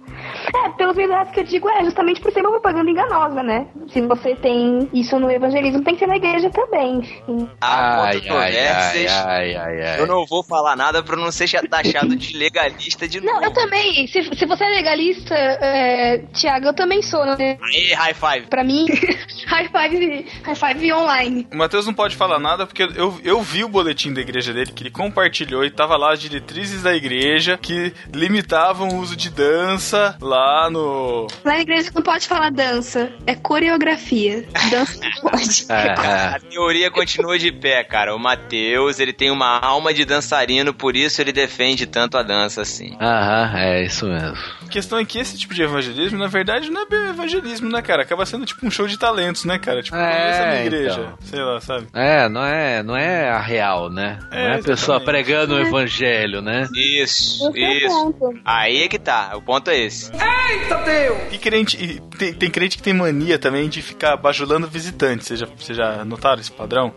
É, 0.55 0.69
pelos 0.77 0.95
meios 0.95 1.11
errados 1.11 1.33
que 1.33 1.39
eu 1.41 1.45
digo 1.45 1.69
é 1.69 1.83
justamente 1.83 2.21
por 2.21 2.31
ser 2.31 2.41
uma 2.41 2.51
propaganda 2.51 2.89
enganosa, 2.89 3.43
né? 3.43 3.67
Se 3.91 4.01
você 4.01 4.35
tem 4.35 4.89
isso 4.93 5.19
no 5.19 5.29
evangelismo, 5.29 5.83
tem 5.83 5.93
que 5.93 5.99
ser 5.99 6.07
na 6.07 6.15
igreja 6.17 6.49
também. 6.49 6.99
enfim. 6.99 7.49
Há 7.59 8.01
Ai, 8.01 8.07
ai, 8.07 8.19
controvérsias. 8.21 9.11
ai, 9.11 9.55
ai, 9.55 9.55
ai, 9.55 9.81
ai. 9.93 9.99
Eu 9.99 10.07
não 10.07 10.25
vou 10.25 10.43
falar 10.43 10.75
nada 10.75 11.03
pra 11.03 11.15
não 11.15 11.31
ser 11.31 11.49
taxado 11.67 12.00
de 12.09 12.37
legalista 12.37 13.07
de 13.07 13.21
Não, 13.21 13.33
novo. 13.33 13.45
eu 13.45 13.53
também. 13.53 14.07
Se, 14.07 14.23
se 14.23 14.45
você 14.45 14.63
é 14.63 14.69
legalista, 14.69 15.35
é, 15.35 16.17
Tiago, 16.33 16.67
eu 16.67 16.73
também 16.73 17.01
sou, 17.01 17.25
né? 17.25 17.57
Aê, 17.61 17.93
high 17.93 18.13
five. 18.13 18.47
Pra 18.47 18.63
mim, 18.63 18.85
high 19.47 19.69
five, 19.69 20.25
high 20.43 20.55
five 20.55 20.93
online. 20.93 21.47
O 21.51 21.57
Matheus 21.57 21.85
não 21.85 21.93
pode 21.93 22.15
falar 22.15 22.39
nada 22.39 22.65
porque 22.65 22.83
eu, 22.83 23.19
eu 23.23 23.41
vi 23.41 23.63
o 23.63 23.69
boletim 23.69 24.13
da 24.13 24.21
igreja 24.21 24.53
dele 24.53 24.71
que 24.71 24.83
ele 24.83 24.91
compartilhou 24.91 25.63
e 25.65 25.69
tava 25.71 25.97
lá 25.97 26.13
as 26.13 26.19
diretrizes 26.19 26.83
da 26.83 26.93
igreja 26.95 27.57
que 27.61 27.93
limitavam 28.13 28.89
o 28.89 28.97
uso 28.99 29.15
de 29.15 29.29
dança 29.29 30.17
lá 30.21 30.69
no. 30.69 31.27
Lá 31.43 31.53
na 31.53 31.59
igreja 31.61 31.91
não 31.93 32.01
pode 32.01 32.27
falar 32.27 32.51
dança, 32.51 33.11
é 33.27 33.35
coreografia. 33.35 34.45
Dança 34.69 34.99
não 35.01 35.11
pode. 35.31 35.65
É, 35.69 36.35
A 36.35 36.39
teoria 36.39 36.89
continua 36.91 37.37
de 37.37 37.51
pé, 37.51 37.83
cara. 37.83 38.15
O 38.15 38.19
Matheus, 38.19 38.99
ele 38.99 39.13
tem 39.13 39.31
uma 39.31 39.59
alma 39.59 39.93
de 39.93 40.05
dançarino, 40.05 40.73
por 40.73 40.95
isso 40.95 41.21
ele 41.21 41.31
defende 41.31 41.85
tanto 41.91 42.17
a 42.17 42.23
dança 42.23 42.61
assim. 42.61 42.95
Aham, 42.99 43.51
é 43.57 43.83
isso 43.83 44.07
mesmo. 44.07 44.37
A 44.65 44.69
questão 44.69 44.97
é 44.97 45.05
que 45.05 45.19
esse 45.19 45.37
tipo 45.37 45.53
de 45.53 45.61
evangelismo, 45.63 46.17
na 46.17 46.27
verdade, 46.27 46.69
não 46.71 46.81
é 46.81 46.85
bem 46.85 47.09
evangelismo, 47.09 47.69
né, 47.69 47.81
cara? 47.81 48.03
Acaba 48.03 48.25
sendo 48.25 48.45
tipo 48.45 48.65
um 48.65 48.71
show 48.71 48.87
de 48.87 48.97
talentos, 48.97 49.45
né, 49.45 49.59
cara? 49.59 49.83
Tipo, 49.83 49.97
É, 49.97 50.45
na 50.45 50.61
igreja, 50.65 51.01
então. 51.01 51.17
sei 51.21 51.43
lá, 51.43 51.59
sabe? 51.61 51.87
É, 51.93 52.29
não 52.29 52.43
é, 52.45 52.81
não 52.83 52.95
é 52.95 53.29
a 53.29 53.39
real, 53.39 53.89
né? 53.89 54.17
É, 54.31 54.35
não 54.47 54.51
é 54.53 54.55
a 54.55 54.63
pessoa 54.63 54.97
exatamente. 54.97 55.05
pregando 55.25 55.55
o 55.55 55.59
É. 55.59 55.61
evangelho, 55.63 56.41
né? 56.41 56.67
Isso, 56.73 57.51
Esse 57.53 57.63
é 57.85 57.87
o 57.87 58.09
isso. 58.09 58.33
Aí 58.45 58.83
é 58.83 58.87
que 58.87 58.97
tá, 58.97 59.31
o 59.35 59.41
ponto 59.41 59.69
é 59.69 59.77
esse. 59.77 60.11
Eita 60.13 60.75
Deus! 60.83 61.17
E 61.33 61.37
crente, 61.37 62.01
tem, 62.17 62.33
tem 62.33 62.49
crente 62.49 62.77
que 62.77 62.83
tem 62.83 62.93
mania 62.93 63.37
também 63.37 63.67
de 63.69 63.81
ficar 63.81 64.15
bajulando 64.17 64.67
visitante. 64.67 65.25
Vocês 65.25 65.39
já, 65.39 65.45
vocês 65.45 65.77
já 65.77 66.03
notaram 66.05 66.39
esse 66.41 66.51
padrão? 66.51 66.93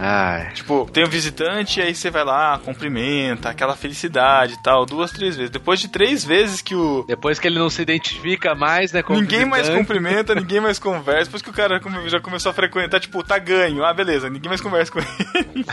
Ai. 0.00 0.50
Tipo, 0.54 0.88
tem 0.90 1.04
um 1.04 1.08
visitante 1.08 1.78
e 1.78 1.82
aí 1.82 1.94
você 1.94 2.10
vai 2.10 2.24
lá, 2.24 2.58
cumprimenta, 2.64 3.50
aquela 3.50 3.76
felicidade 3.76 4.54
e 4.54 4.62
tal, 4.62 4.86
duas, 4.86 5.10
três 5.10 5.36
vezes. 5.36 5.50
Depois 5.50 5.78
de 5.78 5.88
três 5.88 6.24
vezes 6.24 6.62
que 6.62 6.74
o. 6.74 7.04
Depois 7.06 7.38
que 7.38 7.46
ele 7.46 7.58
não 7.58 7.68
se 7.68 7.82
identifica 7.82 8.54
mais, 8.54 8.92
né? 8.92 9.04
Ninguém 9.10 9.44
mais 9.44 9.68
cumprimenta, 9.68 10.34
ninguém 10.36 10.60
mais 10.60 10.78
conversa. 10.78 11.24
Depois 11.24 11.42
que 11.42 11.50
o 11.50 11.52
cara 11.52 11.78
já 12.06 12.18
começou 12.18 12.50
a 12.50 12.52
frequentar, 12.54 12.98
tipo, 12.98 13.22
tá 13.22 13.38
ganho. 13.38 13.84
Ah, 13.84 13.92
beleza, 13.92 14.30
ninguém 14.30 14.48
mais 14.48 14.60
conversa 14.62 14.90
com 14.90 15.00
ele. 15.00 15.64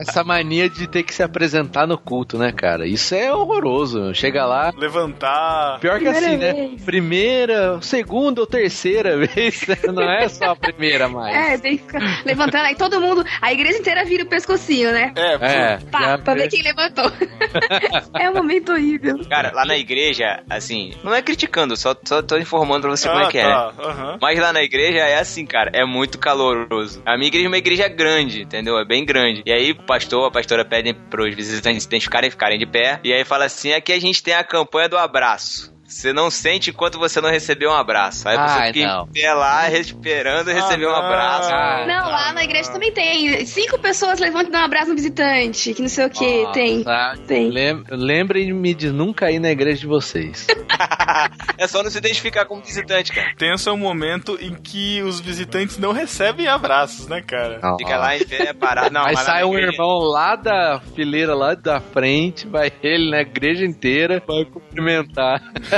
Essa 0.00 0.22
mania 0.22 0.70
de 0.70 0.86
ter 0.86 1.02
que 1.02 1.12
se 1.12 1.22
apresentar 1.22 1.88
no 1.88 1.98
culto, 1.98 2.38
né, 2.38 2.52
cara? 2.52 2.86
Isso 2.86 3.14
é 3.16 3.34
horroroso. 3.34 4.14
Chega 4.14 4.46
lá. 4.46 4.72
Levantar. 4.76 5.80
Pior 5.80 5.98
que 5.98 6.04
Primeira 6.04 6.26
assim, 6.26 6.36
né? 6.36 6.76
Primeira, 6.84 7.82
segunda 7.82 8.40
ou 8.40 8.46
terceira 8.46 9.16
vez, 9.26 9.66
né? 9.66 9.76
não 9.92 10.02
é 10.02 10.28
só 10.28 10.50
a 10.50 10.56
primeira 10.56 11.08
mais. 11.08 11.34
É, 11.34 11.58
tem 11.58 11.78
que 11.78 11.84
ficar 11.84 12.22
levantando 12.24 12.64
aí 12.66 12.76
todo 12.76 13.00
mundo, 13.00 13.24
a 13.40 13.55
igreja 13.56 13.78
inteira 13.78 14.04
vira 14.04 14.22
o 14.24 14.26
pescocinho, 14.28 14.92
né? 14.92 15.12
É, 15.16 15.32
É, 15.34 15.78
Pá, 15.90 16.00
já 16.00 16.18
pra 16.18 16.34
ver 16.34 16.48
quem 16.48 16.62
levantou. 16.62 17.10
é 18.18 18.30
um 18.30 18.34
momento 18.34 18.72
horrível. 18.72 19.18
Cara, 19.28 19.52
lá 19.52 19.64
na 19.64 19.76
igreja, 19.76 20.42
assim, 20.48 20.92
não 21.02 21.14
é 21.14 21.22
criticando, 21.22 21.76
só, 21.76 21.94
só 22.04 22.22
tô 22.22 22.36
informando 22.36 22.82
pra 22.82 22.90
você 22.90 23.08
como 23.08 23.20
é 23.20 23.24
Ah, 23.24 23.28
que 23.28 23.38
é. 23.38 23.42
tá, 23.42 23.72
aham. 23.78 24.18
Mas 24.20 24.38
lá 24.38 24.52
na 24.52 24.62
igreja 24.62 24.98
é 25.00 25.18
assim, 25.18 25.44
cara, 25.46 25.70
é 25.74 25.84
muito 25.84 26.18
caloroso. 26.18 27.02
A 27.04 27.16
minha 27.16 27.28
igreja 27.28 27.46
é 27.46 27.48
uma 27.48 27.58
igreja 27.58 27.88
grande, 27.88 28.42
entendeu? 28.42 28.78
É 28.78 28.84
bem 28.84 29.04
grande. 29.04 29.42
E 29.46 29.52
aí 29.52 29.72
o 29.72 29.82
pastor, 29.82 30.26
a 30.28 30.30
pastora 30.30 30.64
pedem 30.64 30.94
pros 30.94 31.34
visitantes 31.34 31.84
identificarem 31.84 32.28
e 32.28 32.30
ficarem 32.30 32.58
de 32.58 32.66
pé. 32.66 33.00
E 33.04 33.12
aí 33.12 33.24
fala 33.24 33.44
assim: 33.46 33.72
aqui 33.72 33.92
a 33.92 34.00
gente 34.00 34.22
tem 34.22 34.34
a 34.34 34.44
campanha 34.44 34.88
do 34.88 34.96
abraço. 34.96 35.74
Você 35.88 36.12
não 36.12 36.30
sente 36.30 36.70
enquanto 36.70 36.98
você 36.98 37.20
não 37.20 37.30
recebeu 37.30 37.70
um 37.70 37.74
abraço. 37.74 38.28
Aí 38.28 38.36
você 38.36 38.58
Ai, 38.60 38.72
fica 38.72 38.86
não. 38.86 39.04
em 39.04 39.12
pé 39.12 39.32
lá, 39.34 39.70
esperando 39.70 40.50
receber 40.50 40.86
um 40.86 40.90
não. 40.90 40.96
abraço. 40.96 41.50
Não, 41.86 42.08
lá 42.10 42.32
na 42.32 42.42
igreja 42.44 42.70
também 42.72 42.92
tem. 42.92 43.44
Cinco 43.46 43.78
pessoas 43.78 44.18
levantam 44.18 44.48
e 44.48 44.52
dão 44.52 44.60
um 44.62 44.64
abraço 44.64 44.88
no 44.90 44.94
visitante, 44.96 45.72
que 45.74 45.80
não 45.82 45.88
sei 45.88 46.06
o 46.06 46.10
que. 46.10 46.42
Nossa, 46.42 46.52
Tem. 46.52 46.84
Tem. 47.26 47.50
lem- 47.50 47.84
Lembrem-me 47.88 48.74
de 48.74 48.90
nunca 48.90 49.30
ir 49.30 49.38
na 49.38 49.50
igreja 49.50 49.80
de 49.80 49.86
vocês. 49.86 50.46
é 51.58 51.66
só 51.66 51.82
não 51.82 51.90
se 51.90 51.98
identificar 51.98 52.44
como 52.46 52.62
visitante, 52.62 53.12
cara. 53.12 53.32
Tenso 53.36 53.68
é 53.68 53.72
o 53.72 53.76
momento 53.76 54.36
em 54.40 54.54
que 54.54 55.02
os 55.02 55.20
visitantes 55.20 55.78
não 55.78 55.92
recebem 55.92 56.46
abraços, 56.48 57.06
né, 57.06 57.22
cara? 57.22 57.60
Fica 57.78 57.96
lá 57.96 58.16
em 58.16 58.24
pé, 58.24 58.52
parado. 58.52 58.92
Não, 58.92 59.04
Aí 59.06 59.16
sai 59.16 59.44
um 59.44 59.52
igreja- 59.54 59.72
irmão 59.72 59.98
lá 60.00 60.36
da 60.36 60.80
fileira, 60.94 61.34
lá 61.34 61.54
da 61.54 61.80
frente, 61.80 62.46
vai 62.46 62.72
ele 62.82 63.10
na 63.10 63.20
igreja 63.20 63.64
inteira, 63.64 64.22
vai 64.26 64.44
cumprimentar. 64.44 65.40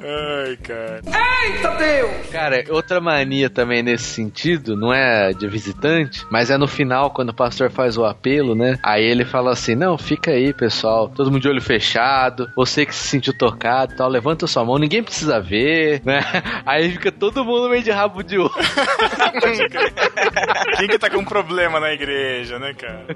Ai, 0.00 0.56
cara. 0.56 1.00
Eita 1.44 1.70
Deus! 1.76 2.26
Cara, 2.30 2.64
outra 2.70 3.00
mania 3.00 3.50
também 3.50 3.82
nesse 3.82 4.04
sentido, 4.04 4.76
não 4.76 4.92
é 4.92 5.32
de 5.32 5.46
visitante, 5.46 6.24
mas 6.30 6.50
é 6.50 6.56
no 6.56 6.68
final, 6.68 7.10
quando 7.10 7.30
o 7.30 7.34
pastor 7.34 7.70
faz 7.70 7.96
o 7.96 8.04
apelo, 8.04 8.54
né? 8.54 8.78
Aí 8.82 9.04
ele 9.04 9.24
fala 9.24 9.52
assim: 9.52 9.74
Não, 9.74 9.98
fica 9.98 10.30
aí, 10.30 10.52
pessoal, 10.52 11.08
todo 11.08 11.30
mundo 11.30 11.42
de 11.42 11.48
olho 11.48 11.60
fechado, 11.62 12.48
você 12.56 12.86
que 12.86 12.94
se 12.94 13.08
sentiu 13.08 13.36
tocado 13.36 13.92
e 13.92 13.96
tal, 13.96 14.08
levanta 14.08 14.46
sua 14.46 14.64
mão, 14.64 14.78
ninguém 14.78 15.02
precisa 15.02 15.40
ver, 15.40 16.00
né? 16.04 16.20
Aí 16.64 16.90
fica 16.92 17.10
todo 17.10 17.44
mundo 17.44 17.68
meio 17.68 17.82
de 17.82 17.90
rabo 17.90 18.22
de 18.22 18.38
olho. 18.38 18.50
Quem 20.76 20.88
que 20.88 20.98
tá 20.98 21.10
com 21.10 21.24
problema 21.24 21.80
na 21.80 21.92
igreja, 21.92 22.58
né, 22.58 22.74
cara? 22.74 23.06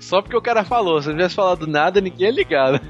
Só 0.00 0.20
porque 0.20 0.36
o 0.36 0.42
cara 0.42 0.64
falou, 0.64 1.00
se 1.00 1.08
não 1.08 1.16
tivesse 1.16 1.34
falado 1.34 1.66
nada, 1.66 2.00
ninguém 2.00 2.28
ia 2.28 2.34
ligar. 2.34 2.72
né? 2.72 2.80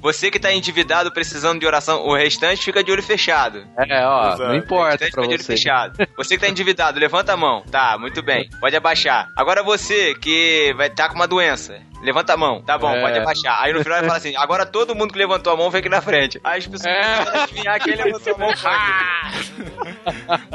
Você 0.00 0.30
que 0.30 0.38
tá 0.38 0.52
endividado 0.52 1.12
precisando 1.32 1.58
de 1.60 1.66
oração, 1.66 2.04
o 2.06 2.14
restante 2.14 2.62
fica 2.64 2.84
de 2.84 2.92
olho 2.92 3.02
fechado. 3.02 3.64
É, 3.88 4.06
ó, 4.06 4.26
Exato. 4.34 4.42
não 4.44 4.54
importa 4.56 4.90
Restante 5.04 5.12
pra 5.12 5.22
fica 5.22 5.28
de 5.28 5.34
olho 5.34 5.42
você. 5.42 5.52
fechado. 5.52 6.08
Você 6.16 6.34
que 6.36 6.40
tá 6.42 6.48
endividado, 6.48 7.00
levanta 7.00 7.32
a 7.32 7.36
mão. 7.36 7.62
Tá, 7.70 7.96
muito 7.98 8.22
bem. 8.22 8.48
Pode 8.60 8.76
abaixar. 8.76 9.28
Agora 9.36 9.62
você 9.62 10.14
que 10.14 10.72
vai 10.76 10.88
estar 10.88 11.08
com 11.08 11.14
uma 11.14 11.26
doença. 11.26 11.80
Levanta 12.02 12.34
a 12.34 12.36
mão. 12.36 12.60
Tá 12.62 12.76
bom, 12.76 12.90
É. 12.90 13.00
pode 13.00 13.18
abaixar. 13.18 13.62
Aí 13.62 13.72
no 13.72 13.82
final 13.82 13.98
ele 13.98 14.06
fala 14.06 14.18
assim: 14.18 14.34
agora 14.36 14.66
todo 14.66 14.94
mundo 14.94 15.12
que 15.12 15.18
levantou 15.18 15.52
a 15.52 15.56
mão 15.56 15.70
vem 15.70 15.78
aqui 15.80 15.88
na 15.88 16.00
frente. 16.02 16.40
Aí 16.42 16.58
as 16.58 16.66
pessoas 16.66 16.94
É. 16.94 17.00
a 17.00 17.42
adivinhar 17.44 17.80
quem 17.80 17.94
levantou 17.94 18.34
a 18.34 18.38
mão. 18.38 18.50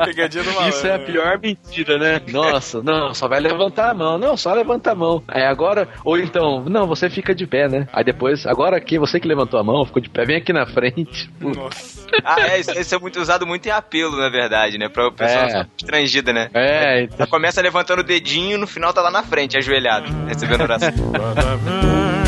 Pegadinha 0.06 0.44
do 0.44 0.52
malandro. 0.52 0.70
Isso 0.78 0.88
é 0.88 0.96
a 0.96 1.00
pior 1.00 1.40
mentira, 1.40 1.98
né? 1.98 2.22
Nossa, 2.32 2.82
não, 2.84 3.14
só 3.14 3.28
vai 3.28 3.40
levantar 3.40 3.92
a 3.92 3.94
mão. 3.94 4.18
Não, 4.18 4.36
só 4.36 4.54
levanta 4.54 4.92
a 4.92 4.96
mão. 4.96 5.24
Aí 5.28 5.44
agora, 5.44 5.88
ou 6.04 6.18
então, 6.18 6.64
não, 6.66 6.86
você 6.88 7.10
fica 7.10 7.34
de 7.34 7.46
pé, 7.48 7.68
né? 7.68 7.88
Aí 7.94 8.04
depois, 8.04 8.46
agora 8.46 8.78
aqui, 8.78 8.98
você 9.00 9.20
que 9.20 9.28
levantou 9.28 9.60
a 9.60 9.64
mão, 9.64 9.86
ficou 9.86 10.02
de 10.02 10.10
pé, 10.10 10.26
vem 10.26 10.38
aqui 10.38 10.52
na 10.52 10.66
frente. 10.66 11.30
Nossa. 11.40 12.08
Ah, 12.24 12.42
é, 12.42 12.60
isso, 12.60 12.72
isso 12.72 12.96
é 12.96 13.00
muito 13.00 13.20
usado 13.20 13.46
muito 13.46 13.66
em 13.68 13.72
apelo, 13.72 14.18
na 14.18 14.30
verdade, 14.30 14.78
né? 14.78 14.88
Pra 14.90 15.12
pessoa 15.12 15.62
É. 15.62 15.66
estrangida, 15.78 16.32
né? 16.34 16.50
É, 16.54 17.04
então. 17.04 17.18
Ela 17.20 17.28
começa 17.28 17.62
levantando 17.62 18.00
o 18.00 18.04
dedinho 18.04 18.58
no 18.58 18.68
final 18.68 18.94
tá 18.94 19.02
lá 19.02 19.12
na 19.12 19.24
frente, 19.24 19.58
ajoelhado, 19.58 20.08
recebendo 20.28 20.62
oração. 20.62 20.90
O 21.40 22.27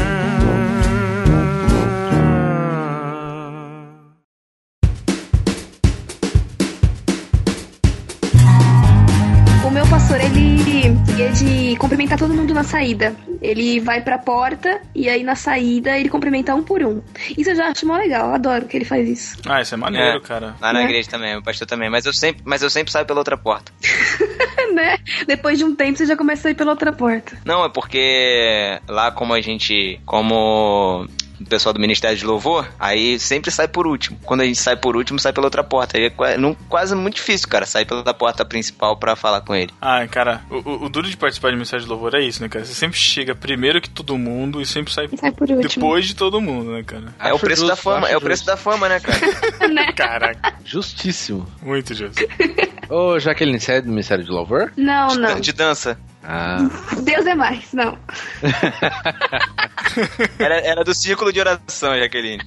na 12.59 12.63
saída. 12.63 13.15
Ele 13.41 13.79
vai 13.79 14.01
pra 14.01 14.17
porta 14.17 14.81
e 14.93 15.07
aí 15.07 15.23
na 15.23 15.35
saída 15.35 15.97
ele 15.97 16.09
cumprimenta 16.09 16.53
um 16.53 16.61
por 16.61 16.83
um. 16.83 17.01
Isso 17.37 17.51
eu 17.51 17.55
já 17.55 17.67
acho 17.69 17.87
mó 17.87 17.95
legal, 17.95 18.27
eu 18.29 18.35
adoro 18.35 18.65
que 18.65 18.75
ele 18.75 18.85
faz 18.85 19.07
isso. 19.07 19.37
Ah, 19.47 19.61
isso 19.61 19.73
é 19.73 19.77
maneiro, 19.77 20.17
É. 20.17 20.19
cara. 20.19 20.55
Lá 20.61 20.73
na 20.73 20.81
É. 20.81 20.83
igreja 20.83 21.09
também, 21.09 21.37
o 21.37 21.41
pastor 21.41 21.65
também. 21.67 21.89
Mas 21.89 22.05
eu 22.05 22.13
sempre, 22.13 22.41
mas 22.45 22.61
eu 22.61 22.69
sempre 22.69 22.91
saio 22.91 23.05
pela 23.05 23.19
outra 23.19 23.37
porta. 23.37 23.71
né? 24.73 24.97
Depois 25.25 25.57
de 25.57 25.63
um 25.63 25.73
tempo 25.73 25.97
você 25.97 26.05
já 26.05 26.15
começa 26.17 26.47
a 26.47 26.51
ir 26.51 26.55
pela 26.55 26.71
outra 26.71 26.91
porta. 26.91 27.37
Não, 27.45 27.63
é 27.65 27.69
porque 27.69 28.79
lá 28.87 29.09
como 29.11 29.33
a 29.33 29.41
gente. 29.41 29.99
Como 30.05 31.07
o 31.39 31.45
pessoal 31.45 31.73
do 31.73 31.79
Ministério 31.79 32.17
de 32.17 32.25
Louvor, 32.25 32.67
aí 32.79 33.17
sempre 33.19 33.51
sai 33.51 33.67
por 33.67 33.87
último. 33.87 34.19
Quando 34.23 34.41
a 34.41 34.45
gente 34.45 34.59
sai 34.59 34.75
por 34.75 34.95
último, 34.95 35.19
sai 35.19 35.31
pela 35.33 35.47
outra 35.47 35.63
porta. 35.63 35.97
Aí 35.97 36.05
é 36.05 36.09
qua- 36.09 36.37
não- 36.37 36.53
quase 36.67 36.95
muito 36.95 37.15
difícil, 37.15 37.47
cara, 37.47 37.65
sair 37.65 37.85
pela 37.85 38.13
porta 38.13 38.43
principal 38.45 38.97
pra 38.97 39.15
falar 39.15 39.41
com 39.41 39.55
ele. 39.55 39.71
Ah, 39.81 40.05
cara, 40.07 40.41
o, 40.49 40.55
o- 40.57 40.85
o 40.85 40.89
duro 40.89 41.09
de 41.09 41.15
participar 41.17 41.51
de 41.51 41.57
mensagem 41.57 41.85
de 41.85 41.91
louvor 41.91 42.13
é 42.15 42.21
isso, 42.21 42.41
né, 42.41 42.49
cara? 42.49 42.65
Você 42.65 42.73
sempre 42.73 42.97
chega 42.97 43.33
primeiro 43.35 43.79
que 43.81 43.89
todo 43.89 44.17
mundo 44.17 44.61
e 44.61 44.65
sempre 44.65 44.93
sai, 44.93 45.07
Sai 45.17 45.31
por 45.31 45.49
último. 45.49 45.61
depois 45.69 46.05
de 46.05 46.15
todo 46.15 46.39
mundo, 46.41 46.71
né, 46.71 46.83
cara? 46.83 47.13
é 47.19 47.31
o 47.31 47.35
Acho 47.35 47.39
preço 47.45 47.61
da 47.63 47.69
justo, 47.73 47.83
fama, 47.83 48.05
acho 48.07 48.13
é 48.13 48.17
o 48.17 48.21
preço 48.21 48.43
justo. 48.43 48.51
da 48.51 48.57
fama, 48.57 48.89
né, 48.89 48.99
cara? 48.99 49.19
Caraca, 49.95 50.53
Justíssimo. 50.65 51.45
muito 51.61 51.93
justo. 51.93 52.21
Ô, 52.89 53.19
Jaqueline, 53.19 53.59
você 53.59 53.73
é 53.73 53.81
do 53.81 53.89
Ministério 53.89 54.23
de 54.23 54.31
Louvor? 54.31 54.71
Não, 54.75 55.09
não. 55.15 55.39
De 55.39 55.53
dança. 55.53 55.97
Ah. 56.23 56.57
Deus 57.03 57.25
é 57.25 57.33
mais, 57.35 57.71
não. 57.73 57.97
Era, 60.37 60.55
era 60.61 60.83
do 60.83 60.93
círculo 60.93 61.33
de 61.33 61.39
oração, 61.39 61.97
Jaqueline. 61.97 62.43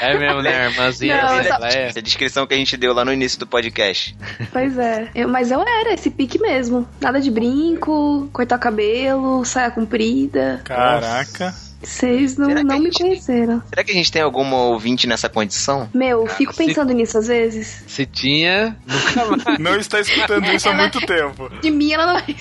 É 0.00 0.16
mesmo, 0.16 0.42
né, 0.42 0.66
irmãzinha? 0.70 1.20
Não, 1.22 1.36
eu 1.38 1.44
só- 1.44 1.66
é. 1.66 1.88
Essa 1.88 2.00
descrição 2.02 2.46
que 2.46 2.54
a 2.54 2.56
gente 2.56 2.76
deu 2.76 2.92
lá 2.94 3.04
no 3.04 3.12
início 3.12 3.38
do 3.38 3.46
podcast. 3.46 4.16
Pois 4.52 4.78
é. 4.78 5.08
Eu- 5.14 5.28
mas 5.28 5.50
eu 5.50 5.60
era 5.60 5.92
esse 5.92 6.10
pique 6.10 6.38
mesmo. 6.38 6.88
Nada 7.00 7.20
de 7.20 7.30
brinco, 7.30 8.28
cortar 8.32 8.58
cabelo, 8.58 9.44
saia 9.44 9.70
comprida. 9.70 10.60
Caraca. 10.64 11.52
Vocês 11.82 12.36
não, 12.36 12.48
não 12.48 12.78
me 12.78 12.84
gente- 12.86 12.98
conheceram. 13.02 13.62
Será 13.68 13.84
que 13.84 13.90
a 13.90 13.94
gente 13.94 14.10
tem 14.12 14.22
alguma 14.22 14.56
ouvinte 14.56 15.06
nessa 15.06 15.28
condição? 15.28 15.88
Meu, 15.94 16.26
fico 16.26 16.52
se- 16.52 16.64
pensando 16.66 16.92
nisso 16.92 17.18
às 17.18 17.26
vezes. 17.26 17.84
Se 17.86 18.06
tinha, 18.06 18.76
nunca 18.86 19.24
mais. 19.44 19.58
Não 19.60 19.76
está 19.76 20.00
escutando 20.00 20.46
isso 20.52 20.68
há 20.68 20.74
muito 20.74 21.00
tempo. 21.06 21.50
De 21.60 21.70
mim 21.70 21.92
ela 21.92 22.06
não 22.06 22.14
vai. 22.14 22.36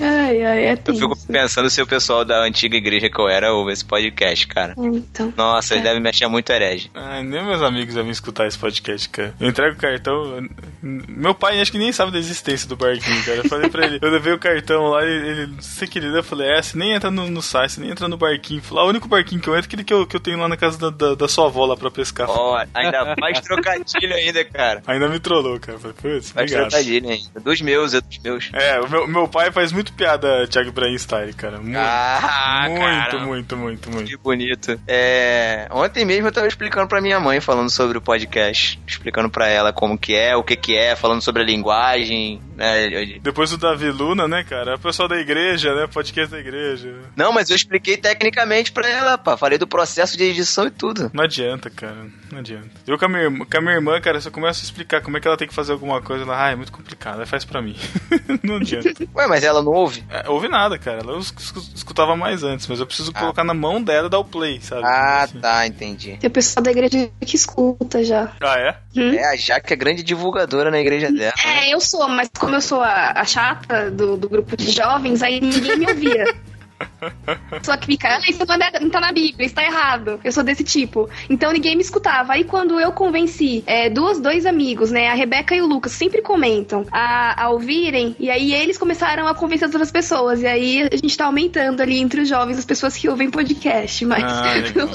Ai, 0.00 0.42
ai, 0.44 0.64
é 0.66 0.72
Eu 0.72 0.76
tenso. 0.78 0.98
fico 1.00 1.16
pensando 1.26 1.70
se 1.70 1.80
o 1.80 1.86
pessoal 1.86 2.24
da 2.24 2.42
antiga 2.42 2.76
igreja 2.76 3.08
que 3.08 3.20
eu 3.20 3.28
era 3.28 3.52
ouve 3.52 3.72
esse 3.72 3.84
podcast, 3.84 4.46
cara. 4.46 4.74
Então. 4.76 5.32
Nossa, 5.36 5.74
É. 5.74 5.76
ele 5.76 5.84
deve 5.84 6.00
me 6.00 6.08
achar 6.08 6.28
muito 6.28 6.50
herege. 6.50 6.90
Ai, 6.94 7.22
nem 7.22 7.44
meus 7.44 7.62
amigos 7.62 7.94
devem 7.94 8.10
escutar 8.10 8.46
esse 8.46 8.58
podcast, 8.58 9.08
cara. 9.08 9.34
Eu 9.40 9.48
entrego 9.48 9.74
o 9.74 9.78
cartão. 9.78 10.46
Meu 10.82 11.34
pai 11.34 11.60
acho 11.60 11.72
que 11.72 11.78
nem 11.78 11.92
sabe 11.92 12.12
da 12.12 12.18
existência 12.18 12.68
do 12.68 12.76
barquinho, 12.76 13.22
cara. 13.24 13.38
Eu 13.38 13.48
falei 13.48 13.68
pra 13.70 13.86
ele, 13.86 13.98
eu 14.02 14.10
levei 14.10 14.32
o 14.32 14.38
cartão 14.38 14.88
lá 14.88 15.04
e 15.04 15.08
ele, 15.10 15.46
você 15.60 15.86
querido, 15.86 16.16
eu 16.16 16.22
falei, 16.24 16.48
é, 16.48 16.62
você 16.62 16.76
nem 16.78 16.92
entra 16.92 17.10
no, 17.10 17.28
no 17.30 17.42
site, 17.42 17.72
você 17.72 17.80
nem 17.80 17.90
entra 17.90 18.08
no 18.08 18.15
barquinho. 18.16 18.62
Falei, 18.62 18.82
ah, 18.82 18.86
o 18.86 18.90
único 18.90 19.08
barquinho 19.08 19.40
que 19.40 19.48
eu 19.48 19.54
entro 19.54 19.64
é 19.64 19.68
aquele 19.68 19.84
que 19.84 19.92
eu, 19.94 20.06
que 20.06 20.16
eu 20.16 20.20
tenho 20.20 20.38
lá 20.38 20.48
na 20.48 20.56
casa 20.56 20.78
da, 20.78 20.90
da, 20.90 21.14
da 21.14 21.28
sua 21.28 21.46
avó 21.46 21.64
lá 21.66 21.76
pra 21.76 21.90
pescar. 21.90 22.28
Ó, 22.28 22.62
ainda 22.74 23.14
mais 23.20 23.40
trocadilho 23.40 24.14
ainda, 24.14 24.44
cara. 24.44 24.82
Ainda 24.86 25.08
me 25.08 25.18
trollou, 25.20 25.58
cara. 25.60 25.78
Falei, 25.78 25.94
putz, 26.00 26.32
Mais 26.32 26.50
obrigado. 26.50 26.70
trocadilho 26.70 27.08
ainda. 27.10 27.40
Dos 27.40 27.60
meus, 27.60 27.94
é 27.94 28.00
dos 28.00 28.18
meus. 28.18 28.50
É, 28.52 28.80
o 28.80 28.88
meu, 28.88 29.06
meu 29.06 29.28
pai 29.28 29.50
faz 29.52 29.72
muito 29.72 29.92
piada 29.92 30.46
Thiago 30.46 30.68
Ibrahim 30.68 30.98
Style, 30.98 31.32
cara. 31.34 31.58
Muito, 31.58 31.76
Ah, 31.78 32.66
muito, 32.68 32.80
cara. 32.82 33.18
muito, 33.20 33.56
muito, 33.56 33.90
muito. 33.90 34.08
Que 34.10 34.16
bonito. 34.16 34.80
É, 34.86 35.68
ontem 35.70 36.04
mesmo 36.04 36.28
eu 36.28 36.32
tava 36.32 36.46
explicando 36.46 36.88
pra 36.88 37.00
minha 37.00 37.18
mãe, 37.20 37.40
falando 37.40 37.70
sobre 37.70 37.98
o 37.98 38.00
podcast. 38.00 38.78
Explicando 38.86 39.28
pra 39.30 39.46
ela 39.48 39.72
como 39.72 39.98
que 39.98 40.14
é, 40.14 40.36
o 40.36 40.42
que 40.42 40.56
que 40.56 40.76
é, 40.76 40.94
falando 40.96 41.22
sobre 41.22 41.42
a 41.42 41.44
linguagem, 41.44 42.40
né? 42.56 43.18
Depois 43.22 43.50
do 43.50 43.56
Davi 43.56 43.90
Luna, 43.90 44.26
né, 44.28 44.44
cara? 44.44 44.72
É 44.72 44.74
o 44.74 44.78
pessoal 44.78 45.08
da 45.08 45.16
igreja, 45.18 45.74
né? 45.74 45.86
Podcast 45.86 46.30
da 46.30 46.38
igreja. 46.40 46.94
Não, 47.16 47.32
mas 47.32 47.50
eu 47.50 47.56
expliquei 47.56 47.96
tecnicamente 48.08 48.70
pra 48.72 48.88
ela, 48.88 49.18
pá. 49.18 49.36
Falei 49.36 49.58
do 49.58 49.66
processo 49.66 50.16
de 50.16 50.22
edição 50.24 50.66
e 50.66 50.70
tudo. 50.70 51.10
Não 51.12 51.24
adianta, 51.24 51.68
cara. 51.70 52.06
Não 52.30 52.38
adianta. 52.38 52.68
Eu 52.86 52.96
com 52.98 53.04
a 53.04 53.08
minha, 53.08 53.22
irmã- 53.24 53.44
com 53.50 53.58
a 53.58 53.60
minha 53.60 53.74
irmã, 53.74 54.00
cara, 54.00 54.20
se 54.20 54.28
eu 54.28 54.32
começo 54.32 54.60
a 54.60 54.64
explicar 54.64 55.00
como 55.00 55.16
é 55.16 55.20
que 55.20 55.26
ela 55.26 55.36
tem 55.36 55.48
que 55.48 55.54
fazer 55.54 55.72
alguma 55.72 56.00
coisa, 56.00 56.22
ela, 56.24 56.46
ah, 56.46 56.50
é 56.50 56.56
muito 56.56 56.70
complicado, 56.72 57.20
aí 57.20 57.26
faz 57.26 57.44
pra 57.44 57.60
mim. 57.60 57.76
não 58.42 58.56
adianta. 58.56 58.92
Ué, 59.14 59.26
mas 59.26 59.42
ela 59.42 59.62
não 59.62 59.72
ouve? 59.72 60.04
É, 60.08 60.28
ouve 60.28 60.48
nada, 60.48 60.78
cara. 60.78 61.00
Ela 61.00 61.18
es- 61.18 61.32
es- 61.38 61.72
escutava 61.76 62.14
mais 62.16 62.42
antes, 62.42 62.66
mas 62.66 62.78
eu 62.80 62.86
preciso 62.86 63.12
colocar 63.12 63.42
na 63.44 63.54
mão 63.54 63.82
dela 63.82 64.06
e 64.06 64.10
dar 64.10 64.18
o 64.18 64.24
play, 64.24 64.60
sabe? 64.60 64.82
Ah, 64.84 65.28
tá, 65.40 65.66
entendi. 65.66 66.16
Tem 66.18 66.28
o 66.28 66.32
pessoal 66.32 66.62
da 66.62 66.70
igreja 66.70 67.10
que 67.20 67.36
escuta 67.36 68.04
já. 68.04 68.30
Ah, 68.40 68.58
é? 68.58 68.76
É, 68.96 69.32
a 69.32 69.36
Jaque 69.36 69.72
é 69.72 69.76
grande 69.76 70.02
divulgadora 70.02 70.70
na 70.70 70.78
igreja 70.78 71.10
dela. 71.10 71.34
É, 71.44 71.72
eu 71.74 71.80
sou, 71.80 72.06
mas 72.08 72.28
como 72.38 72.54
eu 72.54 72.60
sou 72.60 72.80
a, 72.82 73.12
a 73.16 73.24
chata 73.24 73.90
do, 73.90 74.16
do 74.16 74.28
grupo 74.28 74.56
de 74.56 74.70
jovens, 74.70 75.22
aí 75.22 75.40
ninguém 75.40 75.76
me 75.78 75.86
ouvia. 75.86 76.24
Só 77.62 77.76
que 77.76 77.86
fica, 77.86 78.08
ah, 78.08 78.20
isso 78.28 78.44
não, 78.46 78.54
é- 78.54 78.80
não 78.80 78.90
tá 78.90 79.00
na 79.00 79.12
Bíblia, 79.12 79.46
isso 79.46 79.54
tá 79.54 79.64
errado. 79.64 80.20
Eu 80.22 80.32
sou 80.32 80.42
desse 80.42 80.62
tipo. 80.64 81.08
Então 81.28 81.52
ninguém 81.52 81.74
me 81.76 81.82
escutava. 81.82 82.34
Aí 82.34 82.44
quando 82.44 82.78
eu 82.78 82.92
convenci 82.92 83.62
é, 83.66 83.88
duas, 83.90 84.20
dois 84.20 84.46
amigos, 84.46 84.90
né, 84.90 85.08
a 85.08 85.14
Rebeca 85.14 85.54
e 85.54 85.60
o 85.62 85.66
Lucas, 85.66 85.92
sempre 85.92 86.22
comentam, 86.22 86.84
a, 86.92 87.44
a 87.44 87.50
ouvirem, 87.50 88.14
e 88.18 88.30
aí 88.30 88.52
eles 88.52 88.78
começaram 88.78 89.26
a 89.26 89.34
convencer 89.34 89.68
as 89.68 89.74
outras 89.74 89.90
pessoas. 89.90 90.42
E 90.42 90.46
aí 90.46 90.82
a 90.92 90.96
gente 90.96 91.16
tá 91.16 91.26
aumentando 91.26 91.80
ali 91.82 91.98
entre 91.98 92.20
os 92.20 92.28
jovens 92.28 92.58
as 92.58 92.64
pessoas 92.64 92.96
que 92.96 93.08
ouvem 93.08 93.30
podcast, 93.30 94.04
mas 94.04 94.22
Ah, 94.24 94.52
legal. 94.54 94.88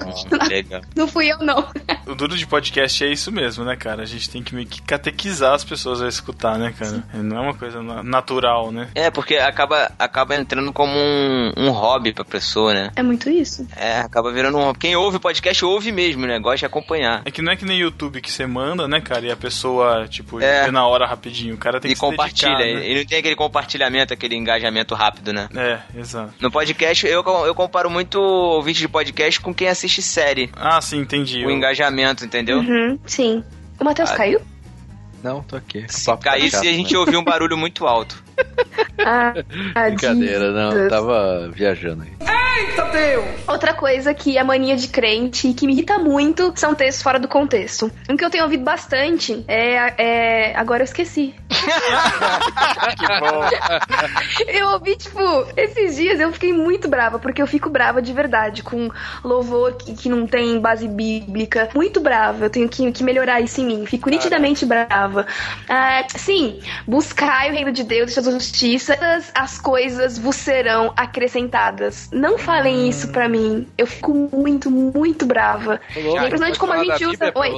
Legal. 0.47 0.81
não 0.95 1.07
fui 1.07 1.31
eu, 1.31 1.39
não. 1.39 1.67
O 2.07 2.15
duro 2.15 2.35
de 2.37 2.45
podcast 2.45 3.03
é 3.03 3.11
isso 3.11 3.31
mesmo, 3.31 3.63
né, 3.63 3.75
cara? 3.75 4.03
A 4.03 4.05
gente 4.05 4.29
tem 4.29 4.43
que 4.43 4.53
meio 4.53 4.67
que 4.67 4.81
catequizar 4.81 5.53
as 5.53 5.63
pessoas 5.63 6.01
a 6.01 6.07
escutar, 6.07 6.57
né, 6.57 6.73
cara? 6.77 7.03
Não 7.13 7.37
é 7.37 7.39
uma 7.41 7.53
coisa 7.53 7.81
na- 7.81 8.03
natural, 8.03 8.71
né? 8.71 8.89
É, 8.95 9.09
porque 9.09 9.35
acaba, 9.35 9.91
acaba 9.97 10.35
entrando 10.35 10.71
como 10.73 10.93
um, 10.97 11.51
um 11.57 11.70
hobby 11.71 12.13
pra 12.13 12.23
pessoa, 12.25 12.73
né? 12.73 12.91
É 12.95 13.03
muito 13.03 13.29
isso. 13.29 13.67
É, 13.75 13.99
acaba 13.99 14.31
virando 14.31 14.57
um 14.57 14.61
hobby. 14.63 14.79
Quem 14.79 14.95
ouve 14.95 15.19
podcast 15.19 15.63
ouve 15.65 15.91
mesmo, 15.91 16.25
né? 16.25 16.39
Gosta 16.39 16.57
de 16.59 16.65
acompanhar. 16.65 17.21
É 17.25 17.31
que 17.31 17.41
não 17.41 17.51
é 17.51 17.55
que 17.55 17.65
nem 17.65 17.77
YouTube 17.79 18.21
que 18.21 18.31
você 18.31 18.45
manda, 18.45 18.87
né, 18.87 18.99
cara? 19.01 19.25
E 19.25 19.31
a 19.31 19.35
pessoa, 19.35 20.07
tipo, 20.07 20.39
É. 20.41 20.65
vê 20.65 20.71
na 20.71 20.85
hora 20.87 21.05
rapidinho. 21.05 21.55
O 21.55 21.57
cara 21.57 21.79
tem 21.79 21.91
E 21.91 21.93
que 21.93 21.99
se 21.99 22.01
compartilha. 22.05 22.55
dedicar, 22.57 22.79
né? 22.79 22.89
E 22.89 22.95
não 22.99 23.05
tem 23.05 23.17
aquele 23.19 23.35
compartilhamento, 23.35 24.13
aquele 24.13 24.35
engajamento 24.35 24.95
rápido, 24.95 25.33
né? 25.33 25.47
É, 25.55 25.79
exato. 25.99 26.33
No 26.39 26.51
podcast, 26.51 27.05
eu, 27.07 27.23
eu 27.45 27.55
comparo 27.55 27.89
muito 27.89 28.19
ouvinte 28.19 28.79
de 28.79 28.87
podcast 28.87 29.39
com 29.41 29.53
quem 29.53 29.67
assiste 29.67 30.01
série. 30.01 30.49
Ah, 30.55 30.79
sim, 30.81 30.99
entendi. 30.99 31.39
O 31.39 31.49
Eu- 31.49 31.51
engajamento, 31.51 32.25
entendeu? 32.25 32.59
Uhum, 32.59 32.99
sim. 33.05 33.43
O 33.79 33.83
Matheus 33.83 34.11
Ah, 34.11 34.15
caiu? 34.15 34.41
Não, 35.23 35.43
tô 35.43 35.55
aqui. 35.55 35.85
Se 35.87 36.15
caísse, 36.17 36.67
a 36.67 36.71
gente 36.71 36.95
ouvir 36.95 37.17
um 37.17 37.23
barulho 37.23 37.57
muito 37.57 37.85
alto. 37.85 38.23
Ah, 39.05 39.33
Brincadeira, 39.87 40.51
não. 40.51 40.71
Jesus. 40.71 40.89
Tava 40.89 41.49
viajando 41.53 42.03
aí. 42.03 42.30
Eita 42.57 42.83
Deus! 42.85 43.25
Outra 43.47 43.73
coisa 43.73 44.13
que 44.13 44.37
é 44.37 44.43
mania 44.43 44.75
de 44.75 44.87
crente 44.87 45.47
e 45.47 45.53
que 45.53 45.65
me 45.65 45.73
irrita 45.73 45.97
muito 45.97 46.51
são 46.55 46.75
textos 46.75 47.01
fora 47.01 47.19
do 47.19 47.27
contexto. 47.27 47.91
Um 48.09 48.17
que 48.17 48.23
eu 48.23 48.29
tenho 48.29 48.43
ouvido 48.43 48.63
bastante 48.63 49.43
é. 49.47 49.93
é... 49.97 50.55
Agora 50.55 50.81
eu 50.81 50.85
esqueci. 50.85 51.33
que 52.97 53.07
bom. 53.19 53.41
Eu 54.47 54.69
ouvi, 54.69 54.95
tipo, 54.95 55.21
esses 55.55 55.95
dias 55.95 56.19
eu 56.19 56.31
fiquei 56.33 56.53
muito 56.53 56.87
brava, 56.87 57.19
porque 57.19 57.41
eu 57.41 57.47
fico 57.47 57.69
brava 57.69 58.01
de 58.01 58.13
verdade 58.13 58.63
com 58.63 58.89
louvor 59.23 59.73
que, 59.73 59.93
que 59.93 60.09
não 60.09 60.27
tem 60.27 60.59
base 60.59 60.87
bíblica. 60.87 61.69
Muito 61.73 61.99
brava. 61.99 62.45
Eu 62.45 62.49
tenho 62.49 62.67
que, 62.67 62.91
que 62.91 63.03
melhorar 63.03 63.41
isso 63.41 63.61
em 63.61 63.65
mim. 63.65 63.85
Fico 63.85 64.09
nitidamente 64.09 64.65
brava. 64.65 65.25
Ah, 65.69 66.05
sim, 66.09 66.59
buscai 66.87 67.49
o 67.49 67.53
reino 67.53 67.71
de 67.71 67.83
Deus 67.83 68.11
e 68.11 68.13
sua 68.13 68.31
justiça, 68.31 68.95
todas 68.95 69.31
as 69.33 69.59
coisas 69.59 70.17
vos 70.17 70.35
serão 70.35 70.93
acrescentadas. 70.95 72.09
Não 72.11 72.37
falem 72.41 72.89
isso 72.89 73.09
pra 73.09 73.27
mim. 73.29 73.67
Eu 73.77 73.87
fico 73.87 74.13
muito, 74.33 74.69
muito 74.69 75.25
brava. 75.25 75.79
E 75.95 75.99
é 75.99 76.25
impressionante 76.25 76.59
como 76.59 76.73
a 76.73 76.83
gente 76.83 77.05
usa. 77.05 77.31
Oi. 77.35 77.51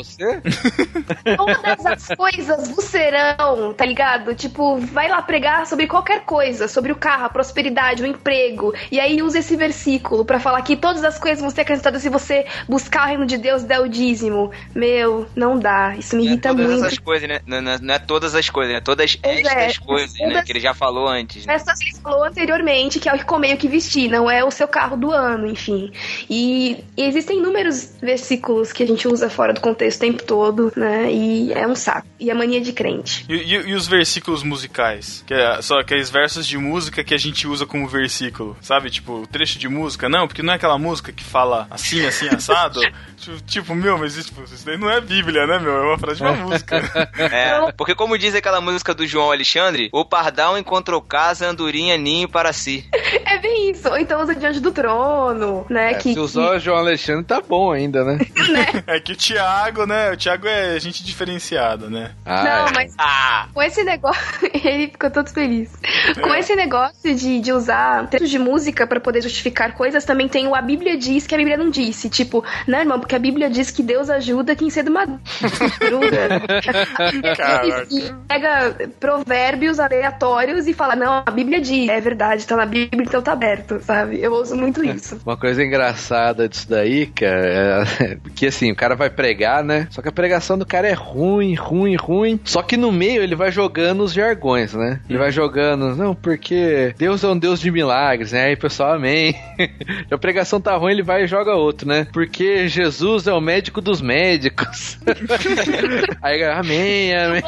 Todas 1.37 1.85
as 1.85 2.07
coisas 2.17 2.69
vos 2.69 2.85
serão, 2.85 3.73
tá 3.73 3.85
ligado? 3.85 4.33
Tipo, 4.35 4.77
vai 4.77 5.07
lá 5.09 5.21
pregar 5.21 5.65
sobre 5.67 5.87
qualquer 5.87 6.21
coisa, 6.21 6.67
sobre 6.67 6.91
o 6.91 6.95
carro, 6.95 7.25
a 7.25 7.29
prosperidade, 7.29 8.03
o 8.03 8.05
emprego. 8.05 8.73
E 8.91 8.99
aí 8.99 9.21
usa 9.21 9.39
esse 9.39 9.55
versículo 9.55 10.25
pra 10.25 10.39
falar 10.39 10.61
que 10.61 10.75
todas 10.75 11.03
as 11.03 11.17
coisas 11.19 11.39
vão 11.41 11.49
ser 11.49 11.61
acrescentadas 11.61 12.01
se 12.01 12.09
você 12.09 12.45
buscar 12.67 13.05
o 13.05 13.07
reino 13.07 13.25
de 13.25 13.37
Deus 13.37 13.63
der 13.63 13.79
o 13.79 13.87
dízimo. 13.87 14.51
Meu, 14.75 15.27
não 15.35 15.57
dá. 15.57 15.95
Isso 15.97 16.15
me 16.15 16.25
irrita 16.25 16.49
todas 16.49 16.65
muito. 16.67 16.85
essas 16.85 16.99
coisas, 16.99 17.27
né? 17.27 17.39
Não, 17.45 17.61
não- 17.61 17.77
não 17.81 17.93
é 17.93 17.99
todas 17.99 18.35
as 18.35 18.49
coisas, 18.49 18.73
né? 18.73 18.81
Todas 18.81 19.15
Pois 19.15 19.39
estas 19.45 19.75
é, 19.77 19.85
coisas, 19.85 20.13
né? 20.19 20.27
todas- 20.27 20.43
Que 20.43 20.51
ele 20.51 20.59
já 20.59 20.73
falou 20.73 21.07
antes. 21.07 21.45
Né? 21.45 21.53
Essa 21.55 21.75
você 21.75 21.85
falou 22.01 22.23
anteriormente, 22.25 22.99
que 22.99 23.07
é 23.09 23.13
o 23.13 23.17
que 23.17 23.25
comer 23.25 23.51
e 23.51 23.53
o 23.53 23.57
que 23.57 23.67
vestir, 23.67 24.09
não 24.09 24.29
é 24.29 24.43
o 24.43 24.51
seu 24.51 24.67
carro 24.73 24.97
do 24.97 25.11
ano, 25.11 25.45
enfim. 25.47 25.91
E, 26.29 26.83
e 26.97 27.03
existem 27.03 27.37
inúmeros 27.37 27.95
versículos 28.01 28.73
que 28.73 28.81
a 28.81 28.87
gente 28.87 29.07
usa 29.07 29.29
fora 29.29 29.53
do 29.53 29.61
contexto 29.61 29.97
o 29.97 30.01
tempo 30.01 30.23
todo, 30.23 30.73
né? 30.75 31.11
E 31.11 31.53
é 31.53 31.67
um 31.67 31.75
saco. 31.75 32.07
E 32.19 32.31
é 32.31 32.33
mania 32.33 32.59
de 32.59 32.73
crente. 32.73 33.23
E, 33.29 33.35
e- 33.35 33.69
e 33.69 33.73
os 33.75 33.87
versículos 33.87 34.41
musicais? 34.43 35.23
Que 35.27 35.33
é 35.33 35.61
só 35.61 35.79
aqueles 35.79 36.09
versos 36.09 36.47
de 36.47 36.57
música 36.57 37.03
que 37.03 37.13
a 37.13 37.17
gente 37.17 37.47
usa 37.47 37.65
como 37.65 37.87
versículo, 37.87 38.57
sabe? 38.61 38.89
Tipo, 38.89 39.27
trecho 39.31 39.59
de 39.59 39.67
música. 39.69 40.09
Não, 40.09 40.27
porque 40.27 40.41
não 40.41 40.53
é 40.53 40.55
aquela 40.55 40.77
música 40.79 41.11
que 41.11 41.23
fala 41.23 41.67
assim, 41.69 42.03
assim, 42.05 42.27
assado. 42.29 42.79
tipo, 43.17 43.41
tipo, 43.45 43.75
meu, 43.75 43.97
mas 43.97 44.15
isso, 44.17 44.29
tipo, 44.29 44.43
isso 44.43 44.65
daí 44.65 44.77
não 44.77 44.89
é 44.89 44.99
Bíblia, 44.99 45.45
né, 45.45 45.59
meu? 45.59 45.71
É 45.71 45.81
uma 45.85 45.97
frase 45.99 46.17
de 46.17 46.23
uma 46.23 46.33
música. 46.33 46.81
É, 47.33 47.71
porque 47.73 47.93
como 47.95 48.17
diz 48.17 48.33
aquela 48.35 48.59
música 48.61 48.93
do 48.93 49.05
João 49.05 49.31
Alexandre, 49.31 49.89
o 49.91 50.03
pardal 50.05 50.57
encontrou 50.57 51.01
casa, 51.01 51.47
andorinha, 51.47 51.97
ninho 51.97 52.27
para 52.27 52.51
si. 52.53 52.85
É 53.25 53.37
bem 53.39 53.71
isso. 53.71 53.87
Ou 53.89 53.97
então 53.97 54.21
usa 54.21 54.35
diante 54.35 54.59
do 54.63 54.71
trono, 54.71 55.65
né? 55.69 55.91
É, 55.91 55.93
que, 55.95 56.13
se 56.13 56.19
usar 56.19 56.55
o 56.55 56.59
João 56.59 56.77
Alexandre, 56.77 57.25
tá 57.25 57.41
bom 57.41 57.71
ainda, 57.71 58.03
né? 58.05 58.17
É 58.87 58.99
que 58.99 59.11
o 59.11 59.15
Thiago, 59.15 59.85
né? 59.85 60.11
O 60.11 60.17
Thiago 60.17 60.47
é 60.47 60.79
gente 60.79 61.03
diferenciada, 61.03 61.89
né? 61.89 62.11
Ah, 62.25 62.43
Não, 62.43 62.67
é. 62.67 62.71
mas 62.73 62.95
com 63.53 63.61
esse 63.61 63.83
negócio. 63.83 64.23
ele 64.63 64.87
ficou 64.87 65.11
todo 65.11 65.29
feliz. 65.29 65.71
Com 66.21 66.33
esse 66.33 66.55
negócio 66.55 67.13
de, 67.15 67.39
de 67.39 67.51
usar 67.51 68.07
textos 68.07 68.29
de 68.29 68.39
música 68.39 68.87
pra 68.87 68.99
poder 68.99 69.21
justificar 69.21 69.73
coisas, 69.73 70.05
também 70.05 70.27
tem 70.27 70.47
o 70.47 70.55
A 70.55 70.61
Bíblia 70.61 70.97
diz 70.97 71.27
que 71.27 71.35
a 71.35 71.37
Bíblia 71.37 71.57
não 71.57 71.69
disse. 71.69 72.09
Tipo, 72.09 72.43
não, 72.67 72.79
irmão, 72.79 72.99
porque 72.99 73.15
a 73.15 73.19
Bíblia 73.19 73.49
diz 73.49 73.71
que 73.71 73.83
Deus 73.83 74.09
ajuda 74.09 74.55
quem 74.55 74.69
cedo 74.69 74.91
madruga. 74.91 76.41
E 77.89 78.13
pega 78.27 78.75
provérbios 78.99 79.79
aleatórios 79.79 80.67
e 80.67 80.73
fala, 80.73 80.95
não, 80.95 81.23
a 81.25 81.31
Bíblia 81.31 81.59
diz. 81.59 81.89
É 81.89 81.99
verdade, 81.99 82.45
tá 82.45 82.55
na 82.55 82.65
Bíblia, 82.65 83.03
então 83.03 83.21
tá 83.21 83.33
aberto, 83.33 83.81
sabe? 83.81 84.19
Eu 84.21 84.31
muito 84.55 84.83
isso. 84.83 85.19
Uma 85.25 85.37
coisa 85.37 85.63
engraçada 85.63 86.47
disso 86.47 86.69
daí, 86.69 87.07
cara, 87.07 87.85
é 87.99 88.17
que 88.35 88.47
assim, 88.47 88.71
o 88.71 88.75
cara 88.75 88.95
vai 88.95 89.09
pregar, 89.09 89.63
né? 89.63 89.87
Só 89.89 90.01
que 90.01 90.09
a 90.09 90.11
pregação 90.11 90.57
do 90.57 90.65
cara 90.65 90.87
é 90.87 90.93
ruim, 90.93 91.55
ruim, 91.55 91.95
ruim. 91.95 92.39
Só 92.43 92.61
que 92.61 92.77
no 92.77 92.91
meio 92.91 93.21
ele 93.21 93.35
vai 93.35 93.51
jogando 93.51 94.03
os 94.03 94.13
jargões, 94.13 94.73
né? 94.73 94.99
Ele 95.09 95.17
vai 95.17 95.31
jogando, 95.31 95.95
não, 95.95 96.15
porque 96.15 96.93
Deus 96.97 97.23
é 97.23 97.27
um 97.27 97.37
Deus 97.37 97.59
de 97.59 97.71
milagres, 97.71 98.31
né? 98.31 98.45
Aí 98.45 98.53
o 98.53 98.59
pessoal, 98.59 98.93
amém. 98.93 99.35
a 100.09 100.17
pregação 100.17 100.59
tá 100.59 100.75
ruim, 100.75 100.93
ele 100.93 101.03
vai 101.03 101.23
e 101.23 101.27
joga 101.27 101.55
outro, 101.55 101.87
né? 101.87 102.07
Porque 102.11 102.67
Jesus 102.67 103.27
é 103.27 103.33
o 103.33 103.41
médico 103.41 103.81
dos 103.81 104.01
médicos. 104.01 104.99
Aí, 106.21 106.43
amém, 106.43 107.15
amém. 107.15 107.43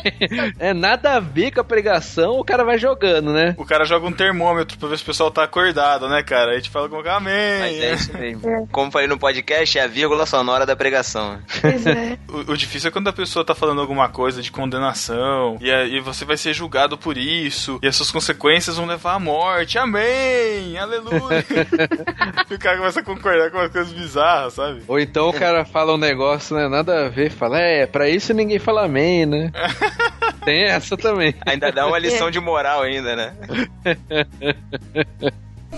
É 0.59 0.73
nada 0.73 1.13
a 1.15 1.19
ver 1.19 1.51
com 1.51 1.61
a 1.61 1.63
pregação, 1.63 2.39
o 2.39 2.43
cara 2.43 2.63
vai 2.63 2.77
jogando, 2.77 3.31
né? 3.31 3.55
O 3.57 3.65
cara 3.65 3.85
joga 3.85 4.07
um 4.07 4.11
termômetro 4.11 4.77
pra 4.77 4.89
ver 4.89 4.97
se 4.97 5.03
o 5.03 5.05
pessoal 5.05 5.31
tá 5.31 5.43
acordado, 5.43 6.07
né, 6.09 6.23
cara? 6.23 6.51
Aí 6.51 6.57
a 6.57 6.59
gente 6.59 6.69
fala 6.69 6.87
amém. 7.07 7.59
Mas 7.59 7.79
é 7.79 7.93
isso 7.93 8.17
mesmo. 8.17 8.67
Como 8.71 8.91
falei 8.91 9.07
no 9.07 9.17
podcast, 9.17 9.77
é 9.77 9.83
a 9.83 9.87
vírgula 9.87 10.25
sonora 10.25 10.65
da 10.65 10.75
pregação. 10.75 11.39
Pois 11.61 11.85
é. 11.85 12.17
O, 12.27 12.51
o 12.51 12.57
difícil 12.57 12.89
é 12.89 12.91
quando 12.91 13.07
a 13.07 13.13
pessoa 13.13 13.45
tá 13.45 13.55
falando 13.55 13.81
alguma 13.81 14.09
coisa 14.09 14.41
de 14.41 14.51
condenação 14.51 15.57
e 15.61 15.71
aí 15.71 15.99
você 15.99 16.25
vai 16.25 16.37
ser 16.37 16.53
julgado 16.53 16.97
por 16.97 17.17
isso 17.17 17.79
e 17.81 17.87
as 17.87 17.95
suas 17.95 18.11
consequências 18.11 18.77
vão 18.77 18.85
levar 18.85 19.13
à 19.13 19.19
morte. 19.19 19.77
Amém! 19.77 20.77
Aleluia! 20.77 21.45
e 22.49 22.53
o 22.53 22.59
cara 22.59 22.77
começa 22.77 22.99
a 22.99 23.03
concordar 23.03 23.51
com 23.51 23.57
umas 23.57 23.71
coisas 23.71 23.93
bizarras, 23.93 24.53
sabe? 24.53 24.83
Ou 24.87 24.99
então 24.99 25.29
o 25.29 25.33
cara 25.33 25.65
fala 25.65 25.93
um 25.93 25.97
negócio, 25.97 26.55
né? 26.55 26.67
Nada 26.67 27.05
a 27.05 27.09
ver, 27.09 27.31
fala, 27.31 27.59
é, 27.59 27.85
pra 27.85 28.09
isso 28.09 28.33
ninguém 28.33 28.59
fala 28.59 28.85
amém, 28.85 29.25
né? 29.25 29.51
Tem 30.45 30.65
essa 30.65 30.95
também. 30.95 31.33
Ainda 31.45 31.71
dá 31.71 31.87
uma 31.87 31.97
lição 31.97 32.29
de 32.31 32.39
moral 32.39 32.83
ainda, 32.83 33.15
né? 33.15 33.33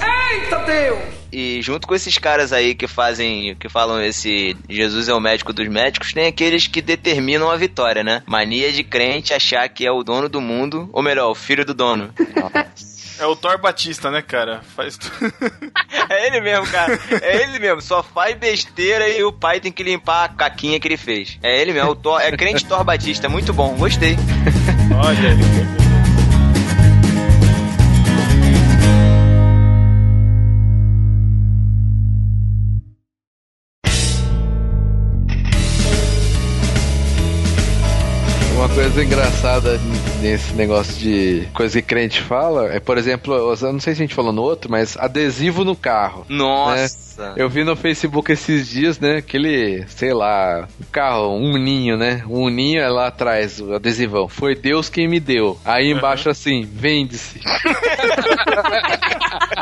Eita 0.02 0.57
Deus! 0.60 1.18
E 1.32 1.61
junto 1.61 1.88
com 1.88 1.94
esses 1.94 2.18
caras 2.18 2.53
aí 2.53 2.74
que 2.74 2.88
fazem, 2.88 3.56
que 3.60 3.68
falam 3.68 4.02
esse 4.02 4.56
Jesus 4.69 5.10
é 5.10 5.14
o 5.14 5.19
médico 5.19 5.52
dos 5.52 5.68
médicos, 5.68 6.14
tem 6.14 6.28
aqueles 6.28 6.68
que 6.68 6.82
determinam 6.82 7.52
a 7.52 7.56
vitória, 7.57 8.03
né? 8.03 8.24
Mania 8.26 8.72
de 8.72 8.84
crente 8.84 9.34
achar 9.34 9.68
que 9.69 9.86
é 9.86 9.91
o 9.91 10.03
dono 10.03 10.30
do 10.30 10.40
mundo, 10.40 10.90
ou 10.94 11.03
melhor, 11.03 11.30
o 11.30 11.36
filho 11.36 11.65
do 11.65 11.74
dono. 11.74 12.14
É 13.19 13.26
o 13.26 13.36
Thor 13.36 13.60
Batista, 13.60 14.11
né, 14.11 14.22
cara? 14.22 14.61
Faz 14.76 14.98
tudo. 14.98 15.34
É 16.10 16.28
ele 16.28 16.40
mesmo, 16.40 16.65
cara. 16.68 16.98
É 17.22 17.44
ele 17.44 17.60
mesmo. 17.60 17.82
Só 17.82 18.02
faz 18.02 18.38
besteira 18.38 19.10
e 19.10 19.22
o 19.26 19.32
pai 19.34 19.60
tem 19.60 19.74
que 19.74 19.84
limpar 19.84 20.24
a 20.24 20.30
caquinha 20.30 20.80
que 20.80 20.88
ele 20.88 20.95
fez. 20.95 21.38
É 21.44 21.61
ele 21.61 21.74
mesmo. 21.74 21.90
É, 21.90 21.91
o 21.91 21.95
Thor, 21.95 22.22
é 22.22 22.32
crente 22.32 22.65
Thor 22.65 22.82
Batista. 22.84 23.28
Muito 23.28 23.52
bom. 23.52 23.76
Gostei. 23.76 24.15
Olha 24.95 25.30
aí. 25.30 25.77
Coisa 38.98 39.14
engraçada 39.14 39.80
nesse 40.24 40.56
negócio 40.56 40.98
de 40.98 41.48
coisa 41.53 41.80
que 41.80 41.88
crente 41.88 42.19
fala 42.19 42.74
é, 42.74 42.80
por 42.80 42.98
exemplo, 42.98 43.36
eu 43.36 43.56
não 43.72 43.80
sei 43.80 43.94
se 43.94 44.02
a 44.02 44.06
gente 44.06 44.15
falou 44.15 44.34
no 44.34 44.41
outro, 44.41 44.72
mas 44.72 44.98
adesivo 44.98 45.64
no 45.64 45.76
carro. 45.76 46.26
Nossa. 46.28 47.34
Eu 47.36 47.48
vi 47.48 47.64
no 47.64 47.76
Facebook 47.76 48.32
esses 48.32 48.68
dias, 48.68 48.99
né? 48.99 49.18
Aquele, 49.18 49.86
sei 49.88 50.15
lá, 50.15 50.68
um 50.82 50.86
carro, 50.91 51.36
um 51.36 51.57
ninho, 51.57 51.95
né? 51.95 52.24
Um 52.28 52.49
ninho 52.49 52.82
é 52.82 52.90
lá 52.90 53.06
atrás, 53.07 53.61
o 53.61 53.76
adesivão. 53.76 54.28
Foi 54.28 54.56
Deus 54.56 54.90
quem 54.90 55.07
me 55.07 55.19
deu. 55.19 55.60
Aí 55.64 55.91
embaixo 55.91 56.28
assim, 56.28 56.64
vende-se. 56.64 57.40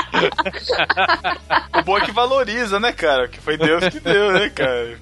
O 1.80 1.84
bom 1.84 1.98
é 1.98 2.02
que 2.02 2.12
valoriza, 2.12 2.80
né, 2.80 2.92
cara? 2.92 3.28
Que 3.28 3.40
foi 3.40 3.58
Deus 3.58 3.88
que 3.90 4.00
deu, 4.00 4.32
né, 4.32 4.50
cara? 4.50 4.98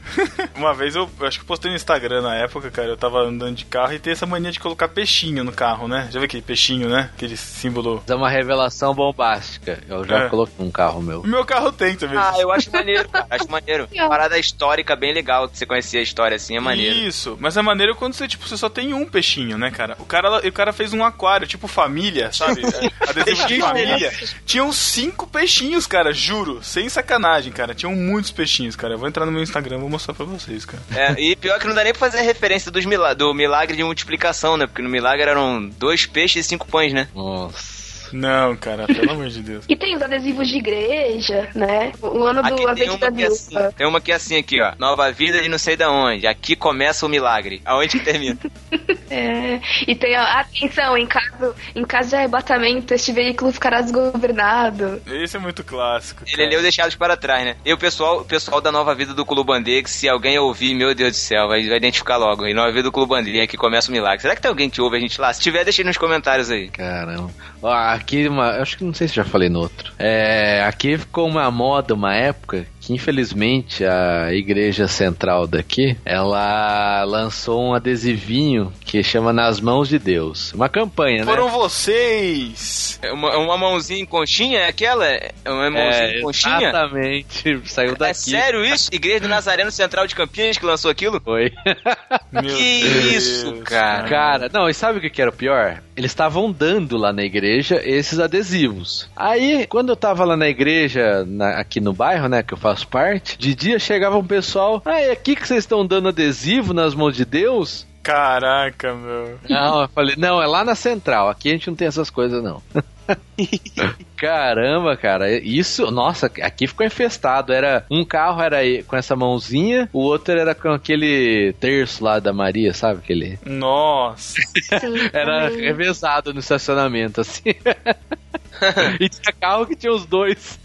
Uma 0.56 0.74
vez 0.74 0.96
eu, 0.96 1.10
eu 1.20 1.28
acho 1.28 1.40
que 1.40 1.46
postei 1.46 1.70
no 1.72 1.76
Instagram 1.78 2.22
na 2.22 2.36
época, 2.36 2.70
cara. 2.72 2.90
Eu 2.90 2.98
tava 2.98 3.20
andando 3.20 3.56
de 3.56 3.66
carro 3.66 3.94
e 3.94 4.00
tem 4.00 4.14
essa 4.14 4.26
mania 4.26 4.52
de 4.52 4.60
colocar 4.60 4.88
peixinho 4.88 5.44
no 5.44 5.52
carro, 5.52 5.88
né? 5.88 6.08
Já 6.12 6.20
viu 6.20 6.26
aquele 6.26 6.42
peixinho, 6.44 6.90
né? 6.90 7.10
Aquele 7.16 7.38
símbolo. 7.38 8.04
É 8.08 8.16
uma 8.16 8.30
revelação 8.30 8.94
bombástica. 8.94 9.80
Eu 9.88 10.04
já 10.06 10.26
É. 10.26 10.30
coloquei 10.30 10.66
um 10.66 10.72
carro 10.72 11.02
meu. 11.02 11.22
O 11.22 11.28
meu 11.28 11.46
carro 11.46 11.72
tem 11.72 11.96
também. 11.96 12.18
Ah, 12.18 12.34
eu 12.40 12.52
acho 12.52 12.72
maneiro, 12.72 13.08
cara. 13.10 13.28
Acho 13.30 13.50
maneiro. 13.52 13.88
Parada 13.96 14.38
histórica 14.38 14.96
bem 14.96 15.14
legal. 15.14 15.48
Que 15.48 15.58
você 15.58 15.66
conhecia 15.66 16.00
a 16.00 16.04
história 16.04 16.36
assim, 16.36 16.56
é 16.56 16.60
maneiro. 16.60 16.96
Isso, 16.98 17.38
mas 17.40 17.56
é 17.58 17.62
maneiro 17.62 17.96
quando 17.96 18.14
você, 18.14 18.28
tipo, 18.28 18.48
você 18.48 18.58
só 18.58 18.70
tem 18.70 18.94
um 18.94 19.06
peixinho, 19.06 19.58
né, 19.58 19.72
cara? 19.72 19.96
O 20.00 20.06
cara, 20.06 20.48
o 20.48 20.52
cara 20.52 20.74
fez 20.74 20.94
um 20.94 21.04
aquário, 21.04 21.48
tipo 21.48 21.68
família, 21.68 22.32
sabe? 22.32 22.62
Adesivo 23.08 23.48
de 23.48 23.60
família. 23.60 24.14
Tinham 24.46 24.72
cinco 24.72 25.13
peixinhos, 25.14 25.88
cara, 25.88 26.12
juro. 26.12 26.64
Sem 26.64 26.90
sacanagem, 26.90 27.52
cara. 27.52 27.74
Tinham 27.74 27.96
muitos 27.96 28.32
peixinhos, 28.32 28.76
cara. 28.76 28.94
Eu 28.94 28.98
vou 28.98 29.08
entrar 29.08 29.26
no 29.26 29.32
meu 29.32 29.42
Instagram 29.44 29.78
e 29.78 29.82
vou 29.82 29.90
mostrar 29.90 30.14
pra 30.14 30.26
vocês, 30.26 30.66
cara. 30.66 30.84
É, 30.96 31.14
e 31.20 31.36
pior 31.36 31.60
que 31.60 31.68
não 31.68 31.76
dá 31.76 31.84
nem 31.84 31.94
pra 31.94 32.00
fazer 32.00 32.22
referência 32.22 32.72
dos 32.72 32.86
mila 32.86 33.14
do 33.14 33.34
milagre 33.34 33.76
de 33.76 33.84
multiplicação, 33.84 34.58
né? 34.58 34.68
Porque 34.68 34.82
no 34.82 34.90
milagre 34.90 35.30
eram 35.30 35.68
dois 35.78 36.06
peixes 36.06 36.46
e 36.46 36.50
cinco 36.50 36.68
pães, 36.68 36.94
né? 36.94 37.08
Nossa. 37.14 37.73
Não, 38.14 38.56
cara, 38.56 38.86
pelo 38.86 39.12
amor 39.12 39.28
de 39.28 39.42
Deus. 39.42 39.66
E 39.68 39.76
tem 39.76 39.96
os 39.96 40.02
adesivos 40.02 40.48
de 40.48 40.58
igreja, 40.58 41.50
né? 41.56 41.92
O 42.02 42.24
ano 42.24 42.42
do 42.42 42.48
Aqui 42.48 42.56
tem 42.58 42.70
azeite 42.70 42.90
uma 42.92 42.98
da 43.00 43.12
que 43.12 43.24
é 43.24 43.28
assim, 43.28 43.56
tem 43.76 43.88
uma 43.88 44.02
que 44.02 44.12
é 44.12 44.16
assim 44.16 44.38
aqui, 44.38 44.62
ó. 44.62 44.74
Nova 44.78 45.12
vida 45.12 45.42
de 45.42 45.50
não 45.50 45.58
sei 45.58 45.76
da 45.76 45.90
onde. 45.92 46.28
Aqui 46.28 46.56
começa 46.56 47.06
o 47.06 47.10
milagre. 47.10 47.62
Aonde 47.66 48.00
que 48.00 48.06
termina? 48.06 48.38
É, 49.14 49.62
e 49.88 49.94
tem 49.94 50.16
a 50.16 50.40
atenção, 50.40 50.98
em 50.98 51.06
caso, 51.06 51.54
em 51.76 51.86
caso 51.86 52.10
de 52.10 52.16
arrebatamento, 52.16 52.96
este 52.96 53.12
veículo 53.12 53.52
ficará 53.52 53.80
desgovernado. 53.80 55.00
Esse 55.06 55.38
é 55.38 55.40
muito 55.40 55.64
clássico. 55.64 56.24
Ele 56.26 56.48
leu 56.48 56.64
deixados 56.64 56.96
para 56.96 57.16
trás, 57.16 57.46
né? 57.46 57.56
E 57.64 57.72
o 57.72 57.78
pessoal, 57.78 58.22
o 58.22 58.26
pessoal 58.26 58.60
da 58.60 58.72
Nova 58.72 58.96
Vida 58.96 59.14
do 59.14 59.24
Clubandê, 59.24 59.84
que 59.84 59.90
se 59.92 60.10
alguém 60.10 60.40
ouvir, 60.40 60.74
meu 60.74 60.96
Deus 60.96 61.12
do 61.12 61.18
céu, 61.18 61.48
vai, 61.48 61.68
vai 61.68 61.78
identificar 61.78 62.18
logo. 62.18 62.48
E 62.48 62.56
Nova 62.56 62.72
Vida 62.72 62.84
do 62.84 62.92
Clubandê, 62.92 63.42
aqui 63.42 63.56
começa 63.56 63.90
o 63.90 63.92
milagre. 63.92 64.20
Será 64.20 64.36
que 64.36 64.42
tem 64.42 64.50
alguém 64.50 64.68
que 64.68 64.82
ouve 64.82 64.98
a 64.98 65.00
gente 65.00 65.22
lá? 65.22 65.32
Se 65.32 65.42
tiver, 65.42 65.64
deixa 65.64 65.84
aí 65.84 65.86
nos 65.86 65.98
comentários 65.98 66.50
aí. 66.50 66.70
Caramba. 66.70 67.30
Aqui, 67.64 68.28
uma, 68.28 68.62
acho 68.62 68.78
que 68.78 68.84
não 68.84 68.94
sei 68.94 69.08
se 69.08 69.16
já 69.16 69.24
falei 69.24 69.50
no 69.50 69.60
outro. 69.60 69.94
É, 69.98 70.64
aqui 70.64 70.98
ficou 70.98 71.28
uma 71.28 71.50
moda, 71.50 71.94
uma 71.94 72.14
época, 72.14 72.66
que 72.86 72.94
infelizmente 72.94 73.86
a 73.86 74.34
igreja 74.34 74.88
central 74.90 75.48
daqui, 75.48 75.96
ela 76.04 77.04
lançou 77.06 77.64
um 77.64 77.74
adesivinho 77.74 78.74
que 78.84 79.02
chama 79.02 79.32
Nas 79.32 79.62
Mãos 79.62 79.88
de 79.88 79.98
Deus. 79.98 80.52
Uma 80.54 80.68
campanha, 80.68 81.24
Foram 81.24 81.46
né? 81.46 81.52
vocês! 81.52 83.00
É 83.02 83.12
Uma, 83.12 83.38
uma 83.38 83.58
mãozinha 83.58 84.02
em 84.02 84.06
conchinha, 84.06 84.60
é 84.60 84.68
aquela? 84.68 85.06
É 85.06 85.32
uma 85.48 85.70
mãozinha 85.70 86.04
É, 86.06 86.20
em 86.20 86.22
conchinha? 86.22 86.58
exatamente. 86.70 87.62
Saiu 87.72 87.96
daqui. 87.96 88.12
É 88.12 88.14
sério 88.14 88.66
isso? 88.66 88.90
Igreja 88.94 89.22
do 89.22 89.28
Nazareno 89.30 89.72
Central 89.72 90.06
de 90.06 90.16
Campinas 90.16 90.58
que 90.58 90.66
lançou 90.66 90.92
aquilo? 90.92 91.22
Foi. 91.22 91.52
que 92.42 92.84
isso, 93.16 93.54
cara? 93.64 94.08
Cara, 94.10 94.50
não, 94.54 94.70
e 94.70 94.74
sabe 94.74 94.98
o 94.98 95.02
que 95.02 95.10
que 95.10 95.22
era 95.22 95.30
o 95.32 95.34
pior? 95.34 95.82
Eles 95.96 96.12
estavam 96.12 96.52
dando 96.52 96.98
lá 96.98 97.14
na 97.14 97.24
igreja 97.24 97.80
esses 97.84 98.20
adesivos. 98.20 99.08
Aí, 99.16 99.66
quando 99.68 99.90
eu 99.90 99.96
tava 99.96 100.26
lá 100.26 100.36
na 100.36 100.50
igreja, 100.50 101.24
na- 101.28 101.60
aqui 101.60 101.80
no 101.80 101.94
bairro, 101.94 102.28
né, 102.28 102.42
que 102.44 102.54
eu 102.54 102.58
faço 102.58 102.73
parte, 102.82 103.38
de 103.38 103.54
dia 103.54 103.78
chegava 103.78 104.18
um 104.18 104.26
pessoal, 104.26 104.82
ah, 104.86 105.02
é 105.02 105.12
aqui 105.12 105.36
que 105.36 105.46
vocês 105.46 105.66
estão 105.66 105.86
dando 105.86 106.08
adesivo 106.08 106.74
nas 106.74 106.96
mãos 106.96 107.14
de 107.14 107.26
Deus? 107.26 107.86
Caraca, 108.02 108.94
meu. 108.94 109.38
Não, 109.50 109.82
eu 109.82 109.88
falei, 109.90 110.16
não, 110.18 110.42
é 110.42 110.48
lá 110.48 110.64
na 110.64 110.76
central, 110.76 111.30
aqui 111.30 111.50
a 111.50 111.52
gente 111.52 111.68
não 111.68 111.76
tem 111.76 111.88
essas 111.88 112.10
coisas, 112.10 112.42
não. 112.42 112.62
Caramba, 114.16 114.96
cara, 114.96 115.32
isso, 115.32 115.90
nossa, 115.92 116.28
aqui 116.42 116.68
ficou 116.68 116.86
infestado. 116.86 117.52
Era 117.52 117.86
um 117.90 118.06
carro 118.06 118.42
era 118.42 118.60
com 118.84 118.96
essa 118.96 119.16
mãozinha, 119.16 119.90
o 119.92 120.00
outro 120.00 120.38
era 120.38 120.56
com 120.56 120.70
aquele 120.70 121.54
terço 121.60 122.04
lá 122.04 122.20
da 122.20 122.32
Maria, 122.32 122.74
sabe 122.74 123.00
aquele? 123.00 123.40
Nossa. 123.46 124.36
Era 125.12 125.50
também. 125.50 125.66
revezado 125.66 126.34
no 126.34 126.40
estacionamento, 126.40 127.22
assim. 127.22 127.50
e 129.00 129.10
tinha 129.10 129.34
carro 129.40 129.66
que 129.66 129.76
tinha 129.76 129.92
os 129.92 130.06
dois. 130.06 130.60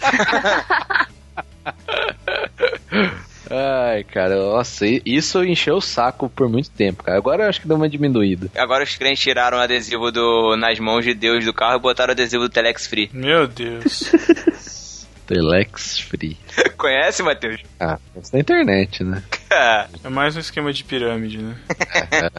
Ai, 3.51 4.05
cara, 4.05 4.37
nossa, 4.37 4.85
isso 5.05 5.43
encheu 5.43 5.77
o 5.77 5.81
saco 5.81 6.29
por 6.29 6.49
muito 6.49 6.71
tempo, 6.71 7.03
cara. 7.03 7.17
Agora 7.17 7.45
eu 7.45 7.49
acho 7.49 7.61
que 7.61 7.69
deu 7.69 7.77
uma 7.77 7.89
diminuída. 7.89 8.51
Agora 8.57 8.85
os 8.85 8.95
crentes 8.95 9.23
tiraram 9.23 9.57
o 9.57 9.61
adesivo 9.61 10.13
do 10.13 10.55
nas 10.57 10.79
mãos 10.79 11.05
de 11.05 11.15
Deus 11.15 11.45
do 11.45 11.53
carro 11.55 11.77
e 11.77 11.81
botaram 11.81 12.11
o 12.11 12.13
adesivo 12.13 12.43
do 12.45 12.51
Telex 12.51 12.87
Free. 12.87 13.09
Meu 13.13 13.47
Deus. 13.47 14.13
Telex 15.27 15.99
Free. 15.99 16.39
Conhece, 16.77 17.23
Matheus? 17.23 17.63
Ah, 17.81 17.99
isso 18.21 18.35
na 18.35 18.41
internet, 18.41 19.05
né? 19.05 19.23
É 20.05 20.09
mais 20.11 20.37
um 20.37 20.41
esquema 20.41 20.73
de 20.73 20.85
pirâmide, 20.85 21.39
né? 21.39 21.57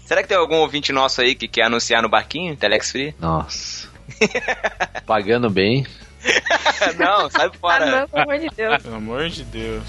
Será 0.05 0.21
que 0.21 0.29
tem 0.29 0.37
algum 0.37 0.57
ouvinte 0.57 0.91
nosso 0.91 1.21
aí 1.21 1.33
que 1.33 1.47
quer 1.47 1.63
anunciar 1.63 2.03
no 2.03 2.09
barquinho? 2.09 2.55
Telex 2.55 2.91
Free? 2.91 3.15
Nossa. 3.19 3.89
Pagando 5.07 5.49
bem. 5.49 5.87
não, 6.99 7.29
sai 7.29 7.47
Ah, 7.47 7.51
fora. 7.59 7.85
não, 7.85 8.07
pelo 8.07 8.23
amor 8.23 8.39
de 8.39 8.49
Deus. 8.55 8.83
Pelo 8.83 8.95
amor 8.95 9.29
de 9.29 9.43
Deus. 9.43 9.83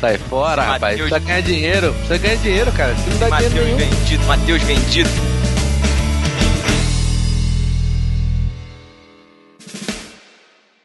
Sai 0.00 0.18
fora, 0.18 0.62
rapaz. 0.62 0.96
Precisa 0.96 1.18
ganhar 1.18 1.42
dinheiro. 1.42 1.92
Precisa 1.94 2.18
ganhar 2.18 2.36
dinheiro, 2.36 2.72
cara. 2.72 2.94
Você 2.94 3.10
não 3.10 3.18
dá 3.18 3.28
Matheus 3.28 3.52
dinheiro 3.52 3.76
nenhum. 3.76 3.90
vendido, 3.96 4.24
Matheus 4.24 4.62
vendido. 4.62 5.10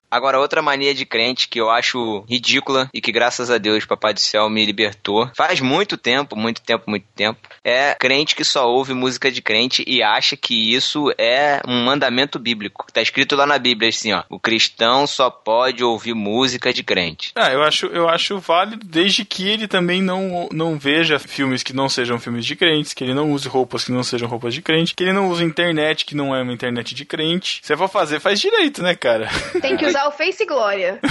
Agora, 0.09 0.39
outra 0.39 0.61
mania 0.61 0.93
de 0.93 1.05
crente 1.05 1.47
que 1.49 1.59
eu 1.59 1.69
acho 1.69 2.23
ridícula 2.29 2.89
e 2.93 3.01
que, 3.01 3.11
graças 3.11 3.51
a 3.51 3.57
Deus, 3.57 3.85
Papai 3.85 4.13
do 4.13 4.21
Céu 4.21 4.49
me 4.49 4.65
libertou. 4.65 5.29
Faz 5.35 5.59
muito 5.59 5.97
tempo, 5.97 6.35
muito 6.35 6.61
tempo, 6.61 6.85
muito 6.89 7.05
tempo. 7.15 7.39
É 7.63 7.93
crente 7.99 8.35
que 8.35 8.43
só 8.43 8.69
ouve 8.69 8.93
música 8.93 9.29
de 9.29 9.41
crente 9.41 9.83
e 9.85 10.01
acha 10.01 10.37
que 10.37 10.73
isso 10.73 11.13
é 11.17 11.61
um 11.67 11.83
mandamento 11.83 12.39
bíblico. 12.39 12.85
Tá 12.91 13.01
escrito 13.01 13.35
lá 13.35 13.45
na 13.45 13.59
Bíblia 13.59 13.89
assim, 13.89 14.13
ó. 14.13 14.23
O 14.29 14.39
cristão 14.39 15.05
só 15.05 15.29
pode 15.29 15.83
ouvir 15.83 16.13
música 16.13 16.73
de 16.73 16.83
crente. 16.83 17.31
Ah, 17.35 17.51
eu 17.51 17.61
acho, 17.63 17.87
eu 17.87 18.07
acho 18.07 18.39
válido 18.39 18.85
desde 18.85 19.25
que 19.25 19.47
ele 19.47 19.67
também 19.67 20.01
não, 20.01 20.47
não 20.53 20.79
veja 20.79 21.19
filmes 21.19 21.63
que 21.63 21.73
não 21.73 21.89
sejam 21.89 22.17
filmes 22.17 22.45
de 22.45 22.55
crentes, 22.55 22.93
que 22.93 23.03
ele 23.03 23.13
não 23.13 23.31
use 23.31 23.47
roupas 23.47 23.83
que 23.83 23.91
não 23.91 24.03
sejam 24.03 24.29
roupas 24.29 24.53
de 24.53 24.61
crente, 24.61 24.95
que 24.95 25.03
ele 25.03 25.13
não 25.13 25.29
use 25.29 25.43
internet 25.43 26.05
que 26.05 26.15
não 26.15 26.33
é 26.33 26.41
uma 26.41 26.53
internet 26.53 26.95
de 26.95 27.03
crente. 27.03 27.59
Se 27.61 27.75
for 27.75 27.89
fazer, 27.89 28.21
faz 28.21 28.39
direito, 28.39 28.81
né, 28.81 28.95
cara? 28.95 29.29
Tem 29.61 29.75
que 29.75 29.85
usar 29.85 29.96
o 30.05 30.11
Face 30.11 30.45
Glória. 30.45 30.99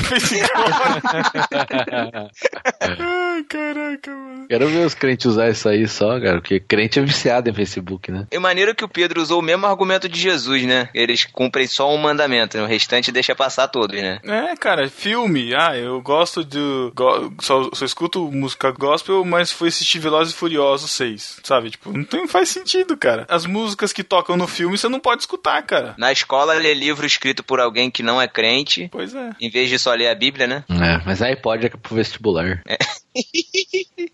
Ai, 2.81 3.43
caraca, 3.49 4.11
mano. 4.11 4.47
Quero 4.49 4.69
ver 4.69 4.87
os 4.87 4.95
crentes 4.95 5.27
usar 5.27 5.49
isso 5.51 5.69
aí 5.69 5.87
só, 5.89 6.21
cara. 6.21 6.41
Porque 6.41 6.61
crente 6.61 6.99
é 6.99 7.03
viciado 7.03 7.49
em 7.51 7.55
Facebook, 7.55 8.11
né? 8.13 8.27
É 8.31 8.39
maneiro 8.39 8.75
que 8.75 8.85
o 8.85 8.89
Pedro 8.89 9.21
usou 9.21 9.41
o 9.41 9.43
mesmo 9.43 9.67
argumento 9.67 10.09
de 10.09 10.21
Jesus, 10.21 10.63
né? 10.65 10.89
Eles 10.95 11.25
cumprem 11.25 11.67
só 11.67 11.93
um 11.93 11.99
mandamento, 11.99 12.57
né? 12.57 12.63
o 12.63 12.67
restante 12.67 13.11
deixa 13.13 13.35
passar 13.35 13.69
todos, 13.69 14.01
né? 14.01 14.21
É, 14.25 14.55
cara, 14.57 14.89
filme. 14.89 15.55
Ah, 15.55 15.77
eu 15.77 16.01
gosto 16.01 16.45
do. 16.45 16.93
go- 16.95 17.33
só, 17.41 17.69
só 17.73 17.85
escuto 17.85 18.31
música 18.31 18.71
gospel, 18.71 19.25
mas 19.25 19.51
fui 19.51 19.69
assistir 19.69 19.99
Velozes 19.99 20.35
e 20.35 20.37
Furiosos 20.37 20.91
6. 20.93 21.41
Sabe? 21.43 21.71
Tipo, 21.71 21.93
não 21.93 22.05
tem, 22.05 22.27
faz 22.27 22.49
sentido, 22.49 22.97
cara. 22.97 23.27
As 23.29 23.47
músicas 23.47 23.93
que 23.93 24.05
tocam 24.05 24.37
no 24.37 24.47
filme 24.47 24.77
você 24.79 24.89
não 24.89 25.01
pode 25.01 25.23
escutar, 25.23 25.63
cara. 25.63 25.95
Na 25.99 26.13
escola, 26.13 26.55
ler 26.55 26.75
livro 26.75 27.07
escrito 27.07 27.43
por 27.43 27.61
alguém 27.61 27.91
que 27.91 28.03
não 28.03 28.21
é 28.21 28.29
crente 28.29 28.76
crente. 28.77 28.89
Pois 28.91 29.15
é. 29.15 29.31
Em 29.41 29.51
vez 29.51 29.69
de 29.69 29.79
só 29.79 29.93
ler 29.95 30.09
a 30.09 30.15
Bíblia, 30.15 30.47
né? 30.47 30.65
É, 30.69 31.01
mas 31.05 31.23
aí 31.23 31.37
pode 31.37 31.67
é 31.67 31.69
pro 31.71 31.95
vestibular. 31.95 32.63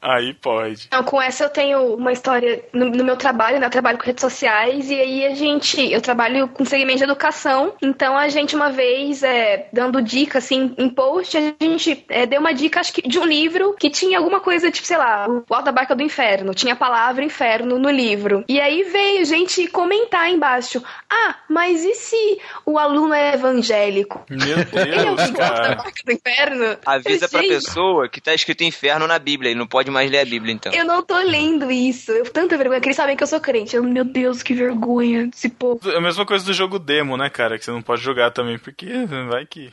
Aí 0.01 0.35
pode. 0.35 0.89
Não, 0.91 1.03
com 1.03 1.21
essa 1.21 1.45
eu 1.45 1.51
tenho 1.51 1.95
uma 1.95 2.13
história 2.13 2.65
no, 2.73 2.87
no 2.87 3.05
meu 3.05 3.17
trabalho, 3.17 3.59
né? 3.59 3.67
Eu 3.67 3.71
trabalho 3.71 3.99
com 3.99 4.05
redes 4.05 4.21
sociais 4.21 4.91
e 4.91 4.95
aí 4.95 5.27
a 5.27 5.35
gente, 5.35 5.81
eu 5.93 6.01
trabalho 6.01 6.49
com 6.49 6.65
segmento 6.65 6.99
de 6.99 7.05
educação, 7.05 7.75
então 7.81 8.17
a 8.17 8.29
gente 8.29 8.55
uma 8.55 8.71
vez, 8.71 9.23
é, 9.23 9.69
dando 9.73 10.03
dica, 10.03 10.39
assim, 10.39 10.75
em 10.79 10.89
post, 10.89 11.37
a 11.37 11.55
gente 11.61 12.05
é, 12.09 12.27
deu 12.27 12.41
uma 12.41 12.53
dica, 12.53 12.81
acho 12.81 12.93
que 12.93 13.03
de 13.03 13.19
um 13.19 13.25
livro 13.25 13.75
que 13.75 13.91
tinha 13.91 14.19
alguma 14.19 14.41
coisa, 14.41 14.71
tipo, 14.71 14.87
sei 14.87 14.97
lá, 14.97 15.29
o 15.29 15.45
Alto 15.55 15.65
da 15.65 15.73
Barca 15.73 15.95
do 15.95 16.03
Inferno, 16.03 16.55
tinha 16.55 16.75
a 16.75 16.77
palavra 16.77 17.25
inferno 17.25 17.79
no 17.79 17.91
livro. 17.91 18.45
E 18.49 18.61
aí 18.61 18.83
veio 18.85 19.25
gente 19.25 19.67
comentar 19.69 20.31
embaixo, 20.31 20.83
ah, 21.11 21.37
mas 21.49 21.85
e 21.85 21.95
se 21.95 22.39
o 22.67 22.79
aluno 22.79 23.15
é 23.15 23.35
evangélico? 23.35 24.25
Meu 24.29 24.52
Ele 24.73 24.95
é 24.95 25.05
Deus, 25.05 25.31
cara. 25.31 25.85
Do 26.05 26.13
Inferno? 26.13 26.77
Avisa 26.85 27.29
pra 27.29 27.41
Gente, 27.41 27.51
pessoa 27.51 28.09
que 28.09 28.21
tá 28.21 28.35
escrito 28.35 28.65
inferno 28.65 29.07
na 29.07 29.19
Bíblia 29.19 29.53
e 29.53 29.55
não 29.55 29.67
pode 29.67 29.91
mais 29.91 30.11
ler 30.11 30.21
a 30.21 30.25
Bíblia, 30.25 30.55
então. 30.55 30.73
Eu 30.73 30.85
não 30.85 31.03
tô 31.03 31.17
lendo 31.19 31.71
isso. 31.71 32.11
Eu 32.11 32.25
tanta 32.25 32.57
vergonha 32.57 32.81
que 32.81 32.89
eles 32.89 32.97
sabem 32.97 33.17
que 33.17 33.23
eu 33.23 33.27
sou 33.27 33.41
crente. 33.41 33.77
Eu, 33.77 33.83
meu 33.83 34.05
Deus, 34.05 34.43
que 34.43 34.55
vergonha 34.55 35.27
desse 35.27 35.49
povo. 35.49 35.91
É 35.91 35.97
a 35.97 36.01
mesma 36.01 36.25
coisa 36.25 36.45
do 36.45 36.53
jogo 36.53 36.79
demo, 36.79 37.17
né, 37.17 37.31
cara? 37.31 37.59
Que 37.59 37.65
você 37.65 37.71
não 37.71 37.83
pode 37.83 38.03
jogar 38.03 38.31
também, 38.31 38.59
porque 38.59 38.87
vai 39.29 39.47
que. 39.47 39.71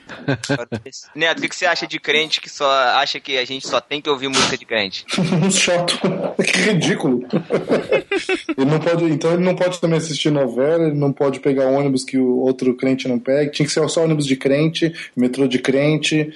Neto, 1.15 1.39
o 1.39 1.41
que, 1.41 1.49
que 1.49 1.56
você 1.56 1.65
acha 1.65 1.88
de 1.88 1.99
crente 1.99 2.41
que 2.41 2.49
só 2.49 2.69
acha 2.69 3.19
que 3.19 3.38
a 3.38 3.45
gente 3.45 3.68
só 3.68 3.80
tem 3.80 4.01
que 4.01 4.10
ouvir 4.10 4.27
música 4.27 4.57
de 4.57 4.65
crente? 4.65 5.06
Chato. 5.51 5.99
que 6.43 6.60
ridículo. 6.60 7.26
ele 8.57 8.69
não 8.69 8.80
pode, 8.80 9.06
então 9.06 9.34
ele 9.34 9.43
não 9.43 9.56
pode 9.56 9.80
também 9.80 9.97
assistir 9.97 10.30
novela, 10.30 10.85
ele 10.88 10.97
não 10.97 11.11
pode 11.11 11.39
pegar 11.39 11.68
ônibus 11.68 12.03
que 12.03 12.18
o 12.18 12.39
outro 12.39 12.76
crente 12.76 13.07
não 13.07 13.19
pega. 13.19 13.51
Tinha 13.51 13.65
que 13.65 13.72
ser 13.72 13.88
só 13.89 14.03
ônibus 14.03 14.26
de 14.26 14.35
crente, 14.35 14.69
metrô 15.16 15.48
de 15.48 15.60
crente, 15.60 16.32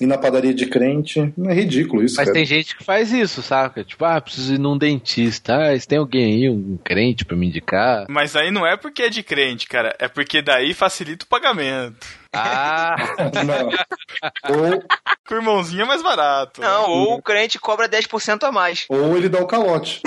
ir 0.00 0.06
na 0.06 0.18
padaria 0.18 0.54
de 0.54 0.66
crente. 0.66 1.32
É 1.46 1.52
ridículo 1.54 2.04
isso, 2.04 2.16
Mas 2.16 2.26
cara. 2.26 2.34
tem 2.34 2.44
gente 2.44 2.76
que 2.76 2.84
faz 2.84 3.12
isso, 3.12 3.42
saca? 3.42 3.84
Tipo, 3.84 4.04
ah, 4.04 4.20
preciso 4.20 4.54
ir 4.54 4.58
num 4.58 4.76
dentista. 4.76 5.56
Ah, 5.56 5.78
se 5.78 5.86
tem 5.86 5.98
alguém 5.98 6.24
aí, 6.34 6.50
um 6.50 6.78
crente 6.82 7.24
pra 7.24 7.36
me 7.36 7.46
indicar. 7.46 8.06
Mas 8.08 8.36
aí 8.36 8.50
não 8.50 8.66
é 8.66 8.76
porque 8.76 9.02
é 9.02 9.08
de 9.08 9.22
crente, 9.22 9.66
cara. 9.66 9.94
É 9.98 10.08
porque 10.08 10.42
daí 10.42 10.74
facilita 10.74 11.24
o 11.24 11.28
pagamento. 11.28 12.06
Ah! 12.32 12.96
Ou, 14.50 14.82
Com 15.26 15.34
o 15.34 15.38
irmãozinho 15.38 15.82
é 15.82 15.86
mais 15.86 16.02
barato. 16.02 16.60
Não, 16.60 16.90
ou 16.90 17.14
o 17.14 17.22
crente 17.22 17.58
cobra 17.58 17.88
10% 17.88 18.44
a 18.44 18.52
mais. 18.52 18.84
ou 18.90 19.16
ele 19.16 19.28
dá 19.28 19.40
o 19.40 19.46
calote. 19.46 20.00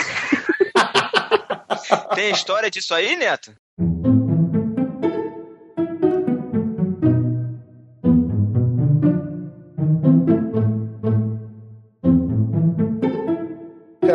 Tem 2.15 2.31
história 2.31 2.69
disso 2.69 2.93
aí, 2.93 3.15
Neto? 3.15 3.53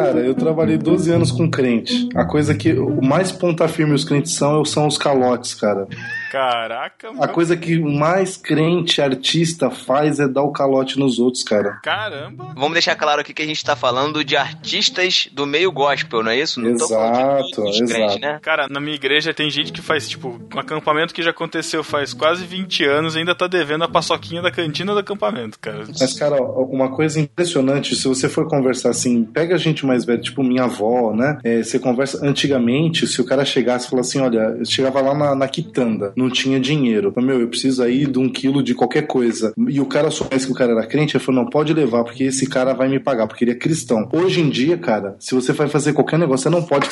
Cara, 0.06 0.20
eu 0.20 0.36
trabalhei 0.36 0.78
12 0.78 1.10
anos 1.10 1.32
com 1.32 1.50
crente. 1.50 2.08
A 2.14 2.24
coisa 2.24 2.54
que 2.54 2.72
o 2.72 3.02
mais 3.02 3.32
ponta 3.32 3.66
firme 3.66 3.92
os 3.92 4.04
crentes 4.04 4.34
são 4.34 4.64
são 4.64 4.86
os 4.86 4.96
calotes, 4.96 5.52
cara. 5.52 5.88
Caraca, 6.30 7.08
A 7.08 7.12
meu. 7.12 7.28
coisa 7.28 7.56
que 7.56 7.76
o 7.78 7.88
mais 7.90 8.36
crente 8.36 9.00
artista 9.00 9.70
faz 9.70 10.18
é 10.20 10.28
dar 10.28 10.42
o 10.42 10.52
calote 10.52 10.98
nos 10.98 11.18
outros, 11.18 11.42
cara. 11.42 11.78
Caramba. 11.82 12.52
Vamos 12.54 12.72
deixar 12.72 12.94
claro 12.96 13.20
aqui 13.20 13.32
que 13.32 13.42
a 13.42 13.46
gente 13.46 13.64
tá 13.64 13.74
falando 13.76 14.24
de 14.24 14.36
artistas 14.36 15.28
do 15.32 15.46
meio 15.46 15.70
gospel, 15.72 16.22
não 16.22 16.30
é 16.30 16.38
isso? 16.40 16.60
Não 16.60 16.76
tô 16.76 16.84
Exato, 16.84 17.62
crentes, 17.62 17.80
exato. 17.90 18.18
né? 18.20 18.38
Cara, 18.42 18.66
na 18.68 18.80
minha 18.80 18.94
igreja 18.94 19.32
tem 19.34 19.48
gente 19.50 19.72
que 19.72 19.80
faz, 19.82 20.08
tipo, 20.08 20.40
um 20.54 20.58
acampamento 20.58 21.14
que 21.14 21.22
já 21.22 21.30
aconteceu 21.30 21.82
faz 21.84 22.12
quase 22.12 22.44
20 22.44 22.84
anos 22.84 23.14
e 23.14 23.18
ainda 23.18 23.34
tá 23.34 23.46
devendo 23.46 23.84
a 23.84 23.88
paçoquinha 23.88 24.42
da 24.42 24.50
cantina 24.50 24.92
do 24.92 24.98
acampamento, 24.98 25.58
cara. 25.58 25.84
Mas, 26.00 26.14
cara, 26.18 26.36
ó, 26.42 26.62
uma 26.64 26.90
coisa 26.90 27.20
impressionante, 27.20 27.94
se 27.94 28.06
você 28.08 28.28
for 28.28 28.48
conversar 28.48 28.90
assim, 28.90 29.24
pega 29.24 29.54
a 29.54 29.58
gente 29.58 29.84
mais 29.86 30.04
velha, 30.04 30.20
tipo 30.20 30.42
minha 30.42 30.64
avó, 30.64 31.12
né? 31.14 31.38
É, 31.44 31.62
você 31.62 31.78
conversa 31.78 32.24
antigamente, 32.26 33.06
se 33.06 33.20
o 33.20 33.24
cara 33.24 33.44
chegasse 33.44 33.86
e 33.86 33.90
falasse 33.90 34.18
assim: 34.18 34.26
olha, 34.26 34.56
eu 34.58 34.64
chegava 34.64 35.00
lá 35.00 35.14
na, 35.14 35.34
na 35.34 35.48
quitanda, 35.48 36.12
não 36.16 36.30
tinha 36.30 36.58
dinheiro. 36.58 37.12
Falei, 37.12 37.30
Meu, 37.30 37.40
eu 37.40 37.48
preciso 37.48 37.82
aí 37.82 38.06
de 38.06 38.18
um 38.18 38.28
quilo 38.28 38.62
de 38.62 38.74
qualquer 38.74 39.06
coisa. 39.06 39.52
E 39.68 39.80
o 39.80 39.86
cara 39.86 40.10
soubesse 40.10 40.46
que 40.46 40.52
o 40.52 40.54
cara 40.54 40.72
era 40.72 40.86
crente, 40.86 41.16
ele 41.16 41.24
falou: 41.24 41.42
não, 41.42 41.50
pode 41.50 41.72
levar, 41.72 42.04
porque 42.04 42.24
esse 42.24 42.46
cara 42.46 42.72
vai 42.72 42.88
me 42.88 42.98
pagar, 42.98 43.26
porque 43.26 43.44
ele 43.44 43.52
é 43.52 43.54
cristão. 43.54 44.08
Hoje 44.12 44.40
em 44.40 44.48
dia, 44.48 44.76
cara, 44.76 45.16
se 45.18 45.34
você 45.34 45.52
vai 45.52 45.68
fazer 45.68 45.92
qualquer 45.92 46.18
negócio, 46.18 46.44
você 46.44 46.50
não 46.50 46.62
pode, 46.62 46.88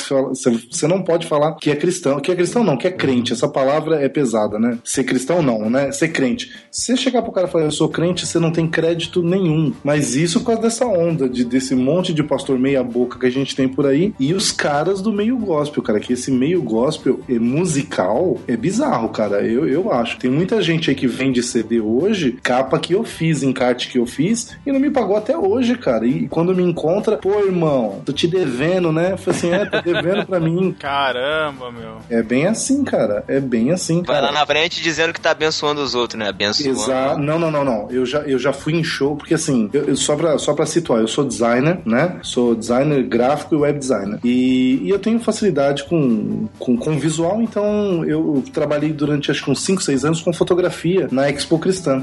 você 0.70 0.86
não 0.86 1.02
pode 1.02 1.26
falar 1.26 1.54
que 1.54 1.70
é 1.70 1.76
cristão. 1.76 2.20
Que 2.20 2.30
é 2.30 2.34
cristão, 2.34 2.62
não, 2.62 2.76
que 2.76 2.86
é 2.86 2.90
crente. 2.90 3.32
Essa 3.32 3.48
palavra 3.48 4.00
é 4.00 4.08
pesada, 4.08 4.58
né? 4.58 4.78
Ser 4.84 5.04
cristão, 5.04 5.42
não, 5.42 5.70
né? 5.70 5.90
Ser 5.92 6.08
crente. 6.08 6.52
Se 6.70 6.86
você 6.86 6.96
chegar 6.96 7.22
pro 7.22 7.32
cara 7.32 7.46
e 7.46 7.50
falar, 7.50 7.64
eu 7.64 7.70
sou 7.70 7.88
crente, 7.88 8.26
você 8.26 8.38
não 8.38 8.50
tem 8.50 8.66
crédito 8.66 9.22
nenhum. 9.22 9.72
Mas 9.82 10.14
isso 10.14 10.40
por 10.40 10.46
causa 10.46 10.62
dessa 10.62 10.86
onda, 10.86 11.28
de, 11.28 11.44
desse 11.44 11.74
monte 11.74 12.12
de 12.12 12.22
pastor 12.22 12.58
meia-boca 12.58 13.18
que 13.18 13.26
a 13.26 13.30
gente 13.30 13.54
tem 13.56 13.68
por 13.68 13.86
aí 13.86 14.14
e 14.18 14.34
os 14.34 14.52
caras 14.52 15.00
do 15.00 15.12
meio 15.12 15.36
gospel, 15.38 15.82
cara. 15.82 16.00
Que 16.00 16.12
esse 16.12 16.30
meio 16.30 16.62
gospel 16.62 17.20
é 17.28 17.38
musical 17.38 18.38
é 18.46 18.56
bizarro, 18.56 19.08
cara. 19.14 19.42
Eu, 19.42 19.66
eu 19.68 19.90
acho. 19.92 20.18
Tem 20.18 20.30
muita 20.30 20.60
gente 20.60 20.90
aí 20.90 20.96
que 20.96 21.06
vende 21.06 21.42
CD 21.42 21.80
hoje, 21.80 22.32
capa 22.42 22.78
que 22.78 22.92
eu 22.94 23.04
fiz, 23.04 23.42
encarte 23.42 23.88
que 23.88 23.98
eu 23.98 24.06
fiz, 24.06 24.56
e 24.66 24.72
não 24.72 24.80
me 24.80 24.90
pagou 24.90 25.16
até 25.16 25.36
hoje, 25.36 25.76
cara. 25.76 26.06
E 26.06 26.28
quando 26.28 26.54
me 26.54 26.62
encontra, 26.62 27.16
pô, 27.16 27.38
irmão, 27.40 28.02
tô 28.04 28.12
te 28.12 28.26
devendo, 28.26 28.92
né? 28.92 29.12
Eu 29.12 29.18
falei 29.18 29.38
assim, 29.38 29.50
é, 29.52 29.64
tô 29.66 29.80
devendo 29.80 30.26
pra 30.26 30.40
mim. 30.40 30.74
Caramba, 30.78 31.70
meu. 31.70 31.96
É 32.10 32.22
bem 32.22 32.46
assim, 32.46 32.82
cara. 32.84 33.24
É 33.28 33.40
bem 33.40 33.70
assim, 33.70 34.02
Vai 34.02 34.16
cara. 34.16 34.26
lá 34.26 34.32
na 34.32 34.46
frente 34.46 34.82
dizendo 34.82 35.12
que 35.12 35.20
tá 35.20 35.30
abençoando 35.30 35.80
os 35.82 35.94
outros, 35.94 36.18
né? 36.18 36.28
Abençoando. 36.28 36.70
Exato. 36.78 37.20
Não, 37.20 37.38
não, 37.38 37.50
não, 37.50 37.64
não. 37.64 37.90
Eu 37.90 38.04
já, 38.04 38.20
eu 38.20 38.38
já 38.38 38.52
fui 38.52 38.74
em 38.74 38.82
show, 38.84 39.16
porque 39.16 39.34
assim, 39.34 39.70
eu, 39.72 39.84
eu- 39.84 39.96
só, 39.96 40.16
pra, 40.16 40.36
só 40.38 40.52
pra 40.54 40.66
situar, 40.66 41.00
eu 41.00 41.08
sou 41.08 41.24
designer, 41.24 41.78
né? 41.84 42.18
Sou 42.22 42.54
designer 42.54 43.02
gráfico 43.04 43.54
e 43.54 43.58
web 43.58 43.78
designer. 43.78 44.18
E, 44.24 44.80
e 44.82 44.90
eu 44.90 44.98
tenho 44.98 45.18
facilidade 45.20 45.84
com, 45.84 46.46
com, 46.58 46.76
com 46.76 46.98
visual, 46.98 47.40
então 47.40 48.04
eu 48.04 48.42
trabalhei 48.52 48.92
durante 49.06 49.30
acho 49.30 49.44
que 49.44 49.50
uns 49.50 49.62
5, 49.62 49.82
6 49.82 50.04
anos 50.04 50.22
com 50.22 50.32
fotografia 50.32 51.08
na 51.10 51.28
Expo 51.28 51.58
Cristã. 51.58 52.02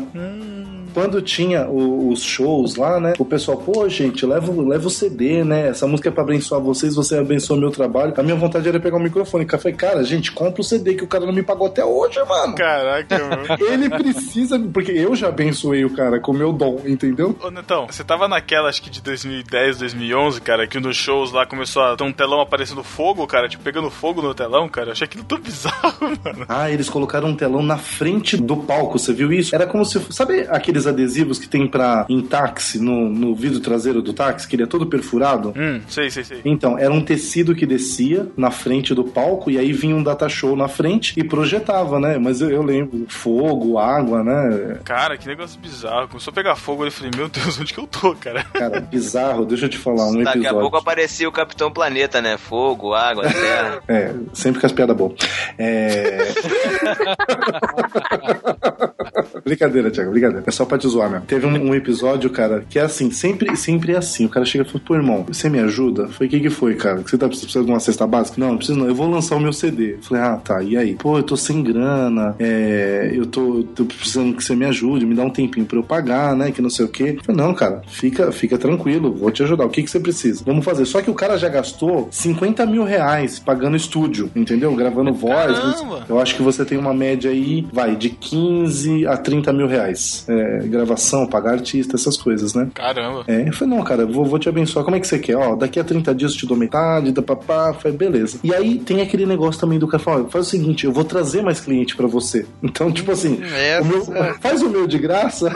Quando 0.93 1.21
tinha 1.21 1.67
os 1.69 2.21
shows 2.23 2.75
lá, 2.75 2.99
né? 2.99 3.13
O 3.19 3.25
pessoal, 3.25 3.57
pô, 3.57 3.87
gente, 3.89 4.25
leva, 4.25 4.51
o- 4.51 4.67
leva 4.67 4.87
o 4.87 4.89
CD, 4.89 5.43
né? 5.43 5.69
Essa 5.69 5.87
música 5.87 6.09
é 6.09 6.11
pra 6.11 6.23
abençoar 6.23 6.61
vocês, 6.61 6.95
você 6.95 7.17
abençoa 7.17 7.57
meu 7.57 7.71
trabalho. 7.71 8.13
A 8.17 8.23
minha 8.23 8.35
vontade 8.35 8.67
era 8.67 8.79
pegar 8.79 8.97
o 8.97 8.99
microfone. 8.99 9.47
Eu 9.51 9.59
falei, 9.59 9.75
cara, 9.77 10.03
gente, 10.03 10.31
compra 10.31 10.61
o 10.61 10.63
CD 10.63 10.95
que 10.95 11.03
o 11.03 11.07
cara 11.07 11.25
não 11.25 11.33
me 11.33 11.43
pagou 11.43 11.67
até 11.67 11.83
hoje, 11.83 12.19
mano. 12.27 12.55
Caraca, 12.55 13.17
meu. 13.57 13.67
Ele 13.71 13.89
precisa, 13.89 14.59
porque 14.73 14.91
eu 14.91 15.15
já 15.15 15.27
abençoei 15.29 15.85
o 15.85 15.89
cara 15.89 16.19
com 16.19 16.31
o 16.31 16.35
meu 16.35 16.51
dom, 16.53 16.81
entendeu? 16.85 17.35
Ô, 17.43 17.49
Netão, 17.49 17.87
você 17.87 18.03
tava 18.03 18.27
naquela, 18.27 18.69
acho 18.69 18.81
que 18.81 18.89
de 18.89 19.01
2010, 19.01 19.79
2011, 19.79 20.41
cara, 20.41 20.67
que 20.67 20.79
nos 20.79 20.95
shows 20.97 21.31
lá 21.31 21.45
começou 21.45 21.81
a 21.83 21.95
ter 21.95 22.03
um 22.03 22.11
telão 22.11 22.41
aparecendo 22.41 22.83
fogo, 22.83 23.25
cara, 23.27 23.47
tipo, 23.47 23.63
pegando 23.63 23.89
fogo 23.89 24.21
no 24.21 24.33
telão, 24.33 24.67
cara. 24.69 24.89
Eu 24.89 24.91
achei 24.93 25.05
aquilo 25.05 25.23
tão 25.23 25.39
bizarro, 25.39 25.95
mano. 26.23 26.45
Ah, 26.47 26.69
eles 26.69 26.89
colocaram 26.89 27.29
um 27.29 27.35
telão 27.35 27.61
na 27.61 27.77
frente 27.77 28.37
do 28.37 28.57
palco, 28.57 28.97
você 28.99 29.13
viu 29.13 29.31
isso? 29.31 29.53
Era 29.55 29.65
como 29.65 29.85
se. 29.85 29.99
Sabe 30.11 30.41
aqueles 30.49 30.80
adesivos 30.87 31.39
que 31.39 31.47
tem 31.47 31.67
pra, 31.67 32.05
em 32.09 32.21
táxi, 32.21 32.79
no, 32.79 33.09
no 33.09 33.35
vidro 33.35 33.59
traseiro 33.59 34.01
do 34.01 34.13
táxi, 34.13 34.47
que 34.47 34.55
ele 34.55 34.63
é 34.63 34.67
todo 34.67 34.85
perfurado? 34.85 35.53
Hum, 35.57 35.81
sei, 35.87 36.09
sei, 36.09 36.23
sei. 36.23 36.41
Então, 36.45 36.77
era 36.77 36.93
um 36.93 37.01
tecido 37.01 37.55
que 37.55 37.65
descia 37.65 38.27
na 38.35 38.51
frente 38.51 38.93
do 38.93 39.03
palco 39.03 39.49
e 39.51 39.57
aí 39.57 39.71
vinha 39.73 39.95
um 39.95 40.03
data 40.03 40.27
show 40.29 40.55
na 40.55 40.67
frente 40.67 41.13
e 41.17 41.23
projetava, 41.23 41.99
né? 41.99 42.17
Mas 42.17 42.41
eu, 42.41 42.49
eu 42.49 42.63
lembro, 42.63 43.05
fogo, 43.07 43.77
água, 43.77 44.23
né? 44.23 44.79
Cara, 44.83 45.17
que 45.17 45.27
negócio 45.27 45.59
bizarro. 45.59 46.07
Começou 46.07 46.31
a 46.31 46.33
pegar 46.33 46.55
fogo, 46.55 46.85
eu 46.85 46.91
falei, 46.91 47.11
meu 47.15 47.29
Deus, 47.29 47.57
onde 47.59 47.73
que 47.73 47.79
eu 47.79 47.87
tô, 47.87 48.15
cara? 48.15 48.43
Cara, 48.43 48.79
bizarro, 48.79 49.45
deixa 49.45 49.65
eu 49.65 49.69
te 49.69 49.77
falar, 49.77 50.07
um 50.07 50.23
Daqui 50.23 50.27
a 50.27 50.31
episódio. 50.41 50.59
pouco 50.59 50.77
aparecia 50.77 51.27
o 51.27 51.31
Capitão 51.31 51.71
Planeta, 51.71 52.21
né? 52.21 52.37
Fogo, 52.37 52.93
água, 52.93 53.23
terra. 53.23 53.81
É, 53.87 54.13
sempre 54.33 54.61
com 54.61 54.67
as 54.67 54.71
piadas 54.71 54.95
boas. 54.95 55.13
É. 55.57 56.17
brincadeira, 59.43 59.91
Thiago, 59.91 60.11
brincadeira. 60.11 60.43
É 60.45 60.51
só 60.51 60.65
pra 60.65 60.77
te 60.77 60.87
zoar 60.87 61.09
mesmo. 61.09 61.25
Teve 61.25 61.45
um, 61.45 61.69
um 61.69 61.75
episódio, 61.75 62.29
cara, 62.29 62.63
que 62.69 62.79
é 62.79 62.83
assim, 62.83 63.11
sempre, 63.11 63.55
sempre 63.55 63.93
é 63.93 63.97
assim. 63.97 64.25
O 64.25 64.29
cara 64.29 64.45
chega 64.45 64.63
e 64.63 64.67
fala, 64.67 64.83
pô, 64.85 64.95
irmão, 64.95 65.25
você 65.27 65.49
me 65.49 65.59
ajuda? 65.59 66.07
Falei, 66.07 66.27
o 66.27 66.31
que 66.31 66.39
que 66.39 66.49
foi, 66.49 66.75
cara? 66.75 67.01
Você 67.01 67.17
tá 67.17 67.27
precisando 67.27 67.65
de 67.65 67.71
uma 67.71 67.79
cesta 67.79 68.05
básica? 68.05 68.39
Não, 68.39 68.49
não 68.49 68.57
preciso 68.57 68.77
não. 68.77 68.87
Eu 68.87 68.95
vou 68.95 69.09
lançar 69.09 69.35
o 69.35 69.39
meu 69.39 69.53
CD. 69.53 69.93
Eu 69.93 70.01
falei, 70.01 70.23
ah, 70.23 70.37
tá, 70.37 70.61
e 70.61 70.77
aí? 70.77 70.95
Pô, 70.95 71.17
eu 71.17 71.23
tô 71.23 71.35
sem 71.35 71.63
grana, 71.63 72.35
é, 72.39 73.11
eu 73.13 73.25
tô, 73.25 73.63
tô 73.75 73.85
precisando 73.85 74.35
que 74.35 74.43
você 74.43 74.55
me 74.55 74.65
ajude, 74.65 75.05
me 75.05 75.15
dá 75.15 75.23
um 75.23 75.29
tempinho 75.29 75.65
pra 75.65 75.77
eu 75.77 75.83
pagar, 75.83 76.35
né, 76.35 76.51
que 76.51 76.61
não 76.61 76.69
sei 76.69 76.85
o 76.85 76.89
quê. 76.89 77.15
Eu 77.17 77.23
falei, 77.23 77.41
não, 77.41 77.53
cara, 77.53 77.81
fica, 77.87 78.31
fica 78.31 78.57
tranquilo, 78.57 79.13
vou 79.13 79.31
te 79.31 79.43
ajudar. 79.43 79.65
O 79.65 79.69
que 79.69 79.83
que 79.83 79.89
você 79.89 79.99
precisa? 79.99 80.43
Vamos 80.45 80.63
fazer. 80.63 80.85
Só 80.85 81.01
que 81.01 81.09
o 81.09 81.15
cara 81.15 81.37
já 81.37 81.49
gastou 81.49 82.07
50 82.11 82.65
mil 82.65 82.83
reais 82.83 83.39
pagando 83.39 83.75
estúdio, 83.75 84.29
entendeu? 84.35 84.75
Gravando 84.75 85.13
voz. 85.13 85.57
Caramba! 85.57 86.05
Eu 86.07 86.19
acho 86.19 86.35
que 86.35 86.41
você 86.41 86.63
tem 86.63 86.77
uma 86.77 86.93
média 86.93 87.31
aí, 87.31 87.65
vai, 87.71 87.95
de 87.95 88.09
15 88.09 89.07
a 89.07 89.17
30 89.17 89.30
mil 89.53 89.67
reais. 89.67 90.25
É, 90.27 90.59
gravação, 90.65 91.27
pagar 91.27 91.53
artista, 91.53 91.95
essas 91.95 92.17
coisas, 92.17 92.53
né? 92.53 92.67
Caramba. 92.73 93.23
É, 93.27 93.47
eu 93.47 93.53
falei, 93.53 93.75
não, 93.75 93.83
cara, 93.83 94.05
vou, 94.05 94.25
vou 94.25 94.39
te 94.39 94.49
abençoar. 94.49 94.83
Como 94.85 94.95
é 94.95 94.99
que 94.99 95.07
você 95.07 95.19
quer? 95.19 95.35
Ó, 95.37 95.55
daqui 95.55 95.79
a 95.79 95.83
30 95.83 96.13
dias 96.15 96.31
eu 96.33 96.37
te 96.37 96.45
dou 96.47 96.57
metade, 96.57 97.11
da 97.11 97.21
papá. 97.21 97.73
Falei, 97.73 97.97
beleza. 97.97 98.39
E 98.43 98.53
aí 98.53 98.79
tem 98.79 99.01
aquele 99.01 99.25
negócio 99.25 99.59
também 99.61 99.79
do 99.79 99.87
cara, 99.87 100.03
fala, 100.03 100.29
faz 100.29 100.47
o 100.47 100.49
seguinte, 100.49 100.85
eu 100.85 100.91
vou 100.91 101.03
trazer 101.03 101.41
mais 101.41 101.59
cliente 101.59 101.95
pra 101.95 102.07
você. 102.07 102.45
Então, 102.63 102.91
tipo 102.91 103.11
assim, 103.11 103.39
o 103.81 103.85
meu- 103.85 104.05
faz 104.39 104.61
o 104.61 104.69
meu 104.69 104.87
de 104.87 104.97
graça. 104.97 105.51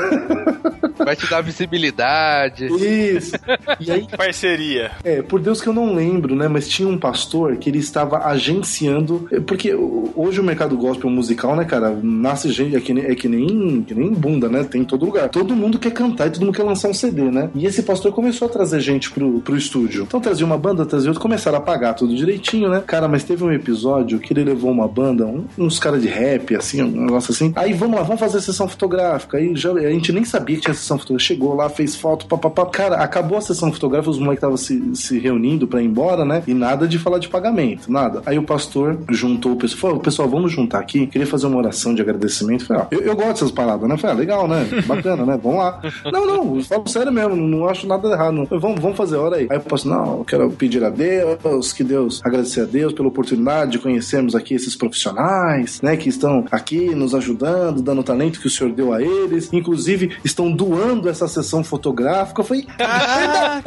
Vai 0.98 1.16
te 1.16 1.30
dar 1.30 1.42
visibilidade. 1.42 2.66
Isso. 2.68 3.34
E 3.80 3.92
aí, 3.92 4.08
Parceria. 4.16 4.92
É, 5.04 5.22
por 5.22 5.40
Deus 5.40 5.62
que 5.62 5.68
eu 5.70 5.74
não 5.74 5.94
lembro, 5.94 6.36
né? 6.36 6.48
Mas 6.48 6.68
tinha 6.68 6.88
um 6.88 6.98
pastor 6.98 7.56
que 7.58 7.70
ele 7.70 7.80
estava 7.80 8.26
agenciando. 8.26 9.28
é, 9.32 9.40
Porque 9.40 9.74
hoje 9.74 10.40
o 10.40 10.44
mercado 10.44 10.76
gospel 10.78 11.10
musical, 11.10 11.56
né, 11.56 11.66
cara, 11.66 11.98
nasce 12.02 12.52
gente. 12.52 12.76
É 12.76 12.80
que, 12.80 12.94
nem, 12.94 13.06
é 13.06 13.16
que, 13.16 13.28
nem, 13.28 13.48
que 13.82 13.94
nem 13.94 14.12
bunda, 14.12 14.48
né? 14.50 14.64
Tem 14.64 14.82
em 14.82 14.86
todo 14.86 15.06
lugar. 15.06 15.30
Todo 15.30 15.56
mundo 15.56 15.80
quer 15.80 15.92
cantar 15.92 16.28
e 16.28 16.32
todo 16.32 16.46
mundo 16.46 16.56
quer 16.56 16.64
lançar 16.64 16.90
um 16.90 16.94
CD, 16.94 17.24
né? 17.32 17.50
E 17.56 17.66
esse 17.66 17.84
pastor 17.84 18.12
começou 18.12 18.48
a 18.48 18.52
trazer 18.52 18.80
gente 18.80 19.12
pro, 19.12 19.40
pro 19.42 19.56
estúdio. 19.58 20.04
Então 20.04 20.20
trazia 20.20 20.46
uma 20.46 20.58
banda, 20.58 20.86
trazia 20.86 21.10
outra, 21.10 21.22
começaram 21.22 21.58
a 21.58 21.62
pagar 21.62 21.94
tudo 21.94 22.16
direitinho, 22.16 22.70
né? 22.70 22.84
Cara, 22.86 23.08
mas 23.08 23.24
teve 23.24 23.44
um 23.44 23.52
episódio 23.52 24.20
que 24.20 24.34
ele 24.34 24.44
levou 24.44 24.72
uma 24.72 24.88
banda, 24.88 25.26
um- 25.26 25.46
uns 25.58 25.80
caras 25.80 26.02
de 26.02 26.08
rap, 26.08 26.56
assim, 26.56 26.82
um 26.82 27.06
negócio 27.06 27.32
assim. 27.32 27.52
Aí 27.56 27.74
vamos 27.74 27.96
lá, 27.98 28.04
vamos 28.04 28.20
fazer 28.20 28.42
sessão 28.42 28.68
fotográfica. 28.68 29.38
Aí 29.38 29.56
já, 29.56 29.72
a 29.72 29.92
gente 29.92 30.12
nem 30.12 30.24
sabia 30.26 30.56
que 30.56 30.62
tinha 30.64 30.74
sessão 30.74 30.98
fotográfica. 30.98 31.26
Chegou 31.34 31.56
lá, 31.56 31.70
fez 31.70 31.96
foto, 31.96 32.26
papapá. 32.28 32.66
Cara, 32.66 32.96
acabou 32.98 33.38
a 33.38 33.42
sessão 33.42 33.72
fotográfica, 33.72 34.12
os 34.12 34.20
moleques 34.20 34.38
estavam 34.38 34.58
se, 34.58 34.96
se 34.96 35.18
reunindo 35.20 35.68
pra 35.68 35.82
ir 35.82 35.86
embora, 35.86 36.26
né? 36.26 36.44
E 36.48 36.54
nada 36.54 36.88
de 36.88 36.98
falar 37.00 37.20
de 37.20 37.28
pagamento, 37.30 37.92
nada. 37.92 38.22
Aí 38.26 38.38
o 38.38 38.44
pastor 38.44 38.98
juntou 39.10 39.54
o 39.54 39.56
pessoal, 39.56 39.80
falou: 39.80 40.00
pessoal, 40.00 40.28
vamos 40.30 40.52
juntar 40.52 40.80
aqui. 40.80 41.08
Queria 41.08 41.28
fazer 41.28 41.48
uma 41.48 41.58
oração 41.58 41.94
de 41.96 42.02
agradecimento. 42.02 42.66
Falei, 42.66 42.84
ó, 42.84 42.88
eu, 42.92 43.02
eu 43.02 43.16
gosto 43.16 43.30
dessas 43.34 43.52
paradas, 43.56 43.90
né? 43.90 43.98
Falei, 43.98 44.16
ah, 44.16 44.20
legal, 44.20 44.48
né? 44.48 44.68
Bacana, 44.86 45.26
né? 45.26 45.40
Vamos 45.42 45.60
lá. 45.60 45.82
Não, 46.12 46.26
não, 46.26 46.58
eu 46.58 46.64
falo 46.64 46.88
sério 46.88 47.12
mesmo, 47.12 47.36
não, 47.36 47.68
acho 47.68 47.88
nada 47.88 48.08
errado. 48.10 48.34
Não. 48.34 48.46
Vamos, 48.46 48.80
vamos 48.80 48.96
fazer 48.96 49.18
hora 49.18 49.38
aí. 49.38 49.48
Aí 49.50 49.58
o 49.58 49.62
pastor, 49.62 49.92
não, 49.92 50.20
eu 50.20 50.26
quero 50.26 50.50
pedir 50.52 50.84
a 50.84 50.90
Deus, 50.90 51.74
que 51.74 51.84
Deus, 51.84 52.22
agradecer 52.24 52.62
a 52.62 52.66
Deus 52.66 52.94
pela 52.94 53.08
oportunidade 53.08 53.72
de 53.72 53.80
conhecermos 53.80 54.36
aqui 54.36 54.54
esses 54.54 54.76
profissionais, 54.76 55.82
né? 55.82 55.98
Que 55.98 56.10
estão 56.10 56.46
aqui 56.52 56.94
nos 56.94 57.16
ajudando, 57.16 57.82
dando 57.82 58.02
o 58.02 58.04
talento 58.04 58.40
que 58.40 58.48
o 58.48 58.50
senhor 58.50 58.72
deu 58.72 58.94
a 58.94 59.02
eles. 59.02 59.52
Inclusive, 59.52 60.18
estão 60.24 60.52
doando 60.52 61.10
essa 61.10 61.28
sessão 61.28 61.64
fotográfica. 61.64 62.42
Eu 62.42 62.46
falei, 62.46 62.64
Caraca! 62.78 63.64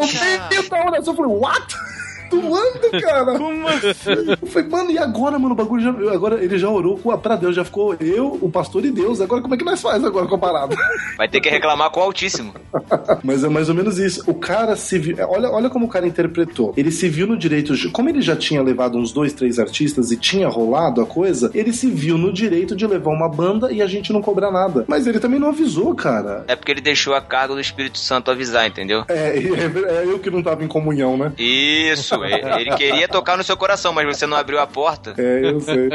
oração, 0.88 1.12
eu 1.12 1.16
falei, 1.16 1.36
what? 1.36 1.74
Doando, 2.30 3.02
cara? 3.02 3.32
Como 3.38 3.68
assim? 3.68 4.36
Eu 4.40 4.46
falei, 4.48 4.68
mano, 4.68 4.90
e 4.90 4.98
agora, 4.98 5.38
mano? 5.38 5.54
O 5.54 5.56
bagulho 5.56 5.82
já. 5.82 6.12
Agora 6.12 6.42
ele 6.42 6.58
já 6.58 6.68
orou 6.68 6.98
com 6.98 7.16
pra 7.18 7.36
Deus, 7.36 7.56
já 7.56 7.64
ficou 7.64 7.94
eu, 8.00 8.38
o 8.40 8.50
pastor 8.50 8.84
e 8.84 8.90
Deus. 8.90 9.20
Agora 9.20 9.40
como 9.42 9.54
é 9.54 9.58
que 9.58 9.64
nós 9.64 9.80
faz 9.80 10.04
agora 10.04 10.26
com 10.26 10.34
a 10.36 10.38
parada? 10.38 10.76
Vai 11.16 11.28
ter 11.28 11.40
que 11.40 11.48
reclamar 11.48 11.90
com 11.90 12.00
o 12.00 12.02
Altíssimo. 12.02 12.54
Mas 13.24 13.42
é 13.44 13.48
mais 13.48 13.68
ou 13.68 13.74
menos 13.74 13.98
isso. 13.98 14.22
O 14.26 14.34
cara 14.34 14.76
se 14.76 14.98
viu. 14.98 15.16
Olha, 15.28 15.50
olha 15.50 15.70
como 15.70 15.86
o 15.86 15.88
cara 15.88 16.06
interpretou. 16.06 16.72
Ele 16.76 16.90
se 16.90 17.08
viu 17.08 17.26
no 17.26 17.36
direito. 17.36 17.74
de- 17.74 17.88
Como 17.90 18.08
ele 18.08 18.20
já 18.20 18.36
tinha 18.36 18.62
levado 18.62 18.98
uns 18.98 19.12
dois, 19.12 19.32
três 19.32 19.58
artistas 19.58 20.10
e 20.12 20.16
tinha 20.16 20.48
rolado 20.48 21.00
a 21.00 21.06
coisa, 21.06 21.50
ele 21.54 21.72
se 21.72 21.90
viu 21.90 22.16
no 22.18 22.32
direito 22.32 22.76
de 22.76 22.86
levar 22.86 23.10
uma 23.10 23.28
banda 23.28 23.72
e 23.72 23.82
a 23.82 23.86
gente 23.86 24.12
não 24.12 24.22
cobrar 24.22 24.50
nada. 24.50 24.84
Mas 24.86 25.06
ele 25.06 25.18
também 25.18 25.40
não 25.40 25.48
avisou, 25.48 25.94
cara. 25.94 26.44
É 26.46 26.54
porque 26.54 26.72
ele 26.72 26.80
deixou 26.80 27.14
a 27.14 27.20
carga 27.20 27.54
do 27.54 27.60
Espírito 27.60 27.98
Santo 27.98 28.30
avisar, 28.30 28.66
entendeu? 28.66 29.04
É, 29.08 29.36
é, 29.38 30.02
é 30.02 30.04
eu 30.06 30.18
que 30.18 30.30
não 30.30 30.42
tava 30.42 30.62
em 30.64 30.68
comunhão, 30.68 31.16
né? 31.16 31.32
Isso, 31.38 32.17
ele 32.24 32.60
ele 32.60 32.76
queria 32.76 33.08
tocar 33.08 33.36
no 33.36 33.44
seu 33.44 33.56
coração, 33.56 33.92
mas 33.92 34.06
você 34.06 34.26
não 34.26 34.36
abriu 34.36 34.58
a 34.58 34.66
porta. 34.66 35.14
É, 35.16 35.50
eu 35.50 35.60
sei. 35.60 35.88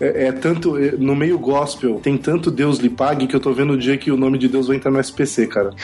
É, 0.00 0.26
é 0.28 0.32
tanto. 0.32 0.78
é, 0.78 0.92
no 0.92 1.14
meio 1.14 1.38
gospel, 1.38 2.00
tem 2.02 2.16
tanto 2.16 2.50
Deus 2.50 2.78
lhe 2.78 2.90
pague 2.90 3.26
que 3.26 3.34
eu 3.34 3.40
tô 3.40 3.52
vendo 3.52 3.74
o 3.74 3.78
dia 3.78 3.96
que 3.96 4.10
o 4.10 4.16
nome 4.16 4.38
de 4.38 4.48
Deus 4.48 4.66
vai 4.68 4.76
entrar 4.76 4.90
no 4.90 5.00
SPC, 5.00 5.46
cara. 5.46 5.70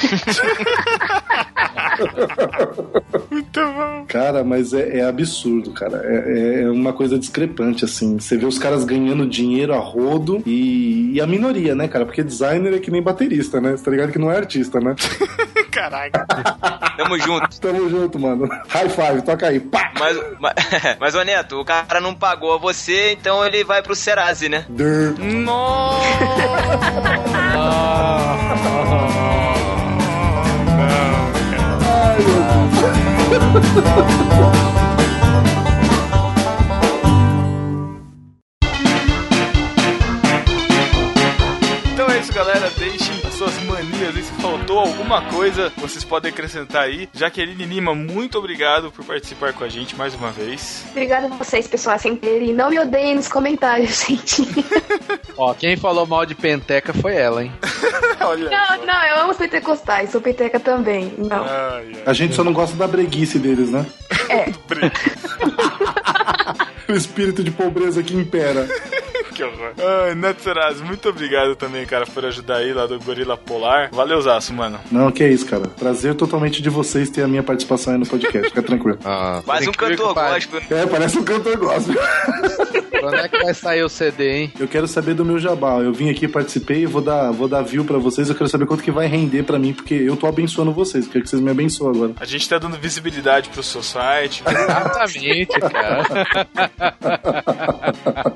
Muito 3.31 3.61
bom. 3.61 4.05
Cara, 4.07 4.45
mas 4.45 4.73
é, 4.73 4.99
é 4.99 5.05
absurdo, 5.05 5.71
cara. 5.73 6.03
É, 6.05 6.63
é 6.63 6.71
uma 6.71 6.93
coisa 6.93 7.19
discrepante, 7.19 7.85
assim. 7.85 8.19
Você 8.19 8.37
vê 8.37 8.47
os 8.47 8.59
caras 8.59 8.85
ganhando 8.85 9.27
dinheiro 9.27 9.75
a 9.75 9.79
rodo 9.79 10.43
e, 10.47 11.13
e 11.15 11.21
a 11.21 11.27
minoria, 11.27 11.75
né, 11.75 11.89
cara? 11.89 12.05
Porque 12.05 12.23
designer 12.23 12.75
é 12.75 12.79
que 12.79 12.91
nem 12.91 13.03
baterista, 13.03 13.61
né? 13.61 13.77
Você 13.77 13.85
tá 13.85 13.91
ligado 13.91 14.13
que 14.13 14.19
não 14.19 14.31
é 14.31 14.37
artista, 14.37 14.81
né? 14.81 14.95
Caraca. 15.71 16.27
Tamo 16.97 17.19
junto. 17.19 17.61
Tamo 17.61 17.89
junto, 17.91 18.19
mano. 18.19 18.49
High 18.69 18.89
five, 18.89 19.23
toca 19.23 19.47
aí. 19.47 19.61
Pá! 19.71 19.93
Mas, 19.99 20.17
mas, 20.39 20.55
mas, 21.01 21.15
ô 21.15 21.23
Neto, 21.23 21.61
o 21.61 21.65
cara 21.65 22.01
não 22.01 22.15
pagou 22.15 22.59
você, 22.59 23.13
então 23.13 23.45
ele 23.45 23.65
vai 23.65 23.83
pro 23.83 23.95
Serasa, 23.95 24.49
né? 24.49 24.67
Então 41.93 42.07
é 42.11 42.19
isso, 42.19 42.33
galera. 42.33 42.71
Deixem 42.79 42.97
as 42.97 43.06
suas 43.47 43.63
manias 43.65 44.17
aí. 44.17 44.23
Se 44.23 44.33
faltou 44.43 44.79
alguma 44.79 45.23
coisa, 45.23 45.73
vocês 45.77 46.03
podem 46.05 46.31
acrescentar 46.31 46.83
aí. 46.85 47.09
Jaqueline 47.13 47.65
Lima, 47.65 47.95
muito 47.95 48.39
obrigado 48.39 48.91
por 48.91 49.05
participar 49.05 49.53
com 49.53 49.63
a 49.63 49.69
gente 49.69 49.95
mais 49.95 50.15
uma 50.15 50.33
vez. 50.33 50.85
Obrigada 50.91 51.27
a 51.27 51.31
vocês, 51.31 51.69
pessoal, 51.69 51.99
sem 51.99 52.19
E 52.23 52.53
não 52.53 52.71
me 52.71 52.79
odeiem 52.79 53.15
nos 53.15 53.29
comentários, 53.29 54.03
gente. 54.07 54.43
Ó, 55.37 55.55
quem 55.55 55.77
falou 55.77 56.07
mal 56.07 56.27
de 56.27 56.35
penteca 56.35 56.93
foi 56.93 57.15
ela, 57.15 57.45
hein? 57.45 57.53
Olha. 58.21 58.51
Não, 58.51 58.87
não, 58.87 59.05
eu 59.05 59.21
amo 59.21 59.31
os 59.31 59.37
pentecostais, 59.37 60.11
sou 60.11 60.21
peteca 60.21 60.59
também. 60.59 61.15
Não. 61.17 61.45
A 62.05 62.13
gente 62.13 62.35
só 62.35 62.43
não 62.43 62.53
gosta 62.53 62.77
da 62.77 62.89
breguice 62.89 63.39
deles, 63.39 63.71
né? 63.71 63.87
É. 64.29 64.47
o 66.91 66.97
espírito 66.97 67.45
de 67.45 67.51
pobreza 67.53 68.03
que 68.03 68.17
impera. 68.17 68.67
Que 69.37 69.45
horror. 69.45 69.73
Ai, 69.79 70.15
Neto 70.15 70.41
Serasa, 70.41 70.83
muito 70.83 71.09
obrigado 71.09 71.55
também, 71.55 71.85
cara, 71.85 72.07
por 72.07 72.25
ajudar 72.25 72.57
aí 72.57 72.73
lá 72.73 72.87
do 72.87 72.99
Gorila 72.99 73.37
Polar. 73.37 73.91
Valeu, 73.93 74.21
Zaço, 74.23 74.55
mano. 74.55 74.81
Não, 74.91 75.13
que 75.13 75.23
é 75.23 75.29
isso, 75.29 75.45
cara. 75.45 75.69
Prazer 75.69 76.15
totalmente 76.15 76.63
de 76.63 76.71
vocês 76.71 77.11
ter 77.11 77.23
a 77.23 77.29
minha 77.29 77.43
participação 77.43 77.93
aí 77.93 77.99
no 77.99 78.07
podcast. 78.07 78.49
Fica 78.49 78.63
tranquilo. 78.63 78.99
Quase 79.45 79.69
um 79.69 79.73
cantor 79.73 80.15
gospel. 80.15 80.63
É, 80.71 80.87
parece 80.87 81.19
um 81.19 81.25
cantor 81.25 81.57
gospel. 81.59 81.97
Quando 82.99 83.17
é 83.17 83.29
que 83.29 83.45
vai 83.45 83.55
sair 83.55 83.83
o 83.85 83.89
CD, 83.89 84.33
hein? 84.33 84.53
Eu 84.59 84.67
quero 84.67 84.89
saber 84.89 85.15
do 85.15 85.25
meu 85.25 85.39
jabá. 85.39 85.79
Eu 85.79 85.93
vim 85.93 86.09
aqui, 86.11 86.27
participei, 86.27 86.87
vou 86.87 87.03
dar, 87.03 87.31
vou 87.31 87.47
dar 87.47 87.63
view 87.63 87.85
pra 87.85 87.99
vocês. 87.99 88.29
Eu 88.29 88.35
quero 88.35 88.49
saber 88.49 88.67
quanto 88.67 88.83
que 88.83 88.91
vai 88.91 89.07
render 89.07 89.43
pra 89.43 89.59
mim, 89.59 89.75
porque 89.75 89.95
eu 89.95 90.17
tô 90.17 90.27
abençoando 90.27 90.73
vocês. 90.73 91.07
Quero 91.07 91.23
que 91.23 91.31
vocês 91.31 91.43
me 91.43 91.51
abençoem 91.51 91.95
agora. 91.95 92.13
A 92.19 92.25
gente 92.25 92.49
tá 92.49 92.59
dando 92.59 92.79
visibilidade 92.79 93.51
pro 93.51 93.63
seu 93.63 93.83
site. 93.83 94.43
Exatamente, 94.47 95.61
cara. 95.61 96.07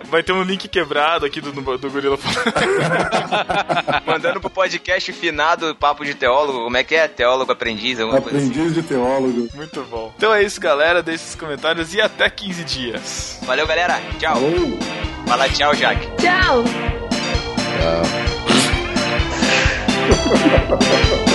Vai 0.10 0.22
ter 0.22 0.32
um 0.32 0.42
link 0.42 0.68
quebrado 0.90 1.24
aqui 1.24 1.40
do, 1.40 1.52
do 1.52 1.90
Gorila. 1.90 2.18
Mandando 4.04 4.40
pro 4.40 4.50
podcast 4.50 5.12
finado 5.12 5.72
Papo 5.76 6.04
de 6.04 6.14
Teólogo. 6.14 6.64
Como 6.64 6.76
é 6.76 6.82
que 6.82 6.96
é? 6.96 7.06
Teólogo 7.06 7.52
aprendiz? 7.52 8.00
Alguma 8.00 8.20
coisa 8.20 8.38
assim. 8.38 8.48
Aprendiz 8.48 8.74
de 8.74 8.82
teólogo. 8.82 9.48
Muito 9.54 9.82
bom. 9.84 10.12
Então 10.16 10.34
é 10.34 10.42
isso, 10.42 10.60
galera. 10.60 11.00
Deixe 11.00 11.24
os 11.24 11.36
comentários 11.36 11.94
e 11.94 12.00
até 12.00 12.28
15 12.28 12.64
dias. 12.64 13.38
Valeu, 13.42 13.68
galera. 13.68 14.00
Tchau. 14.18 14.40
Fala 15.26 15.48
tchau, 15.48 15.72
Jaque. 15.74 16.08
Tchau. 16.16 16.64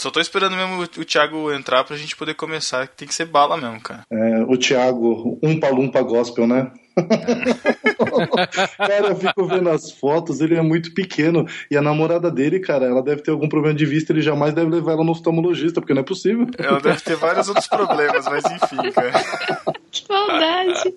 Só 0.00 0.10
tô 0.10 0.18
esperando 0.18 0.56
mesmo 0.56 0.76
o, 0.76 0.82
o 1.02 1.04
Thiago 1.04 1.52
entrar 1.52 1.84
pra 1.84 1.94
gente 1.94 2.16
poder 2.16 2.32
começar. 2.32 2.88
Tem 2.88 3.06
que 3.06 3.14
ser 3.14 3.26
bala 3.26 3.58
mesmo, 3.58 3.78
cara. 3.82 4.00
É, 4.10 4.42
o 4.44 4.56
Thiago, 4.56 5.38
Umpa 5.42 5.68
Lumpa 5.68 6.00
Gospel, 6.00 6.46
né? 6.46 6.72
cara, 8.78 9.08
eu 9.08 9.16
fico 9.16 9.46
vendo 9.46 9.68
as 9.68 9.92
fotos, 9.92 10.40
ele 10.40 10.56
é 10.56 10.62
muito 10.62 10.94
pequeno. 10.94 11.46
E 11.70 11.76
a 11.76 11.82
namorada 11.82 12.30
dele, 12.30 12.60
cara, 12.60 12.86
ela 12.86 13.02
deve 13.02 13.20
ter 13.20 13.30
algum 13.30 13.46
problema 13.46 13.76
de 13.76 13.84
vista, 13.84 14.10
ele 14.10 14.22
jamais 14.22 14.54
deve 14.54 14.70
levar 14.70 14.92
ela 14.92 15.04
no 15.04 15.12
oftalmologista, 15.12 15.82
porque 15.82 15.92
não 15.92 16.00
é 16.00 16.04
possível. 16.04 16.46
Ela 16.56 16.80
deve 16.80 17.02
ter 17.02 17.16
vários 17.16 17.48
outros 17.48 17.68
problemas, 17.68 18.24
mas 18.24 18.42
enfim, 18.46 18.90
cara. 18.92 19.12
Que 19.92 20.04
maldade. 20.08 20.94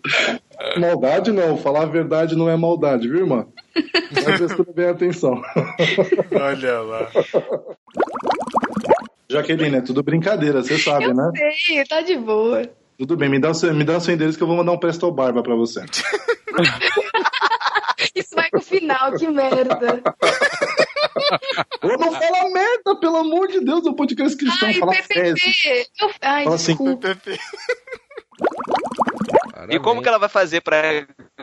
Maldade 0.78 1.32
não, 1.32 1.58
falar 1.58 1.82
a 1.82 1.88
verdade 1.88 2.36
não 2.36 2.48
é 2.48 2.56
maldade, 2.56 3.10
viu, 3.10 3.22
irmã? 3.22 3.48
Presta 4.14 4.64
bem 4.72 4.88
atenção. 4.88 5.42
Olha 6.32 6.80
lá. 6.82 7.10
Jaqueline, 9.30 9.78
é 9.78 9.82
tudo 9.82 10.04
brincadeira, 10.04 10.62
você 10.62 10.78
sabe, 10.78 11.14
né? 11.14 11.32
Sei, 11.66 11.84
tá 11.86 12.02
de 12.02 12.16
boa. 12.18 12.68
Tudo 12.98 13.18
bem, 13.18 13.30
me 13.30 13.40
dá, 13.40 13.50
o 13.50 13.54
seu, 13.54 13.74
me 13.74 13.84
dá 13.84 13.98
o 13.98 14.02
seu 14.02 14.14
endereço 14.14 14.38
que 14.38 14.44
eu 14.44 14.48
vou 14.48 14.58
mandar 14.58 14.72
um 14.72 14.78
Presto 14.78 15.12
Barba 15.12 15.42
pra 15.42 15.56
você. 15.56 15.84
Isso 18.16 18.36
vai 18.36 18.50
pro 18.50 18.62
final, 18.62 19.14
que 19.14 19.28
merda. 19.28 20.02
Ô, 21.82 21.88
não 21.98 22.12
fala 22.12 22.50
merda, 22.52 22.96
pelo 23.00 23.18
amor 23.18 23.48
de 23.48 23.60
Deus, 23.62 23.86
um 23.86 23.94
podcast 23.94 24.38
cristão, 24.38 24.68
Ai, 24.68 24.74
fala 24.76 24.92
PPP. 24.92 25.88
Eu... 26.00 26.12
Ai, 26.22 26.44
Fala 26.44 26.56
assim, 26.56 26.76
desculpa. 26.76 27.18
E 29.70 29.80
como 29.80 30.02
que 30.02 30.08
ela 30.08 30.20
vai 30.20 30.30
fazer 30.30 30.62
pra 30.62 30.82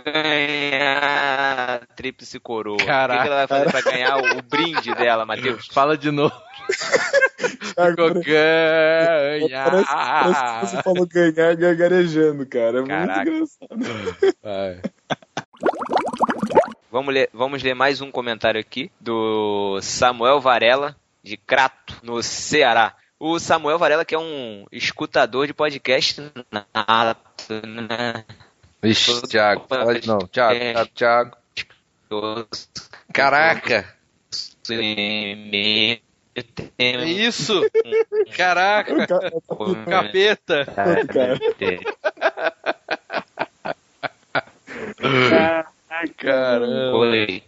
ganhar 0.04 1.80
a 1.82 1.94
tríplice 1.96 2.38
coroa? 2.38 2.74
O 2.74 2.78
que, 2.78 2.84
que 2.84 2.90
Caraca. 2.90 3.26
ela 3.26 3.36
vai 3.36 3.46
fazer 3.46 3.70
pra 3.70 3.92
ganhar 3.92 4.16
o, 4.16 4.38
o 4.38 4.42
brinde 4.42 4.94
dela, 4.94 5.26
Matheus? 5.26 5.66
Fala 5.72 5.96
de 5.96 6.10
novo. 6.10 6.34
Ficou 7.38 8.14
ganha. 8.22 9.64
Parece, 9.64 9.86
parece 9.86 10.60
que 10.60 10.66
você 10.66 10.82
falou 10.82 11.06
ganhar 11.06 11.56
gargarejando, 11.56 12.46
cara. 12.46 12.80
É 12.80 12.86
Caraca. 12.86 13.30
muito 13.30 13.56
engraçado. 13.70 14.90
Vamos 16.90 17.14
ler, 17.14 17.30
vamos 17.32 17.62
ler 17.62 17.74
mais 17.74 18.00
um 18.00 18.10
comentário 18.10 18.60
aqui 18.60 18.90
do 19.00 19.78
Samuel 19.80 20.40
Varela, 20.40 20.96
de 21.22 21.36
Crato, 21.36 21.94
no 22.02 22.20
Ceará. 22.22 22.96
O 23.18 23.38
Samuel 23.38 23.78
Varela, 23.78 24.04
que 24.04 24.14
é 24.14 24.18
um 24.18 24.66
escutador 24.72 25.46
de 25.46 25.54
podcast 25.54 26.20
nato, 26.50 27.66
né? 27.66 28.24
Vixe, 28.82 29.22
Thiago, 29.28 29.66
fala 29.68 30.00
de 30.00 30.08
novo. 30.08 30.26
Thiago, 30.28 30.90
Thiago, 30.94 31.36
Thiago. 32.08 32.48
Caraca! 33.12 33.86
Que 36.34 36.72
É 36.78 37.04
isso? 37.04 37.60
Caraca! 38.36 39.06
Capeta! 39.88 40.64
Caramba! 46.16 46.96
Oi. 46.98 47.42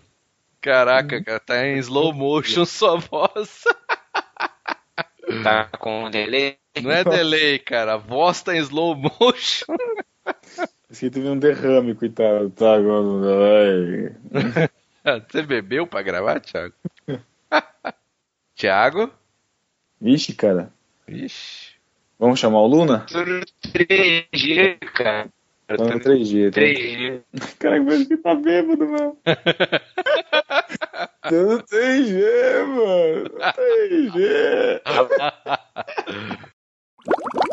Caraca, 0.60 1.22
cara, 1.24 1.40
tá 1.40 1.66
em 1.66 1.78
slow 1.78 2.12
motion 2.12 2.64
sua 2.64 2.96
voz. 2.98 3.64
Tá 5.42 5.68
com 5.78 6.10
delay? 6.10 6.56
Não 6.80 6.90
é 6.90 7.04
delay, 7.04 7.58
cara. 7.58 7.94
A 7.94 7.96
voz 7.96 8.42
tá 8.42 8.54
em 8.54 8.58
slow 8.58 8.94
motion. 8.94 9.76
Esse 10.90 11.06
aqui 11.06 11.14
teve 11.14 11.28
um 11.28 11.38
derrame, 11.38 11.94
coitado. 11.94 12.50
Tá 12.50 12.74
agora. 12.74 14.14
Você 15.28 15.42
bebeu 15.42 15.86
pra 15.86 16.02
gravar, 16.02 16.40
Thiago? 16.40 16.74
Thiago? 18.56 19.10
Vixe, 20.00 20.34
cara. 20.34 20.72
Vixe. 21.06 21.72
Vamos 22.18 22.38
chamar 22.38 22.60
o 22.60 22.66
Luna? 22.66 23.06
3G, 23.06 24.78
cara. 24.94 25.28
Tá 25.66 25.76
no 25.76 26.00
3G. 26.00 26.50
Tá? 26.50 26.60
3G. 26.60 27.22
Caraca, 27.58 27.84
parece 27.84 28.06
que 28.06 28.16
tá 28.16 28.34
bêbado, 28.34 28.86
mano. 28.88 29.16
Tá 31.22 31.30
no 31.30 31.62
3G, 31.62 32.66
mano. 32.66 33.30
3G. 33.54 34.82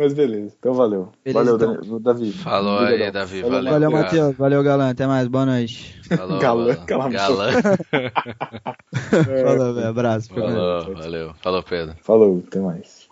Mas 0.00 0.14
beleza, 0.14 0.56
então 0.58 0.72
valeu. 0.72 1.12
Beleza, 1.22 1.58
valeu, 1.58 1.74
então. 1.76 2.00
Davi. 2.00 2.32
Falou 2.32 2.78
aí, 2.78 2.84
Obrigadão. 2.84 3.20
Davi. 3.20 3.40
Falou, 3.42 3.56
Valeu. 3.56 3.72
Valeu, 3.72 3.90
cara. 3.90 4.02
Matheus. 4.02 4.36
Valeu, 4.38 4.62
Galã. 4.62 4.90
Até 4.90 5.06
mais. 5.06 5.28
Boa 5.28 5.44
noite. 5.44 6.00
Falou, 6.08 6.38
Galã, 6.38 6.74
valeu. 6.88 7.02
a 7.02 7.08
Galã. 7.10 7.50
Falou, 9.44 9.74
velho. 9.74 9.88
Abraço. 9.88 10.32
Falou, 10.32 10.94
valeu. 10.94 11.34
Falou, 11.42 11.62
Pedro. 11.62 11.94
Falou, 12.00 12.42
até 12.48 12.60
mais. 12.60 13.10